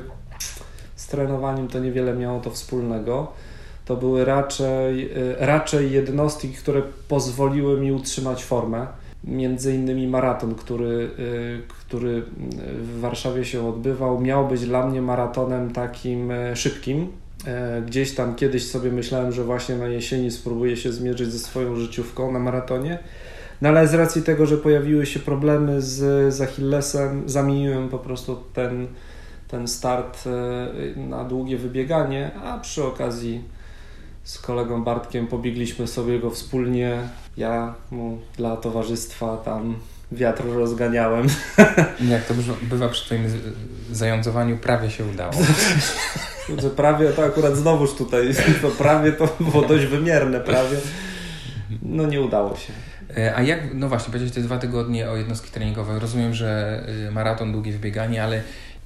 z 0.97 1.07
trenowaniem 1.07 1.69
to 1.69 1.79
niewiele 1.79 2.15
miało 2.15 2.41
to 2.41 2.51
wspólnego. 2.51 3.33
To 3.85 3.97
były 3.97 4.25
raczej, 4.25 5.19
y, 5.19 5.35
raczej 5.39 5.93
jednostki, 5.93 6.49
które 6.49 6.83
pozwoliły 7.09 7.81
mi 7.81 7.93
utrzymać 7.93 8.45
formę 8.45 8.87
między 9.25 9.75
innymi 9.75 10.07
maraton, 10.07 10.55
który, 10.55 11.11
y, 11.19 11.63
który 11.69 12.23
w 12.83 13.01
Warszawie 13.01 13.45
się 13.45 13.69
odbywał, 13.69 14.21
miał 14.21 14.49
być 14.49 14.61
dla 14.61 14.87
mnie 14.87 15.03
maratonem 15.03 15.71
takim 15.73 16.31
e, 16.31 16.57
szybkim. 16.57 17.09
E, 17.47 17.83
gdzieś 17.83 18.15
tam 18.15 18.35
kiedyś 18.35 18.71
sobie 18.71 18.93
myślałem, 18.93 19.33
że 19.33 19.45
właśnie 19.45 19.77
na 19.77 19.89
jesieni 19.89 20.31
spróbuję 20.31 20.77
się 20.77 20.93
zmierzyć 20.93 21.33
ze 21.33 21.39
swoją 21.39 21.77
życiówką 21.77 22.33
na 22.33 22.39
maratonie. 22.39 22.99
No 23.63 23.69
ale 23.69 23.89
z 23.89 23.95
racji 23.95 24.23
tego, 24.23 24.47
że 24.47 24.57
pojawiły 24.57 25.07
się 25.07 25.21
problemy 25.21 25.83
z, 25.83 26.35
z 26.35 26.41
Achillesem, 26.41 27.23
zamieniłem 27.27 27.89
po 27.89 27.99
prostu 27.99 28.37
ten, 28.53 28.87
ten 29.49 29.69
start 29.69 30.25
e, 30.27 31.01
na 31.01 31.25
długie 31.25 31.57
wybieganie, 31.59 32.31
a 32.45 32.59
przy 32.59 32.85
okazji 32.85 33.45
z 34.25 34.39
kolegą 34.39 34.85
Bartkiem 34.85 35.27
pobiegliśmy 35.27 35.87
sobie 35.87 36.19
go 36.19 36.31
wspólnie. 36.31 36.99
Ja 37.37 37.75
mu 37.91 38.19
dla 38.37 38.57
towarzystwa 38.57 39.37
tam 39.37 39.77
wiatr 40.13 40.45
rozganiałem. 40.55 41.27
Jak 42.11 42.25
to 42.25 42.35
bywa 42.63 42.89
przy 42.89 43.05
Twoim 43.05 43.25
zającowaniu, 43.93 44.59
prawie 44.59 44.91
się 44.91 45.05
udało. 45.05 45.33
prawie 46.77 47.09
to 47.09 47.25
akurat 47.25 47.57
znowuż 47.57 47.95
tutaj, 47.95 48.35
to 48.63 48.69
prawie 48.69 49.13
to 49.13 49.37
było 49.41 49.63
dość 49.63 49.87
wymierne, 49.87 50.41
prawie. 50.41 50.77
No 51.83 52.07
nie 52.07 52.21
udało 52.21 52.57
się. 52.57 52.73
E, 53.17 53.35
a 53.37 53.43
jak, 53.43 53.75
no 53.75 53.89
właśnie, 53.89 54.07
powiedziałeś 54.07 54.35
te 54.35 54.41
dwa 54.41 54.59
tygodnie 54.59 55.11
o 55.11 55.17
jednostki 55.17 55.51
treningowe. 55.51 55.99
Rozumiem, 55.99 56.35
że 56.35 56.83
y, 57.09 57.11
maraton, 57.11 57.53
długie 57.53 57.73
wybieganie, 57.73 58.25
ale 58.25 58.43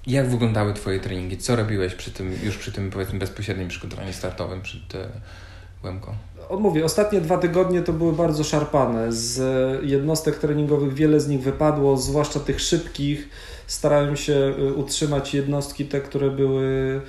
jak 0.07 0.29
wyglądały 0.29 0.75
Twoje 0.75 1.01
treningi? 1.01 1.37
Co 1.37 1.57
robiłeś 1.57 1.95
przy 1.95 2.11
tym, 2.11 2.33
już 2.45 2.57
przy 2.57 2.73
tym 2.73 2.91
powiedzmy 2.91 3.19
bezpośrednim 3.19 3.69
przygotowaniu 3.69 4.13
startowym 4.13 4.63
przed 4.63 4.95
e, 4.95 5.09
Łemką? 5.85 6.15
Mówię, 6.61 6.85
ostatnie 6.85 7.21
dwa 7.21 7.39
tygodnie 7.39 7.83
to 7.83 7.93
były 7.93 8.13
bardzo 8.13 8.45
szarpane. 8.45 9.13
Z 9.13 9.41
jednostek 9.85 10.39
treningowych 10.39 10.95
wiele 10.95 11.21
z 11.21 11.29
nich 11.29 11.41
wypadło, 11.41 11.97
zwłaszcza 11.97 12.41
tych 12.41 12.61
szybkich. 12.61 13.29
Starałem 13.67 14.17
się 14.17 14.35
e, 14.35 14.73
utrzymać 14.73 15.35
jednostki 15.35 15.85
te, 15.85 16.01
które 16.01 16.31
były 16.31 17.01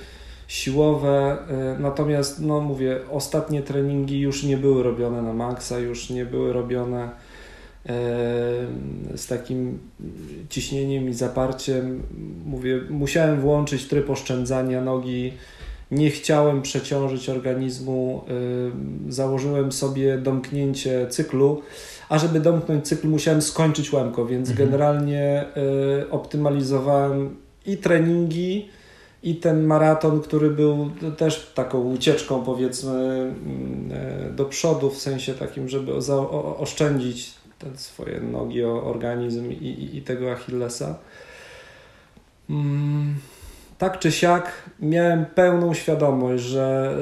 siłowe. 0.48 1.38
E, 1.48 1.76
natomiast, 1.78 2.40
no 2.40 2.60
mówię, 2.60 2.98
ostatnie 3.10 3.62
treningi 3.62 4.20
już 4.20 4.42
nie 4.42 4.56
były 4.56 4.82
robione 4.82 5.22
na 5.22 5.32
maksa, 5.32 5.78
już 5.78 6.10
nie 6.10 6.24
były 6.24 6.52
robione 6.52 7.10
z 9.16 9.26
takim 9.28 9.78
ciśnieniem 10.48 11.08
i 11.08 11.14
zaparciem. 11.14 12.02
Mówię, 12.46 12.80
musiałem 12.90 13.40
włączyć 13.40 13.88
tryb 13.88 14.10
oszczędzania 14.10 14.80
nogi. 14.80 15.32
Nie 15.90 16.10
chciałem 16.10 16.62
przeciążyć 16.62 17.28
organizmu. 17.28 18.24
Założyłem 19.08 19.72
sobie 19.72 20.18
domknięcie 20.18 21.06
cyklu, 21.10 21.62
a 22.08 22.18
żeby 22.18 22.40
domknąć 22.40 22.88
cykl, 22.88 23.08
musiałem 23.08 23.42
skończyć 23.42 23.92
łemko, 23.92 24.26
więc 24.26 24.50
mhm. 24.50 24.68
generalnie 24.68 25.44
y, 26.02 26.10
optymalizowałem 26.10 27.36
i 27.66 27.76
treningi, 27.76 28.68
i 29.22 29.34
ten 29.34 29.64
maraton, 29.64 30.20
który 30.20 30.50
był 30.50 30.90
też 31.16 31.52
taką 31.54 31.80
ucieczką, 31.80 32.44
powiedzmy, 32.44 33.32
y, 34.28 34.32
do 34.32 34.44
przodu, 34.44 34.90
w 34.90 34.98
sensie 34.98 35.34
takim, 35.34 35.68
żeby 35.68 35.92
oszczędzić 36.58 37.34
te 37.58 37.78
swoje 37.78 38.20
nogi, 38.20 38.64
organizm 38.64 39.52
i, 39.52 39.54
i, 39.54 39.96
i 39.96 40.02
tego 40.02 40.32
Achillesa. 40.32 40.98
Mm, 42.50 43.14
tak 43.78 43.98
czy 43.98 44.12
siak 44.12 44.52
miałem 44.80 45.26
pełną 45.26 45.74
świadomość, 45.74 46.44
że 46.44 46.96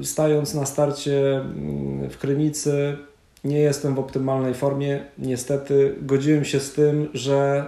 y, 0.00 0.04
stając 0.04 0.54
na 0.54 0.66
starcie 0.66 1.36
mm, 1.36 2.10
w 2.10 2.18
Krynicy 2.18 2.96
nie 3.44 3.58
jestem 3.58 3.94
w 3.94 3.98
optymalnej 3.98 4.54
formie. 4.54 5.04
Niestety 5.18 5.94
godziłem 6.02 6.44
się 6.44 6.60
z 6.60 6.72
tym, 6.72 7.08
że 7.14 7.66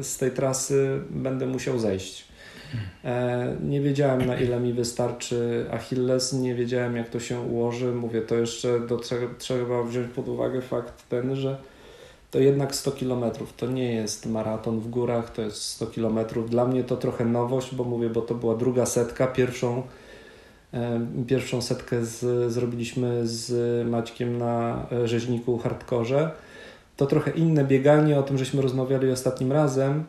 y, 0.00 0.04
z 0.04 0.16
tej 0.16 0.30
trasy 0.30 1.00
będę 1.10 1.46
musiał 1.46 1.78
zejść. 1.78 2.29
E, 3.04 3.56
nie 3.62 3.80
wiedziałem 3.80 4.26
na 4.26 4.36
ile 4.36 4.60
mi 4.60 4.72
wystarczy 4.72 5.66
Achilles, 5.70 6.32
nie 6.32 6.54
wiedziałem 6.54 6.96
jak 6.96 7.08
to 7.08 7.20
się 7.20 7.40
ułoży. 7.40 7.92
Mówię, 7.92 8.22
to 8.22 8.34
jeszcze 8.34 8.80
do, 8.80 9.00
trzeba 9.38 9.82
wziąć 9.82 10.12
pod 10.12 10.28
uwagę 10.28 10.60
fakt 10.62 11.08
ten, 11.08 11.36
że 11.36 11.58
to 12.30 12.38
jednak 12.38 12.74
100 12.74 12.92
km. 12.92 13.24
To 13.56 13.66
nie 13.66 13.94
jest 13.94 14.26
maraton 14.26 14.80
w 14.80 14.88
górach, 14.88 15.32
to 15.32 15.42
jest 15.42 15.62
100 15.62 15.86
km. 15.86 16.18
Dla 16.48 16.66
mnie 16.66 16.84
to 16.84 16.96
trochę 16.96 17.24
nowość, 17.24 17.74
bo 17.74 17.84
mówię, 17.84 18.10
bo 18.10 18.22
to 18.22 18.34
była 18.34 18.56
druga 18.56 18.86
setka. 18.86 19.26
Pierwszą, 19.26 19.82
e, 20.74 21.00
pierwszą 21.26 21.62
setkę 21.62 22.04
z, 22.04 22.52
zrobiliśmy 22.52 23.26
z 23.26 23.88
Maćkiem 23.88 24.38
na 24.38 24.86
rzeźniku 25.04 25.58
hardkorze. 25.58 26.30
To 27.00 27.06
trochę 27.06 27.30
inne 27.30 27.64
bieganie, 27.64 28.18
o 28.18 28.22
tym 28.22 28.38
żeśmy 28.38 28.62
rozmawiali 28.62 29.10
ostatnim 29.10 29.52
razem. 29.52 30.04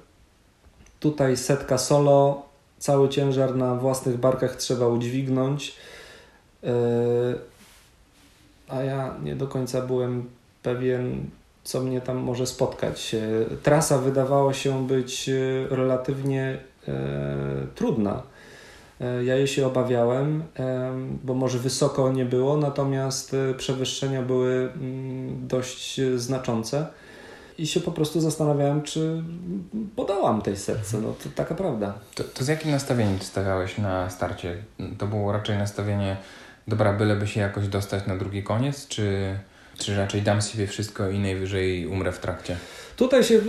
Tutaj 1.00 1.38
setka 1.38 1.78
solo, 1.78 2.46
cały 2.82 3.10
ciężar 3.10 3.56
na 3.56 3.76
własnych 3.76 4.18
barkach 4.18 4.56
trzeba 4.56 4.88
udźwignąć. 4.88 5.76
E, 6.64 6.74
a 8.68 8.84
ja 8.84 9.16
nie 9.24 9.36
do 9.36 9.48
końca 9.48 9.82
byłem 9.82 10.30
pewien, 10.64 11.30
co 11.64 11.82
mnie 11.82 12.02
tam 12.02 12.18
może 12.18 12.48
spotkać. 12.48 13.16
E, 13.16 13.20
trasa 13.64 13.98
wydawała 13.98 14.54
się 14.54 14.88
być 14.88 15.30
e, 15.30 15.76
relatywnie 15.76 16.58
trudna. 17.76 18.24
Ja 19.00 19.36
jej 19.36 19.48
się 19.48 19.68
obawiałem, 19.68 20.44
bo 21.24 21.34
może 21.34 21.60
wysoko 21.60 22.12
nie 22.12 22.26
było, 22.26 22.58
natomiast 22.58 23.36
przewyższenia 23.58 24.22
były 24.22 24.72
mm, 24.76 25.48
dość 25.48 26.02
znaczące. 26.16 26.88
I 27.58 27.68
się 27.68 27.80
po 27.80 27.92
prostu 27.92 28.22
zastanawiałem, 28.22 28.82
czy 28.82 29.24
podałam 29.96 30.42
tej 30.42 30.58
setce. 30.58 31.02
No 31.02 31.14
to 31.24 31.30
taka 31.36 31.56
prawda. 31.56 31.94
To, 32.16 32.24
to 32.24 32.44
z 32.44 32.48
jakim 32.48 32.72
nastawieniem 32.72 33.20
stawiałeś 33.20 33.78
na 33.78 34.10
starcie? 34.10 34.58
To 34.98 35.08
było 35.08 35.32
raczej 35.32 35.58
nastawienie, 35.58 36.18
dobra, 36.68 36.94
byleby 36.94 37.28
się 37.28 37.40
jakoś 37.40 37.68
dostać 37.68 38.08
na 38.08 38.18
drugi 38.18 38.44
koniec, 38.44 38.88
czy 38.88 39.36
czy 39.82 39.96
raczej 39.96 40.22
dam 40.22 40.42
sobie 40.42 40.68
wszystko 40.68 41.10
i 41.10 41.20
najwyżej 41.20 41.88
umrę 41.88 42.12
w 42.12 42.20
trakcie? 42.20 42.58
Tutaj 42.98 43.24
się, 43.24 43.42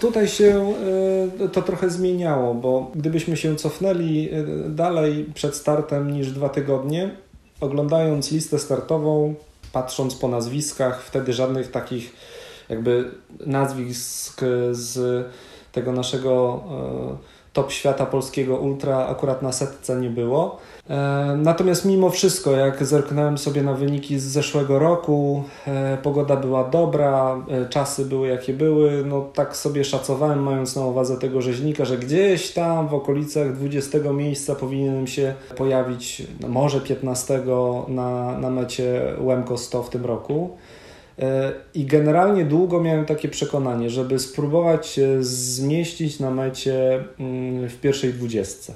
tutaj 0.00 0.28
się 0.28 0.74
e, 1.44 1.48
to 1.48 1.62
trochę 1.62 1.90
zmieniało, 1.90 2.54
bo 2.54 2.90
gdybyśmy 2.94 3.36
się 3.36 3.56
cofnęli 3.56 4.28
e, 4.32 4.68
dalej 4.68 5.26
przed 5.34 5.54
startem 5.54 6.10
niż 6.10 6.32
dwa 6.32 6.48
tygodnie, 6.48 7.10
oglądając 7.60 8.32
listę 8.32 8.58
startową, 8.58 9.34
patrząc 9.72 10.14
po 10.14 10.28
nazwiskach, 10.28 11.02
wtedy 11.02 11.32
żadnych 11.32 11.70
takich 11.70 12.12
jakby 12.68 13.10
nazwisk 13.46 14.40
z 14.70 15.26
tego 15.76 15.92
naszego 15.92 16.62
e, 16.70 17.36
top 17.52 17.72
świata 17.72 18.06
polskiego 18.06 18.56
ultra 18.56 19.06
akurat 19.06 19.42
na 19.42 19.52
setce 19.52 20.00
nie 20.00 20.10
było. 20.10 20.58
E, 20.90 21.36
natomiast 21.42 21.84
mimo 21.84 22.10
wszystko, 22.10 22.50
jak 22.50 22.84
zerknąłem 22.84 23.38
sobie 23.38 23.62
na 23.62 23.74
wyniki 23.74 24.18
z 24.18 24.24
zeszłego 24.24 24.78
roku, 24.78 25.44
e, 25.66 25.98
pogoda 26.02 26.36
była 26.36 26.64
dobra, 26.64 27.36
czasy 27.70 28.04
były 28.04 28.28
jakie 28.28 28.52
były, 28.52 29.04
no 29.06 29.20
tak 29.34 29.56
sobie 29.56 29.84
szacowałem, 29.84 30.42
mając 30.42 30.76
na 30.76 30.86
uwadze 30.86 31.16
tego 31.16 31.42
rzeźnika, 31.42 31.84
że 31.84 31.98
gdzieś 31.98 32.52
tam 32.52 32.88
w 32.88 32.94
okolicach 32.94 33.56
20 33.56 33.98
miejsca 34.12 34.54
powinienem 34.54 35.06
się 35.06 35.34
pojawić, 35.56 36.22
no 36.40 36.48
może 36.48 36.80
15 36.80 37.42
na, 37.88 38.38
na 38.38 38.50
mecie 38.50 39.14
Łemko 39.20 39.58
100 39.58 39.82
w 39.82 39.90
tym 39.90 40.06
roku. 40.06 40.56
I 41.74 41.84
generalnie 41.84 42.44
długo 42.44 42.80
miałem 42.80 43.04
takie 43.04 43.28
przekonanie, 43.28 43.90
żeby 43.90 44.18
spróbować 44.18 44.86
się 44.86 45.22
zmieścić 45.24 46.20
na 46.20 46.30
mecie 46.30 47.04
mm, 47.18 47.68
w 47.68 47.80
pierwszej 47.80 48.12
dwudziestce. 48.12 48.72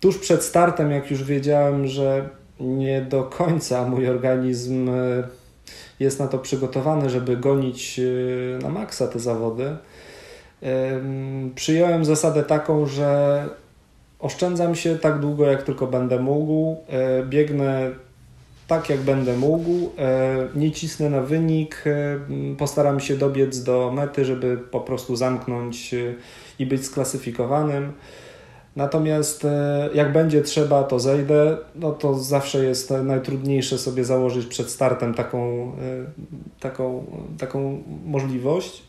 Tuż 0.00 0.18
przed 0.18 0.42
startem, 0.42 0.90
jak 0.90 1.10
już 1.10 1.24
wiedziałem, 1.24 1.86
że 1.86 2.28
nie 2.60 3.02
do 3.02 3.22
końca 3.24 3.88
mój 3.88 4.08
organizm 4.08 4.88
e, 4.88 4.92
jest 6.00 6.20
na 6.20 6.26
to 6.26 6.38
przygotowany, 6.38 7.10
żeby 7.10 7.36
gonić 7.36 8.00
e, 8.00 8.62
na 8.62 8.68
maksa 8.68 9.08
te 9.08 9.18
zawody, 9.18 9.76
przyjąłem 11.54 12.04
zasadę 12.04 12.42
taką, 12.42 12.86
że 12.86 13.44
oszczędzam 14.18 14.74
się 14.74 14.98
tak 14.98 15.20
długo, 15.20 15.46
jak 15.46 15.62
tylko 15.62 15.86
będę 15.86 16.18
mógł. 16.18 16.76
E, 16.88 17.22
biegnę 17.22 17.90
tak 18.68 18.90
jak 18.90 19.00
będę 19.00 19.36
mógł. 19.36 19.90
Nie 20.54 20.72
cisnę 20.72 21.10
na 21.10 21.20
wynik, 21.20 21.84
postaram 22.58 23.00
się 23.00 23.16
dobiec 23.16 23.62
do 23.62 23.92
mety, 23.94 24.24
żeby 24.24 24.58
po 24.70 24.80
prostu 24.80 25.16
zamknąć 25.16 25.94
i 26.58 26.66
być 26.66 26.86
sklasyfikowanym. 26.86 27.92
Natomiast 28.76 29.46
jak 29.94 30.12
będzie 30.12 30.42
trzeba, 30.42 30.82
to 30.82 31.00
zejdę. 31.00 31.56
No 31.74 31.92
to 31.92 32.14
zawsze 32.14 32.64
jest 32.64 32.90
najtrudniejsze 32.90 33.78
sobie 33.78 34.04
założyć 34.04 34.46
przed 34.46 34.70
startem 34.70 35.14
taką, 35.14 35.72
taką, 36.60 37.04
taką 37.38 37.82
możliwość. 38.06 38.82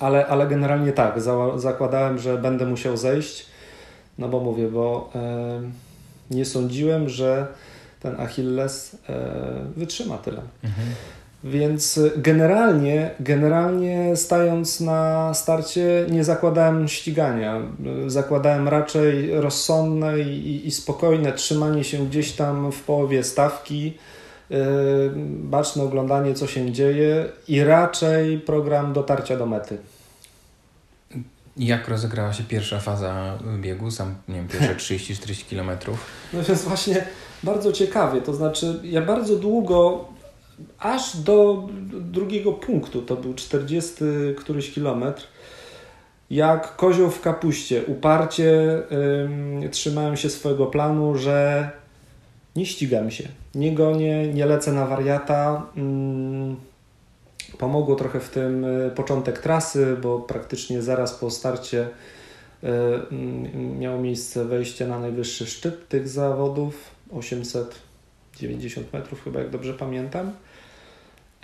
Ale, 0.00 0.26
ale 0.26 0.46
generalnie 0.46 0.92
tak, 0.92 1.20
zakładałem, 1.56 2.18
że 2.18 2.38
będę 2.38 2.66
musiał 2.66 2.96
zejść, 2.96 3.46
no 4.18 4.28
bo 4.28 4.40
mówię, 4.40 4.68
bo 4.68 5.10
e, 5.14 5.60
nie 6.30 6.44
sądziłem, 6.44 7.08
że 7.08 7.46
ten 8.00 8.20
Achilles 8.20 8.96
e, 9.08 9.20
wytrzyma 9.76 10.18
tyle. 10.18 10.42
Mhm. 10.64 10.88
Więc 11.44 12.00
generalnie, 12.16 13.10
generalnie 13.20 14.16
stając 14.16 14.80
na 14.80 15.34
starcie 15.34 16.06
nie 16.10 16.24
zakładałem 16.24 16.88
ścigania. 16.88 17.62
Zakładałem 18.06 18.68
raczej 18.68 19.40
rozsądne 19.40 20.20
i, 20.20 20.66
i 20.66 20.70
spokojne 20.70 21.32
trzymanie 21.32 21.84
się 21.84 22.06
gdzieś 22.06 22.32
tam 22.32 22.72
w 22.72 22.82
połowie 22.82 23.24
stawki, 23.24 23.94
yy, 24.50 24.58
baczne 25.26 25.82
oglądanie 25.82 26.34
co 26.34 26.46
się 26.46 26.72
dzieje 26.72 27.28
i 27.48 27.64
raczej 27.64 28.38
program 28.38 28.92
dotarcia 28.92 29.36
do 29.36 29.46
mety. 29.46 29.78
Jak 31.56 31.88
rozegrała 31.88 32.32
się 32.32 32.44
pierwsza 32.44 32.80
faza 32.80 33.38
biegu, 33.60 33.90
sam 33.90 34.14
nie 34.28 34.34
wiem, 34.34 34.48
pierwsze 34.48 34.74
30-40 34.96 35.44
kilometrów? 35.48 36.06
No 36.32 36.40
jest 36.48 36.64
właśnie 36.64 37.04
bardzo 37.42 37.72
ciekawie, 37.72 38.20
to 38.20 38.34
znaczy 38.34 38.80
ja 38.82 39.02
bardzo 39.02 39.36
długo, 39.36 40.04
aż 40.78 41.16
do 41.16 41.68
drugiego 42.00 42.52
punktu, 42.52 43.02
to 43.02 43.16
był 43.16 43.34
40 43.34 43.94
któryś 44.36 44.70
kilometr, 44.70 45.26
jak 46.30 46.76
kozioł 46.76 47.10
w 47.10 47.20
kapuście, 47.20 47.84
uparcie 47.86 48.82
trzymałem 49.70 50.16
się 50.16 50.30
swojego 50.30 50.66
planu, 50.66 51.16
że 51.18 51.70
nie 52.56 52.66
ścigam 52.66 53.10
się, 53.10 53.28
nie 53.54 53.72
gonię, 53.72 54.28
nie 54.28 54.46
lecę 54.46 54.72
na 54.72 54.86
wariata. 54.86 55.66
Pomogło 57.58 57.96
trochę 57.96 58.20
w 58.20 58.28
tym 58.28 58.64
e, 58.64 58.90
początek 58.90 59.38
trasy, 59.38 59.96
bo 60.02 60.18
praktycznie 60.18 60.82
zaraz 60.82 61.14
po 61.14 61.30
starcie 61.30 61.88
e, 62.62 62.68
miało 63.78 63.98
miejsce 63.98 64.44
wejście 64.44 64.86
na 64.86 64.98
najwyższy 64.98 65.46
szczyt 65.46 65.88
tych 65.88 66.08
zawodów 66.08 66.74
890 67.12 68.92
metrów, 68.92 69.24
chyba 69.24 69.40
jak 69.40 69.50
dobrze 69.50 69.74
pamiętam. 69.74 70.32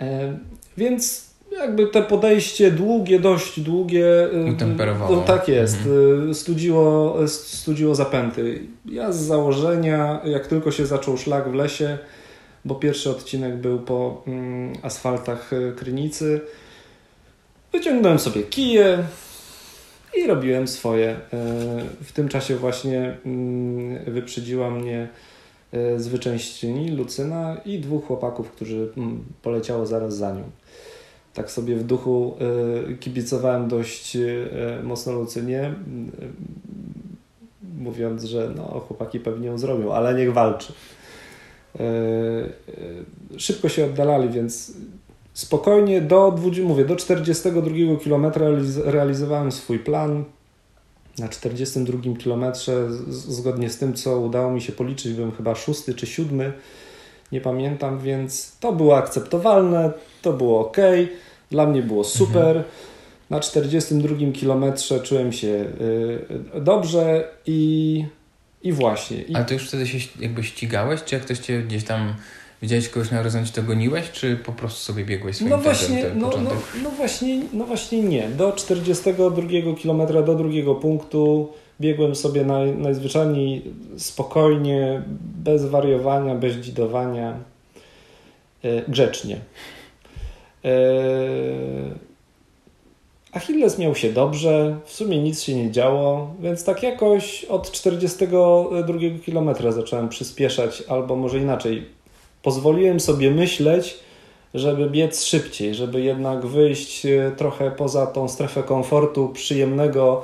E, 0.01 0.37
więc 0.77 1.29
jakby 1.51 1.87
te 1.87 2.01
podejście 2.01 2.71
długie, 2.71 3.19
dość 3.19 3.59
długie. 3.59 4.05
Utemperowało. 4.55 5.15
No, 5.15 5.21
tak 5.21 5.47
jest. 5.47 5.77
Mhm. 5.77 6.33
Studziło, 6.33 7.17
studziło 7.27 7.95
zapęty. 7.95 8.61
Ja 8.85 9.11
z 9.11 9.17
założenia, 9.17 10.21
jak 10.25 10.47
tylko 10.47 10.71
się 10.71 10.85
zaczął 10.85 11.17
szlak 11.17 11.51
w 11.51 11.53
lesie, 11.53 11.97
bo 12.65 12.75
pierwszy 12.75 13.09
odcinek 13.09 13.57
był 13.57 13.79
po 13.79 14.23
mm, 14.27 14.73
asfaltach 14.81 15.53
e, 15.53 15.71
Krynicy. 15.71 16.41
Wyciągnąłem 17.71 18.19
sobie 18.19 18.43
kije 18.43 19.03
i 20.17 20.27
robiłem 20.27 20.67
swoje. 20.67 21.09
E, 21.09 21.17
w 22.03 22.11
tym 22.11 22.29
czasie 22.29 22.55
właśnie 22.55 23.17
mm, 23.25 24.13
wyprzedziła 24.13 24.69
mnie 24.69 25.07
e, 25.75 25.99
zwyciężczyni 25.99 26.91
Lucyna 26.91 27.57
i 27.65 27.79
dwóch 27.79 28.07
chłopaków, 28.07 28.51
którzy 28.51 28.89
mm, 28.97 29.23
poleciało 29.41 29.85
zaraz 29.85 30.17
za 30.17 30.33
nią. 30.33 30.43
Tak 31.33 31.51
sobie 31.51 31.75
w 31.75 31.83
duchu 31.83 32.35
kibicowałem 32.99 33.67
dość 33.67 34.17
mocno 34.83 35.13
Lucynie, 35.13 35.73
mówiąc, 37.77 38.23
że 38.23 38.51
no, 38.55 38.63
chłopaki 38.63 39.19
pewnie 39.19 39.47
ją 39.47 39.57
zrobią, 39.57 39.93
ale 39.93 40.13
niech 40.13 40.33
walczy. 40.33 40.73
E, 41.79 41.83
e, 41.83 43.39
szybko 43.39 43.69
się 43.69 43.85
oddalali, 43.85 44.29
więc 44.29 44.73
spokojnie 45.33 46.01
do, 46.01 46.31
20, 46.31 46.67
mówię, 46.67 46.85
do 46.85 46.95
42 46.95 47.71
km 48.03 48.31
realizowałem 48.85 49.51
swój 49.51 49.79
plan. 49.79 50.23
Na 51.19 51.29
42 51.29 51.99
km, 52.23 52.45
zgodnie 53.09 53.69
z 53.69 53.77
tym, 53.77 53.93
co 53.93 54.19
udało 54.19 54.51
mi 54.51 54.61
się 54.61 54.73
policzyć, 54.73 55.13
byłem 55.13 55.31
chyba 55.31 55.55
szósty 55.55 55.93
czy 55.93 56.07
siódmy, 56.07 56.53
nie 57.31 57.41
pamiętam, 57.41 57.99
więc 57.99 58.57
to 58.59 58.73
było 58.73 58.97
akceptowalne, 58.97 59.91
to 60.21 60.33
było 60.33 60.59
ok, 60.59 60.77
dla 61.51 61.65
mnie 61.65 61.83
było 61.83 62.03
super. 62.03 62.47
Mhm. 62.47 62.65
Na 63.29 63.39
42 63.39 64.15
km 64.41 64.73
czułem 65.03 65.33
się 65.33 65.47
y, 65.47 66.61
dobrze 66.61 67.29
i 67.45 68.05
i 68.65 68.71
właśnie. 68.71 69.21
I... 69.21 69.35
Ale 69.35 69.45
to 69.45 69.53
już 69.53 69.67
wtedy 69.67 69.87
się 69.87 69.97
jakby 70.19 70.43
ścigałeś, 70.43 71.03
czy 71.03 71.15
jak 71.15 71.23
ktoś 71.23 71.39
cię 71.39 71.63
gdzieś 71.63 71.83
tam 71.83 72.15
widziałeś 72.61 72.89
kogoś 72.89 73.11
na 73.11 73.17
horyzoncie, 73.17 73.53
to 73.53 73.63
goniłeś, 73.63 74.11
czy 74.11 74.35
po 74.35 74.51
prostu 74.51 74.79
sobie 74.79 75.05
biegłeś 75.05 75.35
swoim 75.35 75.51
no 75.51 75.57
właśnie, 75.57 76.03
ten 76.03 76.19
no, 76.19 76.29
no, 76.29 76.49
no, 76.83 76.89
właśnie, 76.89 77.41
no 77.53 77.65
właśnie 77.65 78.01
nie. 78.01 78.29
Do 78.29 78.51
42 78.51 79.41
km, 79.83 80.25
do 80.25 80.35
drugiego 80.35 80.75
punktu 80.75 81.49
biegłem 81.81 82.15
sobie 82.15 82.45
naj, 82.45 82.75
najzwyczajniej 82.75 83.61
spokojnie, 83.97 85.01
bez 85.43 85.65
wariowania, 85.65 86.35
bez 86.35 86.55
dzidowania, 86.55 87.37
e, 88.63 88.81
grzecznie. 88.87 89.37
E, 90.65 90.69
Achilles 93.31 93.79
miał 93.79 93.95
się 93.95 94.13
dobrze, 94.13 94.79
w 94.85 94.91
sumie 94.91 95.19
nic 95.19 95.41
się 95.41 95.55
nie 95.55 95.71
działo, 95.71 96.35
więc 96.39 96.63
tak 96.63 96.83
jakoś 96.83 97.43
od 97.45 97.71
42 97.71 98.99
km 99.25 99.49
zacząłem 99.69 100.09
przyspieszać, 100.09 100.83
albo 100.87 101.15
może 101.15 101.39
inaczej. 101.39 101.85
Pozwoliłem 102.45 102.99
sobie 102.99 103.31
myśleć, 103.31 103.99
żeby 104.53 104.89
biec 104.89 105.23
szybciej, 105.23 105.75
żeby 105.75 106.01
jednak 106.01 106.45
wyjść 106.45 107.05
e, 107.05 107.31
trochę 107.37 107.71
poza 107.71 108.07
tą 108.07 108.27
strefę 108.27 108.63
komfortu, 108.63 109.29
przyjemnego 109.29 110.23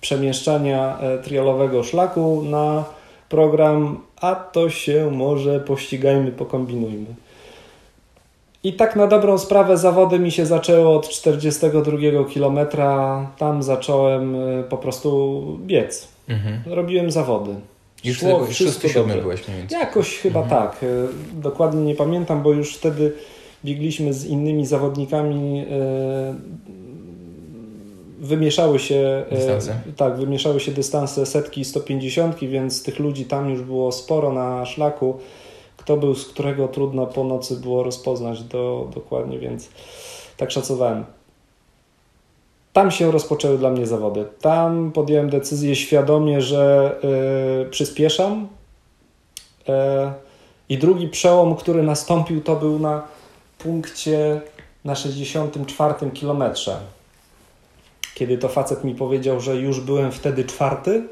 przemieszczania 0.00 0.98
e, 1.00 1.18
trialowego 1.18 1.82
szlaku 1.84 2.42
na 2.42 2.84
program, 3.28 4.00
a 4.20 4.34
to 4.34 4.70
się 4.70 5.10
może 5.10 5.60
pościgajmy, 5.60 6.32
pokombinujmy. 6.32 7.14
I 8.64 8.72
tak 8.72 8.96
na 8.96 9.06
dobrą 9.06 9.38
sprawę 9.38 9.76
zawody 9.76 10.18
mi 10.18 10.30
się 10.30 10.46
zaczęły 10.46 10.88
od 10.88 11.08
42 11.08 11.98
km. 12.34 12.58
Tam 13.38 13.62
zacząłem 13.62 14.34
y, 14.34 14.64
po 14.68 14.76
prostu 14.76 15.42
biec. 15.66 16.08
Mhm. 16.28 16.62
Robiłem 16.66 17.10
zawody. 17.10 17.54
Już 18.04 18.18
Szło 18.18 18.32
tego, 18.32 18.46
wszystko 18.46 18.88
dobrze. 18.94 19.22
byłeś 19.22 19.48
mniej 19.48 19.58
więcej. 19.60 19.80
Jakoś 19.80 20.18
chyba 20.18 20.42
mhm. 20.42 20.62
tak. 20.62 20.82
Y, 20.82 21.06
dokładnie 21.32 21.84
nie 21.84 21.94
pamiętam, 21.94 22.42
bo 22.42 22.52
już 22.52 22.76
wtedy 22.76 23.12
biegliśmy 23.64 24.12
z 24.12 24.24
innymi 24.24 24.66
zawodnikami. 24.66 25.60
Y, 25.60 26.58
wymieszały 28.20 28.78
się 28.78 29.24
dystanse. 29.30 29.80
tak, 29.96 30.16
wymieszały 30.16 30.60
się 30.60 30.72
dystanse 30.72 31.26
setki 31.26 31.60
i 31.60 31.64
150, 31.64 32.38
więc 32.40 32.82
tych 32.82 32.98
ludzi 32.98 33.24
tam 33.24 33.50
już 33.50 33.62
było 33.62 33.92
sporo 33.92 34.32
na 34.32 34.66
szlaku 34.66 35.18
kto 35.88 35.96
był 35.96 36.14
z 36.14 36.26
którego 36.26 36.68
trudno 36.68 37.06
po 37.06 37.24
nocy 37.24 37.56
było 37.56 37.82
rozpoznać 37.82 38.42
do, 38.42 38.90
dokładnie, 38.94 39.38
więc 39.38 39.68
tak 40.36 40.50
szacowałem. 40.50 41.04
Tam 42.78 42.90
się 42.90 43.10
rozpoczęły 43.10 43.58
dla 43.58 43.70
mnie 43.70 43.86
zawody. 43.86 44.24
Tam 44.40 44.92
podjąłem 44.92 45.30
decyzję 45.30 45.76
świadomie, 45.76 46.40
że 46.40 46.96
yy, 47.62 47.70
przyspieszam. 47.70 48.48
Yy, 49.68 49.74
I 50.68 50.78
drugi 50.78 51.08
przełom, 51.08 51.56
który 51.56 51.82
nastąpił, 51.82 52.40
to 52.40 52.56
był 52.56 52.78
na 52.78 53.02
punkcie 53.58 54.40
na 54.84 54.94
64 54.94 56.10
kilometrze. 56.10 56.76
Kiedy 58.14 58.38
to 58.38 58.48
facet 58.48 58.84
mi 58.84 58.94
powiedział, 58.94 59.40
że 59.40 59.56
już 59.56 59.80
byłem 59.80 60.12
wtedy 60.12 60.44
czwarty, 60.44 61.02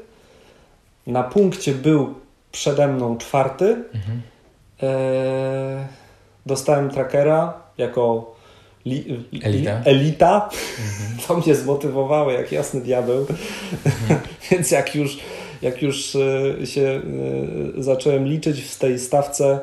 na 1.07 1.23
punkcie 1.23 1.71
był 1.73 2.13
przede 2.51 2.87
mną 2.87 3.17
czwarty. 3.17 3.83
Mhm 3.93 4.21
Eee, 4.81 5.87
dostałem 6.45 6.89
trackera 6.89 7.53
jako 7.77 8.35
li, 8.89 9.03
li, 9.31 9.43
elita, 9.43 9.81
elita. 9.85 10.49
Mhm. 10.49 11.27
to 11.27 11.37
mnie 11.37 11.55
zmotywowało 11.55 12.31
jak 12.31 12.51
jasny 12.51 12.81
diabeł, 12.81 13.25
mhm. 13.85 14.19
więc 14.51 14.71
jak 14.71 14.95
już, 14.95 15.17
jak 15.61 15.81
już 15.81 16.15
e, 16.15 16.65
się 16.65 17.01
e, 17.77 17.83
zacząłem 17.83 18.27
liczyć 18.27 18.61
w 18.61 18.79
tej 18.79 18.99
stawce, 18.99 19.59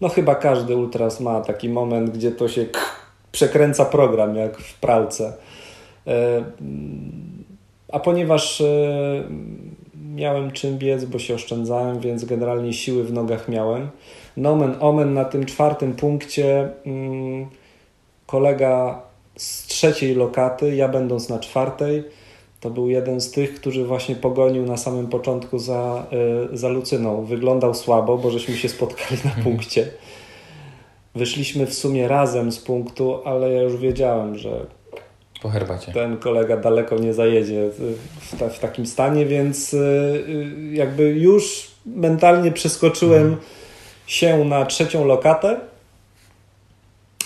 no 0.00 0.08
chyba 0.08 0.34
każdy 0.34 0.76
ultras 0.76 1.20
ma 1.20 1.40
taki 1.40 1.68
moment, 1.68 2.10
gdzie 2.10 2.30
to 2.30 2.48
się 2.48 2.66
przekręca 3.32 3.84
program 3.84 4.36
jak 4.36 4.58
w 4.58 4.80
pralce. 4.80 5.32
E, 6.06 6.44
a 7.92 8.00
ponieważ 8.00 8.62
miałem 10.14 10.50
czym 10.50 10.78
biec, 10.78 11.04
bo 11.04 11.18
się 11.18 11.34
oszczędzałem, 11.34 12.00
więc 12.00 12.24
generalnie 12.24 12.72
siły 12.72 13.04
w 13.04 13.12
nogach 13.12 13.48
miałem. 13.48 13.88
Nomen 14.36 14.74
omen 14.80 15.14
na 15.14 15.24
tym 15.24 15.46
czwartym 15.46 15.94
punkcie 15.94 16.68
mm, 16.86 17.46
kolega 18.34 19.02
z 19.36 19.66
trzeciej 19.66 20.14
lokaty, 20.14 20.76
ja 20.76 20.88
będąc 20.88 21.28
na 21.28 21.38
czwartej, 21.38 22.04
to 22.60 22.70
był 22.70 22.88
jeden 22.88 23.20
z 23.20 23.30
tych, 23.30 23.54
który 23.54 23.84
właśnie 23.84 24.16
pogonił 24.16 24.66
na 24.66 24.76
samym 24.76 25.06
początku 25.06 25.58
za, 25.58 26.06
y, 26.52 26.56
za 26.56 26.68
Lucyną. 26.68 27.24
Wyglądał 27.24 27.74
słabo, 27.74 28.18
bo 28.18 28.30
żeśmy 28.30 28.56
się 28.56 28.68
spotkali 28.68 29.20
na 29.24 29.42
punkcie. 29.44 29.86
Wyszliśmy 31.14 31.66
w 31.66 31.74
sumie 31.74 32.08
razem 32.08 32.52
z 32.52 32.58
punktu, 32.58 33.20
ale 33.24 33.52
ja 33.52 33.62
już 33.62 33.76
wiedziałem, 33.76 34.38
że 34.38 34.66
po 35.42 35.48
herbacie. 35.48 35.92
ten 35.92 36.16
kolega 36.16 36.56
daleko 36.56 36.98
nie 36.98 37.14
zajedzie 37.14 37.70
w, 37.70 38.38
ta, 38.38 38.48
w 38.48 38.58
takim 38.58 38.86
stanie, 38.86 39.26
więc 39.26 39.74
y, 39.74 40.24
jakby 40.72 41.02
już 41.02 41.70
mentalnie 41.86 42.52
przeskoczyłem 42.52 43.22
hmm. 43.22 43.40
się 44.06 44.44
na 44.44 44.66
trzecią 44.66 45.04
lokatę, 45.04 45.60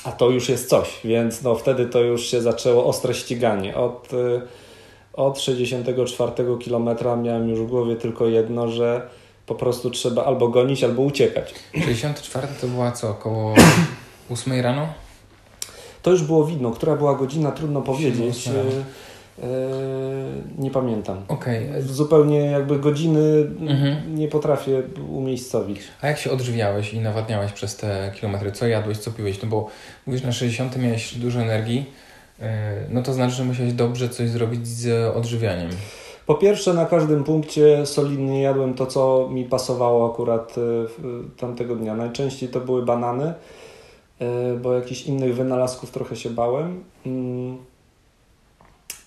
a 0.08 0.12
to 0.12 0.30
już 0.30 0.48
jest 0.48 0.68
coś, 0.68 1.00
więc 1.04 1.42
no 1.42 1.54
wtedy 1.54 1.86
to 1.86 2.00
już 2.00 2.26
się 2.26 2.42
zaczęło 2.42 2.86
ostre 2.86 3.14
ściganie. 3.14 3.76
Od, 3.76 4.12
y, 4.12 4.40
od 5.12 5.40
64 5.40 6.32
kilometra 6.60 7.16
miałem 7.16 7.48
już 7.48 7.60
w 7.60 7.66
głowie 7.66 7.96
tylko 7.96 8.26
jedno, 8.26 8.68
że 8.68 9.08
po 9.46 9.54
prostu 9.54 9.90
trzeba 9.90 10.24
albo 10.24 10.48
gonić, 10.48 10.84
albo 10.84 11.02
uciekać. 11.02 11.54
64 11.84 12.48
to 12.60 12.66
była 12.66 12.92
co, 12.92 13.10
około 13.10 13.54
8 14.30 14.60
rano? 14.60 14.88
To 16.02 16.10
już 16.10 16.22
było 16.22 16.44
widno. 16.44 16.70
Która 16.70 16.96
była 16.96 17.14
godzina, 17.14 17.52
trudno 17.52 17.82
powiedzieć. 17.82 18.48
E, 19.42 19.48
nie 20.58 20.70
pamiętam. 20.70 21.24
Okay. 21.28 21.82
Zupełnie 21.82 22.38
jakby 22.38 22.78
godziny 22.78 23.46
mhm. 23.60 24.16
nie 24.16 24.28
potrafię 24.28 24.82
umiejscowić. 25.10 25.80
A 26.02 26.06
jak 26.06 26.18
się 26.18 26.30
odżywiałeś 26.30 26.94
i 26.94 27.00
nawadniałeś 27.00 27.52
przez 27.52 27.76
te 27.76 28.12
kilometry? 28.14 28.52
Co 28.52 28.66
jadłeś, 28.66 28.98
co 28.98 29.10
piłeś? 29.10 29.42
No 29.42 29.48
bo 29.48 29.68
mówisz, 30.06 30.22
na 30.22 30.32
60 30.32 30.76
miałeś 30.76 31.14
dużo 31.14 31.40
energii, 31.40 31.84
e, 32.40 32.72
no 32.90 33.02
to 33.02 33.12
znaczy, 33.12 33.34
że 33.34 33.44
musiałeś 33.44 33.72
dobrze 33.72 34.08
coś 34.08 34.28
zrobić 34.28 34.66
z 34.66 35.16
odżywianiem. 35.16 35.70
Po 36.26 36.34
pierwsze, 36.34 36.74
na 36.74 36.86
każdym 36.86 37.24
punkcie 37.24 37.86
solidnie 37.86 38.42
jadłem 38.42 38.74
to, 38.74 38.86
co 38.86 39.28
mi 39.32 39.44
pasowało 39.44 40.12
akurat 40.12 40.54
tamtego 41.36 41.76
dnia. 41.76 41.94
Najczęściej 41.94 42.48
to 42.48 42.60
były 42.60 42.84
banany 42.84 43.34
bo 44.62 44.72
jakichś 44.72 45.02
innych 45.02 45.34
wynalazków 45.34 45.90
trochę 45.90 46.16
się 46.16 46.30
bałem. 46.30 46.84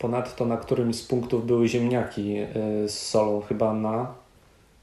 Ponadto 0.02 0.46
na 0.46 0.58
którymś 0.58 0.96
z 0.96 1.04
punktów 1.04 1.46
były 1.46 1.68
ziemniaki 1.68 2.38
e, 2.38 2.48
z 2.90 3.00
solą, 3.00 3.42
chyba 3.42 3.74
na 3.74 4.14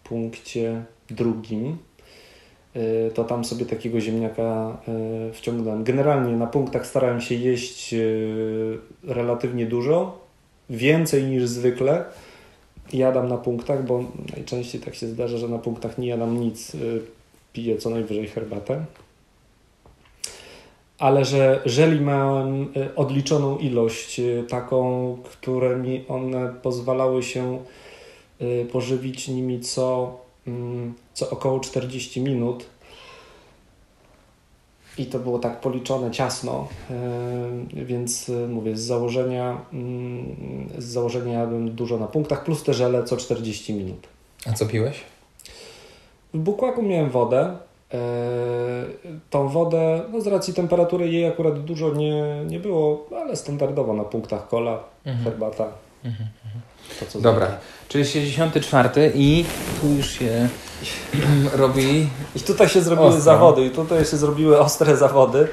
punkcie 0.04 0.84
drugim. 1.10 1.76
E, 2.74 3.10
to 3.10 3.24
tam 3.24 3.44
sobie 3.44 3.66
takiego 3.66 4.00
ziemniaka 4.00 4.76
wciągnąłem. 5.32 5.84
Generalnie 5.84 6.36
na 6.36 6.46
punktach 6.46 6.86
starałem 6.86 7.20
się 7.20 7.34
jeść 7.34 7.94
relatywnie 9.04 9.66
dużo, 9.66 10.18
więcej 10.70 11.24
niż 11.24 11.48
zwykle. 11.48 12.04
Jadam 12.92 13.28
na 13.28 13.36
punktach, 13.36 13.86
bo 13.86 14.04
najczęściej 14.36 14.80
tak 14.80 14.94
się 14.94 15.06
zdarza, 15.06 15.38
że 15.38 15.48
na 15.48 15.58
punktach 15.58 15.98
nie 15.98 16.08
jadam 16.08 16.40
nic, 16.40 16.72
piję 17.52 17.78
co 17.78 17.90
najwyżej 17.90 18.26
herbatę 18.26 18.84
ale 20.98 21.24
że 21.24 21.60
jeżeli 21.64 22.00
mam 22.00 22.62
y, 22.62 22.94
odliczoną 22.96 23.58
ilość, 23.58 24.20
y, 24.20 24.44
taką, 24.48 25.16
które 25.24 25.76
mi 25.76 26.04
one 26.08 26.52
pozwalały 26.62 27.22
się 27.22 27.58
y, 28.40 28.66
pożywić 28.72 29.28
nimi 29.28 29.60
co, 29.60 30.16
mm, 30.46 30.94
co 31.14 31.30
około 31.30 31.60
40 31.60 32.20
minut, 32.20 32.66
i 34.98 35.06
to 35.06 35.18
było 35.18 35.38
tak 35.38 35.60
policzone 35.60 36.10
ciasno, 36.10 36.68
więc 37.72 38.30
mówię, 38.48 38.76
z 38.76 38.80
założenia, 38.80 39.60
mm, 39.72 40.68
z 40.78 40.84
założenia 40.84 41.38
jadłem 41.38 41.70
dużo 41.70 41.98
na 41.98 42.06
punktach, 42.06 42.44
plus 42.44 42.62
te 42.62 42.74
żele 42.74 43.04
co 43.04 43.16
40 43.16 43.74
minut. 43.74 44.08
A 44.46 44.52
co 44.52 44.66
piłeś? 44.66 45.00
W 46.34 46.38
bukłaku 46.38 46.82
miałem 46.82 47.10
wodę, 47.10 47.56
tą 49.30 49.48
wodę, 49.48 50.00
no 50.12 50.20
z 50.20 50.26
racji 50.26 50.54
temperatury 50.54 51.08
jej 51.08 51.26
akurat 51.26 51.64
dużo 51.64 51.94
nie, 51.94 52.44
nie 52.46 52.60
było, 52.60 53.06
ale 53.22 53.36
standardowo 53.36 53.94
na 53.94 54.04
punktach 54.04 54.48
kola, 54.48 54.78
mhm. 55.04 55.24
herbata. 55.24 55.66
Mhm. 56.04 56.28
To, 57.12 57.20
Dobra, 57.20 57.46
czyli 57.88 58.04
64 58.04 59.12
i 59.14 59.44
tu 59.80 59.86
już 59.86 60.10
się 60.10 60.48
robi. 61.62 62.08
I 62.36 62.40
tutaj 62.40 62.68
się 62.68 62.82
zrobiły 62.82 63.08
ostro. 63.08 63.22
zawody, 63.22 63.64
i 63.64 63.70
tutaj 63.70 64.04
się 64.04 64.16
zrobiły 64.16 64.60
ostre 64.60 64.96
zawody. 64.96 65.48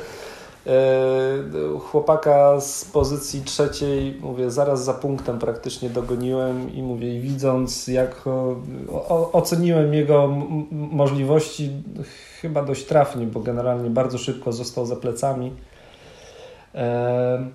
E, 0.67 1.79
chłopaka 1.79 2.61
z 2.61 2.85
pozycji 2.85 3.41
trzeciej, 3.41 4.17
mówię, 4.21 4.51
zaraz 4.51 4.83
za 4.83 4.93
punktem 4.93 5.39
praktycznie 5.39 5.89
dogoniłem 5.89 6.75
i 6.75 6.83
mówię, 6.83 7.19
widząc 7.19 7.87
jak 7.87 8.21
o, 8.91 9.31
oceniłem 9.31 9.93
jego 9.93 10.27
możliwości 10.71 11.71
chyba 12.41 12.63
dość 12.63 12.85
trafnie, 12.85 13.25
bo 13.25 13.39
generalnie 13.39 13.89
bardzo 13.89 14.17
szybko 14.17 14.53
został 14.53 14.85
za 14.85 14.95
plecami. 14.95 15.51
E, 16.75 17.45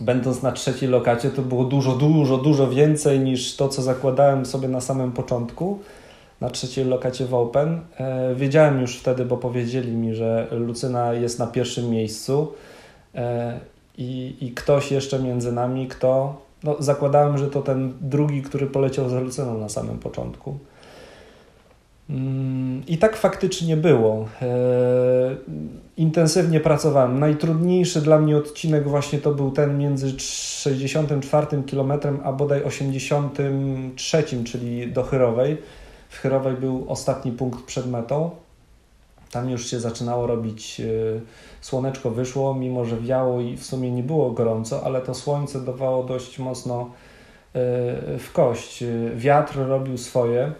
będąc 0.00 0.42
na 0.42 0.52
trzeciej 0.52 0.88
lokacie, 0.88 1.30
to 1.30 1.42
było 1.42 1.64
dużo, 1.64 1.92
dużo, 1.92 2.38
dużo 2.38 2.68
więcej 2.68 3.20
niż 3.20 3.56
to, 3.56 3.68
co 3.68 3.82
zakładałem 3.82 4.46
sobie 4.46 4.68
na 4.68 4.80
samym 4.80 5.12
początku 5.12 5.78
na 6.42 6.50
trzeciej 6.50 6.84
lokacie 6.84 7.26
w 7.26 7.34
Open. 7.34 7.80
E, 7.98 8.34
wiedziałem 8.34 8.80
już 8.80 8.96
wtedy, 8.96 9.24
bo 9.24 9.36
powiedzieli 9.36 9.92
mi, 9.92 10.14
że 10.14 10.48
Lucyna 10.50 11.12
jest 11.12 11.38
na 11.38 11.46
pierwszym 11.46 11.90
miejscu 11.90 12.52
e, 13.14 13.60
i, 13.98 14.36
i 14.40 14.50
ktoś 14.50 14.92
jeszcze 14.92 15.18
między 15.18 15.52
nami, 15.52 15.88
kto. 15.88 16.42
No, 16.64 16.76
zakładałem, 16.78 17.38
że 17.38 17.50
to 17.50 17.62
ten 17.62 17.92
drugi, 18.00 18.42
który 18.42 18.66
poleciał 18.66 19.08
za 19.08 19.20
Lucyną 19.20 19.58
na 19.58 19.68
samym 19.68 19.98
początku. 19.98 20.58
Mm, 22.10 22.82
I 22.86 22.98
tak 22.98 23.16
faktycznie 23.16 23.76
było. 23.76 24.28
E, 24.42 24.46
intensywnie 25.96 26.60
pracowałem. 26.60 27.18
Najtrudniejszy 27.18 28.00
dla 28.00 28.18
mnie 28.18 28.36
odcinek 28.36 28.88
właśnie 28.88 29.18
to 29.18 29.34
był 29.34 29.50
ten 29.50 29.78
między 29.78 30.10
64 30.18 31.46
km 31.70 31.92
a 32.24 32.32
bodaj 32.32 32.64
83, 32.64 34.24
czyli 34.44 34.92
do 34.92 35.02
Chyrowej 35.02 35.58
w 36.12 36.18
Chyrowej 36.18 36.54
był 36.54 36.84
ostatni 36.88 37.32
punkt 37.32 37.64
przed 37.64 37.86
metą. 37.90 38.30
Tam 39.30 39.50
już 39.50 39.66
się 39.66 39.80
zaczynało 39.80 40.26
robić, 40.26 40.80
e, 40.80 40.84
słoneczko 41.60 42.10
wyszło, 42.10 42.54
mimo 42.54 42.84
że 42.84 42.96
wiało 42.96 43.40
i 43.40 43.56
w 43.56 43.64
sumie 43.64 43.90
nie 43.90 44.02
było 44.02 44.30
gorąco, 44.30 44.84
ale 44.84 45.00
to 45.00 45.14
słońce 45.14 45.60
dawało 45.60 46.04
dość 46.04 46.38
mocno 46.38 46.80
e, 46.80 46.88
w 48.18 48.30
kość. 48.32 48.84
Wiatr 49.14 49.58
robił 49.58 49.98
swoje. 49.98 50.52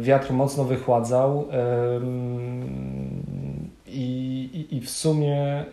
Wiatr 0.00 0.32
mocno 0.32 0.64
wychładzał 0.64 1.48
i, 3.86 4.66
i 4.70 4.80
w 4.80 4.90
sumie 4.90 5.64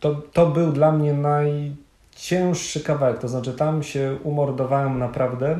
to, 0.00 0.14
to 0.32 0.46
był 0.46 0.72
dla 0.72 0.92
mnie 0.92 1.12
najcięższy 1.12 2.80
kawałek. 2.80 3.18
To 3.18 3.28
znaczy, 3.28 3.52
tam 3.52 3.82
się 3.82 4.18
umordowałem 4.22 4.98
naprawdę 4.98 5.58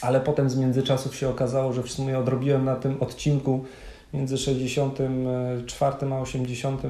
ale 0.00 0.20
potem 0.20 0.50
z 0.50 0.56
międzyczasów 0.56 1.16
się 1.16 1.28
okazało, 1.28 1.72
że 1.72 1.82
w 1.82 1.90
sumie 1.90 2.18
odrobiłem 2.18 2.64
na 2.64 2.76
tym 2.76 3.02
odcinku 3.02 3.64
między 4.14 4.38
64 4.38 5.96
a 6.12 6.20
80 6.20 6.82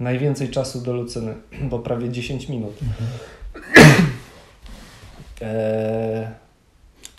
najwięcej 0.00 0.48
czasu 0.48 0.80
do 0.80 0.92
Lucyny, 0.92 1.34
bo 1.62 1.78
prawie 1.78 2.10
10 2.10 2.48
minut. 2.48 2.74
Mhm. 2.82 3.10
e 5.42 6.41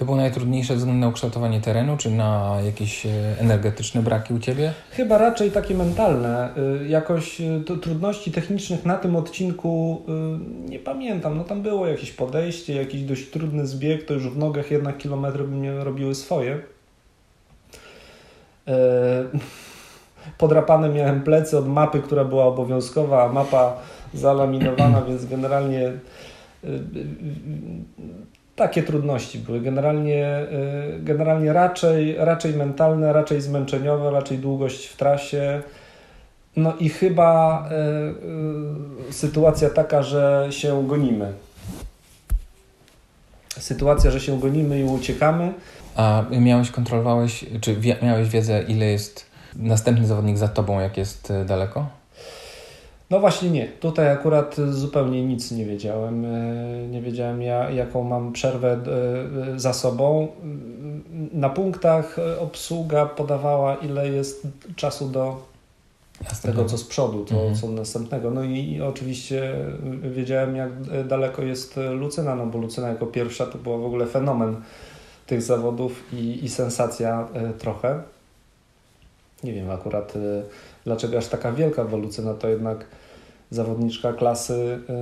to 0.04 0.06
było 0.06 0.18
najtrudniejsze 0.18 0.74
ze 0.74 0.78
względu 0.78 1.02
na 1.02 1.08
ukształtowanie 1.08 1.62
terenu, 1.62 1.98
czy 1.98 2.12
na 2.12 2.58
jakieś 2.66 3.06
e, 3.06 3.10
energetyczne 3.40 4.02
braki 4.02 4.34
u 4.34 4.40
Ciebie? 4.40 4.74
Chyba 4.92 5.18
raczej 5.18 5.52
takie 5.52 5.76
mentalne. 5.76 6.50
Y, 6.82 6.88
jakoś 6.88 7.42
y, 7.42 7.64
trudności 7.82 8.32
technicznych 8.32 8.86
na 8.86 8.98
tym 8.98 9.16
odcinku 9.16 10.02
y, 10.68 10.70
nie 10.70 10.80
pamiętam. 10.80 11.38
No 11.38 11.44
tam 11.44 11.62
było 11.62 11.88
jakieś 11.88 12.12
podejście, 12.12 12.76
jakiś 12.76 13.02
dość 13.02 13.30
trudny 13.30 13.68
zbieg, 13.68 14.06
to 14.06 14.14
już 14.14 14.30
w 14.30 14.38
nogach 14.38 14.72
jednak 14.72 14.98
kilometry 14.98 15.44
by 15.44 15.56
mnie 15.56 15.84
robiły 15.84 16.16
swoje. 16.16 16.60
Podrapane 20.38 20.90
miałem 20.90 21.24
plecy 21.24 21.58
od 21.58 21.68
mapy, 21.68 22.00
która 22.00 22.26
była 22.26 22.46
obowiązkowa, 22.46 23.24
a 23.24 23.34
mapa 23.34 23.78
zalaminowana, 24.14 25.02
więc 25.08 25.26
generalnie 25.26 25.92
takie 28.56 28.84
trudności 28.84 29.40
były. 29.40 29.62
Generalnie, 29.62 30.40
y, 30.98 31.00
generalnie 31.00 31.54
raczej, 31.54 32.16
raczej 32.18 32.54
mentalne, 32.54 33.14
raczej 33.14 33.42
zmęczeniowe, 33.42 34.12
raczej 34.12 34.38
długość 34.38 34.88
w 34.88 34.98
trasie. 34.98 35.62
No 36.56 36.74
i 36.80 36.90
chyba 36.90 37.64
y, 37.72 39.10
y, 39.10 39.14
sytuacja 39.14 39.70
taka, 39.70 40.04
że 40.04 40.48
się 40.50 40.88
gonimy. 40.88 41.34
sytuacja, 43.60 44.12
że 44.12 44.20
się 44.20 44.40
gonimy 44.40 44.80
i 44.80 44.84
uciekamy. 44.84 45.54
A 45.96 46.24
miałeś, 46.32 46.72
kontrolowałeś, 46.72 47.46
czy 47.62 47.76
miałeś 48.02 48.30
wiedzę, 48.30 48.64
ile 48.64 48.86
jest 48.86 49.26
następny 49.56 50.08
zawodnik 50.08 50.38
za 50.38 50.48
tobą, 50.48 50.80
jak 50.80 50.98
jest 50.98 51.34
daleko? 51.46 51.88
No 53.10 53.20
właśnie 53.20 53.50
nie. 53.50 53.68
Tutaj 53.68 54.12
akurat 54.12 54.56
zupełnie 54.70 55.26
nic 55.26 55.52
nie 55.52 55.66
wiedziałem. 55.66 56.26
E, 56.26 56.88
nie 56.88 57.02
wiedziałem, 57.02 57.42
ja, 57.42 57.70
jaką 57.70 58.04
mam 58.04 58.34
przerwę 58.34 58.72
e, 59.54 59.60
za 59.60 59.74
sobą. 59.74 60.28
Na 61.34 61.50
punktach 61.50 62.16
obsługa 62.40 63.06
podawała, 63.06 63.76
ile 63.76 64.10
jest 64.10 64.48
czasu 64.76 65.10
do 65.10 65.54
tego, 66.42 66.66
co 66.66 66.78
z 66.78 66.84
przodu, 66.84 67.26
to 67.26 67.36
mhm. 67.36 67.56
co 67.56 67.68
następnego. 67.68 68.32
No 68.32 68.44
i, 68.44 68.72
i, 68.72 68.82
oczywiście 68.82 69.56
wiedziałem, 70.02 70.56
jak 70.56 70.72
daleko 71.08 71.42
jest 71.42 71.80
Lucyna, 71.92 72.36
no 72.36 72.46
bo 72.46 72.60
Lucyna 72.60 72.88
jako 72.88 73.06
pierwsza 73.06 73.46
to 73.46 73.58
była 73.58 73.78
w 73.78 73.86
ogóle 73.86 74.06
fenomen 74.06 74.56
tych 75.28 75.42
zawodów 75.42 76.04
i, 76.14 76.46
i 76.46 76.50
sensacja 76.50 77.28
trochę. 77.60 78.02
Nie 79.44 79.54
wiem 79.54 79.70
akurat 79.72 80.14
dlaczego 80.86 81.18
aż 81.18 81.28
taka 81.28 81.52
wielka, 81.52 81.86
bo 81.86 81.98
Lucyna 81.98 82.34
to 82.34 82.50
jednak 82.50 82.86
zawodniczka 83.52 84.14
klasy, 84.14 84.54
y, 84.54 84.94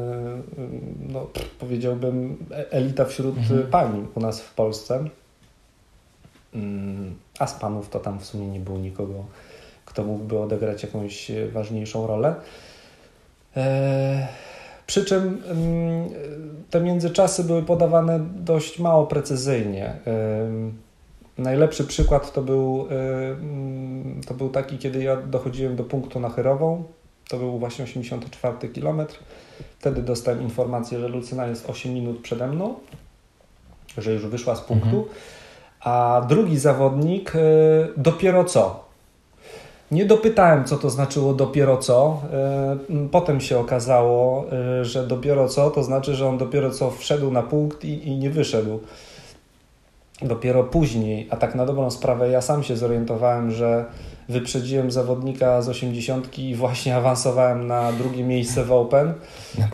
y, 0.61 0.69
no, 1.09 1.27
powiedziałbym, 1.59 2.37
e, 2.51 2.71
elita 2.71 3.05
wśród 3.05 3.37
mhm. 3.37 3.67
pani 3.67 4.05
u 4.15 4.19
nas 4.19 4.41
w 4.41 4.53
Polsce. 4.53 5.05
Mm, 6.53 7.15
a 7.39 7.47
z 7.47 7.53
panów 7.53 7.89
to 7.89 7.99
tam 7.99 8.19
w 8.19 8.25
sumie 8.25 8.47
nie 8.47 8.59
było 8.59 8.77
nikogo, 8.77 9.25
kto 9.85 10.03
mógłby 10.03 10.39
odegrać 10.39 10.83
jakąś 10.83 11.31
ważniejszą 11.53 12.07
rolę. 12.07 12.35
E, 13.57 14.27
przy 14.87 15.05
czym 15.05 15.43
mm, 15.49 16.09
te 16.69 16.81
międzyczasy 16.81 17.43
były 17.43 17.63
podawane 17.63 18.19
dość 18.35 18.79
mało 18.79 19.07
precyzyjnie. 19.07 19.95
Najlepszy 21.41 21.83
przykład 21.83 22.33
to 22.33 22.41
był, 22.41 22.87
mm, 22.89 24.21
to 24.27 24.33
był 24.33 24.49
taki, 24.49 24.77
kiedy 24.77 25.03
ja 25.03 25.15
dochodziłem 25.15 25.75
do 25.75 25.83
punktu 25.83 26.19
na 26.19 26.29
Chyrową, 26.29 26.83
to 27.29 27.37
był 27.37 27.59
właśnie 27.59 27.85
84 27.85 28.69
km. 28.69 29.01
Wtedy 29.79 30.01
dostałem 30.01 30.41
informację, 30.41 30.99
że 30.99 31.07
Lucyna 31.07 31.47
jest 31.47 31.69
8 31.69 31.93
minut 31.93 32.21
przede 32.21 32.47
mną, 32.47 32.75
że 33.97 34.13
już 34.13 34.25
wyszła 34.25 34.55
z 34.55 34.61
punktu. 34.61 34.97
Mhm. 34.97 35.05
A 35.79 36.25
drugi 36.29 36.59
zawodnik 36.59 37.35
y, 37.35 37.39
dopiero 37.97 38.43
co. 38.43 38.83
Nie 39.91 40.05
dopytałem, 40.05 40.65
co 40.65 40.77
to 40.77 40.89
znaczyło 40.89 41.33
dopiero 41.33 41.77
co. 41.77 42.21
Y, 42.89 43.09
potem 43.09 43.41
się 43.41 43.59
okazało, 43.59 44.45
y, 44.81 44.85
że 44.85 45.07
dopiero 45.07 45.47
co 45.47 45.69
to 45.69 45.83
znaczy, 45.83 46.15
że 46.15 46.27
on 46.27 46.37
dopiero 46.37 46.71
co 46.71 46.91
wszedł 46.91 47.31
na 47.31 47.43
punkt 47.43 47.85
i, 47.85 48.07
i 48.07 48.17
nie 48.17 48.29
wyszedł. 48.29 48.79
Dopiero 50.21 50.63
później, 50.63 51.27
a 51.29 51.37
tak 51.37 51.55
na 51.55 51.65
dobrą 51.65 51.91
sprawę, 51.91 52.29
ja 52.29 52.41
sam 52.41 52.63
się 52.63 52.77
zorientowałem, 52.77 53.51
że 53.51 53.85
wyprzedziłem 54.29 54.91
zawodnika 54.91 55.61
z 55.61 55.69
80 55.69 56.39
i 56.39 56.55
właśnie 56.55 56.95
awansowałem 57.01 57.67
na 57.67 57.91
drugie 57.91 58.23
miejsce 58.23 58.63
w 58.63 58.71
Open. 58.71 59.13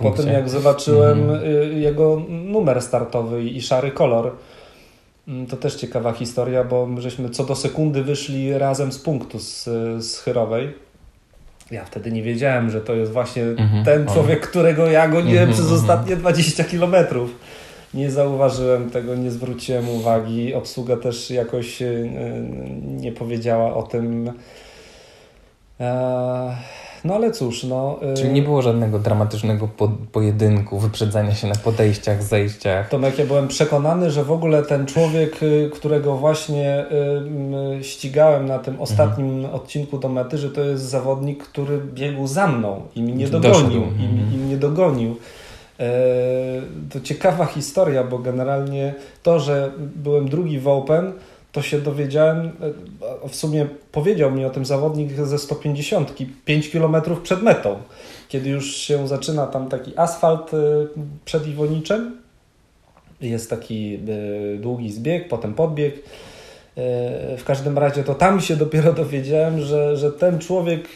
Potem 0.02 0.28
jak 0.28 0.50
zobaczyłem 0.50 1.30
mm. 1.30 1.82
jego 1.82 2.22
numer 2.30 2.82
startowy 2.82 3.44
i 3.44 3.62
szary 3.62 3.92
kolor, 3.92 4.32
mm, 5.28 5.48
to 5.48 5.58
też 5.58 5.76
ciekawa 5.76 6.14
historia, 6.14 6.64
bo 6.64 6.88
żeśmy 6.98 7.30
co 7.30 7.44
do 7.44 7.56
sekundy 7.56 8.04
wyszli 8.04 8.58
razem 8.58 8.92
z 8.92 9.00
punktu 9.00 9.40
z, 9.40 9.64
z 10.06 10.20
Chyrowej. 10.20 10.74
Ja 11.72 11.86
wtedy 11.86 12.12
nie 12.12 12.24
wiedziałem, 12.24 12.70
że 12.70 12.82
to 12.82 12.94
jest 12.94 13.12
właśnie 13.12 13.44
mm 13.44 13.58
-hmm. 13.58 13.86
ten 13.86 14.08
człowiek, 14.08 14.48
którego 14.48 14.86
ja 14.86 15.08
goniłem 15.08 15.44
mm 15.44 15.50
-hmm. 15.50 15.58
przez 15.58 15.72
ostatnie 15.72 16.16
20 16.16 16.64
kilometrów 16.64 17.30
nie 17.94 18.12
zauważyłem 18.12 18.90
tego, 18.90 19.16
nie 19.16 19.32
zwróciłem 19.32 19.90
uwagi. 19.90 20.54
Obsługa 20.54 20.98
też 20.98 21.32
jakoś 21.32 21.82
e, 21.82 21.88
nie 22.84 23.12
powiedziała 23.12 23.74
o 23.74 23.84
tym. 23.84 24.32
E, 25.80 26.58
no 27.04 27.16
ale 27.16 27.32
cóż, 27.32 27.64
no. 27.64 28.00
E, 28.02 28.14
Czyli 28.14 28.30
nie 28.30 28.42
było 28.42 28.62
żadnego 28.62 29.00
dramatycznego 29.00 29.68
po 29.68 29.92
pojedynku, 30.12 30.80
wyprzedzania 30.80 31.36
się 31.36 31.48
na 31.48 31.56
podejściach, 31.56 32.24
zejściach. 32.24 32.90
Tomek, 32.90 33.20
ja 33.20 33.26
byłem 33.26 33.48
przekonany, 33.48 34.12
że 34.12 34.24
w 34.24 34.32
ogóle 34.32 34.64
ten 34.64 34.86
człowiek, 34.86 35.40
którego 35.74 36.18
właśnie 36.18 36.86
ścigałem 37.82 38.46
na 38.46 38.60
tym 38.60 38.82
ostatnim 38.82 39.36
mhm. 39.36 39.56
odcinku 39.56 39.98
do 39.98 40.10
mety, 40.10 40.38
że 40.38 40.50
to 40.50 40.62
jest 40.62 40.84
zawodnik, 40.84 41.44
który 41.44 41.78
biegł 41.78 42.28
za 42.28 42.48
mną 42.48 42.82
i 42.96 43.04
mnie 43.04 43.28
dogonił. 43.28 43.82
I, 43.82 44.06
mhm. 44.06 44.34
I 44.34 44.38
mnie 44.38 44.58
dogonił. 44.58 45.16
E, 45.80 46.62
to 46.90 47.02
ciekawa 47.02 47.46
historia, 47.46 48.04
bo 48.04 48.20
generalnie 48.20 48.94
to, 49.24 49.40
że 49.40 49.72
byłem 49.96 50.30
drugi 50.30 50.60
w 50.60 50.68
Open, 50.68 51.14
to 51.52 51.62
się 51.62 51.82
dowiedziałem, 51.82 52.52
e, 53.26 53.30
w 53.30 53.36
sumie 53.36 53.68
powiedział 53.92 54.32
mi 54.32 54.46
o 54.46 54.50
tym 54.50 54.66
zawodnik 54.66 55.12
ze 55.12 55.40
150, 55.40 56.14
5 56.46 56.70
km 56.70 56.96
przed 57.24 57.42
metą, 57.42 57.76
kiedy 58.30 58.50
już 58.50 58.76
się 58.76 59.08
zaczyna 59.08 59.48
tam 59.48 59.70
taki 59.70 59.98
asfalt 59.98 60.54
e, 60.54 60.58
przed 61.26 61.48
Iwoniczem. 61.48 62.18
Jest 63.22 63.50
taki 63.50 64.00
długi 64.60 64.92
zbieg, 64.92 65.28
potem 65.28 65.54
podbieg. 65.54 65.96
W 67.38 67.44
każdym 67.46 67.78
razie 67.78 68.04
to 68.04 68.16
tam 68.16 68.42
się 68.42 68.56
dopiero 68.56 68.94
dowiedziałem, 68.94 69.62
że, 69.62 69.98
że 69.98 70.12
ten 70.12 70.40
człowiek 70.40 70.88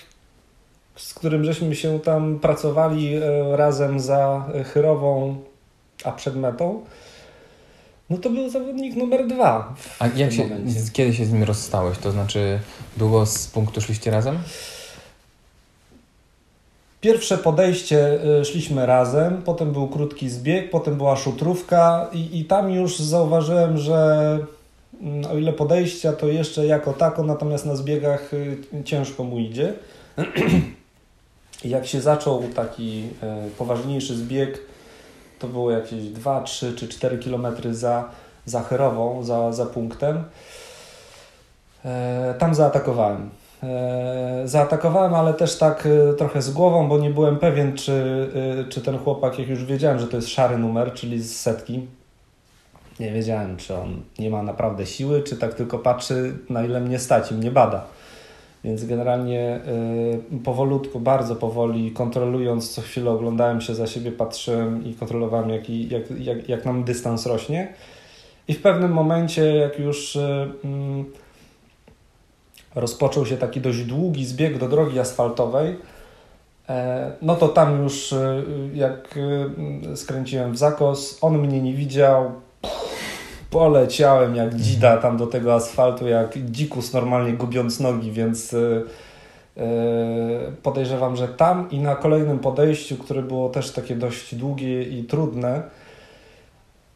z 1.02 1.14
którym 1.14 1.44
żeśmy 1.44 1.76
się 1.76 2.00
tam 2.00 2.40
pracowali 2.40 3.16
e, 3.16 3.22
razem 3.58 4.00
za 4.00 4.46
Chyrową, 4.74 5.36
a 6.04 6.12
przed 6.12 6.36
metą, 6.36 6.82
no 8.10 8.18
to 8.18 8.30
był 8.30 8.50
zawodnik 8.50 8.96
numer 8.96 9.28
dwa. 9.28 9.76
A 10.00 10.08
jak 10.08 10.32
się, 10.34 10.50
kiedy 10.94 11.14
się 11.14 11.26
z 11.26 11.34
nim 11.34 11.44
rozstałeś? 11.44 11.98
To 11.98 12.12
znaczy, 12.12 12.60
było 12.98 13.26
z 13.26 13.48
punktu 13.48 13.82
szliście 13.82 14.12
razem? 14.12 14.40
Pierwsze 17.02 17.38
podejście 17.38 18.20
e, 18.40 18.46
szliśmy 18.46 18.86
razem, 18.86 19.42
potem 19.46 19.72
był 19.72 19.88
krótki 19.88 20.30
zbieg, 20.30 20.70
potem 20.70 20.96
była 20.96 21.16
szutrówka 21.16 22.10
i, 22.14 22.40
i 22.40 22.46
tam 22.46 22.72
już 22.72 23.00
zauważyłem, 23.00 23.78
że 23.78 24.40
mm, 25.02 25.32
o 25.32 25.38
ile 25.38 25.54
podejścia 25.54 26.14
to 26.14 26.28
jeszcze 26.28 26.66
jako 26.66 26.94
tako, 26.94 27.24
natomiast 27.24 27.66
na 27.66 27.76
zbiegach 27.76 28.32
e, 28.34 28.84
ciężko 28.84 29.24
mu 29.24 29.40
idzie. 29.40 29.74
jak 31.64 31.88
się 31.88 32.02
zaczął 32.02 32.44
taki 32.56 33.10
e, 33.24 33.48
poważniejszy 33.58 34.16
zbieg, 34.16 34.60
to 35.40 35.48
było 35.48 35.72
jakieś 35.72 36.04
2, 36.04 36.42
3 36.42 36.74
czy 36.74 36.88
4 36.88 37.18
km 37.18 37.48
za, 37.72 38.10
za 38.46 38.62
Herową, 38.62 39.24
za, 39.24 39.54
za 39.54 39.66
punktem. 39.66 40.24
E, 41.86 42.36
tam 42.40 42.56
zaatakowałem. 42.56 43.30
E, 43.64 44.42
zaatakowałem, 44.46 45.14
ale 45.14 45.34
też 45.34 45.58
tak 45.58 45.88
trochę 46.18 46.42
z 46.42 46.52
głową, 46.52 46.90
bo 46.90 46.98
nie 46.98 47.10
byłem 47.10 47.40
pewien, 47.40 47.78
czy, 47.78 48.30
czy 48.70 48.82
ten 48.82 48.98
chłopak, 48.98 49.40
jak 49.40 49.48
już 49.48 49.66
wiedziałem, 49.66 50.00
że 50.00 50.08
to 50.08 50.16
jest 50.16 50.30
szary 50.30 50.58
numer, 50.58 50.94
czyli 50.94 51.22
z 51.22 51.40
setki, 51.40 51.88
nie 53.00 53.12
wiedziałem, 53.12 53.58
czy 53.58 53.76
on 53.76 54.02
nie 54.20 54.30
ma 54.30 54.44
naprawdę 54.44 54.86
siły, 54.86 55.24
czy 55.24 55.38
tak 55.38 55.54
tylko 55.54 55.80
patrzy, 55.80 56.38
na 56.50 56.64
ile 56.64 56.80
mnie 56.80 57.00
stać 57.00 57.32
i 57.32 57.36
mnie 57.36 57.52
bada. 57.52 57.86
Więc 58.64 58.86
generalnie 58.86 59.60
y, 60.34 60.44
powolutku, 60.44 61.00
bardzo 61.00 61.36
powoli, 61.36 61.92
kontrolując 61.92 62.70
co 62.70 62.82
chwilę, 62.82 63.12
oglądałem 63.12 63.62
się 63.62 63.76
za 63.76 63.88
siebie, 63.88 64.12
patrzyłem 64.12 64.86
i 64.86 64.94
kontrolowałem, 64.94 65.50
jak, 65.50 65.70
jak, 65.70 66.12
jak, 66.20 66.50
jak 66.50 66.66
nam 66.66 66.84
dystans 66.84 67.26
rośnie. 67.26 67.74
I 68.48 68.54
w 68.54 68.62
pewnym 68.62 68.92
momencie, 68.92 69.56
jak 69.56 69.80
już 69.80 70.16
y, 70.16 70.52
mm, 70.64 71.06
rozpoczął 72.76 73.26
się 73.26 73.38
taki 73.38 73.62
dość 73.62 73.84
długi 73.84 74.26
zbieg 74.26 74.58
do 74.58 74.70
drogi 74.70 75.00
asfaltowej, 75.00 75.78
e, 76.70 77.12
no 77.22 77.36
to 77.36 77.48
tam 77.48 77.84
już 77.84 78.14
jak 78.74 79.20
skręciłem 79.96 80.52
w 80.54 80.58
zakos, 80.58 81.18
on 81.22 81.38
mnie 81.38 81.62
nie 81.62 81.74
widział, 81.74 82.32
poleciałem 83.52 84.36
jak 84.36 84.56
dzida 84.56 84.98
tam 84.98 85.18
do 85.18 85.28
tego 85.28 85.56
asfaltu, 85.56 86.08
jak 86.08 86.38
dzikus 86.38 86.94
normalnie 86.94 87.34
gubiąc 87.34 87.80
nogi, 87.80 88.12
więc 88.12 88.52
yy, 88.52 88.88
podejrzewam, 90.64 91.16
że 91.16 91.28
tam 91.28 91.70
i 91.72 91.80
na 91.80 91.96
kolejnym 91.96 92.40
podejściu, 92.40 92.98
które 92.98 93.22
było 93.22 93.50
też 93.50 93.72
takie 93.72 93.96
dość 93.96 94.36
długie 94.36 94.84
i 94.84 95.04
trudne, 95.04 95.64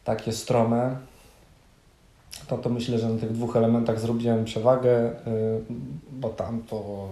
takie 0.04 0.32
strome, 0.32 0.96
to, 2.48 2.58
to 2.58 2.70
myślę, 2.70 2.98
że 2.98 3.08
na 3.08 3.20
tych 3.20 3.32
dwóch 3.32 3.56
elementach 3.56 4.00
zrobiłem 4.00 4.44
przewagę, 4.44 4.90
yy, 4.90 5.12
bo 6.10 6.28
tam 6.28 6.62
to 6.70 7.08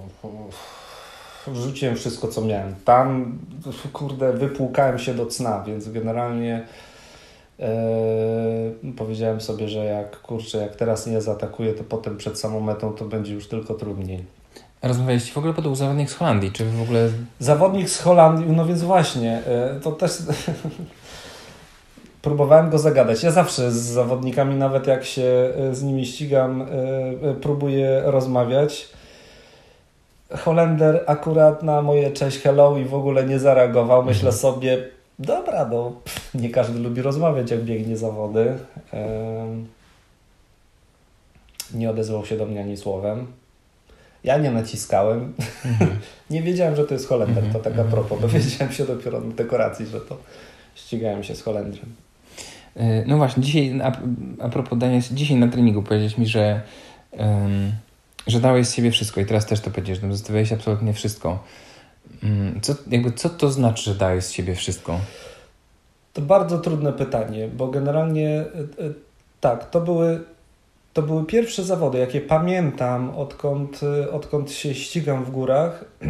wrzuciłem 1.47 1.97
wszystko, 1.97 2.29
co 2.29 2.41
miałem. 2.41 2.75
Tam, 2.85 3.39
kurde, 3.93 4.33
wypłukałem 4.33 4.99
się 4.99 5.15
do 5.15 5.27
cna, 5.27 5.63
więc 5.67 5.89
generalnie 5.89 6.67
Yy, 7.59 8.93
powiedziałem 8.93 9.41
sobie, 9.41 9.69
że 9.69 9.85
jak 9.85 10.21
kurczę, 10.21 10.59
jak 10.59 10.77
teraz 10.77 11.07
nie 11.07 11.21
zaatakuję, 11.21 11.75
to 11.75 11.85
potem 11.85 12.17
przed 12.17 12.39
samą 12.39 12.61
metą 12.61 12.93
to 12.93 13.05
będzie 13.05 13.35
już 13.35 13.49
tylko 13.49 13.75
trudniej. 13.75 14.25
Rozmawialiście 14.83 15.33
w 15.33 15.39
ogóle 15.39 15.55
podał 15.55 15.75
zawodnik 15.75 16.11
z 16.11 16.15
Holandii, 16.15 16.53
czy 16.53 16.65
w 16.65 16.83
ogóle... 16.83 17.09
Zawodnik 17.39 17.89
z 17.89 18.01
Holandii, 18.01 18.47
no 18.57 18.67
więc 18.67 18.83
właśnie, 18.83 19.43
yy, 19.75 19.81
to 19.81 19.93
też... 19.93 20.13
próbowałem 22.23 22.71
go 22.71 22.79
zagadać. 22.79 23.23
Ja 23.23 23.31
zawsze 23.31 23.73
z 23.73 23.77
zawodnikami, 23.77 24.55
nawet 24.55 24.87
jak 24.87 25.05
się 25.05 25.53
z 25.73 25.83
nimi 25.83 26.07
ścigam, 26.07 26.67
próbuję 27.41 28.03
rozmawiać. 28.05 28.89
Holender 30.31 31.05
akurat 31.07 31.63
na 31.63 31.83
moje 31.83 32.11
cześć 32.11 32.39
hello 32.39 32.77
i 32.77 32.85
w 32.85 32.95
ogóle 32.95 33.25
nie 33.25 33.39
zareagował. 33.39 34.05
Myślę 34.05 34.29
mhm. 34.29 34.41
sobie, 34.41 34.85
dobra, 35.19 35.69
no 35.69 36.01
nie 36.35 36.51
każdy 36.51 36.79
lubi 36.79 37.03
rozmawiać 37.03 37.51
jak 37.51 37.65
biegnie 37.65 37.97
zawody. 37.97 38.59
Nie 41.75 41.91
odezwał 41.91 42.27
się 42.27 42.37
do 42.37 42.47
mnie 42.47 42.61
ani 42.61 42.77
słowem. 42.77 43.27
Ja 44.25 44.39
nie 44.39 44.51
naciskałem. 44.51 45.33
Mhm. 45.65 45.91
nie 46.31 46.43
wiedziałem, 46.43 46.77
że 46.77 46.85
to 46.85 46.95
jest 46.95 47.09
Holender. 47.09 47.45
To 47.53 47.59
tak 47.59 47.79
a 47.79 47.85
propos. 47.85 48.21
Dowiedziałem 48.21 48.75
się 48.75 48.85
dopiero 48.85 49.21
na 49.21 49.35
dekoracji, 49.35 49.87
że 49.87 50.01
to 50.01 50.17
ścigałem 50.75 51.25
się 51.25 51.35
z 51.35 51.43
Holendrem. 51.43 51.95
E, 52.77 53.05
no 53.07 53.17
właśnie, 53.17 53.43
dzisiaj, 53.43 53.81
a, 53.83 53.93
a 54.41 54.49
propos 54.49 54.79
dania, 54.79 55.01
dzisiaj 55.11 55.37
na 55.37 55.49
treningu 55.49 55.83
powiedziałeś 55.83 56.19
mi, 56.19 56.27
że, 56.27 56.61
um, 57.13 57.73
że 58.27 58.41
dałeś 58.41 58.67
z 58.67 58.75
siebie 58.75 58.91
wszystko 58.91 59.21
i 59.21 59.27
teraz 59.27 59.47
też 59.47 59.61
to 59.61 59.71
powiedziesz, 59.71 60.01
że 60.01 60.13
zostawiałeś 60.13 60.53
absolutnie 60.53 60.93
wszystko. 60.93 61.45
Um, 62.25 62.61
co, 62.63 62.75
jakby, 62.91 63.13
co 63.13 63.31
to 63.31 63.51
znaczy, 63.51 63.85
że 63.85 63.95
dałeś 63.95 64.25
z 64.25 64.31
siebie 64.31 64.55
wszystko? 64.55 65.01
To 66.13 66.23
bardzo 66.23 66.59
trudne 66.59 66.93
pytanie, 66.93 67.49
bo 67.49 67.69
generalnie 67.69 68.29
e, 68.29 68.45
e, 68.85 68.93
tak, 69.41 69.71
to 69.71 69.81
były, 69.81 70.21
to 70.93 71.03
były 71.03 71.25
pierwsze 71.25 71.65
zawody, 71.65 71.99
jakie 71.99 72.21
pamiętam, 72.21 73.11
odkąd, 73.11 73.81
odkąd 74.13 74.53
się 74.53 74.75
ścigam 74.75 75.25
w 75.25 75.31
górach, 75.31 75.85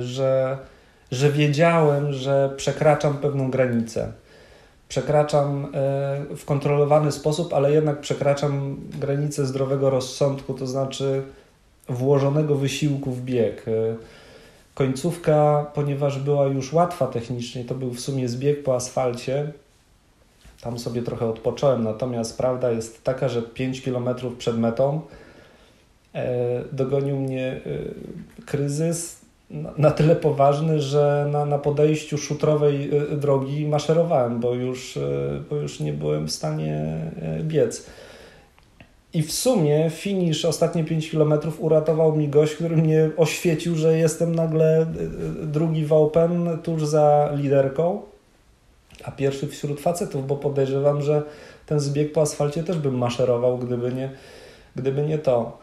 że 0.00 0.58
że 1.10 1.32
wiedziałem, 1.32 2.12
że 2.12 2.50
przekraczam 2.56 3.18
pewną 3.18 3.50
granicę. 3.50 4.12
Przekraczam 4.88 5.64
e, 5.64 5.68
w 6.36 6.44
kontrolowany 6.44 7.12
sposób, 7.12 7.54
ale 7.54 7.72
jednak 7.72 8.00
przekraczam 8.00 8.76
granicę 9.00 9.46
zdrowego 9.46 9.90
rozsądku, 9.90 10.54
to 10.54 10.66
znaczy 10.66 11.22
włożonego 11.90 12.54
wysiłku 12.54 13.12
w 13.12 13.22
bieg. 13.22 13.68
E, 13.68 13.96
końcówka, 14.74 15.66
ponieważ 15.74 16.18
była 16.18 16.46
już 16.46 16.72
łatwa 16.72 17.06
technicznie, 17.06 17.64
to 17.64 17.74
był 17.74 17.90
w 17.90 18.00
sumie 18.00 18.28
zbieg 18.28 18.62
po 18.62 18.74
asfalcie. 18.74 19.52
Tam 20.60 20.78
sobie 20.78 21.02
trochę 21.02 21.26
odpocząłem, 21.26 21.84
natomiast 21.84 22.38
prawda 22.38 22.70
jest 22.70 23.04
taka, 23.04 23.28
że 23.28 23.42
5 23.42 23.82
km 23.82 24.08
przed 24.38 24.58
metą 24.58 25.00
e, 26.14 26.64
dogonił 26.72 27.16
mnie 27.16 27.60
kryzys, 28.46 29.20
na 29.78 29.90
tyle 29.90 30.16
poważny, 30.16 30.80
że 30.80 31.28
na, 31.32 31.44
na 31.44 31.58
podejściu 31.58 32.18
szutrowej 32.18 32.90
drogi 33.16 33.66
maszerowałem, 33.66 34.40
bo 34.40 34.54
już, 34.54 34.98
bo 35.50 35.56
już 35.56 35.80
nie 35.80 35.92
byłem 35.92 36.26
w 36.26 36.32
stanie 36.32 37.00
biec. 37.42 37.86
I 39.14 39.22
w 39.22 39.32
sumie 39.32 39.90
finisz 39.90 40.44
ostatnie 40.44 40.84
5 40.84 41.10
km 41.10 41.34
uratował 41.58 42.16
mi 42.16 42.28
gość, 42.28 42.54
który 42.54 42.76
mnie 42.76 43.10
oświecił, 43.16 43.76
że 43.76 43.98
jestem 43.98 44.34
nagle 44.34 44.86
drugi 45.42 45.84
w 45.84 45.92
Open 45.92 46.58
tuż 46.62 46.86
za 46.86 47.30
liderką, 47.36 48.02
a 49.04 49.10
pierwszy 49.10 49.48
wśród 49.48 49.80
facetów, 49.80 50.26
bo 50.26 50.36
podejrzewam, 50.36 51.02
że 51.02 51.22
ten 51.66 51.80
zbieg 51.80 52.12
po 52.12 52.20
asfalcie 52.20 52.64
też 52.64 52.78
bym 52.78 52.98
maszerował, 52.98 53.58
gdyby 53.58 53.92
nie, 53.92 54.10
gdyby 54.76 55.02
nie 55.02 55.18
to. 55.18 55.58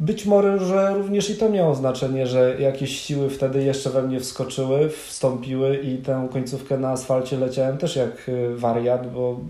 Być 0.00 0.26
może 0.26 0.94
również 0.94 1.30
i 1.30 1.36
to 1.36 1.48
miało 1.48 1.74
znaczenie, 1.74 2.26
że 2.26 2.56
jakieś 2.60 3.00
siły 3.00 3.30
wtedy 3.30 3.64
jeszcze 3.64 3.90
we 3.90 4.02
mnie 4.02 4.20
wskoczyły, 4.20 4.88
wstąpiły 4.88 5.76
i 5.76 5.98
tę 5.98 6.28
końcówkę 6.32 6.78
na 6.78 6.90
asfalcie 6.90 7.38
leciałem 7.38 7.78
też 7.78 7.96
jak 7.96 8.28
y, 8.28 8.56
wariat, 8.56 9.12
bo 9.12 9.40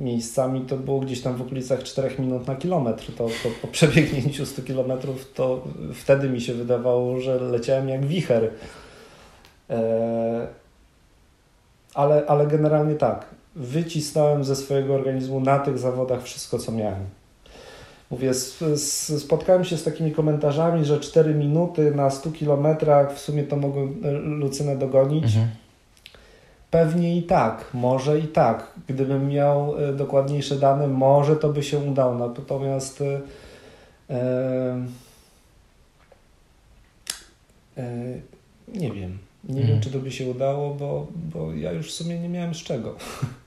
miejscami 0.00 0.60
to 0.60 0.76
było 0.76 1.00
gdzieś 1.00 1.20
tam 1.20 1.36
w 1.36 1.42
okolicach 1.42 1.82
4 1.82 2.14
minut 2.18 2.46
na 2.46 2.56
kilometr. 2.56 3.04
To, 3.06 3.26
to 3.42 3.48
po 3.62 3.68
przebiegnięciu 3.68 4.46
100 4.46 4.62
kilometrów 4.62 5.32
to 5.32 5.64
wtedy 5.94 6.28
mi 6.28 6.40
się 6.40 6.54
wydawało, 6.54 7.20
że 7.20 7.40
leciałem 7.40 7.88
jak 7.88 8.06
wicher. 8.06 8.50
E, 9.70 10.46
ale, 11.94 12.26
ale 12.26 12.46
generalnie 12.46 12.94
tak, 12.94 13.26
wycisnąłem 13.56 14.44
ze 14.44 14.56
swojego 14.56 14.94
organizmu 14.94 15.40
na 15.40 15.58
tych 15.58 15.78
zawodach 15.78 16.22
wszystko, 16.22 16.58
co 16.58 16.72
miałem. 16.72 17.04
Mówię, 18.10 18.34
spotkałem 19.18 19.64
się 19.64 19.76
z 19.76 19.84
takimi 19.84 20.12
komentarzami, 20.12 20.84
że 20.84 21.00
4 21.00 21.34
minuty 21.34 21.94
na 21.94 22.10
100 22.10 22.30
kilometrach 22.30 23.14
w 23.14 23.18
sumie 23.18 23.44
to 23.44 23.56
mogą 23.56 23.94
e, 24.04 24.10
Lucynę 24.10 24.76
dogonić. 24.76 25.24
Mhm. 25.24 25.48
Pewnie 26.70 27.16
i 27.16 27.22
tak, 27.22 27.70
może 27.74 28.18
i 28.18 28.28
tak. 28.28 28.72
Gdybym 28.86 29.28
miał 29.28 29.78
e, 29.78 29.92
dokładniejsze 29.92 30.56
dane, 30.56 30.88
może 30.88 31.36
to 31.36 31.48
by 31.48 31.62
się 31.62 31.78
udało. 31.78 32.14
Natomiast 32.14 33.00
e, 33.00 33.20
e, 37.76 38.20
nie 38.68 38.90
wiem. 38.92 39.18
Nie 39.44 39.60
mhm. 39.60 39.68
wiem, 39.68 39.80
czy 39.80 39.90
to 39.90 39.98
by 39.98 40.12
się 40.12 40.30
udało, 40.30 40.74
bo, 40.74 41.06
bo 41.14 41.54
ja 41.54 41.72
już 41.72 41.88
w 41.88 41.94
sumie 41.94 42.18
nie 42.18 42.28
miałem 42.28 42.54
z 42.54 42.58
czego. 42.58 42.94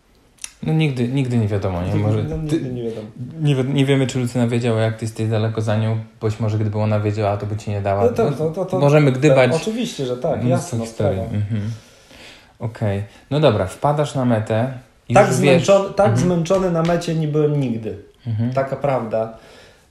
No 0.64 0.74
nigdy, 0.74 1.08
nigdy 1.08 1.38
nie 1.38 1.48
wiadomo, 1.48 1.82
nie? 1.82 1.96
Może 1.96 2.24
no, 2.24 2.38
nigdy 2.38 2.72
nie 2.74 2.84
wiadomo. 2.84 3.08
Nie, 3.42 3.64
nie 3.64 3.86
wiemy, 3.86 4.08
czy 4.08 4.20
Lucyna 4.20 4.48
wiedziała, 4.48 4.82
jak 4.82 4.98
ty 4.98 5.06
jesteś 5.06 5.30
daleko 5.30 5.62
za 5.62 5.78
nią. 5.78 5.98
Być 6.22 6.40
może 6.40 6.58
gdyby 6.58 6.80
ona 6.80 7.00
wiedziała, 7.00 7.38
to 7.38 7.46
by 7.46 7.58
ci 7.58 7.72
nie 7.72 7.82
dała. 7.82 8.04
No 8.04 8.10
to, 8.10 8.32
to, 8.32 8.52
to, 8.52 8.66
to 8.66 8.80
Możemy 8.80 9.12
gdybać. 9.12 9.52
oczywiście, 9.56 10.06
że 10.06 10.18
tak, 10.18 10.46
jasno. 10.46 10.86
historii. 10.86 11.20
Mhm. 11.20 11.62
Okej. 12.60 12.98
Okay. 12.98 13.10
No 13.32 13.40
dobra, 13.40 13.66
wpadasz 13.66 14.16
na 14.16 14.26
metę. 14.26 14.74
tak 15.14 15.34
zmęczony, 15.34 15.90
tak 15.94 16.08
mhm. 16.08 16.28
zmęczony 16.28 16.72
na 16.72 16.82
mecie 16.82 17.16
nie 17.16 17.28
byłem 17.28 17.60
nigdy. 17.60 17.98
Mhm. 18.28 18.54
Taka 18.54 18.76
prawda. 18.76 19.38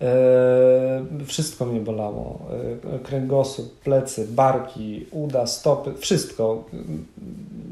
E, 0.01 1.25
wszystko 1.27 1.67
mnie 1.67 1.81
bolało. 1.81 2.47
E, 2.95 2.99
kręgosłup, 2.99 3.81
plecy, 3.81 4.27
barki, 4.31 5.07
uda, 5.11 5.47
stopy, 5.47 5.95
wszystko. 5.99 6.65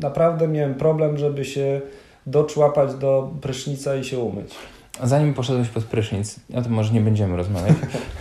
Naprawdę 0.01 0.49
miałem 0.49 0.75
problem, 0.75 1.19
żeby 1.19 1.45
się 1.45 1.81
doczłapać 2.27 2.95
do 2.95 3.31
prysznica 3.41 3.97
i 3.97 4.05
się 4.05 4.19
umyć. 4.19 4.55
Zanim 5.03 5.35
poszedłeś 5.35 5.69
pod 5.69 5.85
prysznic, 5.85 6.41
o 6.55 6.63
tym 6.63 6.73
może 6.73 6.93
nie 6.93 7.01
będziemy 7.01 7.37
rozmawiać, 7.37 7.77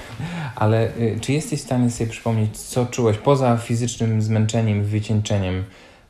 ale 0.55 0.97
y, 0.97 1.19
czy 1.21 1.33
jesteś 1.33 1.59
w 1.59 1.63
stanie 1.63 1.91
sobie 1.91 2.09
przypomnieć, 2.09 2.57
co 2.57 2.85
czułeś 2.85 3.17
poza 3.17 3.57
fizycznym 3.57 4.21
zmęczeniem, 4.21 4.83
wycieńczeniem? 4.83 5.63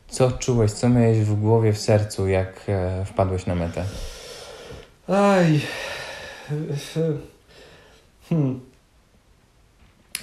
Co 0.08 0.32
czułeś, 0.32 0.72
co 0.72 0.90
miałeś 0.90 1.18
w 1.20 1.42
głowie, 1.42 1.74
w 1.74 1.78
sercu, 1.78 2.28
jak 2.28 2.64
e, 2.68 3.06
wpadłeś 3.06 3.46
na 3.46 3.56
metę? 3.56 3.86
Aj. 5.08 5.62
Hmm. 8.30 8.60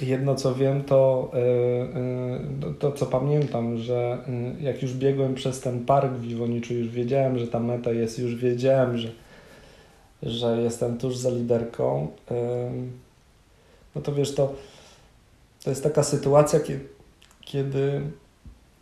Jedno 0.01 0.35
co 0.35 0.55
wiem, 0.55 0.85
to, 0.85 1.31
yy, 1.35 2.69
yy, 2.69 2.75
to 2.75 2.93
co 2.93 3.07
pamiętam, 3.07 3.79
że 3.79 4.19
yy, 4.59 4.63
jak 4.63 4.83
już 4.83 4.95
biegłem 4.95 5.35
przez 5.35 5.61
ten 5.61 5.85
park 5.85 6.13
w 6.13 6.25
Iwoniczu, 6.25 6.75
już 6.75 6.89
wiedziałem, 6.89 7.39
że 7.39 7.49
ta 7.49 7.61
meta 7.61 7.93
jest, 7.93 8.19
już 8.19 8.35
wiedziałem, 8.35 8.99
że, 8.99 9.13
że 10.23 10.63
jestem 10.63 10.99
tuż 10.99 11.17
za 11.17 11.31
liderką. 11.31 12.09
No 13.95 14.03
to 14.03 14.15
wiesz, 14.15 14.35
to, 14.35 14.55
to 15.65 15.71
jest 15.71 15.83
taka 15.83 16.03
sytuacja, 16.03 16.61
kiedy 17.41 18.01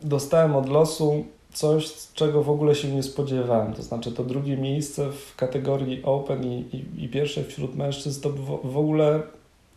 dostałem 0.02 0.56
od 0.56 0.68
losu 0.68 1.24
coś, 1.52 1.92
czego 2.14 2.42
w 2.42 2.50
ogóle 2.50 2.74
się 2.74 2.88
nie 2.88 3.02
spodziewałem. 3.02 3.72
To 3.72 3.82
znaczy 3.82 4.12
to 4.12 4.24
drugie 4.24 4.56
miejsce 4.56 5.12
w 5.12 5.36
kategorii 5.36 6.02
Open 6.02 6.44
i, 6.44 6.64
i, 6.76 7.04
i 7.04 7.08
pierwsze 7.08 7.44
wśród 7.44 7.76
mężczyzn 7.76 8.22
to 8.22 8.30
w, 8.30 8.72
w 8.72 8.78
ogóle 8.78 9.22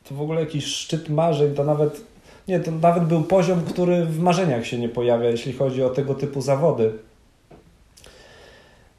to 0.09 0.15
w 0.15 0.21
ogóle 0.21 0.39
jakiś 0.39 0.65
szczyt 0.65 1.09
marzeń, 1.09 1.55
to 1.55 1.63
nawet 1.63 2.01
nie, 2.47 2.59
to 2.59 2.71
nawet 2.71 3.03
był 3.03 3.23
poziom, 3.23 3.61
który 3.61 4.05
w 4.05 4.19
marzeniach 4.19 4.65
się 4.65 4.79
nie 4.79 4.89
pojawia, 4.89 5.29
jeśli 5.29 5.53
chodzi 5.53 5.83
o 5.83 5.89
tego 5.89 6.15
typu 6.15 6.41
zawody. 6.41 6.93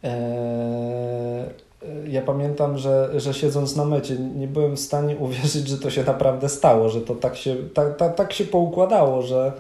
Eee, 0.03 1.65
ja 2.09 2.23
pamiętam, 2.23 2.79
że, 2.79 3.21
że 3.21 3.35
siedząc 3.35 3.77
na 3.77 3.85
mecie, 3.85 4.17
nie 4.17 4.49
byłem 4.49 4.77
w 4.77 4.81
stanie 4.81 5.17
uwierzyć, 5.27 5.69
że 5.69 5.79
to 5.79 5.91
się 5.91 6.05
naprawdę 6.05 6.49
stało, 6.49 6.89
że 6.89 7.01
to 7.01 7.15
tak 7.15 7.37
się, 7.37 7.57
tak, 7.75 7.97
tak, 7.97 8.15
tak 8.15 8.33
się 8.33 8.45
poukładało, 8.45 9.23
że, 9.23 9.53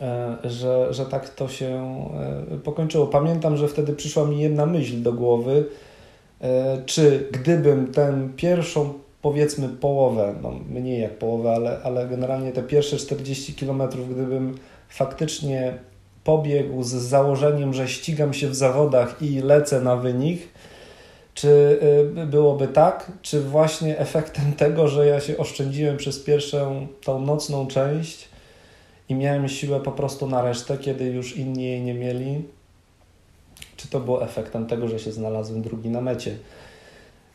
e, 0.00 0.36
że, 0.44 0.94
że 0.94 1.06
tak 1.06 1.28
to 1.28 1.48
się 1.48 1.66
e, 2.52 2.56
pokończyło. 2.56 3.06
Pamiętam, 3.06 3.56
że 3.56 3.68
wtedy 3.68 3.92
przyszła 3.92 4.24
mi 4.24 4.40
jedna 4.40 4.66
myśl 4.66 5.02
do 5.02 5.12
głowy, 5.12 5.64
e, 6.40 6.82
czy 6.86 7.28
gdybym 7.32 7.92
tę 7.92 8.28
pierwszą 8.36 9.03
powiedzmy 9.24 9.68
połowę, 9.68 10.34
no 10.42 10.52
mniej 10.68 11.00
jak 11.00 11.18
połowę, 11.18 11.52
ale, 11.52 11.80
ale 11.82 12.08
generalnie 12.08 12.52
te 12.52 12.62
pierwsze 12.62 12.96
40 12.96 13.54
km, 13.54 13.82
gdybym 14.10 14.58
faktycznie 14.88 15.78
pobiegł 16.24 16.82
z 16.82 16.92
założeniem, 16.92 17.74
że 17.74 17.88
ścigam 17.88 18.34
się 18.34 18.48
w 18.48 18.54
zawodach 18.54 19.22
i 19.22 19.40
lecę 19.40 19.80
na 19.80 19.96
wynik, 19.96 20.42
czy 21.34 21.48
y, 22.22 22.26
byłoby 22.26 22.68
tak, 22.68 23.12
czy 23.22 23.40
właśnie 23.40 23.98
efektem 23.98 24.52
tego, 24.62 24.88
że 24.88 25.06
ja 25.06 25.20
się 25.20 25.36
oszczędziłem 25.36 25.96
przez 25.96 26.18
pierwszą 26.18 26.86
tą 27.04 27.20
nocną 27.20 27.66
część 27.66 28.28
i 29.08 29.14
miałem 29.14 29.48
siłę 29.48 29.80
po 29.80 29.92
prostu 29.92 30.26
na 30.26 30.42
resztę, 30.42 30.78
kiedy 30.78 31.04
już 31.04 31.36
inni 31.36 31.64
jej 31.64 31.80
nie 31.82 31.94
mieli. 31.94 32.42
Czy 33.76 33.88
to 33.88 34.00
było 34.00 34.24
efektem 34.24 34.66
tego, 34.66 34.88
że 34.88 34.98
się 34.98 35.12
znalazłem 35.12 35.62
drugi 35.62 35.90
na 35.90 36.00
mecie? 36.00 36.36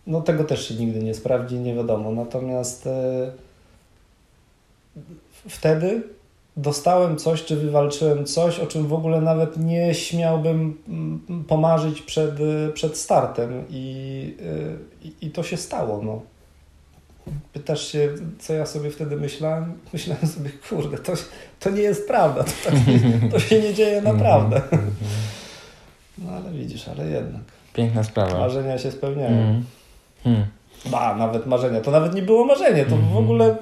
No 0.08 0.22
tego 0.22 0.44
też 0.44 0.68
się 0.68 0.74
nigdy 0.74 1.00
nie 1.00 1.14
sprawdzi, 1.14 1.56
nie 1.56 1.76
wiadomo. 1.76 2.12
Natomiast 2.12 2.88
e, 2.88 3.32
wtedy 5.50 6.04
dostałem 6.58 7.18
coś, 7.18 7.46
czy 7.46 7.56
wywalczyłem 7.56 8.26
coś, 8.26 8.60
o 8.60 8.68
czym 8.68 8.88
w 8.88 8.94
ogóle 8.94 9.22
nawet 9.22 9.58
nie 9.58 9.94
śmiałbym 9.96 10.78
mm, 10.88 11.44
pomarzyć 11.48 12.02
przed, 12.02 12.36
przed 12.74 12.98
startem 12.98 13.64
i, 13.70 14.36
e, 15.02 15.08
i, 15.08 15.28
i 15.28 15.32
to 15.32 15.44
się 15.44 15.58
stało. 15.58 16.02
No. 16.04 16.22
Pytasz 17.54 17.88
się, 17.88 18.10
co 18.40 18.54
ja 18.54 18.66
sobie 18.66 18.92
wtedy 18.92 19.16
myślałem? 19.16 19.74
Myślałem 19.94 20.28
sobie, 20.28 20.50
kurde, 20.70 20.98
to, 20.98 21.14
to 21.60 21.70
nie 21.70 21.82
jest 21.82 22.08
prawda, 22.08 22.44
to, 22.44 22.52
tak 22.66 22.88
nie, 22.88 23.30
to 23.30 23.40
się 23.40 23.62
nie 23.62 23.74
dzieje 23.74 23.98
mhm. 24.00 24.18
naprawdę. 24.18 24.62
No 26.18 26.32
ale 26.32 26.52
widzisz, 26.52 26.88
ale 26.88 27.10
jednak. 27.10 27.42
Piękna 27.74 28.04
sprawa. 28.04 28.40
Marzenia 28.40 28.78
się 28.78 28.92
spełniają. 28.92 29.38
Mm. 29.38 29.64
Hmm. 30.24 30.46
Ba, 30.86 31.16
nawet 31.16 31.46
marzenia. 31.46 31.82
To 31.82 31.92
nawet 31.92 32.16
nie 32.16 32.22
było 32.22 32.46
marzenie, 32.46 32.86
to 32.86 32.96
w 32.96 33.00
mhm. 33.00 33.18
ogóle 33.18 33.58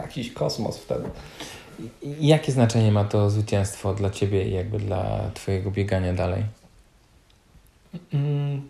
jakiś 0.00 0.32
kosmos 0.32 0.78
wtedy. 0.78 1.04
Jakie 2.20 2.52
znaczenie 2.52 2.92
ma 2.92 3.04
to 3.04 3.30
zwycięstwo 3.30 3.94
dla 3.94 4.10
Ciebie 4.10 4.48
i 4.48 4.52
jakby 4.52 4.78
dla 4.78 5.30
Twojego 5.34 5.70
biegania 5.70 6.12
dalej? 6.12 6.42
Mm, 8.14 8.68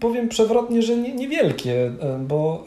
powiem 0.00 0.28
przewrotnie, 0.28 0.82
że 0.82 0.96
nie, 0.96 1.14
niewielkie, 1.14 1.92
bo 2.20 2.64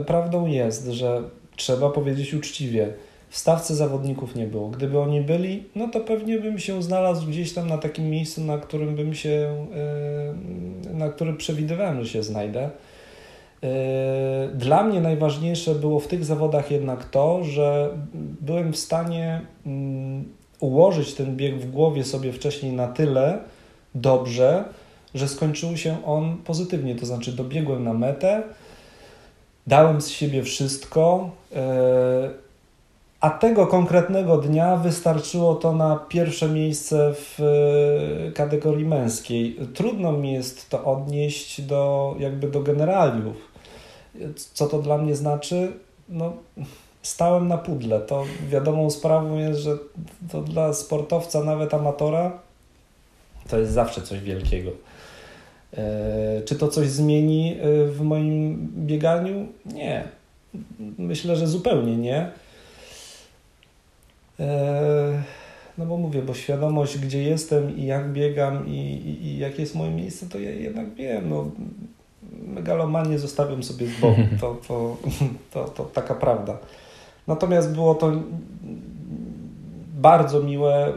y, 0.00 0.04
prawdą 0.04 0.46
jest, 0.46 0.86
że 0.86 1.22
trzeba 1.56 1.90
powiedzieć 1.90 2.34
uczciwie, 2.34 2.92
w 3.28 3.36
stawce 3.36 3.74
zawodników 3.74 4.34
nie 4.34 4.46
było. 4.46 4.68
Gdyby 4.68 4.98
oni 4.98 5.20
byli, 5.20 5.64
no 5.76 5.88
to 5.88 6.00
pewnie 6.00 6.38
bym 6.38 6.58
się 6.58 6.82
znalazł 6.82 7.26
gdzieś 7.26 7.52
tam 7.52 7.68
na 7.68 7.78
takim 7.78 8.10
miejscu, 8.10 8.40
na 8.40 8.58
którym 8.58 8.96
bym 8.96 9.14
się, 9.14 9.66
y, 10.86 10.94
na 10.94 11.08
którym 11.08 11.36
przewidywałem, 11.36 12.04
że 12.04 12.10
się 12.10 12.22
znajdę. 12.22 12.70
Y, 13.64 13.68
dla 14.54 14.82
mnie 14.82 15.00
najważniejsze 15.00 15.74
było 15.74 16.00
w 16.00 16.06
tych 16.06 16.24
zawodach 16.24 16.70
jednak 16.70 17.04
to, 17.04 17.44
że 17.44 17.90
byłem 18.40 18.72
w 18.72 18.76
stanie 18.76 19.40
mm, 19.66 20.24
ułożyć 20.60 21.14
ten 21.14 21.36
bieg 21.36 21.58
w 21.58 21.70
głowie 21.70 22.04
sobie 22.04 22.32
wcześniej 22.32 22.72
na 22.72 22.88
tyle 22.88 23.38
dobrze, 23.94 24.64
że 25.14 25.28
skończył 25.28 25.76
się 25.76 26.04
on 26.04 26.36
pozytywnie, 26.36 26.94
to 26.94 27.06
znaczy 27.06 27.32
dobiegłem 27.32 27.84
na 27.84 27.92
metę, 27.92 28.42
dałem 29.66 30.00
z 30.00 30.08
siebie 30.08 30.42
wszystko, 30.42 31.30
e, 31.54 32.45
a 33.26 33.30
tego 33.30 33.66
konkretnego 33.66 34.36
dnia 34.36 34.76
wystarczyło 34.76 35.54
to 35.54 35.72
na 35.72 35.96
pierwsze 35.96 36.48
miejsce 36.48 37.14
w 37.14 37.40
e, 38.28 38.32
kategorii 38.32 38.84
męskiej. 38.84 39.56
Trudno 39.74 40.12
mi 40.12 40.32
jest 40.32 40.70
to 40.70 40.84
odnieść 40.84 41.60
do 41.60 42.14
jakby 42.18 42.50
do 42.50 42.60
generaliów. 42.60 43.36
Co 44.52 44.66
to 44.66 44.82
dla 44.82 44.98
mnie 44.98 45.16
znaczy? 45.16 45.72
No, 46.08 46.32
stałem 47.02 47.48
na 47.48 47.58
pudle. 47.58 48.00
To 48.00 48.24
wiadomą 48.48 48.90
sprawą 48.90 49.38
jest, 49.38 49.60
że 49.60 49.78
to 50.32 50.42
dla 50.42 50.72
sportowca, 50.72 51.44
nawet 51.44 51.74
amatora, 51.74 52.38
to 53.48 53.58
jest 53.58 53.72
zawsze 53.72 54.02
coś 54.02 54.20
wielkiego. 54.20 54.70
E, 55.76 56.42
czy 56.44 56.56
to 56.56 56.68
coś 56.68 56.88
zmieni 56.88 57.56
e, 57.60 57.86
w 57.86 58.00
moim 58.00 58.68
bieganiu? 58.76 59.46
Nie. 59.64 60.04
Myślę, 60.98 61.36
że 61.36 61.46
zupełnie 61.46 61.96
nie. 61.96 62.45
E, 64.40 65.22
no 65.78 65.86
bo 65.86 65.96
mówię, 65.96 66.22
bo 66.22 66.34
świadomość, 66.34 66.98
gdzie 66.98 67.22
jestem 67.22 67.76
i 67.76 67.86
jak 67.86 68.12
biegam 68.12 68.68
i, 68.68 68.78
i, 68.80 69.26
i 69.26 69.38
jakie 69.38 69.62
jest 69.62 69.74
moje 69.74 69.90
miejsce, 69.90 70.26
to 70.26 70.38
ja 70.38 70.50
jednak 70.50 70.94
wiem. 70.94 71.28
No, 71.28 71.50
megalomanię 72.32 73.18
zostawiam 73.18 73.62
sobie 73.62 73.86
z 73.86 74.00
boku. 74.00 74.22
To, 74.40 74.56
to, 74.68 74.96
to, 75.52 75.64
to 75.64 75.84
taka 75.84 76.14
prawda. 76.14 76.58
Natomiast 77.26 77.72
było 77.72 77.94
to 77.94 78.12
bardzo 79.94 80.42
miłe, 80.42 80.92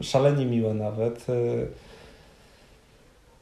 szalenie 0.00 0.46
miłe 0.46 0.74
nawet 0.74 1.26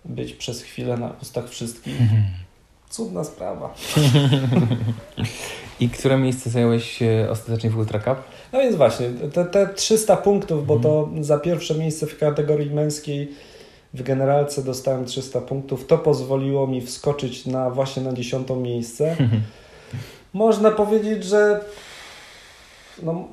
być 0.04 0.32
przez 0.32 0.62
chwilę 0.62 0.96
na 0.96 1.12
ustach 1.22 1.48
wszystkich. 1.48 2.00
Mhm. 2.00 2.22
Cudna 2.90 3.24
sprawa. 3.24 3.74
I 5.80 5.88
które 5.88 6.18
miejsce 6.18 6.50
zająłeś 6.50 6.98
ostatecznie 7.30 7.70
w 7.70 7.78
Ultra 7.78 7.98
Cup? 7.98 8.16
No 8.52 8.58
więc 8.58 8.76
właśnie, 8.76 9.10
te, 9.32 9.44
te 9.44 9.68
300 9.74 10.16
punktów, 10.16 10.66
bo 10.66 10.76
to 10.76 10.98
mhm. 10.98 11.24
za 11.24 11.38
pierwsze 11.38 11.74
miejsce 11.74 12.06
w 12.06 12.18
kategorii 12.18 12.70
męskiej 12.70 13.32
w 13.94 14.02
generalce 14.02 14.62
dostałem 14.62 15.04
300 15.04 15.40
punktów. 15.40 15.86
To 15.86 15.98
pozwoliło 15.98 16.66
mi 16.66 16.80
wskoczyć 16.80 17.46
na 17.46 17.70
właśnie 17.70 18.02
na 18.02 18.12
dziesiątą 18.12 18.60
miejsce. 18.60 19.10
Mhm. 19.10 19.42
Można 20.32 20.70
powiedzieć, 20.70 21.24
że 21.24 21.60
no, 23.02 23.28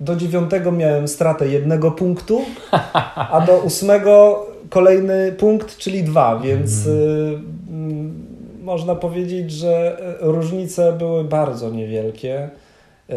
do 0.00 0.16
dziewiątego 0.16 0.72
miałem 0.72 1.08
stratę 1.08 1.48
jednego 1.48 1.90
punktu, 1.90 2.42
a 3.14 3.44
do 3.46 3.58
ósmego 3.58 4.46
kolejny 4.70 5.32
punkt, 5.32 5.76
czyli 5.76 6.04
dwa, 6.04 6.38
więc 6.38 6.86
mm. 6.86 8.29
Można 8.70 8.94
powiedzieć, 8.94 9.52
że 9.52 9.96
różnice 10.20 10.92
były 10.92 11.24
bardzo 11.24 11.70
niewielkie. 11.70 12.50
Y, 13.10 13.14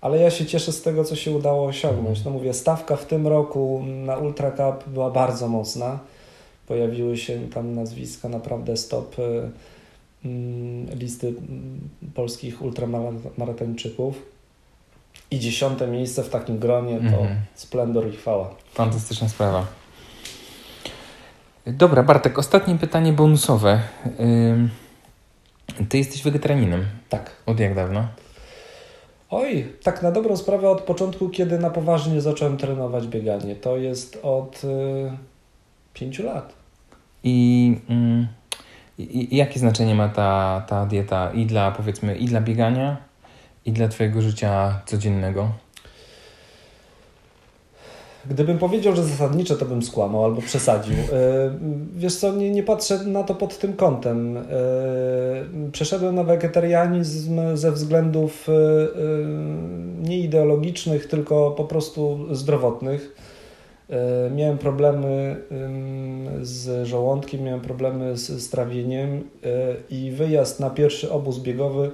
ale 0.00 0.18
ja 0.18 0.30
się 0.30 0.46
cieszę 0.46 0.72
z 0.72 0.82
tego, 0.82 1.04
co 1.04 1.16
się 1.16 1.30
udało 1.30 1.66
osiągnąć. 1.66 2.24
No 2.24 2.30
mówię, 2.30 2.54
stawka 2.54 2.96
w 2.96 3.06
tym 3.06 3.26
roku 3.26 3.82
na 3.86 4.16
Ultra 4.16 4.50
Cup 4.50 4.88
była 4.88 5.10
bardzo 5.10 5.48
mocna. 5.48 5.98
Pojawiły 6.66 7.16
się 7.16 7.48
tam 7.54 7.74
nazwiska 7.74 8.28
naprawdę 8.28 8.76
stop 8.76 9.18
y, 9.18 9.22
mm, 10.24 10.98
listy 10.98 11.28
mm, 11.28 11.88
polskich 12.14 12.62
ultramaratończyków. 12.62 14.22
I 15.30 15.38
dziesiąte 15.38 15.86
miejsce 15.86 16.22
w 16.22 16.28
takim 16.28 16.58
gronie 16.58 16.98
to 16.98 17.18
mm. 17.20 17.36
splendor 17.54 18.08
i 18.08 18.12
chwała. 18.12 18.54
Fantastyczna 18.74 19.28
sprawa. 19.28 19.83
Dobra, 21.66 22.02
Bartek, 22.02 22.38
ostatnie 22.38 22.74
pytanie 22.74 23.12
bonusowe. 23.12 23.80
Ty 25.88 25.98
jesteś 25.98 26.22
wegetarianinem. 26.22 26.84
Tak. 27.08 27.30
Od 27.46 27.60
jak 27.60 27.74
dawno? 27.74 28.08
Oj, 29.30 29.72
tak 29.82 30.02
na 30.02 30.10
dobrą 30.10 30.36
sprawę 30.36 30.68
od 30.68 30.80
początku, 30.80 31.28
kiedy 31.28 31.58
na 31.58 31.70
poważnie 31.70 32.20
zacząłem 32.20 32.56
trenować 32.56 33.06
bieganie. 33.06 33.56
To 33.56 33.76
jest 33.76 34.18
od 34.22 34.64
y, 34.64 34.68
pięciu 35.94 36.22
lat. 36.22 36.52
I, 37.22 37.76
mm, 37.88 38.26
I, 38.98 39.36
jakie 39.36 39.60
znaczenie 39.60 39.94
ma 39.94 40.08
ta, 40.08 40.62
ta 40.68 40.86
dieta 40.86 41.32
i 41.32 41.46
dla 41.46 41.70
powiedzmy 41.70 42.16
i 42.16 42.26
dla 42.26 42.40
biegania, 42.40 42.96
i 43.64 43.72
dla 43.72 43.88
Twojego 43.88 44.22
życia 44.22 44.80
codziennego? 44.86 45.63
Gdybym 48.30 48.58
powiedział, 48.58 48.96
że 48.96 49.04
zasadnicze, 49.04 49.56
to 49.56 49.64
bym 49.64 49.82
skłamał 49.82 50.24
albo 50.24 50.42
przesadził. 50.42 50.94
E, 50.94 51.54
wiesz 51.96 52.16
co, 52.16 52.32
nie, 52.32 52.50
nie 52.50 52.62
patrzę 52.62 53.04
na 53.04 53.22
to 53.22 53.34
pod 53.34 53.58
tym 53.58 53.72
kątem. 53.72 54.36
E, 54.36 54.42
przeszedłem 55.72 56.14
na 56.14 56.24
wegetarianizm 56.24 57.40
ze 57.54 57.72
względów 57.72 58.48
e, 58.48 58.52
nie 60.08 60.18
ideologicznych, 60.18 61.06
tylko 61.06 61.50
po 61.50 61.64
prostu 61.64 62.26
zdrowotnych. 62.30 63.16
Miałem 64.34 64.58
problemy 64.58 65.36
z 66.42 66.86
żołądkiem, 66.86 67.42
miałem 67.42 67.60
problemy 67.60 68.16
z 68.16 68.42
strawieniem 68.42 69.22
i 69.90 70.10
wyjazd 70.10 70.60
na 70.60 70.70
pierwszy 70.70 71.10
obóz 71.10 71.38
biegowy 71.38 71.90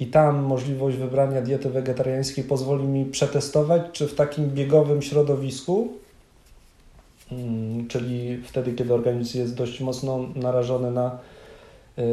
i 0.00 0.06
tam 0.06 0.42
możliwość 0.42 0.96
wybrania 0.96 1.42
diety 1.42 1.70
wegetariańskiej 1.70 2.44
pozwoli 2.44 2.84
mi 2.84 3.04
przetestować, 3.04 3.82
czy 3.92 4.08
w 4.08 4.14
takim 4.14 4.50
biegowym 4.50 5.02
środowisku, 5.02 5.88
mm, 7.32 7.88
czyli 7.88 8.42
wtedy, 8.44 8.72
kiedy 8.72 8.94
organizm 8.94 9.38
jest 9.38 9.54
dość 9.54 9.80
mocno 9.80 10.20
narażony 10.36 10.90
na 10.90 11.18
yy, 11.96 12.04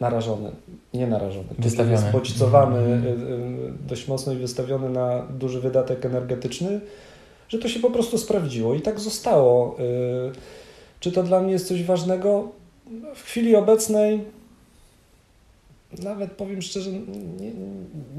narażony, 0.00 0.50
nie 0.94 1.06
narażony, 1.06 1.48
wystawiony. 1.58 1.92
jest 1.92 2.10
bodźcowany 2.10 3.02
yy, 3.04 3.72
dość 3.88 4.08
mocno 4.08 4.32
i 4.32 4.36
wystawiony 4.36 4.90
na 4.90 5.22
duży 5.22 5.60
wydatek 5.60 6.06
energetyczny, 6.06 6.80
że 7.48 7.58
to 7.58 7.68
się 7.68 7.80
po 7.80 7.90
prostu 7.90 8.18
sprawdziło 8.18 8.74
i 8.74 8.80
tak 8.80 9.00
zostało. 9.00 9.76
Yy, 9.78 10.32
czy 11.00 11.12
to 11.12 11.22
dla 11.22 11.40
mnie 11.40 11.52
jest 11.52 11.68
coś 11.68 11.84
ważnego? 11.84 12.48
W 13.14 13.22
chwili 13.22 13.56
obecnej 13.56 14.24
nawet 16.02 16.32
powiem 16.32 16.62
szczerze, 16.62 16.90
nie, 17.40 17.52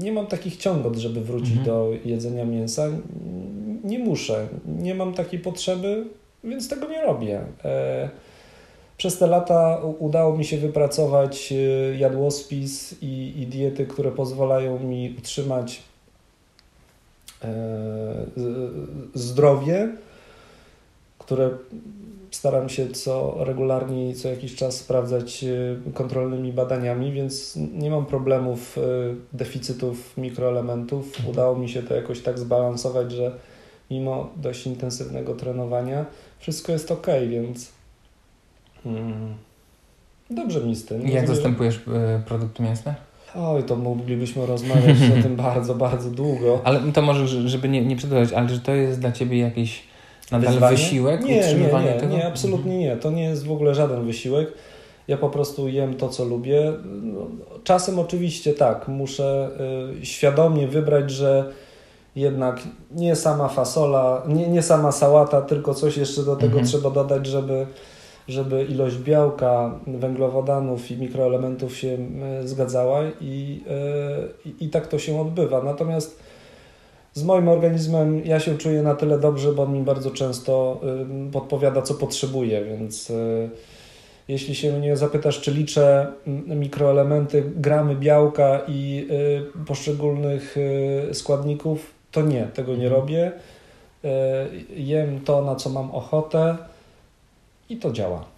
nie 0.00 0.12
mam 0.12 0.26
takich 0.26 0.56
ciągot, 0.56 0.96
żeby 0.96 1.20
wrócić 1.20 1.56
mhm. 1.56 1.66
do 1.66 1.92
jedzenia 2.04 2.44
mięsa. 2.44 2.88
Nie 3.84 3.98
muszę, 3.98 4.48
nie 4.66 4.94
mam 4.94 5.14
takiej 5.14 5.40
potrzeby, 5.40 6.06
więc 6.44 6.68
tego 6.68 6.88
nie 6.88 7.02
robię. 7.02 7.40
E, 7.64 8.10
przez 8.96 9.18
te 9.18 9.26
lata 9.26 9.80
udało 9.98 10.36
mi 10.36 10.44
się 10.44 10.58
wypracować 10.58 11.52
e, 11.52 11.56
jadłospis 11.98 12.94
i, 13.02 13.32
i 13.36 13.46
diety, 13.46 13.86
które 13.86 14.12
pozwalają 14.12 14.78
mi 14.78 15.14
utrzymać 15.18 15.82
zdrowie, 19.14 19.88
które 21.18 21.50
staram 22.30 22.68
się 22.68 22.88
co 22.88 23.36
regularnie, 23.38 24.14
co 24.14 24.28
jakiś 24.28 24.54
czas 24.54 24.76
sprawdzać 24.76 25.44
kontrolnymi 25.94 26.52
badaniami, 26.52 27.12
więc 27.12 27.56
nie 27.72 27.90
mam 27.90 28.06
problemów 28.06 28.76
deficytów 29.32 30.16
mikroelementów. 30.16 31.28
Udało 31.28 31.56
mi 31.56 31.68
się 31.68 31.82
to 31.82 31.94
jakoś 31.94 32.20
tak 32.20 32.38
zbalansować, 32.38 33.12
że 33.12 33.32
mimo 33.90 34.30
dość 34.36 34.66
intensywnego 34.66 35.34
trenowania 35.34 36.06
wszystko 36.38 36.72
jest 36.72 36.92
ok, 36.92 37.06
więc 37.28 37.72
mm, 38.86 39.34
dobrze 40.30 40.60
mi 40.60 40.76
z 40.76 40.84
tym. 40.84 41.08
Jak 41.08 41.28
zastępujesz 41.28 41.80
że... 41.86 42.22
produkty 42.26 42.62
mięsne? 42.62 42.94
Oj, 43.36 43.62
to 43.62 43.76
moglibyśmy 43.76 44.46
rozmawiać 44.46 44.96
o 45.18 45.22
tym 45.22 45.36
bardzo, 45.36 45.74
bardzo 45.74 46.10
długo. 46.10 46.60
Ale 46.64 46.92
to 46.92 47.02
może, 47.02 47.48
żeby 47.48 47.68
nie, 47.68 47.84
nie 47.84 47.96
przedłużać, 47.96 48.32
ale 48.32 48.48
że 48.48 48.60
to 48.60 48.72
jest 48.72 49.00
dla 49.00 49.12
Ciebie 49.12 49.38
jakiś 49.38 49.82
nadal 50.32 50.52
Wyzwanie? 50.52 50.76
wysiłek? 50.76 51.24
Nie, 51.24 51.54
nie, 51.54 51.84
nie, 51.84 52.00
tego? 52.00 52.12
nie, 52.12 52.26
absolutnie 52.26 52.78
nie. 52.78 52.96
To 52.96 53.10
nie 53.10 53.24
jest 53.24 53.46
w 53.46 53.52
ogóle 53.52 53.74
żaden 53.74 54.06
wysiłek. 54.06 54.52
Ja 55.08 55.16
po 55.16 55.30
prostu 55.30 55.68
jem 55.68 55.94
to, 55.94 56.08
co 56.08 56.24
lubię. 56.24 56.72
No, 57.02 57.26
czasem 57.64 57.98
oczywiście 57.98 58.54
tak, 58.54 58.88
muszę 58.88 59.50
y, 60.00 60.06
świadomie 60.06 60.68
wybrać, 60.68 61.10
że 61.10 61.52
jednak 62.16 62.60
nie 62.90 63.16
sama 63.16 63.48
fasola, 63.48 64.22
nie, 64.28 64.48
nie 64.48 64.62
sama 64.62 64.92
sałata, 64.92 65.42
tylko 65.42 65.74
coś 65.74 65.96
jeszcze 65.96 66.22
do 66.22 66.36
tego 66.36 66.52
mhm. 66.52 66.66
trzeba 66.66 66.90
dodać, 66.90 67.26
żeby, 67.26 67.66
żeby 68.28 68.64
ilość 68.64 68.96
białka, 68.96 69.80
węglowodanów 69.86 70.90
i 70.90 70.96
mikroelementów 70.96 71.76
się 71.76 71.98
zgadzała 72.44 73.00
i, 73.20 73.60
yy, 74.44 74.52
i 74.60 74.68
tak 74.68 74.86
to 74.86 74.98
się 74.98 75.20
odbywa. 75.20 75.62
Natomiast 75.62 76.27
z 77.18 77.24
moim 77.24 77.48
organizmem 77.48 78.26
ja 78.26 78.40
się 78.40 78.58
czuję 78.58 78.82
na 78.82 78.94
tyle 78.94 79.18
dobrze, 79.18 79.52
bo 79.52 79.62
on 79.62 79.72
mi 79.72 79.82
bardzo 79.82 80.10
często 80.10 80.80
podpowiada, 81.32 81.82
co 81.82 81.94
potrzebuję, 81.94 82.64
więc 82.64 83.08
yy, 83.08 83.50
jeśli 84.28 84.54
się 84.54 84.78
mnie 84.78 84.96
zapytasz, 84.96 85.40
czy 85.40 85.50
liczę 85.52 86.12
mikroelementy, 86.46 87.52
gramy 87.56 87.96
białka 87.96 88.60
i 88.68 89.08
poszczególnych 89.66 90.56
składników, 91.12 91.90
to 92.10 92.22
nie, 92.22 92.44
tego 92.54 92.76
nie 92.76 92.86
mhm. 92.86 93.00
robię. 93.00 93.32
Jem 94.76 95.20
to, 95.20 95.42
na 95.42 95.54
co 95.54 95.70
mam 95.70 95.90
ochotę 95.90 96.56
i 97.68 97.76
to 97.76 97.92
działa. 97.92 98.37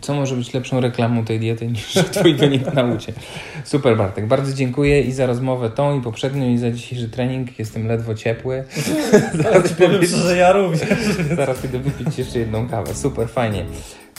Co 0.00 0.14
może 0.14 0.36
być 0.36 0.54
lepszą 0.54 0.80
reklamą 0.80 1.24
tej 1.24 1.40
diety 1.40 1.66
niż 1.66 1.94
twój 2.12 2.34
wynik 2.34 2.74
na 2.74 2.84
ucie? 2.84 3.12
Super 3.64 3.96
Bartek, 3.96 4.26
bardzo 4.26 4.52
dziękuję 4.52 5.02
i 5.02 5.12
za 5.12 5.26
rozmowę 5.26 5.70
tą 5.70 5.98
i 5.98 6.02
poprzednią 6.02 6.48
i 6.48 6.58
za 6.58 6.70
dzisiejszy 6.70 7.08
trening. 7.08 7.58
Jestem 7.58 7.86
ledwo 7.86 8.14
ciepły. 8.14 8.64
zaraz 9.42 9.72
powiem, 9.72 10.04
że 10.04 10.36
ja 10.36 10.52
również. 10.52 10.88
zaraz 11.36 11.64
idę 11.64 11.78
wypić 11.78 12.18
jeszcze 12.18 12.38
jedną 12.38 12.68
kawę. 12.68 12.94
Super, 12.94 13.28
fajnie. 13.28 13.64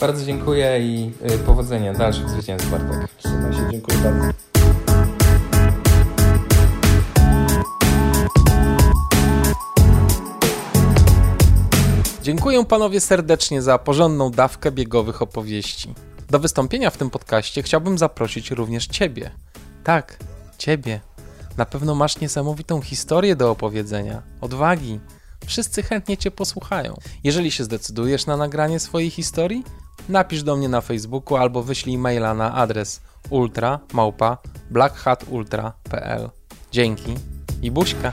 Bardzo 0.00 0.26
dziękuję 0.26 0.80
i 0.80 1.10
y, 1.34 1.38
powodzenia 1.38 1.94
dalszych 1.94 2.28
zwycięstw 2.28 2.70
Bartek. 2.70 3.08
Trzymaj 3.18 3.52
się, 3.52 3.70
dziękuję 3.70 3.98
bardzo. 3.98 4.49
Dziękuję 12.22 12.64
panowie 12.64 13.00
serdecznie 13.00 13.62
za 13.62 13.78
porządną 13.78 14.30
dawkę 14.30 14.72
biegowych 14.72 15.22
opowieści. 15.22 15.94
Do 16.30 16.38
wystąpienia 16.38 16.90
w 16.90 16.96
tym 16.96 17.10
podcaście 17.10 17.62
chciałbym 17.62 17.98
zaprosić 17.98 18.50
również 18.50 18.86
ciebie. 18.86 19.30
Tak, 19.84 20.18
ciebie. 20.58 21.00
Na 21.56 21.64
pewno 21.64 21.94
masz 21.94 22.20
niesamowitą 22.20 22.80
historię 22.80 23.36
do 23.36 23.50
opowiedzenia, 23.50 24.22
odwagi. 24.40 25.00
Wszyscy 25.46 25.82
chętnie 25.82 26.16
cię 26.16 26.30
posłuchają. 26.30 26.94
Jeżeli 27.24 27.50
się 27.50 27.64
zdecydujesz 27.64 28.26
na 28.26 28.36
nagranie 28.36 28.80
swojej 28.80 29.10
historii, 29.10 29.64
napisz 30.08 30.42
do 30.42 30.56
mnie 30.56 30.68
na 30.68 30.80
Facebooku 30.80 31.36
albo 31.36 31.62
wyślij 31.62 31.98
maila 31.98 32.34
na 32.34 32.54
adres 32.54 33.00
ultra 33.30 33.80
małpa 33.92 34.38
blackhatultra.pl. 34.70 36.30
Dzięki 36.72 37.14
i 37.62 37.70
buźka. 37.70 38.12